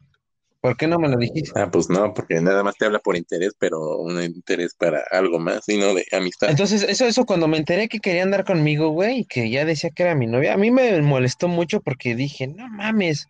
¿Por 0.63 0.77
qué 0.77 0.87
no 0.87 0.97
me 0.97 1.09
lo 1.09 1.17
dijiste? 1.17 1.51
Ah, 1.59 1.69
pues 1.69 1.89
no, 1.89 2.13
porque 2.13 2.39
nada 2.39 2.63
más 2.63 2.77
te 2.77 2.85
habla 2.85 2.99
por 2.99 3.17
interés, 3.17 3.51
pero 3.59 3.97
un 3.97 4.23
interés 4.23 4.73
para 4.73 5.03
algo 5.11 5.37
más, 5.37 5.67
y 5.67 5.77
no 5.77 5.93
de 5.93 6.05
amistad. 6.13 6.49
Entonces, 6.49 6.83
eso, 6.83 7.05
eso 7.05 7.25
cuando 7.25 7.49
me 7.49 7.57
enteré 7.57 7.89
que 7.89 7.99
quería 7.99 8.23
andar 8.23 8.45
conmigo, 8.45 8.87
güey, 8.91 9.19
y 9.19 9.25
que 9.25 9.49
ya 9.49 9.65
decía 9.65 9.89
que 9.89 10.03
era 10.03 10.15
mi 10.15 10.25
novia, 10.25 10.53
a 10.53 10.57
mí 10.57 10.71
me 10.71 11.01
molestó 11.01 11.49
mucho 11.49 11.81
porque 11.81 12.15
dije, 12.15 12.47
no 12.47 12.69
mames, 12.69 13.27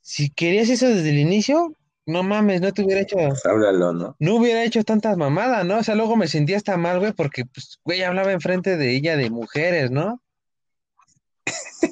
si 0.00 0.30
querías 0.30 0.68
eso 0.68 0.88
desde 0.88 1.10
el 1.10 1.18
inicio, 1.18 1.76
no 2.06 2.24
mames, 2.24 2.60
no 2.60 2.72
te 2.72 2.82
hubiera 2.82 3.02
hecho, 3.02 3.16
Pues 3.16 3.46
háblalo, 3.46 3.92
¿no? 3.92 4.16
no 4.18 4.34
hubiera 4.34 4.64
hecho 4.64 4.82
tantas 4.82 5.16
mamadas, 5.16 5.64
¿no? 5.64 5.78
O 5.78 5.82
sea, 5.84 5.94
luego 5.94 6.16
me 6.16 6.26
sentía 6.26 6.56
hasta 6.56 6.76
mal, 6.76 6.98
güey, 6.98 7.12
porque, 7.12 7.44
pues, 7.44 7.78
güey, 7.84 8.02
hablaba 8.02 8.32
enfrente 8.32 8.76
de 8.76 8.96
ella 8.96 9.16
de 9.16 9.30
mujeres, 9.30 9.92
¿no? 9.92 10.20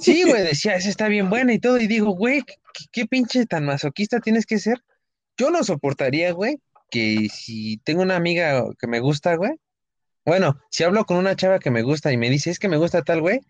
Sí, 0.01 0.23
güey, 0.27 0.43
decía, 0.43 0.77
esa 0.77 0.89
está 0.89 1.09
bien 1.09 1.31
buena 1.31 1.53
y 1.53 1.59
todo, 1.59 1.79
y 1.81 1.87
digo, 1.87 2.11
güey, 2.13 2.43
¿qué, 2.43 2.55
qué 2.93 3.07
pinche 3.07 3.47
tan 3.47 3.65
masoquista 3.65 4.21
tienes 4.21 4.47
que 4.47 4.59
ser? 4.59 4.83
Yo 5.37 5.51
no 5.51 5.63
soportaría, 5.65 6.33
güey, 6.33 6.59
que 6.91 7.29
si 7.33 7.79
tengo 7.85 8.03
una 8.03 8.17
amiga 8.17 8.65
que 8.79 8.87
me 8.87 9.01
gusta, 9.01 9.35
güey, 9.37 9.53
bueno, 10.25 10.59
si 10.71 10.85
hablo 10.85 11.05
con 11.07 11.17
una 11.17 11.37
chava 11.37 11.59
que 11.59 11.71
me 11.71 11.83
gusta 11.83 12.13
y 12.13 12.17
me 12.17 12.29
dice, 12.29 12.51
es 12.51 12.59
que 12.59 12.69
me 12.69 12.77
gusta 12.77 13.03
tal, 13.03 13.21
güey, 13.21 13.41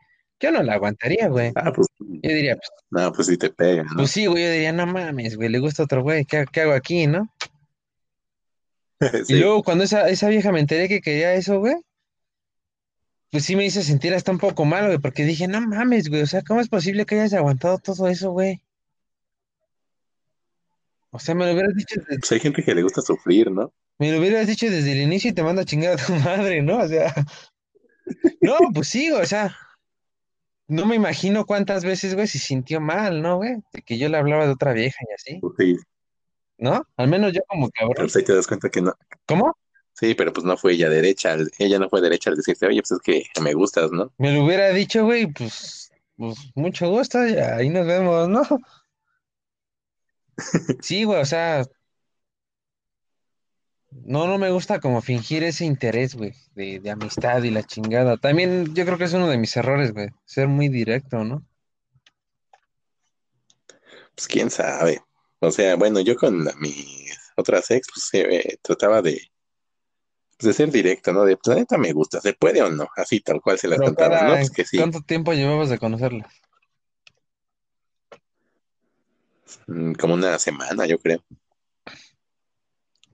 yo 0.41 0.53
no 0.53 0.63
la 0.63 0.75
aguantaría, 0.75 1.27
güey. 1.29 1.51
Ah, 1.57 1.73
pues, 1.75 1.89
Yo 1.99 2.31
diría, 2.31 2.57
pues, 2.57 2.71
no, 2.91 3.13
pues 3.13 3.27
sí 3.27 3.37
te 3.37 3.51
pega, 3.51 3.85
pues 3.97 4.11
sí, 4.13 4.27
güey, 4.27 4.45
yo 4.45 4.51
diría, 4.53 4.73
no 4.73 4.87
mames, 4.87 5.37
güey, 5.37 5.49
le 5.49 5.59
gusta 5.59 5.83
otro 5.83 6.03
güey, 6.03 6.25
¿qué, 6.25 6.45
qué 6.53 6.61
hago 6.63 6.73
aquí, 6.73 7.07
no? 7.07 7.29
Y 9.23 9.25
Sí. 9.25 9.35
luego 9.39 9.63
cuando 9.63 9.85
esa, 9.85 10.09
esa 10.09 10.29
vieja 10.29 10.53
me 10.53 10.61
enteré 10.61 10.89
que 10.89 11.01
quería 11.01 11.35
eso, 11.35 11.59
güey, 11.59 11.77
pues 13.31 13.45
sí 13.45 13.57
me 13.57 13.65
hizo 13.67 13.83
sentir 13.83 14.15
hasta 14.15 14.31
un 14.33 14.39
poco 14.39 14.65
mal, 14.65 14.87
güey, 14.87 14.99
porque 14.99 15.25
dije, 15.25 15.49
no 15.49 15.61
mames, 15.61 16.09
güey, 16.09 16.23
o 16.23 16.27
sea, 16.27 16.43
¿cómo 16.43 16.61
es 16.61 16.69
posible 16.69 17.05
que 17.07 17.15
hayas 17.17 17.35
aguantado 17.35 17.79
todo 17.79 18.09
eso, 18.09 18.31
güey? 18.33 18.63
O 21.11 21.19
sea, 21.19 21.35
me 21.35 21.47
lo 21.47 21.53
hubieras 21.53 21.75
dicho, 21.75 22.01
de- 22.09 22.19
Pues 22.19 22.33
hay 22.33 22.41
gente 22.41 22.63
que 22.63 22.75
le 22.75 22.83
gusta 22.83 23.01
sufrir, 23.01 23.51
¿no? 23.51 23.73
me 23.99 24.13
lo 24.13 24.19
hubieras 24.21 24.47
dicho 24.47 24.67
desde 24.71 24.93
el 24.93 24.99
inicio 25.01 25.31
y 25.31 25.35
te 25.35 25.43
manda 25.43 25.63
a 25.63 25.65
chingar 25.65 25.95
a 25.95 25.97
tu 26.05 26.13
madre, 26.53 26.63
¿no? 26.63 26.79
O 26.79 26.87
sea, 26.89 27.13
no, 28.41 28.57
pues 28.73 28.89
sí, 28.89 29.11
o 29.11 29.25
sea, 29.27 29.57
no 30.69 30.87
me 30.87 30.95
imagino 30.97 31.45
cuántas 31.47 31.85
veces, 31.85 32.15
güey, 32.15 32.27
se 32.29 32.39
sintió 32.39 32.81
mal, 32.81 33.23
¿no, 33.23 33.39
güey? 33.39 33.57
De 33.73 33.83
que 33.83 33.99
yo 33.99 34.09
le 34.09 34.17
hablaba 34.19 34.47
de 34.47 34.53
otra 34.53 34.73
vieja 34.73 34.99
y 35.09 35.13
así, 35.15 35.41
sí, 35.59 35.77
¿no? 36.59 36.85
Al 36.97 37.09
menos 37.09 37.33
yo 37.33 37.41
como 37.49 37.69
pero 37.71 37.89
cabrón. 37.89 38.07
pues 38.07 38.17
ahí 38.17 38.25
te 38.25 38.35
das 38.35 38.47
cuenta 38.47 38.69
que 38.69 38.83
no. 38.83 38.95
¿Cómo? 39.27 39.57
Sí, 39.99 40.15
pero 40.15 40.33
pues 40.33 40.45
no 40.45 40.57
fue 40.57 40.75
ella 40.75 40.89
derecha, 40.89 41.37
ella 41.59 41.79
no 41.81 41.89
fue 41.89 42.01
derecha 42.01 42.31
al 42.31 42.37
decirte, 42.37 42.67
oye, 42.67 42.81
pues 42.83 42.93
es 42.93 43.01
que 43.01 43.25
me 43.43 43.53
gustas, 43.53 43.91
¿no? 43.91 44.13
Me 44.19 44.33
lo 44.33 44.45
hubiera 44.45 44.71
dicho, 44.71 45.05
güey, 45.05 45.27
pues, 45.27 45.91
pues 46.17 46.37
mucho 46.55 46.89
gusto, 46.89 47.27
ya, 47.27 47.57
ahí 47.57 47.69
nos 47.69 47.85
vemos, 47.85 48.29
¿no? 48.29 48.43
Sí, 50.83 51.03
güey, 51.03 51.21
o 51.21 51.25
sea, 51.25 51.65
no, 53.91 54.29
no 54.29 54.39
me 54.39 54.51
gusta 54.51 54.79
como 54.79 55.03
fingir 55.03 55.43
ese 55.43 55.65
interés, 55.65 56.15
güey, 56.15 56.33
de, 56.55 56.79
de 56.79 56.91
amistad 56.91 57.43
y 57.43 57.51
la 57.51 57.65
chingada. 57.65 58.17
También 58.17 58.73
yo 58.75 58.85
creo 58.85 58.99
que 58.99 59.05
es 59.05 59.13
uno 59.15 59.29
de 59.29 59.39
mis 59.39 59.57
errores, 59.57 59.93
güey, 59.93 60.11
ser 60.25 60.47
muy 60.47 60.69
directo, 60.69 61.25
¿no? 61.25 61.45
Pues 64.15 64.29
quién 64.29 64.51
sabe. 64.51 65.01
O 65.41 65.51
sea, 65.51 65.75
bueno, 65.77 66.01
yo 66.01 66.17
con 66.17 66.45
la- 66.45 66.55
mis 66.57 67.17
otras 67.37 67.71
ex, 67.73 67.89
pues 67.93 68.09
eh, 68.15 68.59
trataba 68.63 69.03
de, 69.03 69.21
pues, 70.39 70.47
de 70.47 70.53
ser 70.53 70.71
directo, 70.71 71.13
¿no? 71.13 71.25
De, 71.25 71.37
pues 71.37 71.49
la 71.49 71.61
neta 71.61 71.77
me 71.79 71.93
gusta, 71.93 72.21
¿se 72.21 72.33
puede 72.33 72.63
o 72.63 72.71
no? 72.71 72.89
Así 72.97 73.21
tal 73.21 73.41
cual 73.41 73.59
se 73.59 73.69
las 73.69 73.79
Pero 73.79 73.95
cantaba, 73.95 74.23
¿no? 74.23 74.35
Pues 74.35 74.51
que 74.51 74.65
sí, 74.65 74.77
¿cuánto 74.79 75.01
tiempo 75.01 75.33
llevabas 75.33 75.69
de 75.69 75.79
conocerla? 75.79 76.29
mm, 79.67 79.93
como 79.95 80.15
una 80.15 80.39
semana, 80.39 80.87
yo 80.87 80.99
creo. 80.99 81.23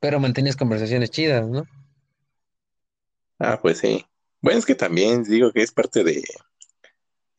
Pero 0.00 0.20
mantenías 0.20 0.56
conversaciones 0.56 1.10
chidas, 1.10 1.48
¿no? 1.48 1.64
Ah, 3.38 3.58
pues 3.60 3.78
sí. 3.78 4.04
Bueno, 4.42 4.58
es 4.58 4.66
que 4.66 4.74
también 4.74 5.24
digo 5.24 5.50
que 5.50 5.62
es 5.62 5.72
parte 5.72 6.04
de, 6.04 6.22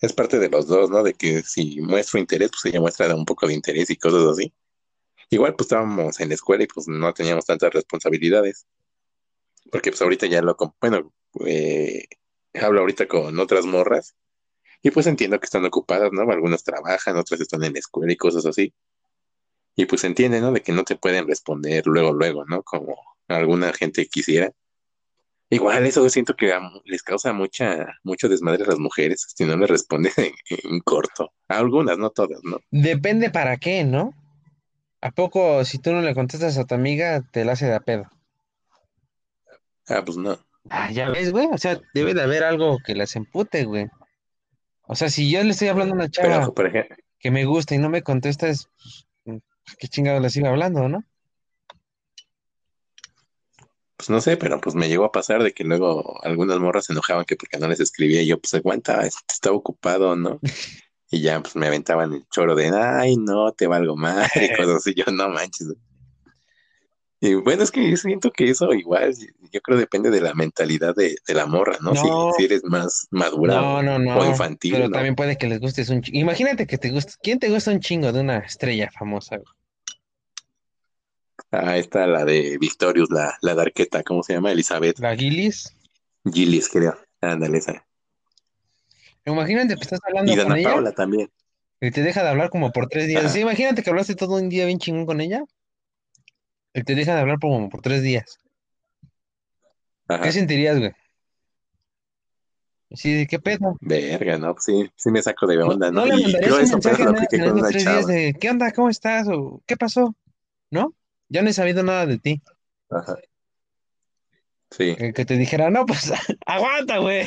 es 0.01 0.13
parte 0.13 0.39
de 0.39 0.49
los 0.49 0.67
dos, 0.67 0.89
¿no? 0.89 1.03
De 1.03 1.13
que 1.13 1.43
si 1.43 1.79
muestro 1.81 2.19
interés, 2.19 2.49
pues 2.51 2.65
ella 2.65 2.81
muestra 2.81 3.13
un 3.15 3.25
poco 3.25 3.47
de 3.47 3.53
interés 3.53 3.89
y 3.91 3.95
cosas 3.97 4.23
así. 4.25 4.51
Igual 5.29 5.55
pues 5.55 5.65
estábamos 5.67 6.19
en 6.19 6.29
la 6.29 6.35
escuela 6.35 6.63
y 6.63 6.67
pues 6.67 6.87
no 6.87 7.13
teníamos 7.13 7.45
tantas 7.45 7.73
responsabilidades. 7.73 8.65
Porque 9.71 9.91
pues 9.91 10.01
ahorita 10.01 10.27
ya 10.27 10.41
lo, 10.41 10.55
bueno, 10.79 11.13
eh, 11.45 12.05
hablo 12.53 12.81
ahorita 12.81 13.07
con 13.07 13.39
otras 13.39 13.65
morras 13.65 14.15
y 14.85 14.91
pues 14.91 15.07
entiendo 15.07 15.39
que 15.39 15.45
están 15.45 15.65
ocupadas, 15.65 16.11
¿no? 16.11 16.21
Algunas 16.31 16.63
trabajan, 16.63 17.17
otras 17.17 17.41
están 17.41 17.63
en 17.63 17.73
la 17.73 17.79
escuela 17.79 18.13
y 18.13 18.17
cosas 18.17 18.45
así. 18.45 18.71
Y 19.75 19.85
pues 19.85 20.03
entienden, 20.03 20.41
¿no? 20.43 20.51
De 20.51 20.61
que 20.61 20.71
no 20.71 20.83
te 20.83 20.95
pueden 20.95 21.27
responder 21.27 21.87
luego, 21.87 22.13
luego, 22.13 22.45
¿no? 22.45 22.61
Como 22.61 22.95
alguna 23.27 23.73
gente 23.73 24.05
quisiera. 24.05 24.51
Igual 25.49 25.87
eso 25.87 26.07
siento 26.09 26.35
que 26.35 26.53
les 26.85 27.01
causa 27.01 27.33
mucha, 27.33 27.97
mucho 28.03 28.29
desmadre 28.29 28.63
a 28.63 28.67
las 28.67 28.77
mujeres 28.77 29.25
si 29.35 29.43
no 29.45 29.57
les 29.57 29.69
responden 29.69 30.13
en, 30.17 30.33
en 30.49 30.79
corto. 30.81 31.33
A 31.47 31.57
algunas, 31.57 31.97
no 31.97 32.11
todas, 32.11 32.39
¿no? 32.43 32.59
Depende 32.69 33.31
para 33.31 33.57
qué, 33.57 33.83
¿no? 33.83 34.13
¿A 35.01 35.09
poco 35.09 35.65
si 35.65 35.79
tú 35.79 35.93
no 35.93 36.01
le 36.01 36.13
contestas 36.13 36.59
a 36.59 36.65
tu 36.65 36.75
amiga, 36.75 37.21
te 37.31 37.43
la 37.43 37.53
hace 37.53 37.65
de 37.65 37.73
a 37.73 37.79
pedo? 37.79 38.05
Ah, 39.87 40.03
pues 40.03 40.17
no. 40.17 40.37
Ah, 40.69 40.91
ya 40.91 41.09
ves, 41.09 41.31
güey. 41.31 41.47
O 41.51 41.57
sea, 41.57 41.79
debe 41.93 42.13
de 42.13 42.21
haber 42.21 42.43
algo 42.43 42.79
que 42.85 42.95
las 42.95 43.15
empute, 43.15 43.65
güey. 43.65 43.87
O 44.87 44.95
sea, 44.95 45.09
si 45.09 45.31
yo 45.31 45.43
le 45.43 45.51
estoy 45.51 45.67
hablando 45.67 45.93
a 45.93 45.97
una 45.97 46.09
chava 46.09 46.39
Pero, 46.39 46.53
por 46.53 46.67
ejemplo, 46.67 46.95
que 47.19 47.31
me 47.31 47.45
gusta 47.45 47.75
y 47.75 47.79
no 47.79 47.89
me 47.89 48.03
contesta, 48.03 48.47
es, 48.47 48.69
pues, 49.23 49.41
qué 49.79 49.87
chingado 49.87 50.19
le 50.19 50.29
sigo 50.29 50.47
hablando, 50.47 50.87
¿no? 50.87 51.03
pues 53.97 54.09
no 54.09 54.21
sé, 54.21 54.37
pero 54.37 54.59
pues 54.59 54.75
me 54.75 54.89
llegó 54.89 55.05
a 55.05 55.11
pasar 55.11 55.41
de 55.41 55.53
que 55.53 55.63
luego 55.63 56.19
algunas 56.23 56.59
morras 56.59 56.85
se 56.85 56.93
enojaban 56.93 57.25
que 57.25 57.35
porque 57.35 57.57
no 57.57 57.67
les 57.67 57.79
escribía 57.79 58.21
y 58.21 58.27
yo 58.27 58.39
pues 58.39 58.53
aguanta, 58.53 59.01
estaba 59.05 59.55
ocupado, 59.55 60.15
¿no? 60.15 60.39
Y 61.11 61.21
ya 61.21 61.39
pues 61.39 61.55
me 61.55 61.67
aventaban 61.67 62.13
el 62.13 62.25
choro 62.29 62.55
de, 62.55 62.71
ay, 62.75 63.15
no, 63.15 63.51
te 63.51 63.67
valgo 63.67 63.95
más 63.95 64.27
y 64.35 64.51
cosas 64.57 64.77
así, 64.77 64.95
yo 64.95 65.05
no 65.13 65.29
manches. 65.29 65.67
Y 67.25 67.33
bueno, 67.35 67.63
es 67.63 67.71
que 67.71 67.89
yo 67.89 67.97
siento 67.97 68.31
que 68.31 68.49
eso 68.49 68.73
igual, 68.73 69.13
yo 69.51 69.61
creo 69.61 69.77
depende 69.77 70.09
de 70.11 70.21
la 70.21 70.33
mentalidad 70.33 70.95
de, 70.95 71.15
de 71.27 71.33
la 71.33 71.45
morra, 71.45 71.77
¿no? 71.81 71.95
Si, 71.95 72.07
No, 72.07 72.31
si 72.37 72.43
eres 72.45 72.63
más 72.63 73.07
madura 73.11 73.55
no, 73.55 73.75
o, 73.77 73.81
no, 73.81 73.95
o 73.95 73.99
no. 73.99 74.25
infantil, 74.25 74.73
Pero 74.73 74.89
también 74.91 75.15
puede 75.15 75.37
que 75.37 75.47
les 75.47 75.59
gustes 75.59 75.89
un 75.89 76.01
chingo. 76.01 76.19
Imagínate 76.19 76.67
que 76.67 76.77
te 76.77 76.89
gusta. 76.91 77.13
¿Quién 77.21 77.39
te 77.39 77.49
gusta 77.49 77.71
un 77.71 77.79
chingo 77.79 78.11
de 78.11 78.21
una 78.21 78.37
estrella 78.39 78.89
famosa, 78.91 79.37
güey? 79.37 79.47
Ah, 81.51 81.77
está 81.77 82.05
la 82.05 82.23
de 82.23 82.57
Victorious, 82.59 83.09
la, 83.09 83.35
la 83.41 83.55
darqueta, 83.55 84.03
¿cómo 84.03 84.21
se 84.23 84.33
llama? 84.33 84.51
Elizabeth 84.51 84.99
La 84.99 85.15
Gillis. 85.15 85.75
Gillies, 86.25 86.69
creo. 86.69 86.97
Ándale, 87.21 87.57
esa. 87.57 87.87
Imagínate 89.25 89.75
que 89.75 89.81
estás 89.81 89.99
Y 89.99 90.07
hablando 90.07 90.35
con 90.43 90.49
Dana 90.49 90.59
ella 90.59 90.69
Paula 90.71 90.91
también. 90.91 91.31
y 91.81 91.91
te 91.91 92.01
deja 92.03 92.23
de 92.23 92.29
hablar 92.29 92.49
como 92.49 92.71
por 92.71 92.87
tres 92.87 93.07
días. 93.07 93.31
Sí, 93.33 93.39
imagínate 93.41 93.83
que 93.83 93.89
hablaste 93.89 94.15
todo 94.15 94.35
un 94.35 94.49
día 94.49 94.65
bien 94.65 94.79
chingón 94.79 95.05
con 95.05 95.21
ella 95.21 95.43
y 96.75 96.83
te 96.83 96.93
deja 96.93 97.15
de 97.15 97.21
hablar 97.21 97.39
por- 97.39 97.51
como 97.51 97.69
por 97.69 97.81
tres 97.81 98.03
días. 98.03 98.37
¿Qué 100.21 100.31
sentirías, 100.31 100.77
güey? 100.77 100.91
Sí, 102.91 103.25
¿qué 103.27 103.39
pedo? 103.39 103.75
Verga, 103.81 104.37
¿no? 104.37 104.55
Sí, 104.59 104.89
sí 104.95 105.09
me 105.09 105.21
saco 105.21 105.47
de 105.47 105.57
¿No, 105.57 105.67
onda, 105.67 105.89
¿no? 105.91 106.01
no 106.01 106.05
le 106.05 106.21
mandarías 106.21 106.51
un 106.53 106.59
mensaje 106.69 107.03
en 107.03 107.13
días 107.71 108.07
de 108.07 108.35
¿qué 108.39 108.49
onda? 108.49 108.71
¿Cómo 108.71 108.89
estás? 108.89 109.27
o 109.27 109.61
¿qué 109.65 109.75
pasó? 109.75 110.15
¿No? 110.69 110.93
Ya 111.27 111.41
no 111.41 111.49
he 111.49 111.53
sabido 111.53 111.81
nada 111.81 112.05
de 112.05 112.19
ti. 112.19 112.41
Ajá. 112.91 113.17
Sí. 114.69 114.95
Que, 114.95 115.13
que 115.13 115.25
te 115.25 115.37
dijera, 115.37 115.69
no, 115.71 115.85
pues 115.85 116.11
aguanta, 116.45 116.99
güey, 116.99 117.25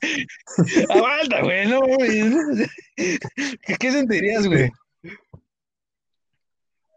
aguanta, 0.90 1.42
güey, 1.42 1.66
no, 1.68 1.80
mames". 1.80 2.68
¿Qué, 2.96 3.76
qué 3.78 3.90
sentirías, 3.92 4.46
güey? 4.46 4.70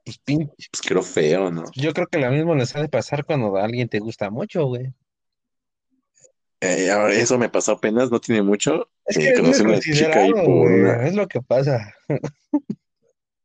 Pues 0.07 0.21
pin- 0.23 0.49
Pues 0.55 0.81
creo 0.85 1.03
feo, 1.03 1.51
¿no? 1.51 1.65
yo 1.75 1.93
creo 1.93 2.07
que 2.07 2.17
lo 2.17 2.31
mismo 2.31 2.55
les 2.55 2.73
ha 2.77 2.81
de 2.81 2.87
pasar 2.87 3.25
cuando 3.25 3.57
a 3.57 3.65
alguien 3.65 3.89
te 3.89 3.99
gusta 3.99 4.29
mucho, 4.29 4.65
güey. 4.65 4.93
Eh, 6.61 6.89
eso 7.11 7.37
me 7.37 7.49
pasó 7.49 7.73
apenas, 7.73 8.09
no 8.09 8.21
tiene 8.21 8.41
mucho. 8.41 8.89
Es 9.05 9.17
que 9.17 9.29
Eh, 9.31 9.33
conocí 9.35 9.63
una 9.63 9.81
chica 9.81 10.17
ahí 10.23 10.31
por 10.31 10.47
una... 10.47 11.05
es 11.05 11.13
lo 11.13 11.27
que 11.27 11.41
pasa. 11.41 11.93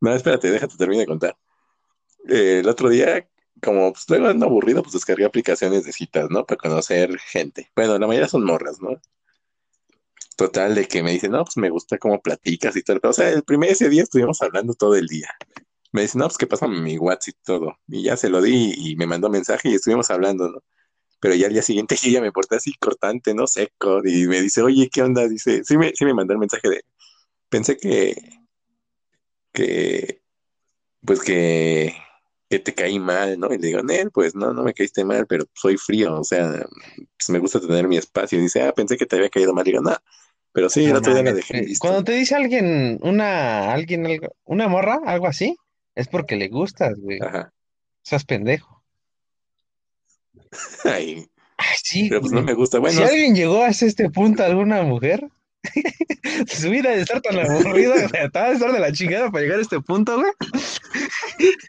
No, 0.00 0.14
espérate, 0.14 0.50
déjate 0.50 0.76
terminar 0.76 1.02
de 1.02 1.06
contar. 1.06 1.36
Eh, 2.28 2.58
el 2.60 2.68
otro 2.68 2.88
día, 2.88 3.28
como 3.62 3.92
pues, 3.92 4.04
luego 4.08 4.26
ando 4.28 4.46
aburrido, 4.46 4.82
pues 4.82 4.94
descargué 4.94 5.24
aplicaciones 5.24 5.84
de 5.84 5.92
citas, 5.92 6.28
¿no? 6.28 6.44
Para 6.44 6.58
conocer 6.58 7.18
gente. 7.20 7.70
Bueno, 7.76 7.96
la 7.98 8.06
mayoría 8.08 8.28
son 8.28 8.44
morras, 8.44 8.80
¿no? 8.80 9.00
Total, 10.36 10.74
de 10.74 10.88
que 10.88 11.04
me 11.04 11.12
dicen, 11.12 11.30
no, 11.32 11.44
pues 11.44 11.56
me 11.56 11.70
gusta 11.70 11.98
cómo 11.98 12.20
platicas 12.20 12.74
y 12.76 12.82
todo. 12.82 12.98
O 13.04 13.12
sea, 13.12 13.28
el 13.30 13.44
primer 13.44 13.70
ese 13.70 13.88
día 13.88 14.02
estuvimos 14.02 14.42
hablando 14.42 14.74
todo 14.74 14.96
el 14.96 15.06
día. 15.06 15.28
Me 15.92 16.02
dice, 16.02 16.18
no, 16.18 16.26
pues 16.26 16.38
que 16.38 16.46
pasa 16.46 16.66
mi 16.66 16.98
WhatsApp 16.98 17.34
y 17.34 17.44
todo. 17.44 17.78
Y 17.88 18.02
ya 18.02 18.16
se 18.16 18.30
lo 18.30 18.40
di 18.40 18.72
y 18.76 18.96
me 18.96 19.06
mandó 19.06 19.28
mensaje 19.28 19.68
y 19.68 19.74
estuvimos 19.74 20.10
hablando, 20.10 20.50
¿no? 20.50 20.62
Pero 21.20 21.34
ya 21.34 21.46
al 21.46 21.52
día 21.52 21.62
siguiente 21.62 21.96
yo 22.02 22.10
ya 22.10 22.20
me 22.20 22.32
porté 22.32 22.56
así 22.56 22.72
cortante, 22.80 23.34
¿no? 23.34 23.46
Seco. 23.46 24.00
Y 24.04 24.26
me 24.26 24.40
dice, 24.40 24.62
oye, 24.62 24.88
¿qué 24.90 25.02
onda? 25.02 25.28
Dice, 25.28 25.62
sí 25.64 25.76
me, 25.76 25.92
sí 25.94 26.04
me 26.04 26.14
mandó 26.14 26.32
el 26.32 26.38
mensaje 26.40 26.68
de, 26.68 26.84
pensé 27.48 27.76
que, 27.76 28.16
que, 29.52 30.22
pues 31.04 31.20
que, 31.20 31.94
que 32.48 32.58
te 32.58 32.74
caí 32.74 32.98
mal, 32.98 33.38
¿no? 33.38 33.52
Y 33.52 33.58
le 33.58 33.68
digo, 33.68 33.82
Nel, 33.82 34.10
pues 34.10 34.34
no, 34.34 34.52
no 34.52 34.62
me 34.62 34.74
caíste 34.74 35.04
mal, 35.04 35.26
pero 35.26 35.44
soy 35.54 35.76
frío, 35.76 36.20
o 36.20 36.24
sea, 36.24 36.50
pues 36.96 37.28
me 37.28 37.38
gusta 37.38 37.60
tener 37.60 37.86
mi 37.86 37.98
espacio. 37.98 38.38
Y 38.38 38.42
dice, 38.42 38.62
ah, 38.62 38.72
pensé 38.72 38.96
que 38.96 39.06
te 39.06 39.16
había 39.16 39.28
caído 39.28 39.52
mal. 39.52 39.66
Y 39.66 39.72
digo, 39.72 39.82
no, 39.82 39.96
pero 40.52 40.68
sí, 40.68 40.84
el 40.84 40.96
otro 40.96 41.14
día 41.14 41.22
la 41.22 41.32
dejé. 41.32 41.66
Cuando 41.78 42.04
te 42.04 42.12
dice 42.12 42.34
alguien, 42.34 42.98
una, 43.02 43.72
alguien, 43.72 44.06
algo, 44.06 44.34
una 44.44 44.68
morra, 44.68 45.00
algo 45.04 45.26
así, 45.26 45.56
es 45.94 46.08
porque 46.08 46.36
le 46.36 46.48
gustas, 46.48 46.98
güey. 46.98 47.18
Ajá. 47.20 47.52
Seas 48.02 48.24
pendejo. 48.24 48.82
Ay, 50.84 51.28
Ay, 51.56 51.76
sí, 51.82 52.08
pero 52.08 52.20
pues 52.20 52.32
no 52.32 52.38
güey. 52.42 52.46
me 52.46 52.54
gusta. 52.54 52.78
Si 52.78 52.82
Bueno, 52.82 53.04
alguien 53.04 53.34
llegó 53.34 53.62
hasta 53.62 53.86
este 53.86 54.10
punto, 54.10 54.44
alguna 54.44 54.82
mujer, 54.82 55.28
su 56.48 56.70
vida 56.70 56.90
de 56.90 57.02
estar 57.02 57.20
tan 57.20 57.38
aburrida, 57.38 58.08
sea, 58.08 58.24
estaba 58.24 58.48
de 58.48 58.54
estar 58.54 58.72
de 58.72 58.80
la 58.80 58.92
chingada 58.92 59.30
para 59.30 59.42
llegar 59.42 59.58
a 59.58 59.62
este 59.62 59.80
punto, 59.80 60.20
güey. 60.20 60.32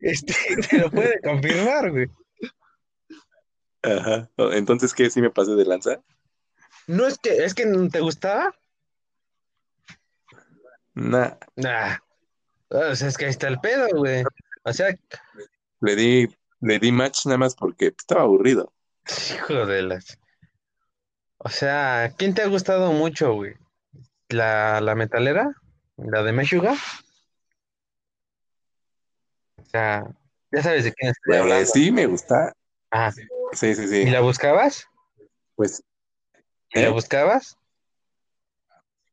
Este, 0.00 0.34
te 0.70 0.78
lo 0.78 0.90
puede 0.90 1.20
confirmar, 1.20 1.90
güey. 1.90 2.06
ajá. 3.82 4.30
Entonces, 4.52 4.94
¿qué? 4.94 5.10
¿Sí 5.10 5.20
me 5.20 5.30
pasé 5.30 5.52
de 5.52 5.66
lanza? 5.66 6.00
No 6.86 7.06
es 7.06 7.18
que, 7.18 7.44
es 7.44 7.54
que 7.54 7.66
te 7.92 8.00
gustaba. 8.00 8.54
Nah, 11.00 11.34
Nah, 11.56 11.96
o 12.68 12.94
sea, 12.94 13.08
es 13.08 13.16
que 13.16 13.24
ahí 13.24 13.30
está 13.30 13.48
el 13.48 13.58
pedo, 13.60 13.88
güey. 13.94 14.22
O 14.64 14.72
sea, 14.72 14.94
le 15.80 15.96
di, 15.96 16.28
le 16.60 16.78
di 16.78 16.92
match 16.92 17.24
nada 17.24 17.38
más 17.38 17.54
porque 17.54 17.86
estaba 17.86 18.22
aburrido. 18.22 18.72
hijo 19.34 19.64
de 19.66 19.82
las. 19.82 20.18
O 21.38 21.48
sea, 21.48 22.12
¿quién 22.18 22.34
te 22.34 22.42
ha 22.42 22.48
gustado 22.48 22.92
mucho, 22.92 23.32
güey? 23.32 23.54
¿La, 24.28 24.82
la 24.82 24.94
metalera? 24.94 25.50
¿La 25.96 26.22
de 26.22 26.32
Meshuga? 26.32 26.74
O 29.56 29.64
sea, 29.64 30.04
ya 30.52 30.62
sabes 30.62 30.84
de 30.84 30.92
quién 30.92 31.12
estoy 31.12 31.36
hablando. 31.36 31.66
sí, 31.66 31.90
me 31.90 32.06
gusta. 32.06 32.52
Ah, 32.90 33.10
Sí, 33.52 33.74
sí, 33.74 33.82
¿y 33.82 33.86
sí. 33.86 34.10
la 34.10 34.20
buscabas? 34.20 34.86
Pues, 35.56 35.82
¿Y 36.74 36.80
la 36.80 36.88
¿eh? 36.88 36.90
buscabas? 36.90 37.56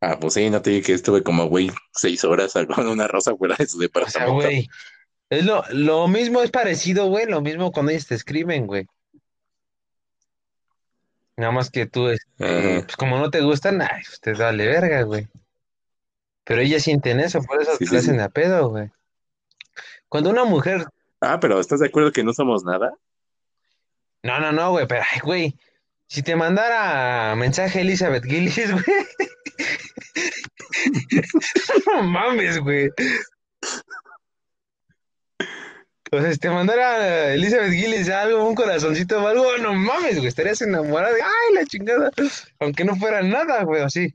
Ah, 0.02 0.18
pues 0.20 0.34
sí, 0.36 0.50
no 0.50 0.62
te 0.62 0.70
dije 0.72 0.84
que 0.84 0.94
estuve 0.94 1.24
como, 1.24 1.46
güey, 1.48 1.72
seis 1.94 2.24
horas 2.24 2.54
con 2.76 2.88
una 2.88 3.08
rosa 3.08 3.36
fuera 3.36 3.56
de 3.58 3.68
su 3.68 3.78
O 3.78 4.08
sea, 4.08 4.28
departamento. 4.28 4.34
güey, 4.36 4.68
es 5.30 5.46
lo, 5.46 5.64
lo 5.72 6.08
mismo, 6.08 6.42
es 6.42 6.52
parecido, 6.52 7.08
güey, 7.08 7.26
lo 7.26 7.42
mismo 7.42 7.72
cuando 7.72 7.92
ellos 7.92 8.08
te 8.08 8.16
escriben, 8.16 8.68
güey. 8.68 8.88
Nada 11.38 11.52
más 11.52 11.70
que 11.70 11.86
tú, 11.86 12.10
este, 12.10 12.82
pues 12.84 12.96
como 12.98 13.18
no 13.20 13.30
te 13.30 13.42
gustan, 13.42 13.82
ay, 13.82 14.02
pues 14.06 14.20
te 14.20 14.34
dale 14.34 14.68
verga, 14.68 15.04
güey. 15.04 15.28
Pero 16.46 16.62
ellas 16.62 16.84
sienten 16.84 17.20
eso, 17.20 17.42
por 17.44 17.62
eso 17.62 17.72
Sí, 17.78 17.86
te 17.86 17.86
sí, 17.88 17.96
hacen 17.98 18.16
sí. 18.16 18.22
a 18.22 18.30
pedo, 18.30 18.70
güey. 18.70 18.90
Cuando 20.10 20.30
una 20.30 20.46
mujer, 20.46 20.86
Ah, 21.22 21.40
pero 21.40 21.60
¿estás 21.60 21.80
de 21.80 21.88
acuerdo 21.88 22.12
que 22.12 22.24
no 22.24 22.34
somos 22.34 22.64
nada? 22.64 22.92
no, 24.24 24.40
no, 24.40 24.52
no, 24.52 24.72
güey, 24.72 24.88
pero, 24.88 25.04
ay, 25.14 25.20
güey, 25.22 25.56
si 26.08 26.24
te 26.24 26.36
mandara 26.36 27.36
mensaje 27.36 27.82
Elizabeth 27.82 28.24
Gillies, 28.26 28.72
güey, 28.72 28.84
no 31.88 32.04
mames, 32.04 32.60
güey. 32.60 32.90
Si 36.32 36.40
te 36.40 36.50
mandara 36.50 37.34
Elizabeth 37.34 37.72
Gillies 37.72 38.10
algo, 38.10 38.48
un 38.48 38.56
corazoncito 38.56 39.22
o 39.22 39.28
algo, 39.28 39.58
no 39.58 39.74
mames, 39.74 40.16
güey, 40.16 40.28
estarías 40.28 40.62
enamorada 40.62 41.14
de, 41.14 41.22
ay, 41.22 41.54
la 41.54 41.66
chingada, 41.66 42.12
aunque 42.60 42.86
no 42.86 42.96
fuera 42.96 43.22
nada, 43.24 43.64
güey, 43.64 43.82
así. 43.82 44.14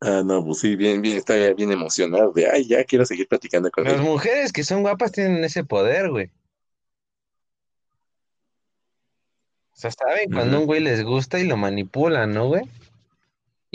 Ah, 0.00 0.22
no, 0.24 0.44
pues 0.44 0.60
sí, 0.60 0.74
bien, 0.74 1.02
bien, 1.02 1.18
estaba 1.18 1.52
bien 1.52 1.70
emocionado 1.70 2.32
de, 2.32 2.50
ay, 2.50 2.66
ya 2.66 2.82
quiero 2.84 3.04
seguir 3.04 3.28
platicando 3.28 3.70
con 3.70 3.84
Las 3.84 3.94
ella. 3.94 4.02
mujeres 4.02 4.52
que 4.52 4.64
son 4.64 4.82
guapas 4.82 5.12
tienen 5.12 5.44
ese 5.44 5.64
poder, 5.64 6.10
güey. 6.10 6.30
O 9.72 9.78
sea, 9.78 9.90
saben 9.90 10.32
cuando 10.32 10.60
un 10.60 10.66
güey 10.66 10.80
les 10.80 11.04
gusta 11.04 11.38
y 11.38 11.46
lo 11.46 11.58
manipulan, 11.58 12.32
¿no, 12.32 12.48
güey? 12.48 12.62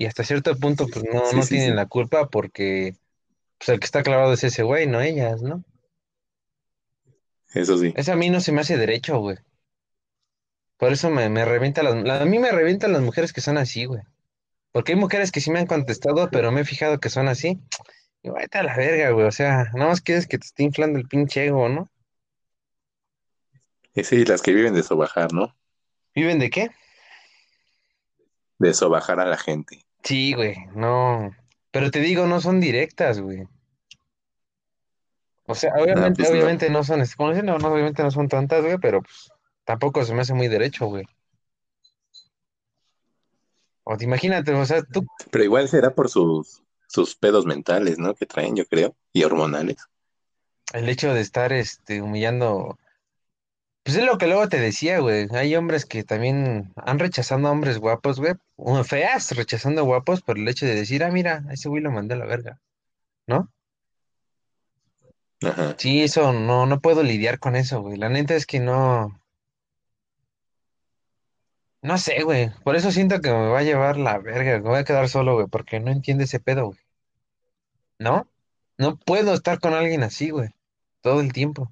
Y 0.01 0.05
hasta 0.07 0.23
cierto 0.23 0.57
punto, 0.57 0.89
pues 0.89 1.05
no, 1.13 1.31
Sí, 1.31 1.33
no 1.33 1.43
sí, 1.43 1.47
tienen 1.47 1.75
sí. 1.75 1.77
la 1.77 1.85
culpa 1.85 2.27
porque 2.29 2.95
pues, 3.59 3.69
el 3.69 3.79
que 3.79 3.85
está 3.85 4.03
clavado 4.03 4.33
es 4.33 4.43
ese 4.43 4.63
güey, 4.63 4.87
no 4.87 5.01
ellas, 5.01 5.41
¿no? 5.43 5.63
Eso 7.53 7.77
sí. 7.77 7.93
Eso 7.93 8.11
a 8.11 8.17
mí 8.17 8.29
no 8.29 8.41
se 8.41 8.51
me 8.51 8.59
hace 8.59 8.75
derecho, 8.75 9.17
güey. 9.19 9.37
Por 10.77 10.91
eso 10.91 11.09
me, 11.09 11.29
me 11.29 11.45
revienta 11.45 11.81
las... 11.81 11.95
la- 12.03 12.21
a 12.21 12.25
mí 12.25 12.37
me 12.37 12.51
revientan 12.51 12.91
las 12.91 13.01
mujeres 13.01 13.31
que 13.31 13.39
son 13.39 13.57
así, 13.57 13.85
güey. 13.85 14.01
Porque 14.71 14.93
hay 14.93 14.99
mujeres 14.99 15.31
que 15.31 15.41
sí 15.41 15.51
me 15.51 15.59
han 15.59 15.67
contestado, 15.67 16.29
pero 16.31 16.51
me 16.51 16.61
he 16.61 16.65
fijado 16.65 16.99
que 16.99 17.09
son 17.09 17.27
así. 17.29 17.59
Y 18.23 18.29
vete 18.31 18.59
a 18.59 18.63
la 18.63 18.77
verga, 18.77 19.11
güey. 19.11 19.27
O 19.27 19.31
sea, 19.31 19.65
nada 19.75 19.89
más 19.89 20.01
quieres 20.01 20.27
que 20.27 20.39
te 20.39 20.47
esté 20.47 20.63
inflando 20.63 20.99
el 20.99 21.07
pinche 21.07 21.45
ego, 21.47 21.69
¿no? 21.69 21.89
Y 23.93 24.03
sí, 24.03 24.25
las 24.25 24.41
que 24.41 24.51
viven 24.53 24.73
de 24.73 24.83
sobajar, 24.83 25.31
¿no? 25.31 25.55
¿Viven 26.15 26.39
de 26.39 26.49
qué? 26.49 26.69
De 28.59 28.73
sobajar 28.73 29.19
a 29.19 29.25
la 29.25 29.37
gente. 29.37 29.85
Sí, 30.03 30.33
güey, 30.33 30.55
no. 30.75 31.31
Pero 31.71 31.91
te 31.91 31.99
digo, 31.99 32.27
no 32.27 32.41
son 32.41 32.59
directas, 32.59 33.19
güey. 33.19 33.47
O 35.47 35.55
sea, 35.55 35.73
No, 35.75 35.81
obviamente, 35.83 36.23
pues 36.23 36.29
no. 36.31 36.35
obviamente 36.35 36.69
no 36.69 36.83
son, 36.83 37.03
como 37.17 37.29
dicen, 37.31 37.45
no, 37.45 37.57
no, 37.59 37.69
obviamente 37.73 38.03
no 38.03 38.11
son 38.11 38.27
tantas, 38.27 38.63
güey, 38.63 38.77
pero 38.79 39.01
pues, 39.01 39.31
tampoco 39.65 40.03
se 40.05 40.13
me 40.13 40.21
hace 40.21 40.33
muy 40.33 40.47
derecho, 40.47 40.85
güey. 40.87 41.05
O 43.83 43.97
te 43.97 44.05
imagínate, 44.05 44.53
o 44.53 44.65
sea, 44.65 44.83
tú, 44.83 45.05
Pero 45.31 45.43
igual 45.43 45.67
será 45.67 45.93
por 45.93 46.09
sus, 46.09 46.63
sus 46.87 47.15
pedos 47.15 47.45
mentales, 47.45 47.97
¿no? 47.97 48.13
Que 48.13 48.25
traen, 48.25 48.55
yo 48.55 48.65
creo, 48.65 48.95
y 49.11 49.23
hormonales. 49.23 49.77
el 50.73 50.87
hecho 50.87 51.13
de 51.13 51.21
estar, 51.21 51.51
este, 51.51 52.01
humillando, 52.01 52.77
pues 53.83 53.97
es 53.97 54.05
lo 54.05 54.17
que 54.17 54.27
luego 54.27 54.47
te 54.49 54.59
decía, 54.59 54.99
güey. 54.99 55.27
Hay 55.31 55.55
hombres 55.55 55.85
que 55.85 56.03
también 56.03 56.73
han 56.75 56.99
rechazado 56.99 57.47
a 57.47 57.51
hombres 57.51 57.79
guapos, 57.79 58.19
güey, 58.19 58.33
feas 58.83 59.31
rechazando 59.35 59.83
guapos 59.83 60.21
por 60.21 60.37
el 60.37 60.47
hecho 60.47 60.65
de 60.65 60.75
decir, 60.75 61.03
ah, 61.03 61.11
mira, 61.11 61.43
a 61.49 61.53
ese 61.53 61.69
güey 61.69 61.81
lo 61.81 61.91
mandé 61.91 62.15
a 62.15 62.17
la 62.17 62.25
verga, 62.25 62.59
¿no? 63.27 63.49
Ajá. 65.43 65.75
Sí, 65.77 66.03
eso 66.03 66.33
no, 66.33 66.65
no 66.67 66.79
puedo 66.81 67.03
lidiar 67.03 67.39
con 67.39 67.55
eso, 67.55 67.81
güey. 67.81 67.97
La 67.97 68.09
neta 68.09 68.35
es 68.35 68.45
que 68.45 68.59
no, 68.59 69.21
no 71.81 71.97
sé, 71.97 72.23
güey. 72.23 72.51
Por 72.63 72.75
eso 72.75 72.91
siento 72.91 73.21
que 73.21 73.29
me 73.29 73.47
va 73.49 73.59
a 73.59 73.63
llevar 73.63 73.97
la 73.97 74.19
verga, 74.19 74.59
me 74.59 74.69
voy 74.69 74.79
a 74.79 74.83
quedar 74.83 75.09
solo, 75.09 75.35
güey, 75.35 75.47
porque 75.47 75.79
no 75.79 75.91
entiende 75.91 76.25
ese 76.25 76.39
pedo, 76.39 76.67
güey. 76.67 76.79
¿No? 77.99 78.27
No 78.77 78.97
puedo 78.97 79.33
estar 79.33 79.59
con 79.59 79.73
alguien 79.73 80.03
así, 80.03 80.29
güey, 80.31 80.49
todo 81.01 81.21
el 81.21 81.33
tiempo. 81.33 81.71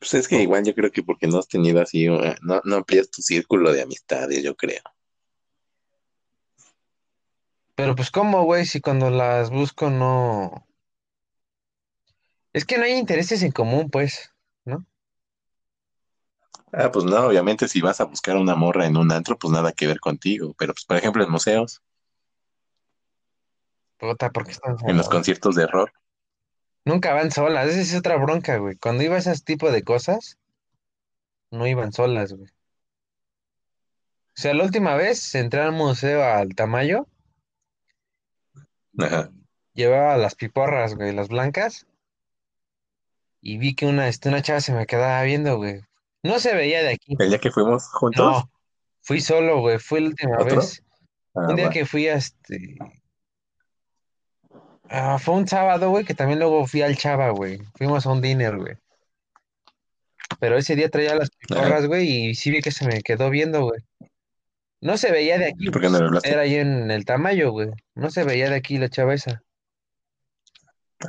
Pues 0.00 0.14
es 0.14 0.28
que 0.28 0.40
igual 0.42 0.64
yo 0.64 0.74
creo 0.74 0.90
que 0.90 1.02
porque 1.02 1.26
no 1.26 1.38
has 1.38 1.46
tenido 1.46 1.80
así, 1.80 2.08
una- 2.08 2.34
no, 2.40 2.62
no 2.64 2.76
amplías 2.76 3.10
tu 3.10 3.20
círculo 3.20 3.70
de 3.72 3.82
amistades, 3.82 4.42
yo 4.42 4.56
creo. 4.56 4.82
Pero 7.74 7.94
pues, 7.94 8.10
¿cómo, 8.10 8.44
güey? 8.44 8.64
Si 8.64 8.80
cuando 8.80 9.10
las 9.10 9.50
busco 9.50 9.90
no... 9.90 10.66
Es 12.52 12.64
que 12.64 12.78
no 12.78 12.84
hay 12.84 12.92
intereses 12.92 13.42
en 13.42 13.52
común, 13.52 13.90
pues, 13.90 14.32
¿no? 14.64 14.86
Ah, 16.72 16.90
pues 16.90 17.04
no, 17.04 17.26
obviamente 17.26 17.68
si 17.68 17.80
vas 17.80 18.00
a 18.00 18.04
buscar 18.04 18.36
una 18.36 18.54
morra 18.56 18.86
en 18.86 18.96
un 18.96 19.12
antro, 19.12 19.38
pues 19.38 19.52
nada 19.52 19.72
que 19.72 19.86
ver 19.86 20.00
contigo. 20.00 20.54
Pero 20.58 20.72
pues, 20.72 20.84
por 20.86 20.96
ejemplo, 20.96 21.22
en 21.22 21.30
museos, 21.30 21.82
Puta, 23.98 24.30
¿por 24.30 24.46
qué 24.46 24.52
están 24.52 24.76
en 24.86 24.96
los 24.96 25.10
conciertos 25.10 25.54
de 25.56 25.66
rock, 25.66 25.90
Nunca 26.84 27.12
van 27.14 27.30
solas, 27.30 27.68
esa 27.68 27.80
es 27.80 27.94
otra 27.94 28.16
bronca, 28.16 28.56
güey. 28.58 28.76
Cuando 28.76 29.02
iba 29.02 29.16
a 29.16 29.18
ese 29.18 29.34
tipo 29.40 29.70
de 29.70 29.82
cosas, 29.82 30.38
no 31.50 31.66
iban 31.66 31.92
solas, 31.92 32.32
güey. 32.32 32.48
O 32.48 34.40
sea, 34.40 34.54
la 34.54 34.64
última 34.64 34.94
vez 34.94 35.34
entré 35.34 35.60
al 35.60 35.72
museo 35.72 36.24
al 36.24 36.54
Tamayo, 36.54 37.06
ajá. 38.98 39.30
llevaba 39.74 40.16
las 40.16 40.34
piporras, 40.34 40.94
güey, 40.94 41.12
las 41.14 41.28
blancas, 41.28 41.86
y 43.42 43.58
vi 43.58 43.74
que 43.74 43.86
una, 43.86 44.08
este, 44.08 44.28
una 44.28 44.42
chava 44.42 44.60
se 44.60 44.72
me 44.72 44.86
quedaba 44.86 45.22
viendo, 45.22 45.56
güey. 45.58 45.82
No 46.22 46.38
se 46.38 46.54
veía 46.54 46.82
de 46.82 46.90
aquí. 46.94 47.16
El 47.18 47.30
día 47.30 47.38
que 47.38 47.50
fuimos 47.50 47.86
juntos, 47.88 48.24
No, 48.24 48.50
fui 49.02 49.20
solo, 49.20 49.60
güey, 49.60 49.78
fue 49.78 50.00
la 50.00 50.08
última 50.08 50.36
¿otro? 50.38 50.56
vez. 50.56 50.82
Ah, 51.34 51.46
Un 51.48 51.56
día 51.56 51.66
va. 51.66 51.70
que 51.70 51.86
fui 51.86 52.08
a 52.08 52.14
este... 52.14 52.76
ah, 54.90 55.18
fue 55.18 55.34
un 55.34 55.48
sábado, 55.48 55.90
güey, 55.90 56.04
que 56.04 56.14
también 56.14 56.38
luego 56.38 56.66
fui 56.66 56.82
al 56.82 56.96
Chava, 56.96 57.30
güey. 57.30 57.58
Fuimos 57.76 58.04
a 58.06 58.10
un 58.10 58.20
dinner, 58.20 58.56
güey. 58.58 58.74
Pero 60.38 60.56
ese 60.56 60.76
día 60.76 60.88
traía 60.90 61.14
las 61.16 61.28
Ajá. 61.30 61.38
piporras, 61.62 61.86
güey, 61.86 62.08
y 62.30 62.34
sí 62.34 62.50
vi 62.50 62.60
que 62.62 62.70
se 62.70 62.86
me 62.86 63.00
quedó 63.02 63.30
viendo, 63.30 63.62
güey. 63.64 63.80
No 64.80 64.96
se 64.96 65.10
veía 65.12 65.38
de 65.38 65.46
aquí, 65.48 65.70
¿Por 65.70 65.82
qué 65.82 65.88
no 65.90 65.98
le 65.98 66.04
hablaste? 66.06 66.30
era 66.30 66.42
ahí 66.42 66.54
en 66.54 66.90
el 66.90 67.04
Tamayo, 67.04 67.50
güey. 67.52 67.70
No 67.94 68.10
se 68.10 68.24
veía 68.24 68.48
de 68.48 68.56
aquí 68.56 68.78
la 68.78 68.88
chava 68.88 69.12
esa. 69.14 69.42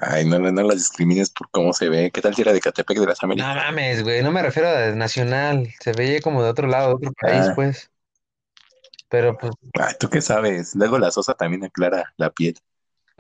Ay, 0.02 0.26
no, 0.26 0.40
no, 0.40 0.52
no 0.52 0.64
las 0.64 0.78
discrimines 0.78 1.30
por 1.30 1.50
cómo 1.52 1.74
se 1.74 1.90
ve. 1.90 2.12
¿Qué 2.12 2.22
tal 2.22 2.34
si 2.34 2.42
era 2.42 2.54
de 2.54 2.62
Catepec 2.62 2.98
de 2.98 3.06
las 3.08 3.22
No 3.22 3.28
Américas? 3.28 3.56
mames, 3.56 4.04
güey, 4.04 4.24
no 4.24 4.32
me 4.32 4.42
refiero 4.42 4.70
a 4.70 4.92
nacional. 4.92 5.70
Se 5.80 5.92
veía 5.94 6.22
como 6.22 6.44
de 6.44 6.50
otro 6.50 6.68
lado, 6.68 6.90
de 6.90 6.94
otro 6.96 7.14
país, 7.20 7.46
Ah, 7.50 7.54
pues. 7.56 7.90
Pero 9.10 9.38
pues, 9.38 9.52
ay, 9.80 9.94
¿tú 10.00 10.10
qué 10.10 10.22
sabes? 10.22 10.74
Luego 10.76 10.98
la 10.98 11.12
sosa 11.12 11.34
también 11.34 11.64
aclara 11.66 12.14
la 12.16 12.30
piel. 12.30 12.58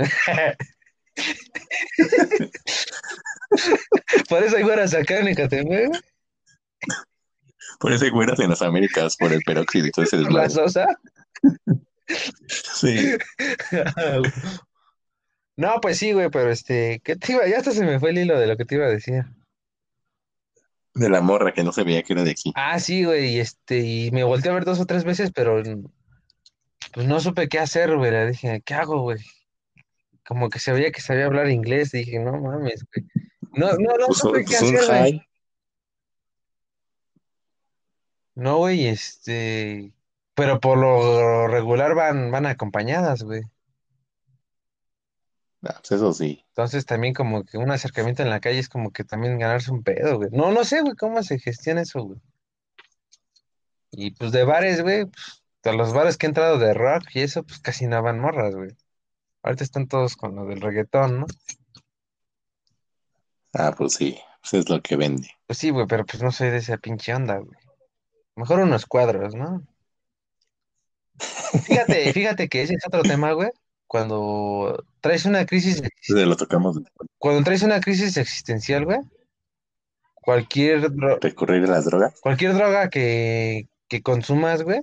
por 4.30 4.44
eso 4.44 4.57
hay 4.57 4.64
güeras 4.64 4.94
acá 4.94 5.19
en 5.19 5.28
Ecatepec, 5.30 5.91
Por 7.80 7.94
eso 7.94 8.06
hay 8.06 8.11
güeras 8.11 8.40
en 8.40 8.49
las 8.49 8.61
Américas, 8.61 9.15
por 9.18 9.32
el 9.34 9.41
peróxido 9.44 9.88
y 9.88 9.91
todo 9.91 10.06
ese 10.06 10.18
la 10.18 10.49
sosa. 10.49 10.88
Sí, 12.48 13.15
No, 15.57 15.80
pues 15.82 15.98
sí, 15.98 16.11
güey, 16.14 16.30
pero 16.30 16.49
este, 16.52 17.02
¿qué 17.03 17.15
te 17.15 17.34
iba? 17.34 17.48
Ya 17.48 17.57
hasta 17.57 17.72
se 17.72 17.86
me 17.86 17.99
fue 17.99 18.11
el 18.11 18.19
hilo 18.19 18.40
de 18.40 18.48
lo 18.48 18.57
que 18.57 18.65
te 18.65 18.76
iba 18.76 18.86
a 18.86 18.90
decir. 18.90 19.23
de 20.94 21.10
la 21.10 21.22
morra 21.22 21.53
que 21.53 21.64
no 21.64 21.72
se 21.72 21.84
veía 21.84 22.03
que 22.03 22.14
era 22.14 22.23
de 22.23 22.32
aquí. 22.32 22.52
Ah, 22.56 22.80
sí, 22.80 23.03
güey, 23.06 23.36
y 23.36 23.40
este, 23.40 23.80
y 23.80 24.11
me 24.11 24.23
volteé 24.23 24.52
a 24.52 24.56
ver 24.56 24.65
dos 24.65 24.80
o 24.80 24.86
tres 24.86 25.03
veces, 25.03 25.32
pero 25.34 25.61
pues 26.94 27.07
no 27.07 27.19
supe 27.19 27.48
qué 27.49 27.60
hacer, 27.60 27.95
güey. 27.98 28.11
Le 28.11 28.28
dije, 28.32 28.61
¿qué 28.65 28.73
hago, 28.73 29.02
güey? 29.02 29.19
Como 30.31 30.49
que 30.49 30.59
se 30.59 30.71
veía 30.71 30.93
que 30.93 31.01
sabía 31.01 31.25
hablar 31.25 31.49
inglés. 31.49 31.91
Dije, 31.91 32.17
no 32.17 32.31
mames, 32.31 32.85
güey. 32.85 33.05
No, 33.51 33.73
no, 33.73 33.97
no 33.97 34.05
Pues, 34.07 34.19
supe 34.19 34.45
qué 34.45 34.55
pues 34.57 34.61
un 34.61 34.77
hacer, 34.77 34.99
güey. 34.99 35.21
No, 38.35 38.59
güey, 38.59 38.87
este, 38.87 39.91
pero 40.33 40.61
por 40.61 40.77
lo 40.77 41.49
regular 41.49 41.95
van, 41.95 42.31
van 42.31 42.45
acompañadas, 42.45 43.23
güey. 43.23 43.41
Ah, 45.63 45.75
pues 45.79 45.91
eso 45.91 46.13
sí. 46.13 46.45
Entonces 46.47 46.85
también 46.85 47.13
como 47.13 47.43
que 47.43 47.57
un 47.57 47.69
acercamiento 47.69 48.23
en 48.23 48.29
la 48.29 48.39
calle 48.39 48.59
es 48.59 48.69
como 48.69 48.93
que 48.93 49.03
también 49.03 49.37
ganarse 49.37 49.69
un 49.69 49.83
pedo, 49.83 50.15
güey. 50.15 50.29
No, 50.31 50.53
no 50.53 50.63
sé, 50.63 50.79
güey, 50.79 50.95
cómo 50.95 51.21
se 51.23 51.39
gestiona 51.39 51.81
eso, 51.81 52.03
güey. 52.03 52.21
Y 53.91 54.11
pues 54.11 54.31
de 54.31 54.45
bares, 54.45 54.81
güey, 54.81 55.07
pues, 55.07 55.43
a 55.65 55.73
los 55.73 55.91
bares 55.91 56.15
que 56.17 56.25
he 56.25 56.29
entrado 56.29 56.57
de 56.57 56.73
rock 56.73 57.03
y 57.15 57.19
eso, 57.19 57.43
pues 57.43 57.59
casi 57.59 57.85
no 57.85 58.01
van 58.01 58.21
morras, 58.21 58.55
güey. 58.55 58.77
Ahorita 59.43 59.63
están 59.63 59.88
todos 59.88 60.15
con 60.15 60.35
lo 60.35 60.45
del 60.45 60.61
reggaetón, 60.61 61.22
¿no? 61.22 61.26
Ah, 63.53 63.73
pues 63.77 63.93
sí. 63.93 64.19
Pues 64.41 64.53
es 64.53 64.69
lo 64.69 64.81
que 64.81 64.95
vende. 64.95 65.30
Pues 65.45 65.59
sí, 65.59 65.69
güey, 65.69 65.85
pero 65.88 66.05
pues 66.05 66.22
no 66.23 66.31
soy 66.31 66.49
de 66.49 66.57
esa 66.57 66.77
pinche 66.77 67.13
onda, 67.13 67.38
güey. 67.38 67.57
Mejor 68.35 68.59
unos 68.59 68.85
cuadros, 68.85 69.35
¿no? 69.35 69.63
Fíjate, 71.65 72.11
fíjate 72.13 72.49
que 72.49 72.63
ese 72.63 72.73
es 72.73 72.85
otro 72.88 73.03
tema, 73.03 73.34
güey. 73.34 73.51
Cuando 73.88 74.84
traes 75.01 75.26
una 75.26 75.45
crisis, 75.45 75.81
Entonces 75.84 76.27
lo 76.27 76.38
tocamos 76.38 76.80
cuando 77.18 77.43
traes 77.43 77.61
una 77.61 77.81
crisis 77.81 78.15
existencial, 78.15 78.85
güey, 78.85 78.99
cualquier, 80.13 80.89
recurrir 81.19 81.65
a 81.65 81.72
las 81.72 81.85
drogas. 81.85 82.19
cualquier 82.22 82.53
droga 82.53 82.89
que, 82.89 83.68
que 83.89 84.01
consumas, 84.01 84.63
güey, 84.63 84.80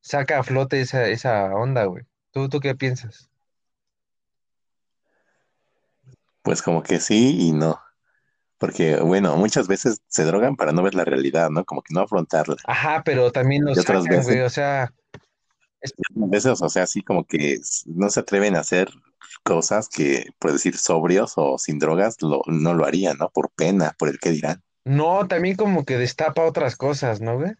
saca 0.00 0.38
a 0.38 0.42
flote 0.42 0.80
esa, 0.80 1.06
esa 1.08 1.54
onda, 1.54 1.84
güey. 1.84 2.04
¿Tú, 2.32 2.48
tú 2.48 2.58
qué 2.60 2.74
piensas? 2.74 3.28
Pues 6.48 6.62
como 6.62 6.82
que 6.82 7.00
sí 7.00 7.36
y 7.48 7.52
no. 7.52 7.80
Porque, 8.58 8.96
bueno, 8.98 9.36
muchas 9.36 9.68
veces 9.68 10.02
se 10.08 10.24
drogan 10.24 10.56
para 10.56 10.72
no 10.72 10.82
ver 10.82 10.94
la 10.94 11.04
realidad, 11.04 11.50
¿no? 11.50 11.64
Como 11.64 11.82
que 11.82 11.94
no 11.94 12.00
afrontarla. 12.02 12.56
Ajá, 12.62 13.02
pero 13.04 13.32
también 13.32 13.64
lo 13.64 13.74
Y 13.74 13.78
otras 13.80 14.06
sacan, 14.06 14.22
güey. 14.22 14.38
veces, 14.38 14.42
O 14.42 14.50
sea, 14.50 14.92
es- 15.80 15.92
veces, 16.14 16.60
o 16.62 16.68
sea, 16.68 16.84
así 16.84 17.02
como 17.02 17.24
que 17.26 17.58
no 17.86 18.10
se 18.10 18.20
atreven 18.20 18.56
a 18.56 18.60
hacer 18.60 18.90
cosas 19.42 19.88
que, 19.88 20.26
por 20.38 20.52
decir, 20.52 20.76
sobrios 20.76 21.34
o 21.36 21.58
sin 21.58 21.78
drogas, 21.78 22.16
lo- 22.22 22.42
no 22.46 22.74
lo 22.74 22.84
harían, 22.86 23.18
¿no? 23.18 23.30
Por 23.30 23.50
pena, 23.50 23.94
por 23.98 24.08
el 24.08 24.18
que 24.18 24.30
dirán. 24.30 24.62
no, 24.84 25.28
también 25.28 25.54
como 25.54 25.84
que 25.84 25.96
destapa 25.98 26.44
otras 26.44 26.74
cosas, 26.76 27.20
¿no, 27.20 27.36
güey? 27.38 27.52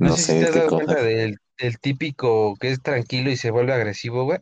No 0.00 0.08
No 0.08 0.16
sé 0.16 0.24
si 0.24 0.34
te 0.34 0.46
sé 0.46 0.48
has 0.48 0.54
dado 0.56 0.72
cuenta 0.72 1.00
del 1.02 1.78
típico 1.80 2.56
que 2.56 2.70
es 2.72 2.82
tranquilo 2.82 3.30
y 3.30 3.36
se 3.36 3.50
vuelve 3.52 3.72
agresivo, 3.72 4.24
güey. 4.24 4.40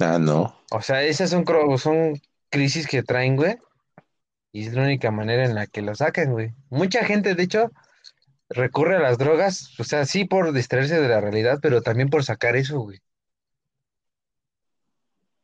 Ah, 0.00 0.18
no. 0.18 0.54
O 0.70 0.80
sea, 0.82 1.02
esas 1.02 1.30
son, 1.30 1.44
son 1.78 2.20
crisis 2.50 2.86
que 2.86 3.02
traen, 3.02 3.36
güey. 3.36 3.56
Y 4.52 4.66
es 4.66 4.74
la 4.74 4.82
única 4.82 5.10
manera 5.10 5.44
en 5.44 5.54
la 5.54 5.66
que 5.66 5.82
lo 5.82 5.94
sacan, 5.94 6.32
güey. 6.32 6.52
Mucha 6.70 7.04
gente, 7.04 7.34
de 7.34 7.42
hecho, 7.42 7.70
recurre 8.48 8.96
a 8.96 9.00
las 9.00 9.18
drogas, 9.18 9.78
o 9.78 9.84
sea, 9.84 10.06
sí 10.06 10.24
por 10.24 10.52
distraerse 10.52 11.00
de 11.00 11.08
la 11.08 11.20
realidad, 11.20 11.58
pero 11.60 11.82
también 11.82 12.08
por 12.10 12.24
sacar 12.24 12.56
eso, 12.56 12.80
güey. 12.80 13.00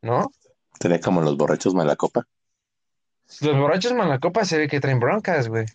¿No? 0.01 0.31
Sería 0.79 0.99
como 0.99 1.21
los 1.21 1.37
borrachos 1.37 1.73
malacopa. 1.73 2.27
Los 3.41 3.57
borrachos 3.57 3.93
malacopas 3.93 4.47
se 4.47 4.57
ve 4.57 4.67
que 4.67 4.79
traen 4.79 4.99
broncas, 4.99 5.47
güey. 5.47 5.65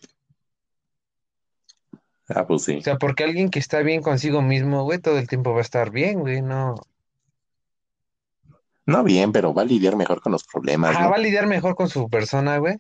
Ah, 2.29 2.47
pues 2.47 2.63
O 2.63 2.65
sí. 2.65 2.83
sea, 2.83 2.97
porque 2.99 3.25
alguien 3.25 3.51
que 3.51 3.59
está 3.59 3.81
bien 3.81 4.03
consigo 4.03 4.43
mismo, 4.43 4.85
güey, 4.85 4.99
todo 4.99 5.19
el 5.19 5.29
tiempo 5.29 5.53
va 5.53 5.59
a 5.59 5.63
estar 5.63 5.91
bien, 5.91 6.21
güey, 6.21 6.43
no. 6.43 6.75
No 8.87 9.03
bien, 9.03 9.33
pero 9.33 9.53
va 9.53 9.63
a 9.63 9.65
lidiar 9.65 9.97
mejor 9.97 10.21
con 10.21 10.33
los 10.33 10.45
problemas, 10.45 10.95
Ajá, 10.95 11.09
va 11.09 11.17
a 11.17 11.19
lidiar 11.19 11.47
mejor 11.47 11.75
con 11.75 11.89
su 11.89 12.09
persona, 12.09 12.59
güey. 12.59 12.77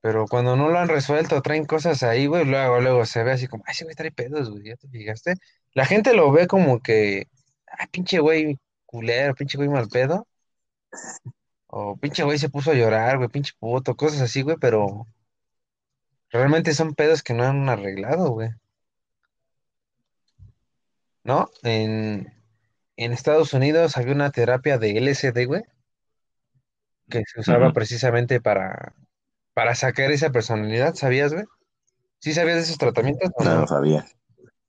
Pero 0.00 0.26
cuando 0.26 0.56
no 0.56 0.68
lo 0.68 0.78
han 0.78 0.88
resuelto, 0.88 1.40
traen 1.42 1.64
cosas 1.64 2.02
ahí, 2.02 2.26
güey, 2.26 2.44
luego, 2.44 2.80
luego 2.80 3.06
se 3.06 3.22
ve 3.22 3.32
así 3.32 3.46
como, 3.46 3.62
ay, 3.66 3.72
ese 3.72 3.84
güey 3.84 3.94
trae 3.94 4.10
pedos, 4.10 4.50
güey, 4.50 4.64
¿ya 4.64 4.76
te 4.76 4.88
fijaste? 4.88 5.34
La 5.74 5.86
gente 5.86 6.12
lo 6.12 6.32
ve 6.32 6.48
como 6.48 6.80
que, 6.82 7.28
ah, 7.68 7.86
pinche 7.90 8.18
güey 8.18 8.58
culero, 8.84 9.34
pinche 9.36 9.56
güey 9.56 9.68
mal 9.68 9.88
pedo. 9.88 10.26
O 11.68 11.96
pinche 11.96 12.24
güey 12.24 12.38
se 12.38 12.48
puso 12.50 12.72
a 12.72 12.74
llorar, 12.74 13.16
güey, 13.18 13.28
pinche 13.28 13.52
puto, 13.58 13.96
cosas 13.96 14.20
así, 14.22 14.42
güey, 14.42 14.56
pero 14.60 15.06
realmente 16.30 16.74
son 16.74 16.94
pedos 16.94 17.22
que 17.22 17.34
no 17.34 17.44
han 17.44 17.68
arreglado, 17.68 18.30
güey. 18.30 18.50
¿No? 21.24 21.48
En, 21.62 22.32
en 22.96 23.12
Estados 23.12 23.52
Unidos 23.52 23.96
había 23.96 24.14
una 24.14 24.30
terapia 24.30 24.78
de 24.78 24.98
LSD, 24.98 25.46
güey, 25.46 25.62
que 27.08 27.22
se 27.26 27.40
usaba 27.40 27.72
precisamente 27.72 28.40
para, 28.40 28.94
para 29.54 29.74
sacar 29.74 30.10
esa 30.10 30.30
personalidad, 30.30 30.94
¿sabías, 30.94 31.32
güey? 31.32 31.44
¿Sí 32.18 32.32
sabías 32.32 32.56
de 32.56 32.62
esos 32.62 32.78
tratamientos 32.78 33.30
o 33.34 33.44
No, 33.44 33.50
no? 33.54 33.60
no 33.60 33.66
sabía. 33.66 34.06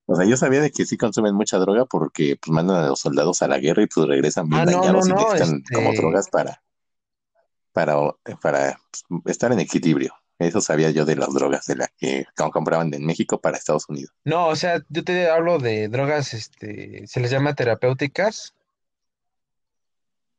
O 0.06 0.16
sea, 0.16 0.26
yo 0.26 0.36
sabía 0.36 0.60
de 0.60 0.72
que 0.72 0.86
sí 0.86 0.98
consumen 0.98 1.34
mucha 1.34 1.58
droga 1.58 1.86
porque 1.86 2.38
pues 2.42 2.52
mandan 2.52 2.84
a 2.84 2.88
los 2.88 3.00
soldados 3.00 3.42
a 3.42 3.48
la 3.48 3.60
guerra 3.60 3.84
y 3.84 3.88
pues 3.88 4.08
regresan 4.08 4.50
bien 4.50 4.62
Ah, 4.62 4.66
no, 4.66 4.72
no, 4.72 4.78
dañados 4.80 5.08
y 5.08 5.10
no, 5.12 5.16
necesitan 5.16 5.64
como 5.74 5.90
este, 5.90 6.02
drogas 6.02 6.30
para, 6.30 6.62
para, 7.72 7.96
para 8.42 8.80
pues, 9.08 9.22
estar 9.28 9.52
en 9.54 9.60
equilibrio. 9.60 10.14
Eso 10.44 10.62
sabía 10.62 10.92
yo 10.92 11.06
de 11.06 11.16
las 11.16 11.34
drogas 11.34 11.66
de 11.66 11.76
las 11.78 11.90
que 11.98 12.26
compraban 12.52 12.94
en 12.94 13.06
México 13.06 13.40
para 13.42 13.58
Estados 13.58 13.90
Unidos. 13.90 14.14
no, 14.24 14.48
o 14.48 14.56
sea, 14.56 14.82
yo 14.90 15.04
te 15.04 15.30
hablo 15.30 15.58
de 15.60 15.88
drogas, 15.88 16.34
este, 16.34 17.06
se 17.08 17.20
les 17.20 17.32
llama 17.32 17.56
terapéuticas, 17.56 18.54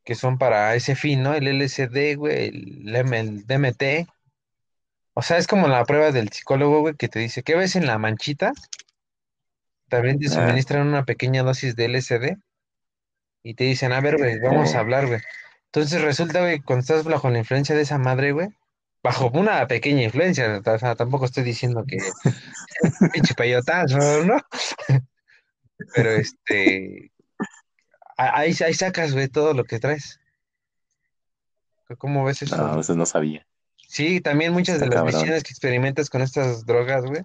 que 0.04 0.14
son 0.14 0.38
para 0.38 0.74
ese 0.74 0.94
fin, 0.96 1.22
¿no? 1.22 1.34
El 1.34 1.48
LSD, 1.48 2.16
güey, 2.16 2.48
el, 2.48 2.94
el 2.94 3.46
DMT. 3.46 4.06
O 5.14 5.22
sea, 5.22 5.38
es 5.38 5.46
como 5.46 5.68
la 5.68 5.84
prueba 5.84 6.10
del 6.12 6.28
psicólogo, 6.30 6.80
güey, 6.80 6.94
que 6.94 7.08
te 7.08 7.20
dice, 7.20 7.42
¿qué 7.42 7.54
ves 7.54 7.76
en 7.76 7.86
la 7.86 7.98
manchita? 7.98 8.52
También 9.88 10.18
te 10.18 10.26
Ah, 10.26 10.30
suministran 10.30 10.86
una 10.86 11.04
pequeña 11.04 11.42
dosis 11.42 11.76
de 11.76 11.86
LSD 11.88 12.36
y 13.42 13.54
te 13.54 13.64
dicen, 13.64 13.92
a 13.92 14.00
ver, 14.00 14.16
güey, 14.18 14.38
vamos 14.40 14.74
a 14.74 14.80
hablar, 14.80 15.06
güey. 15.06 15.20
Entonces 15.66 16.02
resulta, 16.02 16.40
güey, 16.40 16.60
cuando 16.60 16.80
estás 16.80 17.04
bajo 17.04 17.30
la 17.30 17.38
influencia 17.38 17.74
de 17.74 17.82
esa 17.82 17.98
madre, 17.98 18.32
güey, 18.32 18.48
bajo 19.04 19.30
una 19.34 19.68
pequeña 19.68 20.02
influencia, 20.02 20.62
o 20.64 20.78
sea, 20.78 20.96
tampoco 20.96 21.26
estoy 21.26 21.44
diciendo 21.44 21.84
que 21.86 21.98
pinche 23.12 23.34
peyotazo, 23.34 23.98
¿no? 24.24 24.36
Pero 25.94 26.10
este, 26.12 27.12
ahí, 28.16 28.54
ahí 28.64 28.72
sacas, 28.72 29.12
güey, 29.12 29.28
todo 29.28 29.52
lo 29.52 29.64
que 29.64 29.78
traes. 29.78 30.20
¿Cómo 31.98 32.24
ves 32.24 32.40
eso, 32.42 32.56
no, 32.56 32.80
eso 32.80 32.94
no 32.96 33.04
sabía. 33.04 33.46
Sí, 33.76 34.22
también 34.22 34.54
muchas 34.54 34.80
de 34.80 34.86
las 34.86 34.94
cabrón. 34.94 35.14
visiones 35.14 35.42
que 35.42 35.50
experimentas 35.50 36.08
con 36.08 36.22
estas 36.22 36.64
drogas, 36.64 37.04
güey, 37.04 37.22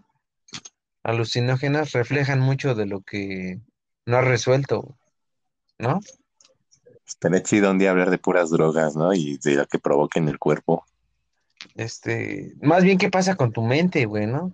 alucinógenas, 1.03 1.93
reflejan 1.93 2.41
mucho 2.41 2.75
de 2.75 2.87
lo 2.87 3.01
que 3.03 3.61
no 4.05 4.17
has 4.17 4.25
resuelto, 4.25 4.97
¿no? 5.77 6.01
Estaría 7.07 7.41
chido 7.41 7.71
un 7.71 7.79
día 7.79 7.91
hablar 7.91 8.09
de 8.09 8.17
puras 8.17 8.49
drogas, 8.49 8.97
¿no? 8.97 9.13
Y 9.13 9.37
de 9.37 9.55
lo 9.55 9.65
que 9.65 9.79
provoca 9.79 10.19
en 10.19 10.27
el 10.27 10.37
cuerpo. 10.37 10.85
Este, 11.75 12.53
más 12.61 12.83
bien 12.83 12.97
qué 12.97 13.09
pasa 13.09 13.35
con 13.35 13.51
tu 13.51 13.61
mente, 13.61 14.05
güey, 14.05 14.27
¿no? 14.27 14.53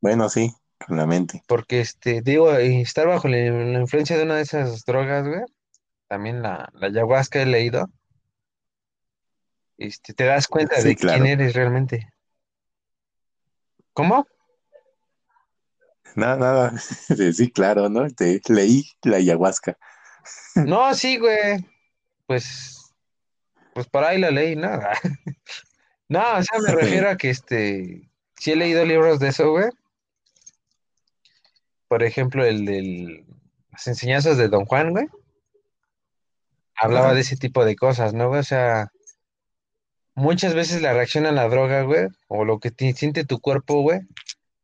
Bueno, 0.00 0.28
sí, 0.28 0.52
con 0.86 0.96
la 0.96 1.06
mente. 1.06 1.42
Porque, 1.46 1.80
este, 1.80 2.22
digo, 2.22 2.52
eh, 2.54 2.80
estar 2.80 3.06
bajo 3.06 3.28
la, 3.28 3.38
la 3.38 3.80
influencia 3.80 4.16
de 4.16 4.24
una 4.24 4.36
de 4.36 4.42
esas 4.42 4.84
drogas, 4.84 5.26
güey, 5.26 5.42
también 6.08 6.42
la, 6.42 6.68
la 6.74 6.88
ayahuasca 6.88 7.42
he 7.42 7.46
leído, 7.46 7.88
este, 9.78 10.14
te 10.14 10.24
das 10.24 10.46
cuenta 10.46 10.76
Sí, 10.76 10.88
de 10.88 10.96
quién 10.96 11.26
eres 11.26 11.54
realmente. 11.54 12.12
¿Cómo? 13.92 14.26
Nada, 16.14 16.36
nada. 16.36 16.72
Sí, 17.32 17.50
claro, 17.50 17.88
¿no? 17.88 18.08
Te 18.10 18.40
leí 18.48 18.84
la 19.02 19.16
ayahuasca. 19.16 19.76
No, 20.54 20.94
sí, 20.94 21.18
güey, 21.18 21.66
pues, 22.26 22.94
pues 23.74 23.88
por 23.88 24.04
ahí 24.04 24.18
la 24.18 24.30
ley, 24.30 24.54
nada. 24.56 24.92
No, 26.12 26.20
o 26.36 26.42
sea, 26.42 26.60
me 26.60 26.72
refiero 26.72 27.08
a 27.08 27.16
que, 27.16 27.30
este, 27.30 28.10
sí 28.36 28.52
he 28.52 28.56
leído 28.56 28.84
libros 28.84 29.18
de 29.18 29.28
eso, 29.28 29.50
güey. 29.50 29.70
Por 31.88 32.02
ejemplo, 32.02 32.44
el 32.44 32.66
de 32.66 33.24
las 33.70 33.86
enseñanzas 33.86 34.36
de 34.36 34.48
Don 34.48 34.66
Juan, 34.66 34.90
güey. 34.90 35.06
Hablaba 36.76 37.14
de 37.14 37.22
ese 37.22 37.38
tipo 37.38 37.64
de 37.64 37.76
cosas, 37.76 38.12
¿no, 38.12 38.28
güey? 38.28 38.40
O 38.40 38.44
sea, 38.44 38.92
muchas 40.14 40.54
veces 40.54 40.82
la 40.82 40.92
reacción 40.92 41.24
a 41.24 41.32
la 41.32 41.48
droga, 41.48 41.80
güey, 41.80 42.08
o 42.28 42.44
lo 42.44 42.60
que 42.60 42.74
siente 42.92 43.24
tu 43.24 43.40
cuerpo, 43.40 43.80
güey, 43.80 44.00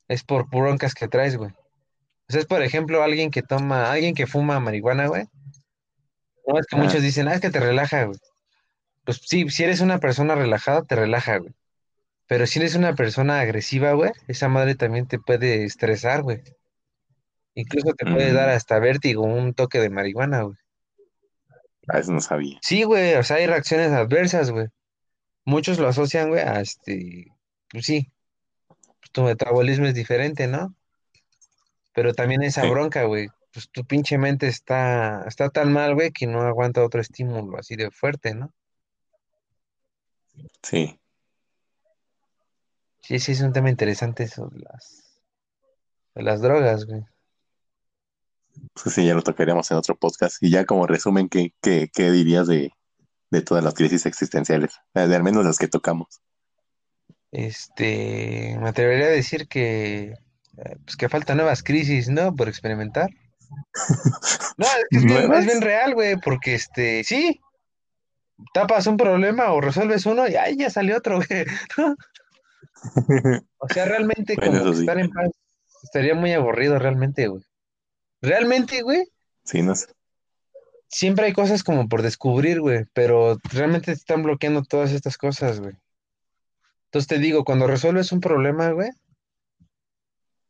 es 0.06 0.24
por 0.24 0.50
broncas 0.50 0.92
que 0.92 1.08
traes, 1.08 1.38
güey. 1.38 1.52
O 1.52 2.32
sea, 2.32 2.40
es 2.40 2.46
por 2.46 2.62
ejemplo 2.62 3.02
alguien 3.02 3.30
que 3.30 3.42
toma, 3.42 3.90
alguien 3.90 4.14
que 4.14 4.26
fuma 4.26 4.60
marihuana, 4.60 5.06
güey. 5.06 5.24
No 6.46 6.60
es 6.60 6.66
que 6.66 6.76
muchos 6.76 7.00
dicen, 7.00 7.26
ah, 7.26 7.32
es 7.32 7.40
que 7.40 7.48
te 7.48 7.58
relaja, 7.58 8.04
güey. 8.04 8.18
Pues 9.08 9.22
sí, 9.24 9.48
si 9.50 9.64
eres 9.64 9.80
una 9.80 9.98
persona 9.98 10.36
relajada, 10.36 10.84
te 10.84 10.94
relaja, 10.94 11.38
güey. 11.38 11.52
Pero 12.26 12.46
si 12.46 12.60
eres 12.60 12.74
una 12.76 12.94
persona 12.94 13.40
agresiva, 13.40 13.92
güey, 13.94 14.12
esa 14.28 14.48
madre 14.48 14.76
también 14.76 15.08
te 15.08 15.18
puede 15.20 15.64
estresar, 15.64 16.22
güey. 16.22 16.42
Incluso 17.54 17.92
te 17.92 18.06
puede 18.06 18.32
dar 18.32 18.48
mm, 18.48 18.56
hasta 18.56 18.78
vértigo, 18.78 19.22
un 19.24 19.52
toque 19.52 19.80
de 19.80 19.90
marihuana, 19.90 20.44
güey. 20.44 20.56
a 21.88 21.98
eso 21.98 22.12
no 22.12 22.20
sabía. 22.20 22.60
Sí, 22.60 22.82
güey, 22.84 23.14
o 23.16 23.22
sea, 23.24 23.36
hay 23.38 23.46
reacciones 23.46 23.90
adversas, 23.92 24.50
güey. 24.50 24.66
Muchos 25.44 25.78
lo 25.80 25.88
asocian, 25.88 26.30
güey, 26.30 26.42
a 26.42 26.60
este, 26.60 27.26
pues 27.70 27.86
sí, 27.86 28.12
tu 29.12 29.22
metabolismo 29.22 29.86
es 29.86 29.94
diferente, 29.94 30.46
¿no? 30.48 30.74
Pero 31.92 32.14
también 32.14 32.42
esa 32.42 32.64
Sí, 32.64 32.66
bronca, 32.66 33.04
güey, 33.04 33.28
pues 33.52 33.68
tu 33.70 33.84
pinche 33.84 34.16
mente 34.16 34.46
está, 34.48 35.24
está 35.26 35.50
tan 35.50 35.70
mal, 35.72 35.94
güey, 35.94 36.12
que 36.12 36.26
no 36.26 36.40
aguanta 36.42 36.82
otro 36.84 37.00
estímulo 37.02 37.58
así 37.58 37.76
de 37.76 37.90
fuerte, 37.90 38.34
¿no? 38.34 38.54
Sí. 40.62 40.98
Sí, 43.00 43.18
sí, 43.18 43.32
es 43.32 43.40
un 43.40 43.52
tema 43.52 43.70
interesante 43.70 44.24
eso 44.24 44.48
de 44.48 44.60
las, 44.60 45.18
de 46.14 46.22
las 46.22 46.42
drogas, 46.42 46.84
güey. 46.84 47.02
Pues 48.74 48.94
sí, 48.94 49.06
ya 49.06 49.14
lo 49.14 49.22
tocaríamos 49.22 49.70
en 49.70 49.76
otro 49.76 49.96
podcast. 49.96 50.42
Y 50.42 50.50
ya 50.50 50.66
como 50.66 50.86
resumen, 50.86 51.28
¿qué, 51.28 51.54
qué, 51.62 51.88
qué 51.92 52.10
dirías 52.10 52.46
de, 52.46 52.70
de 53.30 53.42
todas 53.42 53.64
las 53.64 53.74
crisis 53.74 54.04
existenciales? 54.06 54.74
Eh, 54.94 55.06
De 55.06 55.16
al 55.16 55.22
menos 55.22 55.44
las 55.44 55.58
que 55.58 55.68
tocamos. 55.68 56.20
Este, 57.30 58.56
me 58.60 58.68
atrevería 58.68 59.06
a 59.06 59.10
decir 59.10 59.48
que, 59.48 60.14
eh, 60.56 60.76
pues 60.84 60.96
que 60.96 61.08
faltan 61.08 61.36
nuevas 61.36 61.62
crisis, 61.62 62.08
¿no? 62.08 62.34
Por 62.34 62.48
experimentar. 62.48 63.10
No, 64.58 64.66
es 64.66 64.86
que 64.90 64.96
es 64.98 65.04
bien, 65.04 65.32
es 65.32 65.46
bien 65.46 65.60
real, 65.60 65.94
güey, 65.94 66.16
porque 66.16 66.54
este, 66.54 67.04
sí, 67.04 67.40
tapas 68.54 68.86
un 68.86 68.96
problema 68.96 69.52
o 69.52 69.60
resuelves 69.60 70.06
uno 70.06 70.28
y 70.28 70.36
ahí 70.36 70.56
ya 70.56 70.70
salió 70.70 70.96
otro, 70.98 71.16
güey. 71.16 71.44
O 73.58 73.68
sea, 73.68 73.84
realmente 73.84 74.34
Bueno, 74.36 74.60
como 74.60 74.74
sí. 74.74 74.80
estar 74.80 74.98
en 74.98 75.10
paz 75.10 75.30
estaría 75.82 76.14
muy 76.14 76.32
aburrido 76.32 76.78
realmente, 76.78 77.28
güey. 77.28 77.42
Realmente, 78.20 78.82
güey, 78.82 79.04
Sí, 79.44 79.62
no 79.62 79.74
sé. 79.74 79.86
siempre 80.88 81.26
hay 81.26 81.32
cosas 81.32 81.62
como 81.62 81.88
por 81.88 82.02
descubrir, 82.02 82.60
güey, 82.60 82.84
pero 82.92 83.38
realmente 83.52 83.86
te 83.86 83.92
están 83.92 84.22
bloqueando 84.22 84.62
todas 84.62 84.92
estas 84.92 85.16
cosas, 85.16 85.60
güey. 85.60 85.74
Entonces 86.86 87.06
te 87.08 87.18
digo, 87.18 87.44
cuando 87.44 87.66
resuelves 87.66 88.12
un 88.12 88.20
problema, 88.20 88.70
güey, 88.70 88.90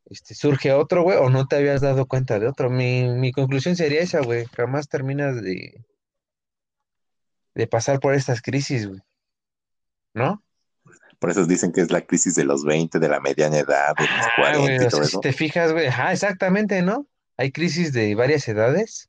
este, 0.07 0.35
surge 0.35 0.73
otro, 0.73 1.03
güey, 1.03 1.19
o 1.19 1.29
no 1.31 1.47
te 1.47 1.57
habías 1.57 1.81
dado 1.83 2.07
cuenta 2.07 2.39
de 2.39 2.49
otro. 2.49 2.71
Mi, 2.71 3.05
mi 3.09 3.31
conclusión 3.33 3.77
sería 3.77 4.01
esa, 4.01 4.21
güey. 4.21 4.47
Jamás 4.57 4.89
terminas 4.89 5.43
de, 5.43 5.85
de 7.55 7.67
pasar 7.67 8.01
por 8.01 8.15
estas 8.15 8.41
crisis, 8.43 8.87
güey, 8.89 9.01
¿no? 10.15 10.43
Por 11.19 11.31
eso 11.31 11.45
dicen 11.47 11.73
que 11.73 11.81
es 11.81 11.91
la 11.91 12.03
crisis 12.03 12.35
de 12.37 12.45
los 12.45 12.65
20, 12.65 12.99
de 12.99 13.09
la 13.09 13.21
mediana 13.21 13.59
edad, 13.59 13.95
de 13.97 14.05
los 14.05 14.11
Ah, 14.13 14.29
güey, 14.39 14.53
40 14.53 14.73
y 14.73 14.77
o 14.77 14.81
sea, 14.81 14.91
todo 14.91 15.03
si 15.03 15.09
eso. 15.09 15.21
te 15.21 15.33
fijas, 15.33 15.73
güey, 15.73 15.87
ajá, 15.89 16.13
exactamente, 16.13 16.81
¿no? 16.83 17.07
Hay 17.37 17.51
crisis 17.53 17.93
de 17.93 18.15
varias 18.15 18.47
edades 18.49 19.09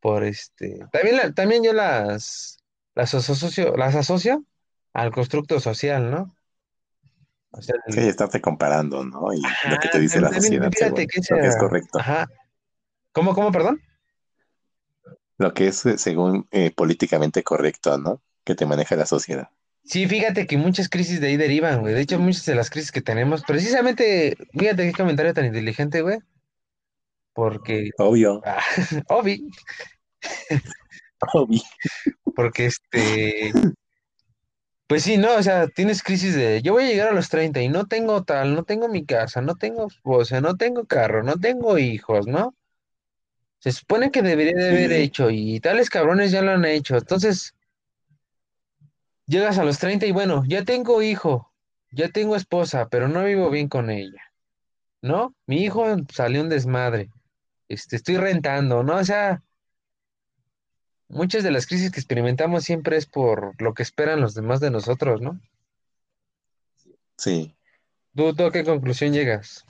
por 0.00 0.24
este, 0.24 0.80
también, 0.92 1.16
la- 1.16 1.32
también 1.32 1.62
yo 1.62 1.72
las, 1.72 2.58
las 2.94 3.14
asocio, 3.14 3.76
las 3.76 3.94
asocio 3.94 4.44
al 4.92 5.12
constructo 5.12 5.60
social, 5.60 6.10
¿no? 6.10 6.34
O 7.52 7.62
sea, 7.62 7.76
Sí, 7.88 8.00
estarte 8.00 8.40
comparando, 8.40 9.04
¿no? 9.04 9.32
Y 9.32 9.40
lo 9.40 9.78
que 9.80 9.88
te 9.88 10.00
dice 10.00 10.20
la 10.20 10.32
sociedad 10.32 10.70
fíjate 10.72 11.06
según 11.06 11.06
que 11.06 11.34
lo 11.34 11.40
que 11.40 11.46
es 11.46 11.56
correcto. 11.56 11.98
ajá, 12.00 12.26
¿cómo, 13.12 13.34
cómo, 13.34 13.52
perdón? 13.52 13.80
Lo 15.38 15.52
que 15.52 15.68
es 15.68 15.84
eh, 15.86 15.98
según 15.98 16.46
eh, 16.50 16.70
políticamente 16.70 17.42
correcto, 17.42 17.98
¿no? 17.98 18.22
Que 18.44 18.54
te 18.54 18.66
maneja 18.66 18.96
la 18.96 19.06
sociedad. 19.06 19.48
Sí, 19.84 20.06
fíjate 20.06 20.46
que 20.46 20.56
muchas 20.56 20.88
crisis 20.88 21.20
de 21.20 21.28
ahí 21.28 21.36
derivan, 21.36 21.80
güey. 21.80 21.94
De 21.94 22.00
hecho, 22.00 22.18
muchas 22.18 22.46
de 22.46 22.54
las 22.54 22.70
crisis 22.70 22.90
que 22.90 23.02
tenemos, 23.02 23.42
precisamente, 23.42 24.36
fíjate 24.52 24.86
qué 24.86 24.92
comentario 24.92 25.34
tan 25.34 25.44
inteligente, 25.44 26.00
güey, 26.00 26.18
porque, 27.34 27.90
Obvio, 27.98 28.40
ah, 28.44 28.60
obvi, 29.08 29.50
obvio. 31.34 31.60
porque 32.34 32.66
este, 32.66 33.52
pues 34.86 35.02
sí, 35.02 35.16
no, 35.16 35.34
o 35.34 35.42
sea, 35.42 35.66
tienes 35.68 36.02
crisis 36.02 36.34
de, 36.34 36.62
yo 36.62 36.72
voy 36.72 36.84
a 36.84 36.88
llegar 36.88 37.08
a 37.08 37.14
los 37.14 37.28
30 37.28 37.60
y 37.60 37.68
no 37.68 37.86
tengo 37.86 38.22
tal, 38.22 38.54
no 38.54 38.64
tengo 38.64 38.88
mi 38.88 39.04
casa, 39.04 39.40
no 39.42 39.56
tengo 39.56 39.88
esposa, 39.88 40.40
no 40.40 40.56
tengo 40.56 40.84
carro, 40.86 41.22
no 41.22 41.36
tengo 41.36 41.78
hijos, 41.78 42.26
¿no? 42.26 42.54
Se 43.64 43.72
supone 43.72 44.10
que 44.10 44.20
debería 44.20 44.56
de 44.56 44.68
haber 44.68 44.92
hecho 44.92 45.30
y 45.30 45.58
tales 45.58 45.88
cabrones 45.88 46.30
ya 46.30 46.42
lo 46.42 46.50
han 46.50 46.66
hecho. 46.66 46.98
Entonces, 46.98 47.54
llegas 49.24 49.56
a 49.56 49.64
los 49.64 49.78
30 49.78 50.04
y 50.04 50.12
bueno, 50.12 50.42
ya 50.46 50.66
tengo 50.66 51.00
hijo, 51.00 51.50
ya 51.90 52.10
tengo 52.10 52.36
esposa, 52.36 52.90
pero 52.90 53.08
no 53.08 53.24
vivo 53.24 53.48
bien 53.48 53.68
con 53.68 53.88
ella, 53.88 54.20
¿no? 55.00 55.34
Mi 55.46 55.64
hijo 55.64 55.86
salió 56.12 56.42
un 56.42 56.50
desmadre, 56.50 57.08
este, 57.66 57.96
estoy 57.96 58.18
rentando, 58.18 58.82
¿no? 58.82 58.96
O 58.96 59.04
sea, 59.04 59.42
muchas 61.08 61.42
de 61.42 61.50
las 61.50 61.66
crisis 61.66 61.90
que 61.90 62.00
experimentamos 62.00 62.64
siempre 62.64 62.98
es 62.98 63.06
por 63.06 63.58
lo 63.62 63.72
que 63.72 63.82
esperan 63.82 64.20
los 64.20 64.34
demás 64.34 64.60
de 64.60 64.70
nosotros, 64.70 65.22
¿no? 65.22 65.40
sí. 67.16 67.56
¿Tú, 68.14 68.34
tú 68.34 68.44
a 68.44 68.52
qué 68.52 68.62
conclusión 68.62 69.14
llegas? 69.14 69.64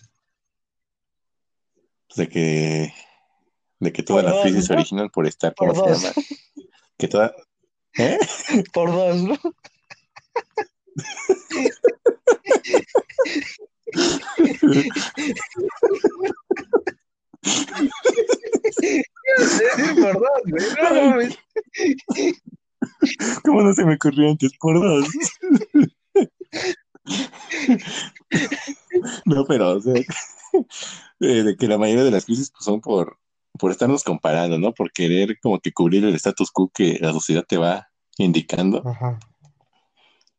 De 2.16 2.28
que, 2.28 2.92
de 3.84 3.92
que 3.92 4.02
Por 4.02 4.22
todas 4.22 4.24
las 4.24 4.34
dos, 4.34 4.42
crisis 4.42 4.70
¿no? 4.70 4.76
originan 4.76 5.08
por 5.10 5.26
estar, 5.26 5.54
Por 5.54 5.68
¿cómo 5.68 5.84
se 5.84 5.90
dos, 5.90 6.02
llama? 6.02 6.14
Que 6.96 7.08
toda, 7.08 7.34
¿eh? 7.98 8.18
por 8.72 8.90
dos, 8.90 9.22
¿no? 9.22 9.36
Por 20.00 20.14
dos, 20.14 20.42
güey, 20.46 20.64
no 20.82 21.10
mames. 21.10 21.38
¿Cómo 23.44 23.62
no 23.62 23.74
se 23.74 23.84
me 23.84 23.94
ocurrió 23.94 24.30
antes? 24.30 24.52
Por 24.58 24.80
dos. 24.80 25.08
No, 29.26 29.44
pero, 29.44 29.72
o 29.72 29.80
sea, 29.80 29.94
eh, 31.20 31.42
de 31.42 31.56
que 31.56 31.68
la 31.68 31.78
mayoría 31.78 32.04
de 32.04 32.10
las 32.10 32.24
crisis 32.24 32.50
pues, 32.50 32.64
son 32.64 32.80
por, 32.80 33.18
por 33.58 33.70
estarnos 33.70 34.02
comparando, 34.02 34.58
¿no? 34.58 34.72
Por 34.72 34.92
querer 34.92 35.38
como 35.40 35.60
que 35.60 35.72
cubrir 35.72 36.04
el 36.04 36.14
status 36.14 36.50
quo 36.50 36.70
que 36.72 36.98
la 37.00 37.12
sociedad 37.12 37.44
te 37.46 37.56
va 37.56 37.88
indicando. 38.18 38.82
Ajá. 38.86 39.18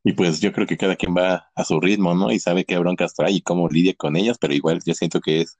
Y 0.04 0.14
pues 0.14 0.40
yo 0.40 0.52
creo 0.54 0.68
que 0.68 0.78
cada 0.78 0.96
quien 0.96 1.16
va 1.16 1.50
a 1.56 1.66
su 1.66 1.80
ritmo, 1.80 2.14
¿no? 2.14 2.32
Y 2.32 2.40
sabe 2.40 2.66
qué 2.66 2.78
broncas 2.78 3.16
trae 3.16 3.32
y 3.32 3.42
cómo 3.42 3.68
lidia 3.68 3.96
con 3.96 4.16
ellas, 4.16 4.38
pero 4.40 4.54
igual 4.54 4.80
yo 4.86 4.94
siento 4.94 5.20
que 5.20 5.42
es, 5.42 5.58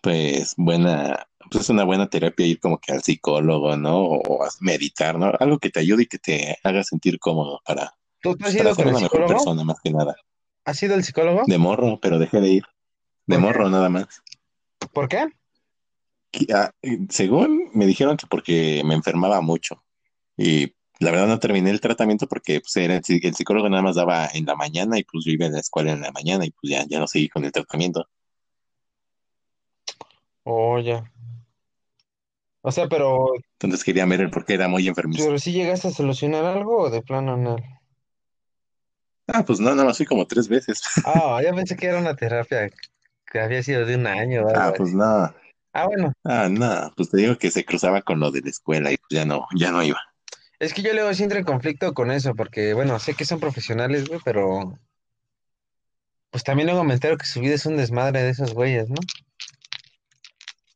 pues, 0.00 0.54
buena, 0.56 1.26
pues 1.50 1.64
es 1.64 1.70
una 1.70 1.84
buena 1.84 2.08
terapia 2.08 2.46
ir 2.46 2.60
como 2.60 2.78
que 2.78 2.92
al 2.92 3.02
psicólogo, 3.02 3.76
¿no? 3.76 4.00
O 4.00 4.44
a 4.44 4.48
meditar, 4.60 5.18
¿no? 5.18 5.32
Algo 5.40 5.58
que 5.58 5.70
te 5.70 5.80
ayude 5.80 6.04
y 6.04 6.06
que 6.06 6.18
te 6.18 6.58
haga 6.62 6.84
sentir 6.84 7.18
cómodo 7.18 7.60
para, 7.64 7.94
¿Tú, 8.22 8.36
tú 8.36 8.46
has 8.46 8.54
para 8.54 8.64
ido 8.64 8.74
ser 8.74 8.84
con 8.84 8.88
el 8.88 8.94
una 8.94 9.02
mejor 9.02 9.10
psicólogo? 9.10 9.32
persona, 9.32 9.64
más 9.64 9.80
que 9.82 9.90
nada. 9.90 10.16
¿Has 10.64 10.82
ido 10.82 10.94
al 10.94 11.02
psicólogo? 11.02 11.42
De 11.46 11.58
morro, 11.58 11.98
pero 12.00 12.18
dejé 12.18 12.40
de 12.40 12.48
ir. 12.48 12.64
De 13.26 13.38
morro 13.38 13.68
nada 13.70 13.88
más. 13.88 14.22
¿Por 14.92 15.08
qué? 15.08 15.26
Ah, 16.54 16.72
según 17.08 17.70
me 17.74 17.86
dijeron 17.86 18.16
que 18.16 18.26
porque 18.26 18.82
me 18.84 18.94
enfermaba 18.94 19.40
mucho. 19.40 19.82
Y 20.36 20.74
la 21.00 21.10
verdad 21.12 21.28
no 21.28 21.40
terminé 21.40 21.70
el 21.70 21.80
tratamiento 21.80 22.28
porque 22.28 22.60
pues, 22.60 22.76
era 22.76 22.96
el, 22.96 23.02
psi- 23.02 23.20
el 23.24 23.34
psicólogo 23.34 23.68
nada 23.70 23.82
más 23.82 23.96
daba 23.96 24.28
en 24.34 24.46
la 24.46 24.56
mañana 24.56 24.98
y 24.98 25.04
pues 25.04 25.24
yo 25.26 25.32
iba 25.32 25.46
a 25.46 25.50
la 25.50 25.60
escuela 25.60 25.92
en 25.92 26.02
la 26.02 26.12
mañana 26.12 26.46
y 26.46 26.50
pues 26.52 26.72
ya, 26.72 26.84
ya 26.88 27.00
no 27.00 27.06
seguí 27.08 27.28
con 27.28 27.44
el 27.44 27.52
tratamiento. 27.52 28.06
Oh, 30.44 30.78
ya. 30.78 31.04
O 32.62 32.70
sea, 32.72 32.88
pero, 32.88 33.32
Entonces 33.54 33.84
quería 33.84 34.06
ver 34.06 34.20
el 34.22 34.30
por 34.30 34.44
qué 34.44 34.54
era 34.54 34.68
muy 34.68 34.86
enfermizo. 34.88 35.24
pero 35.26 35.38
si 35.38 35.52
llegaste 35.52 35.88
a 35.88 35.90
solucionar 35.92 36.44
algo 36.44 36.78
o 36.82 36.90
de 36.90 37.02
plano 37.02 37.36
no. 37.36 37.56
Ah, 39.28 39.44
pues 39.44 39.60
no, 39.60 39.70
nada 39.70 39.84
más 39.84 39.96
fui 39.96 40.06
como 40.06 40.26
tres 40.26 40.48
veces. 40.48 40.82
Ah, 41.04 41.40
ya 41.42 41.52
pensé 41.54 41.76
que 41.76 41.86
era 41.86 41.98
una 41.98 42.16
terapia 42.16 42.70
que 43.30 43.40
había 43.40 43.62
sido 43.62 43.86
de 43.86 43.96
un 43.96 44.06
año 44.06 44.46
Ah, 44.54 44.72
pues 44.76 44.92
no. 44.94 45.32
Ah, 45.72 45.86
bueno, 45.86 46.12
Ah, 46.24 46.48
no. 46.50 46.92
Pues 46.96 47.10
te 47.10 47.18
digo 47.18 47.36
que 47.38 47.50
se 47.50 47.64
cruzaba 47.64 48.02
con 48.02 48.18
lo 48.20 48.30
de 48.30 48.40
la 48.42 48.50
escuela 48.50 48.90
y 48.92 48.96
pues 48.96 49.08
ya 49.10 49.24
no, 49.24 49.46
ya 49.56 49.70
no 49.70 49.82
iba. 49.82 50.00
es 50.58 50.74
que 50.74 50.82
yo 50.82 50.92
luego 50.92 51.12
sí 51.14 51.22
entro 51.22 51.38
en 51.38 51.44
conflicto 51.44 51.94
con 51.94 52.10
eso, 52.10 52.34
porque, 52.34 52.74
bueno, 52.74 52.98
sé 52.98 53.14
que 53.14 53.24
son 53.24 53.40
profesionales, 53.40 54.08
güey, 54.08 54.20
pero 54.24 54.78
pues 56.30 56.44
también 56.44 56.68
luego 56.68 56.84
me 56.84 56.94
entero 56.94 57.16
que 57.18 57.26
su 57.26 57.40
vida 57.40 57.54
es 57.54 57.66
un 57.66 57.76
desmadre 57.76 58.22
de 58.22 58.30
esos 58.30 58.54
güeyes, 58.54 58.88
¿no? 58.88 58.96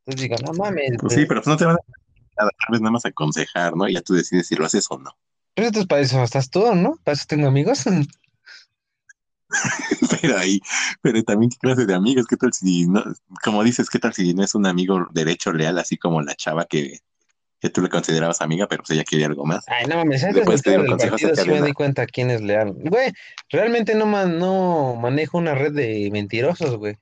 Entonces 0.06 0.28
digo, 0.28 0.36
no 0.44 0.52
mames, 0.52 0.92
Pues 0.98 1.12
güey. 1.12 1.20
sí, 1.20 1.26
pero 1.26 1.40
pues 1.40 1.48
no 1.48 1.56
te 1.56 1.64
van 1.64 1.76
a 1.76 1.78
nada, 2.36 2.50
tal 2.58 2.72
vez 2.72 2.80
nada 2.80 2.90
más 2.90 3.04
aconsejar, 3.04 3.76
¿no? 3.76 3.88
Y 3.88 3.94
ya 3.94 4.02
tú 4.02 4.14
decides 4.14 4.48
si 4.48 4.56
lo 4.56 4.64
haces 4.66 4.86
o 4.90 4.98
no. 4.98 5.10
Pues 5.54 5.68
entonces 5.68 5.86
para 5.86 6.02
eso 6.02 6.22
estás 6.22 6.50
tú, 6.50 6.74
¿no? 6.74 6.96
Para 7.04 7.14
eso 7.14 7.24
tengo 7.28 7.46
amigos. 7.48 7.84
Pero 10.20 10.38
ahí, 10.38 10.60
pero 11.02 11.22
también 11.22 11.50
qué 11.50 11.58
clase 11.58 11.86
de 11.86 11.94
amigos, 11.94 12.26
qué 12.26 12.36
tal 12.36 12.52
si 12.52 12.86
no, 12.86 13.02
como 13.42 13.62
dices, 13.62 13.88
qué 13.90 13.98
tal 13.98 14.12
si 14.14 14.34
no 14.34 14.42
es 14.42 14.54
un 14.54 14.66
amigo 14.66 15.06
derecho 15.12 15.52
leal, 15.52 15.78
así 15.78 15.96
como 15.96 16.22
la 16.22 16.34
chava 16.34 16.64
que, 16.66 16.98
que 17.60 17.70
tú 17.70 17.82
le 17.82 17.88
considerabas 17.88 18.40
amiga, 18.40 18.66
pero 18.68 18.82
pues 18.82 18.90
ella 18.90 19.04
quería 19.04 19.26
algo 19.26 19.44
más. 19.44 19.64
Ay, 19.68 19.86
no 19.86 19.96
mames, 19.96 20.22
antes 20.22 20.34
Le 20.36 20.40
de 20.40 20.44
puedes 20.46 20.62
pedir 20.62 20.80
entrar 20.80 20.92
un 20.94 20.98
del 20.98 21.10
partido 21.10 21.36
sí 21.36 21.50
me 21.50 21.62
di 21.66 21.72
cuenta 21.72 22.06
quién 22.06 22.30
es 22.30 22.40
leal. 22.40 22.72
Güey, 22.74 23.12
realmente 23.50 23.94
no, 23.94 24.06
man, 24.06 24.38
no 24.38 24.96
manejo 24.96 25.38
una 25.38 25.54
red 25.54 25.72
de 25.72 26.08
mentirosos, 26.12 26.76
güey. 26.76 26.96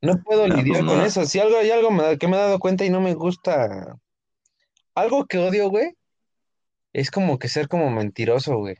No 0.00 0.20
puedo 0.22 0.46
pues 0.46 0.54
lidiar 0.54 0.84
con 0.86 1.00
eso. 1.00 1.24
Si 1.26 1.40
algo 1.40 1.58
hay 1.58 1.70
algo 1.70 1.90
me- 1.90 2.18
que 2.18 2.28
me 2.28 2.36
he 2.36 2.40
dado 2.40 2.58
cuenta 2.58 2.84
y 2.84 2.90
no 2.90 3.00
me 3.00 3.14
gusta, 3.14 3.96
algo 4.94 5.26
que 5.26 5.38
odio, 5.38 5.68
güey, 5.70 5.92
es 6.92 7.10
como 7.10 7.38
que 7.38 7.48
ser 7.48 7.68
como 7.68 7.90
mentiroso, 7.90 8.56
güey. 8.56 8.76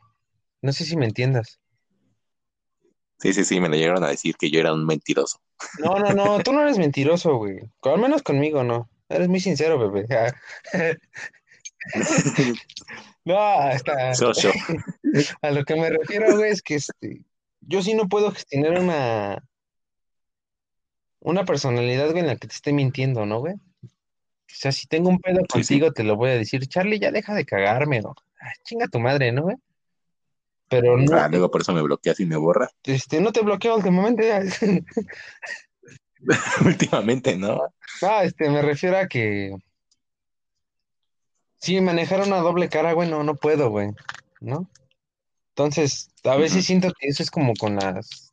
No 0.62 0.72
sé 0.72 0.84
si 0.84 0.96
me 0.96 1.06
entiendas. 1.06 1.58
Sí, 3.18 3.32
sí, 3.32 3.44
sí, 3.44 3.60
me 3.60 3.68
lo 3.68 3.74
llegaron 3.74 4.04
a 4.04 4.08
decir 4.10 4.36
que 4.36 4.50
yo 4.50 4.60
era 4.60 4.72
un 4.72 4.86
mentiroso. 4.86 5.40
No, 5.80 5.98
no, 5.98 6.12
no, 6.12 6.38
tú 6.40 6.52
no 6.52 6.62
eres 6.62 6.78
mentiroso, 6.78 7.36
güey. 7.36 7.58
Al 7.82 7.98
menos 8.00 8.22
conmigo, 8.22 8.62
no. 8.62 8.88
Eres 9.08 9.28
muy 9.28 9.40
sincero, 9.40 9.78
bebé. 9.78 10.06
No, 13.24 13.70
yo. 14.32 14.50
a 15.42 15.50
lo 15.50 15.64
que 15.64 15.74
me 15.76 15.90
refiero, 15.90 16.36
güey, 16.36 16.50
es 16.50 16.62
que 16.62 16.76
este, 16.76 17.22
yo 17.60 17.82
sí 17.82 17.94
no 17.94 18.08
puedo 18.08 18.30
gestionar 18.30 18.78
una, 18.80 19.44
una 21.20 21.44
personalidad, 21.44 22.06
güey, 22.10 22.20
en 22.20 22.26
la 22.28 22.36
que 22.36 22.48
te 22.48 22.54
esté 22.54 22.72
mintiendo, 22.72 23.26
¿no, 23.26 23.40
güey? 23.40 23.54
O 23.54 24.60
sea, 24.60 24.72
si 24.72 24.86
tengo 24.86 25.10
un 25.10 25.18
pedo 25.20 25.40
Sí, 25.40 25.44
sí. 25.62 25.74
contigo, 25.74 25.92
te 25.92 26.04
lo 26.04 26.16
voy 26.16 26.30
a 26.30 26.34
decir, 26.38 26.66
Charlie, 26.68 26.98
ya 26.98 27.10
deja 27.10 27.34
de 27.34 27.44
cagarme, 27.44 28.00
o 28.02 28.14
"Ah, 28.40 28.52
chinga 28.64 28.86
tu 28.88 28.98
madre, 28.98 29.30
¿no, 29.30 29.42
güey? 29.42 29.56
Pero 30.68 30.96
no, 30.98 31.16
Ah, 31.16 31.28
luego 31.28 31.50
por 31.50 31.62
eso 31.62 31.72
me 31.72 31.82
bloqueas 31.82 32.20
y 32.20 32.26
me 32.26 32.36
borras. 32.36 32.70
este, 32.84 33.20
no 33.20 33.32
te 33.32 33.40
bloqueo 33.40 33.76
últimamente. 33.76 34.84
Últimamente, 36.64 37.36
¿no? 37.36 37.60
No, 38.02 38.20
este, 38.22 38.50
me 38.50 38.60
refiero 38.60 38.98
a 38.98 39.06
que 39.06 39.54
sí, 41.58 41.80
manejar 41.80 42.20
una 42.26 42.38
doble 42.38 42.68
cara, 42.68 42.92
güey, 42.92 43.08
no, 43.08 43.22
no 43.22 43.34
puedo, 43.36 43.70
güey, 43.70 43.90
¿no? 44.40 44.68
Entonces, 45.50 46.10
a 46.24 46.36
veces 46.36 46.64
siento 46.64 46.92
que 46.98 47.08
eso 47.08 47.22
es 47.22 47.30
como 47.30 47.54
con 47.54 47.76
las, 47.76 48.32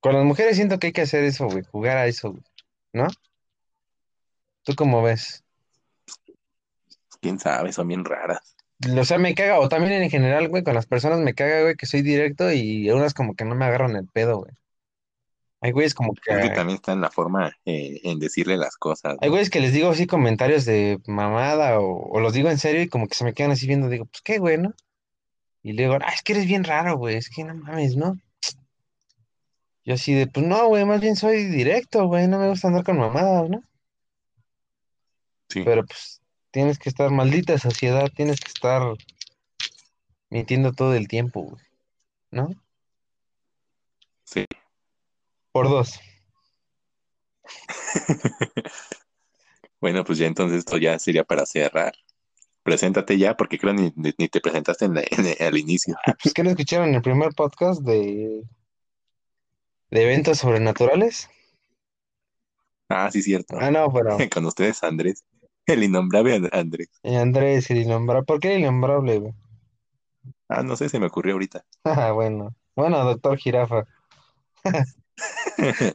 con 0.00 0.14
las 0.14 0.24
mujeres 0.24 0.56
siento 0.56 0.78
que 0.78 0.88
hay 0.88 0.92
que 0.92 1.02
hacer 1.02 1.24
eso, 1.24 1.46
güey, 1.46 1.62
jugar 1.70 1.96
a 1.98 2.06
eso, 2.06 2.30
güey, 2.32 2.42
¿no? 2.92 3.06
¿Tú 4.62 4.74
cómo 4.74 5.02
ves? 5.02 5.44
Quién 7.20 7.38
sabe, 7.38 7.72
son 7.72 7.88
bien 7.88 8.04
raras. 8.04 8.56
O 8.98 9.04
sea, 9.04 9.18
me 9.18 9.34
caga, 9.34 9.58
o 9.60 9.68
también 9.68 10.02
en 10.02 10.10
general, 10.10 10.48
güey, 10.48 10.62
con 10.62 10.74
las 10.74 10.86
personas 10.86 11.20
me 11.20 11.34
caga, 11.34 11.62
güey, 11.62 11.76
que 11.76 11.86
soy 11.86 12.02
directo 12.02 12.52
y 12.52 12.90
unas 12.90 13.14
como 13.14 13.34
que 13.34 13.44
no 13.44 13.54
me 13.54 13.64
agarran 13.64 13.96
el 13.96 14.06
pedo, 14.06 14.38
güey. 14.38 14.52
Hay 15.60 15.72
güeyes 15.72 15.94
como 15.94 16.12
que, 16.14 16.30
Es 16.30 16.40
que 16.42 16.54
también 16.54 16.76
está 16.76 16.92
en 16.92 17.00
la 17.00 17.10
forma 17.10 17.56
eh, 17.64 18.00
en 18.04 18.18
decirle 18.18 18.58
las 18.58 18.76
cosas, 18.76 19.16
hay 19.20 19.28
¿no? 19.28 19.32
güeyes 19.32 19.48
que 19.48 19.60
les 19.60 19.72
digo 19.72 19.88
así 19.88 20.06
comentarios 20.06 20.66
de 20.66 21.00
mamada 21.06 21.80
o, 21.80 22.10
o 22.10 22.20
los 22.20 22.34
digo 22.34 22.50
en 22.50 22.58
serio 22.58 22.82
y 22.82 22.88
como 22.88 23.08
que 23.08 23.14
se 23.14 23.24
me 23.24 23.32
quedan 23.32 23.52
así 23.52 23.66
viendo, 23.66 23.88
digo, 23.88 24.04
pues 24.04 24.20
qué, 24.22 24.38
güey, 24.38 24.58
¿no? 24.58 24.74
Y 25.62 25.72
le 25.72 25.84
digo, 25.84 25.94
ah, 25.94 26.12
es 26.14 26.22
que 26.22 26.34
eres 26.34 26.46
bien 26.46 26.64
raro, 26.64 26.98
güey, 26.98 27.16
es 27.16 27.30
que 27.30 27.44
no 27.44 27.54
mames, 27.54 27.96
¿no? 27.96 28.18
Yo 29.86 29.94
así 29.94 30.12
de, 30.12 30.26
pues 30.26 30.46
no, 30.46 30.66
güey, 30.68 30.84
más 30.84 31.00
bien 31.00 31.16
soy 31.16 31.44
directo, 31.44 32.06
güey, 32.06 32.28
no 32.28 32.38
me 32.38 32.48
gusta 32.48 32.68
andar 32.68 32.84
con 32.84 32.98
mamadas, 32.98 33.48
¿no? 33.48 33.62
Sí, 35.48 35.62
Pero 35.64 35.84
pues 35.86 36.20
tienes 36.54 36.78
que 36.78 36.88
estar, 36.88 37.10
maldita 37.10 37.58
sociedad, 37.58 38.08
tienes 38.14 38.38
que 38.38 38.46
estar 38.46 38.80
mintiendo 40.30 40.72
todo 40.72 40.94
el 40.94 41.08
tiempo, 41.08 41.42
güey, 41.42 41.64
¿no? 42.30 42.48
sí. 44.24 44.44
Por 45.52 45.68
dos. 45.68 45.98
Bueno, 49.80 50.02
pues 50.02 50.16
ya 50.16 50.26
entonces 50.26 50.60
esto 50.60 50.78
ya 50.78 50.98
sería 50.98 51.24
para 51.24 51.44
cerrar. 51.44 51.92
Preséntate 52.62 53.18
ya, 53.18 53.36
porque 53.36 53.58
creo 53.58 53.74
ni, 53.74 53.92
ni, 53.96 54.12
te 54.28 54.40
presentaste 54.40 54.86
en 54.86 54.94
la- 54.94 55.02
en 55.10 55.46
al 55.46 55.58
inicio. 55.58 55.94
Ah, 56.06 56.14
pues 56.22 56.32
que 56.32 56.42
no 56.42 56.48
escucharon 56.48 56.94
el 56.94 57.02
primer 57.02 57.34
podcast 57.34 57.82
de, 57.82 58.44
de 59.90 60.02
eventos 60.02 60.38
sobrenaturales. 60.38 61.28
Ah, 62.88 63.10
sí, 63.10 63.20
cierto. 63.20 63.58
Ah, 63.60 63.70
no, 63.70 63.92
pero 63.92 64.16
Con 64.32 64.46
ustedes, 64.46 64.82
Andrés. 64.82 65.22
El 65.74 65.82
innombrable 65.84 66.34
And- 66.34 66.50
Andrés. 66.52 66.88
eh, 67.02 67.16
Andrés, 67.16 67.70
el 67.70 67.78
innombrable. 67.78 68.24
¿Por 68.26 68.40
qué 68.40 68.54
el 68.54 68.60
innombrable, 68.60 69.18
güey? 69.18 69.34
Ah, 70.48 70.62
no 70.62 70.76
sé, 70.76 70.88
se 70.88 70.98
me 70.98 71.06
ocurrió 71.06 71.34
ahorita. 71.34 71.64
Ah, 71.84 72.12
bueno. 72.12 72.54
Bueno, 72.76 73.02
doctor 73.04 73.38
Jirafa. 73.38 73.84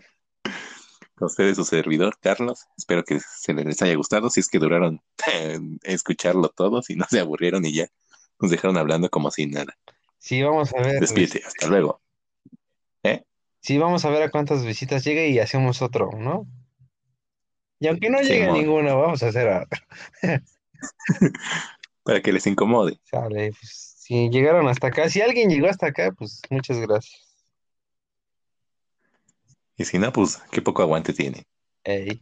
Con 1.16 1.26
ustedes 1.26 1.58
su 1.58 1.66
servidor, 1.66 2.18
Carlos. 2.22 2.66
Espero 2.78 3.04
que 3.04 3.20
se 3.20 3.54
les 3.54 3.82
haya 3.82 3.96
gustado. 3.96 4.30
Si 4.30 4.40
es 4.40 4.48
que 4.48 4.60
duraron 4.60 5.02
escucharlo 5.84 6.50
todo, 6.50 6.82
si 6.82 6.96
no 6.96 7.06
se 7.10 7.20
aburrieron 7.20 7.66
y 7.66 7.74
ya 7.74 7.88
nos 8.40 8.52
dejaron 8.52 8.78
hablando 8.78 9.10
como 9.10 9.30
si 9.32 9.46
nada. 9.48 9.78
Sí, 10.18 10.42
vamos 10.42 10.74
a 10.74 10.82
ver. 10.82 11.00
Despídete, 11.02 11.44
hasta 11.46 11.68
luego. 11.68 12.02
¿Eh? 13.04 13.24
Sí, 13.62 13.78
vamos 13.78 14.06
a 14.06 14.10
ver 14.10 14.24
a 14.24 14.32
cuántas 14.32 14.64
visitas 14.66 15.04
llega 15.04 15.26
y 15.26 15.40
hacemos 15.40 15.82
otro, 15.82 16.10
¿no? 16.18 16.48
Y 17.80 17.88
aunque 17.88 18.10
no 18.10 18.20
llegue 18.22 18.46
Simón. 18.46 18.58
ninguno, 18.58 19.00
vamos 19.00 19.24
a 19.24 19.28
hacer 19.28 19.48
otro. 19.48 19.82
Para 22.04 22.22
que 22.22 22.34
les 22.34 22.46
incomode. 22.48 23.00
Sale, 23.04 23.52
pues, 23.52 23.96
si 24.00 24.30
llegaron 24.30 24.68
hasta 24.68 24.88
acá, 24.88 25.10
si 25.10 25.22
alguien 25.22 25.50
llegó 25.50 25.68
hasta 25.68 25.88
acá, 25.88 26.12
pues 26.12 26.42
muchas 26.50 26.78
gracias. 26.80 27.26
Y 29.78 29.86
si 29.86 29.98
no, 29.98 30.12
pues 30.12 30.42
qué 30.52 30.62
poco 30.62 30.82
aguante 30.82 31.14
tiene. 31.14 31.46
Ey. 31.86 32.22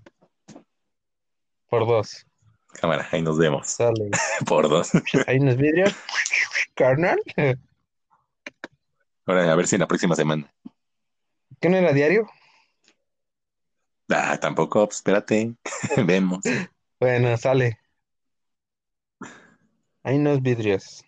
Por 1.70 1.88
dos. 1.88 2.26
Cámara, 2.68 3.08
ahí 3.12 3.22
nos 3.22 3.38
vemos. 3.38 3.68
Sale. 3.68 4.12
Por 4.46 4.70
dos. 4.70 4.92
Hay 5.28 5.40
unos 5.40 5.58
vidrios. 5.58 5.96
Carnal. 6.76 7.20
Ahora, 9.26 9.52
a 9.52 9.56
ver 9.56 9.68
si 9.68 9.76
en 9.76 9.82
la 9.82 9.88
próxima 9.88 10.16
semana. 10.16 10.54
¿Qué 11.60 11.70
no 11.70 11.78
era 11.78 11.92
diario? 11.92 12.30
Ah, 14.10 14.38
tampoco, 14.40 14.86
pues, 14.86 14.98
espérate. 14.98 15.56
Vemos. 16.06 16.58
Bueno, 17.00 17.36
sale. 17.38 17.80
Hay 20.02 20.16
unos 20.18 20.42
vidrios. 20.42 21.06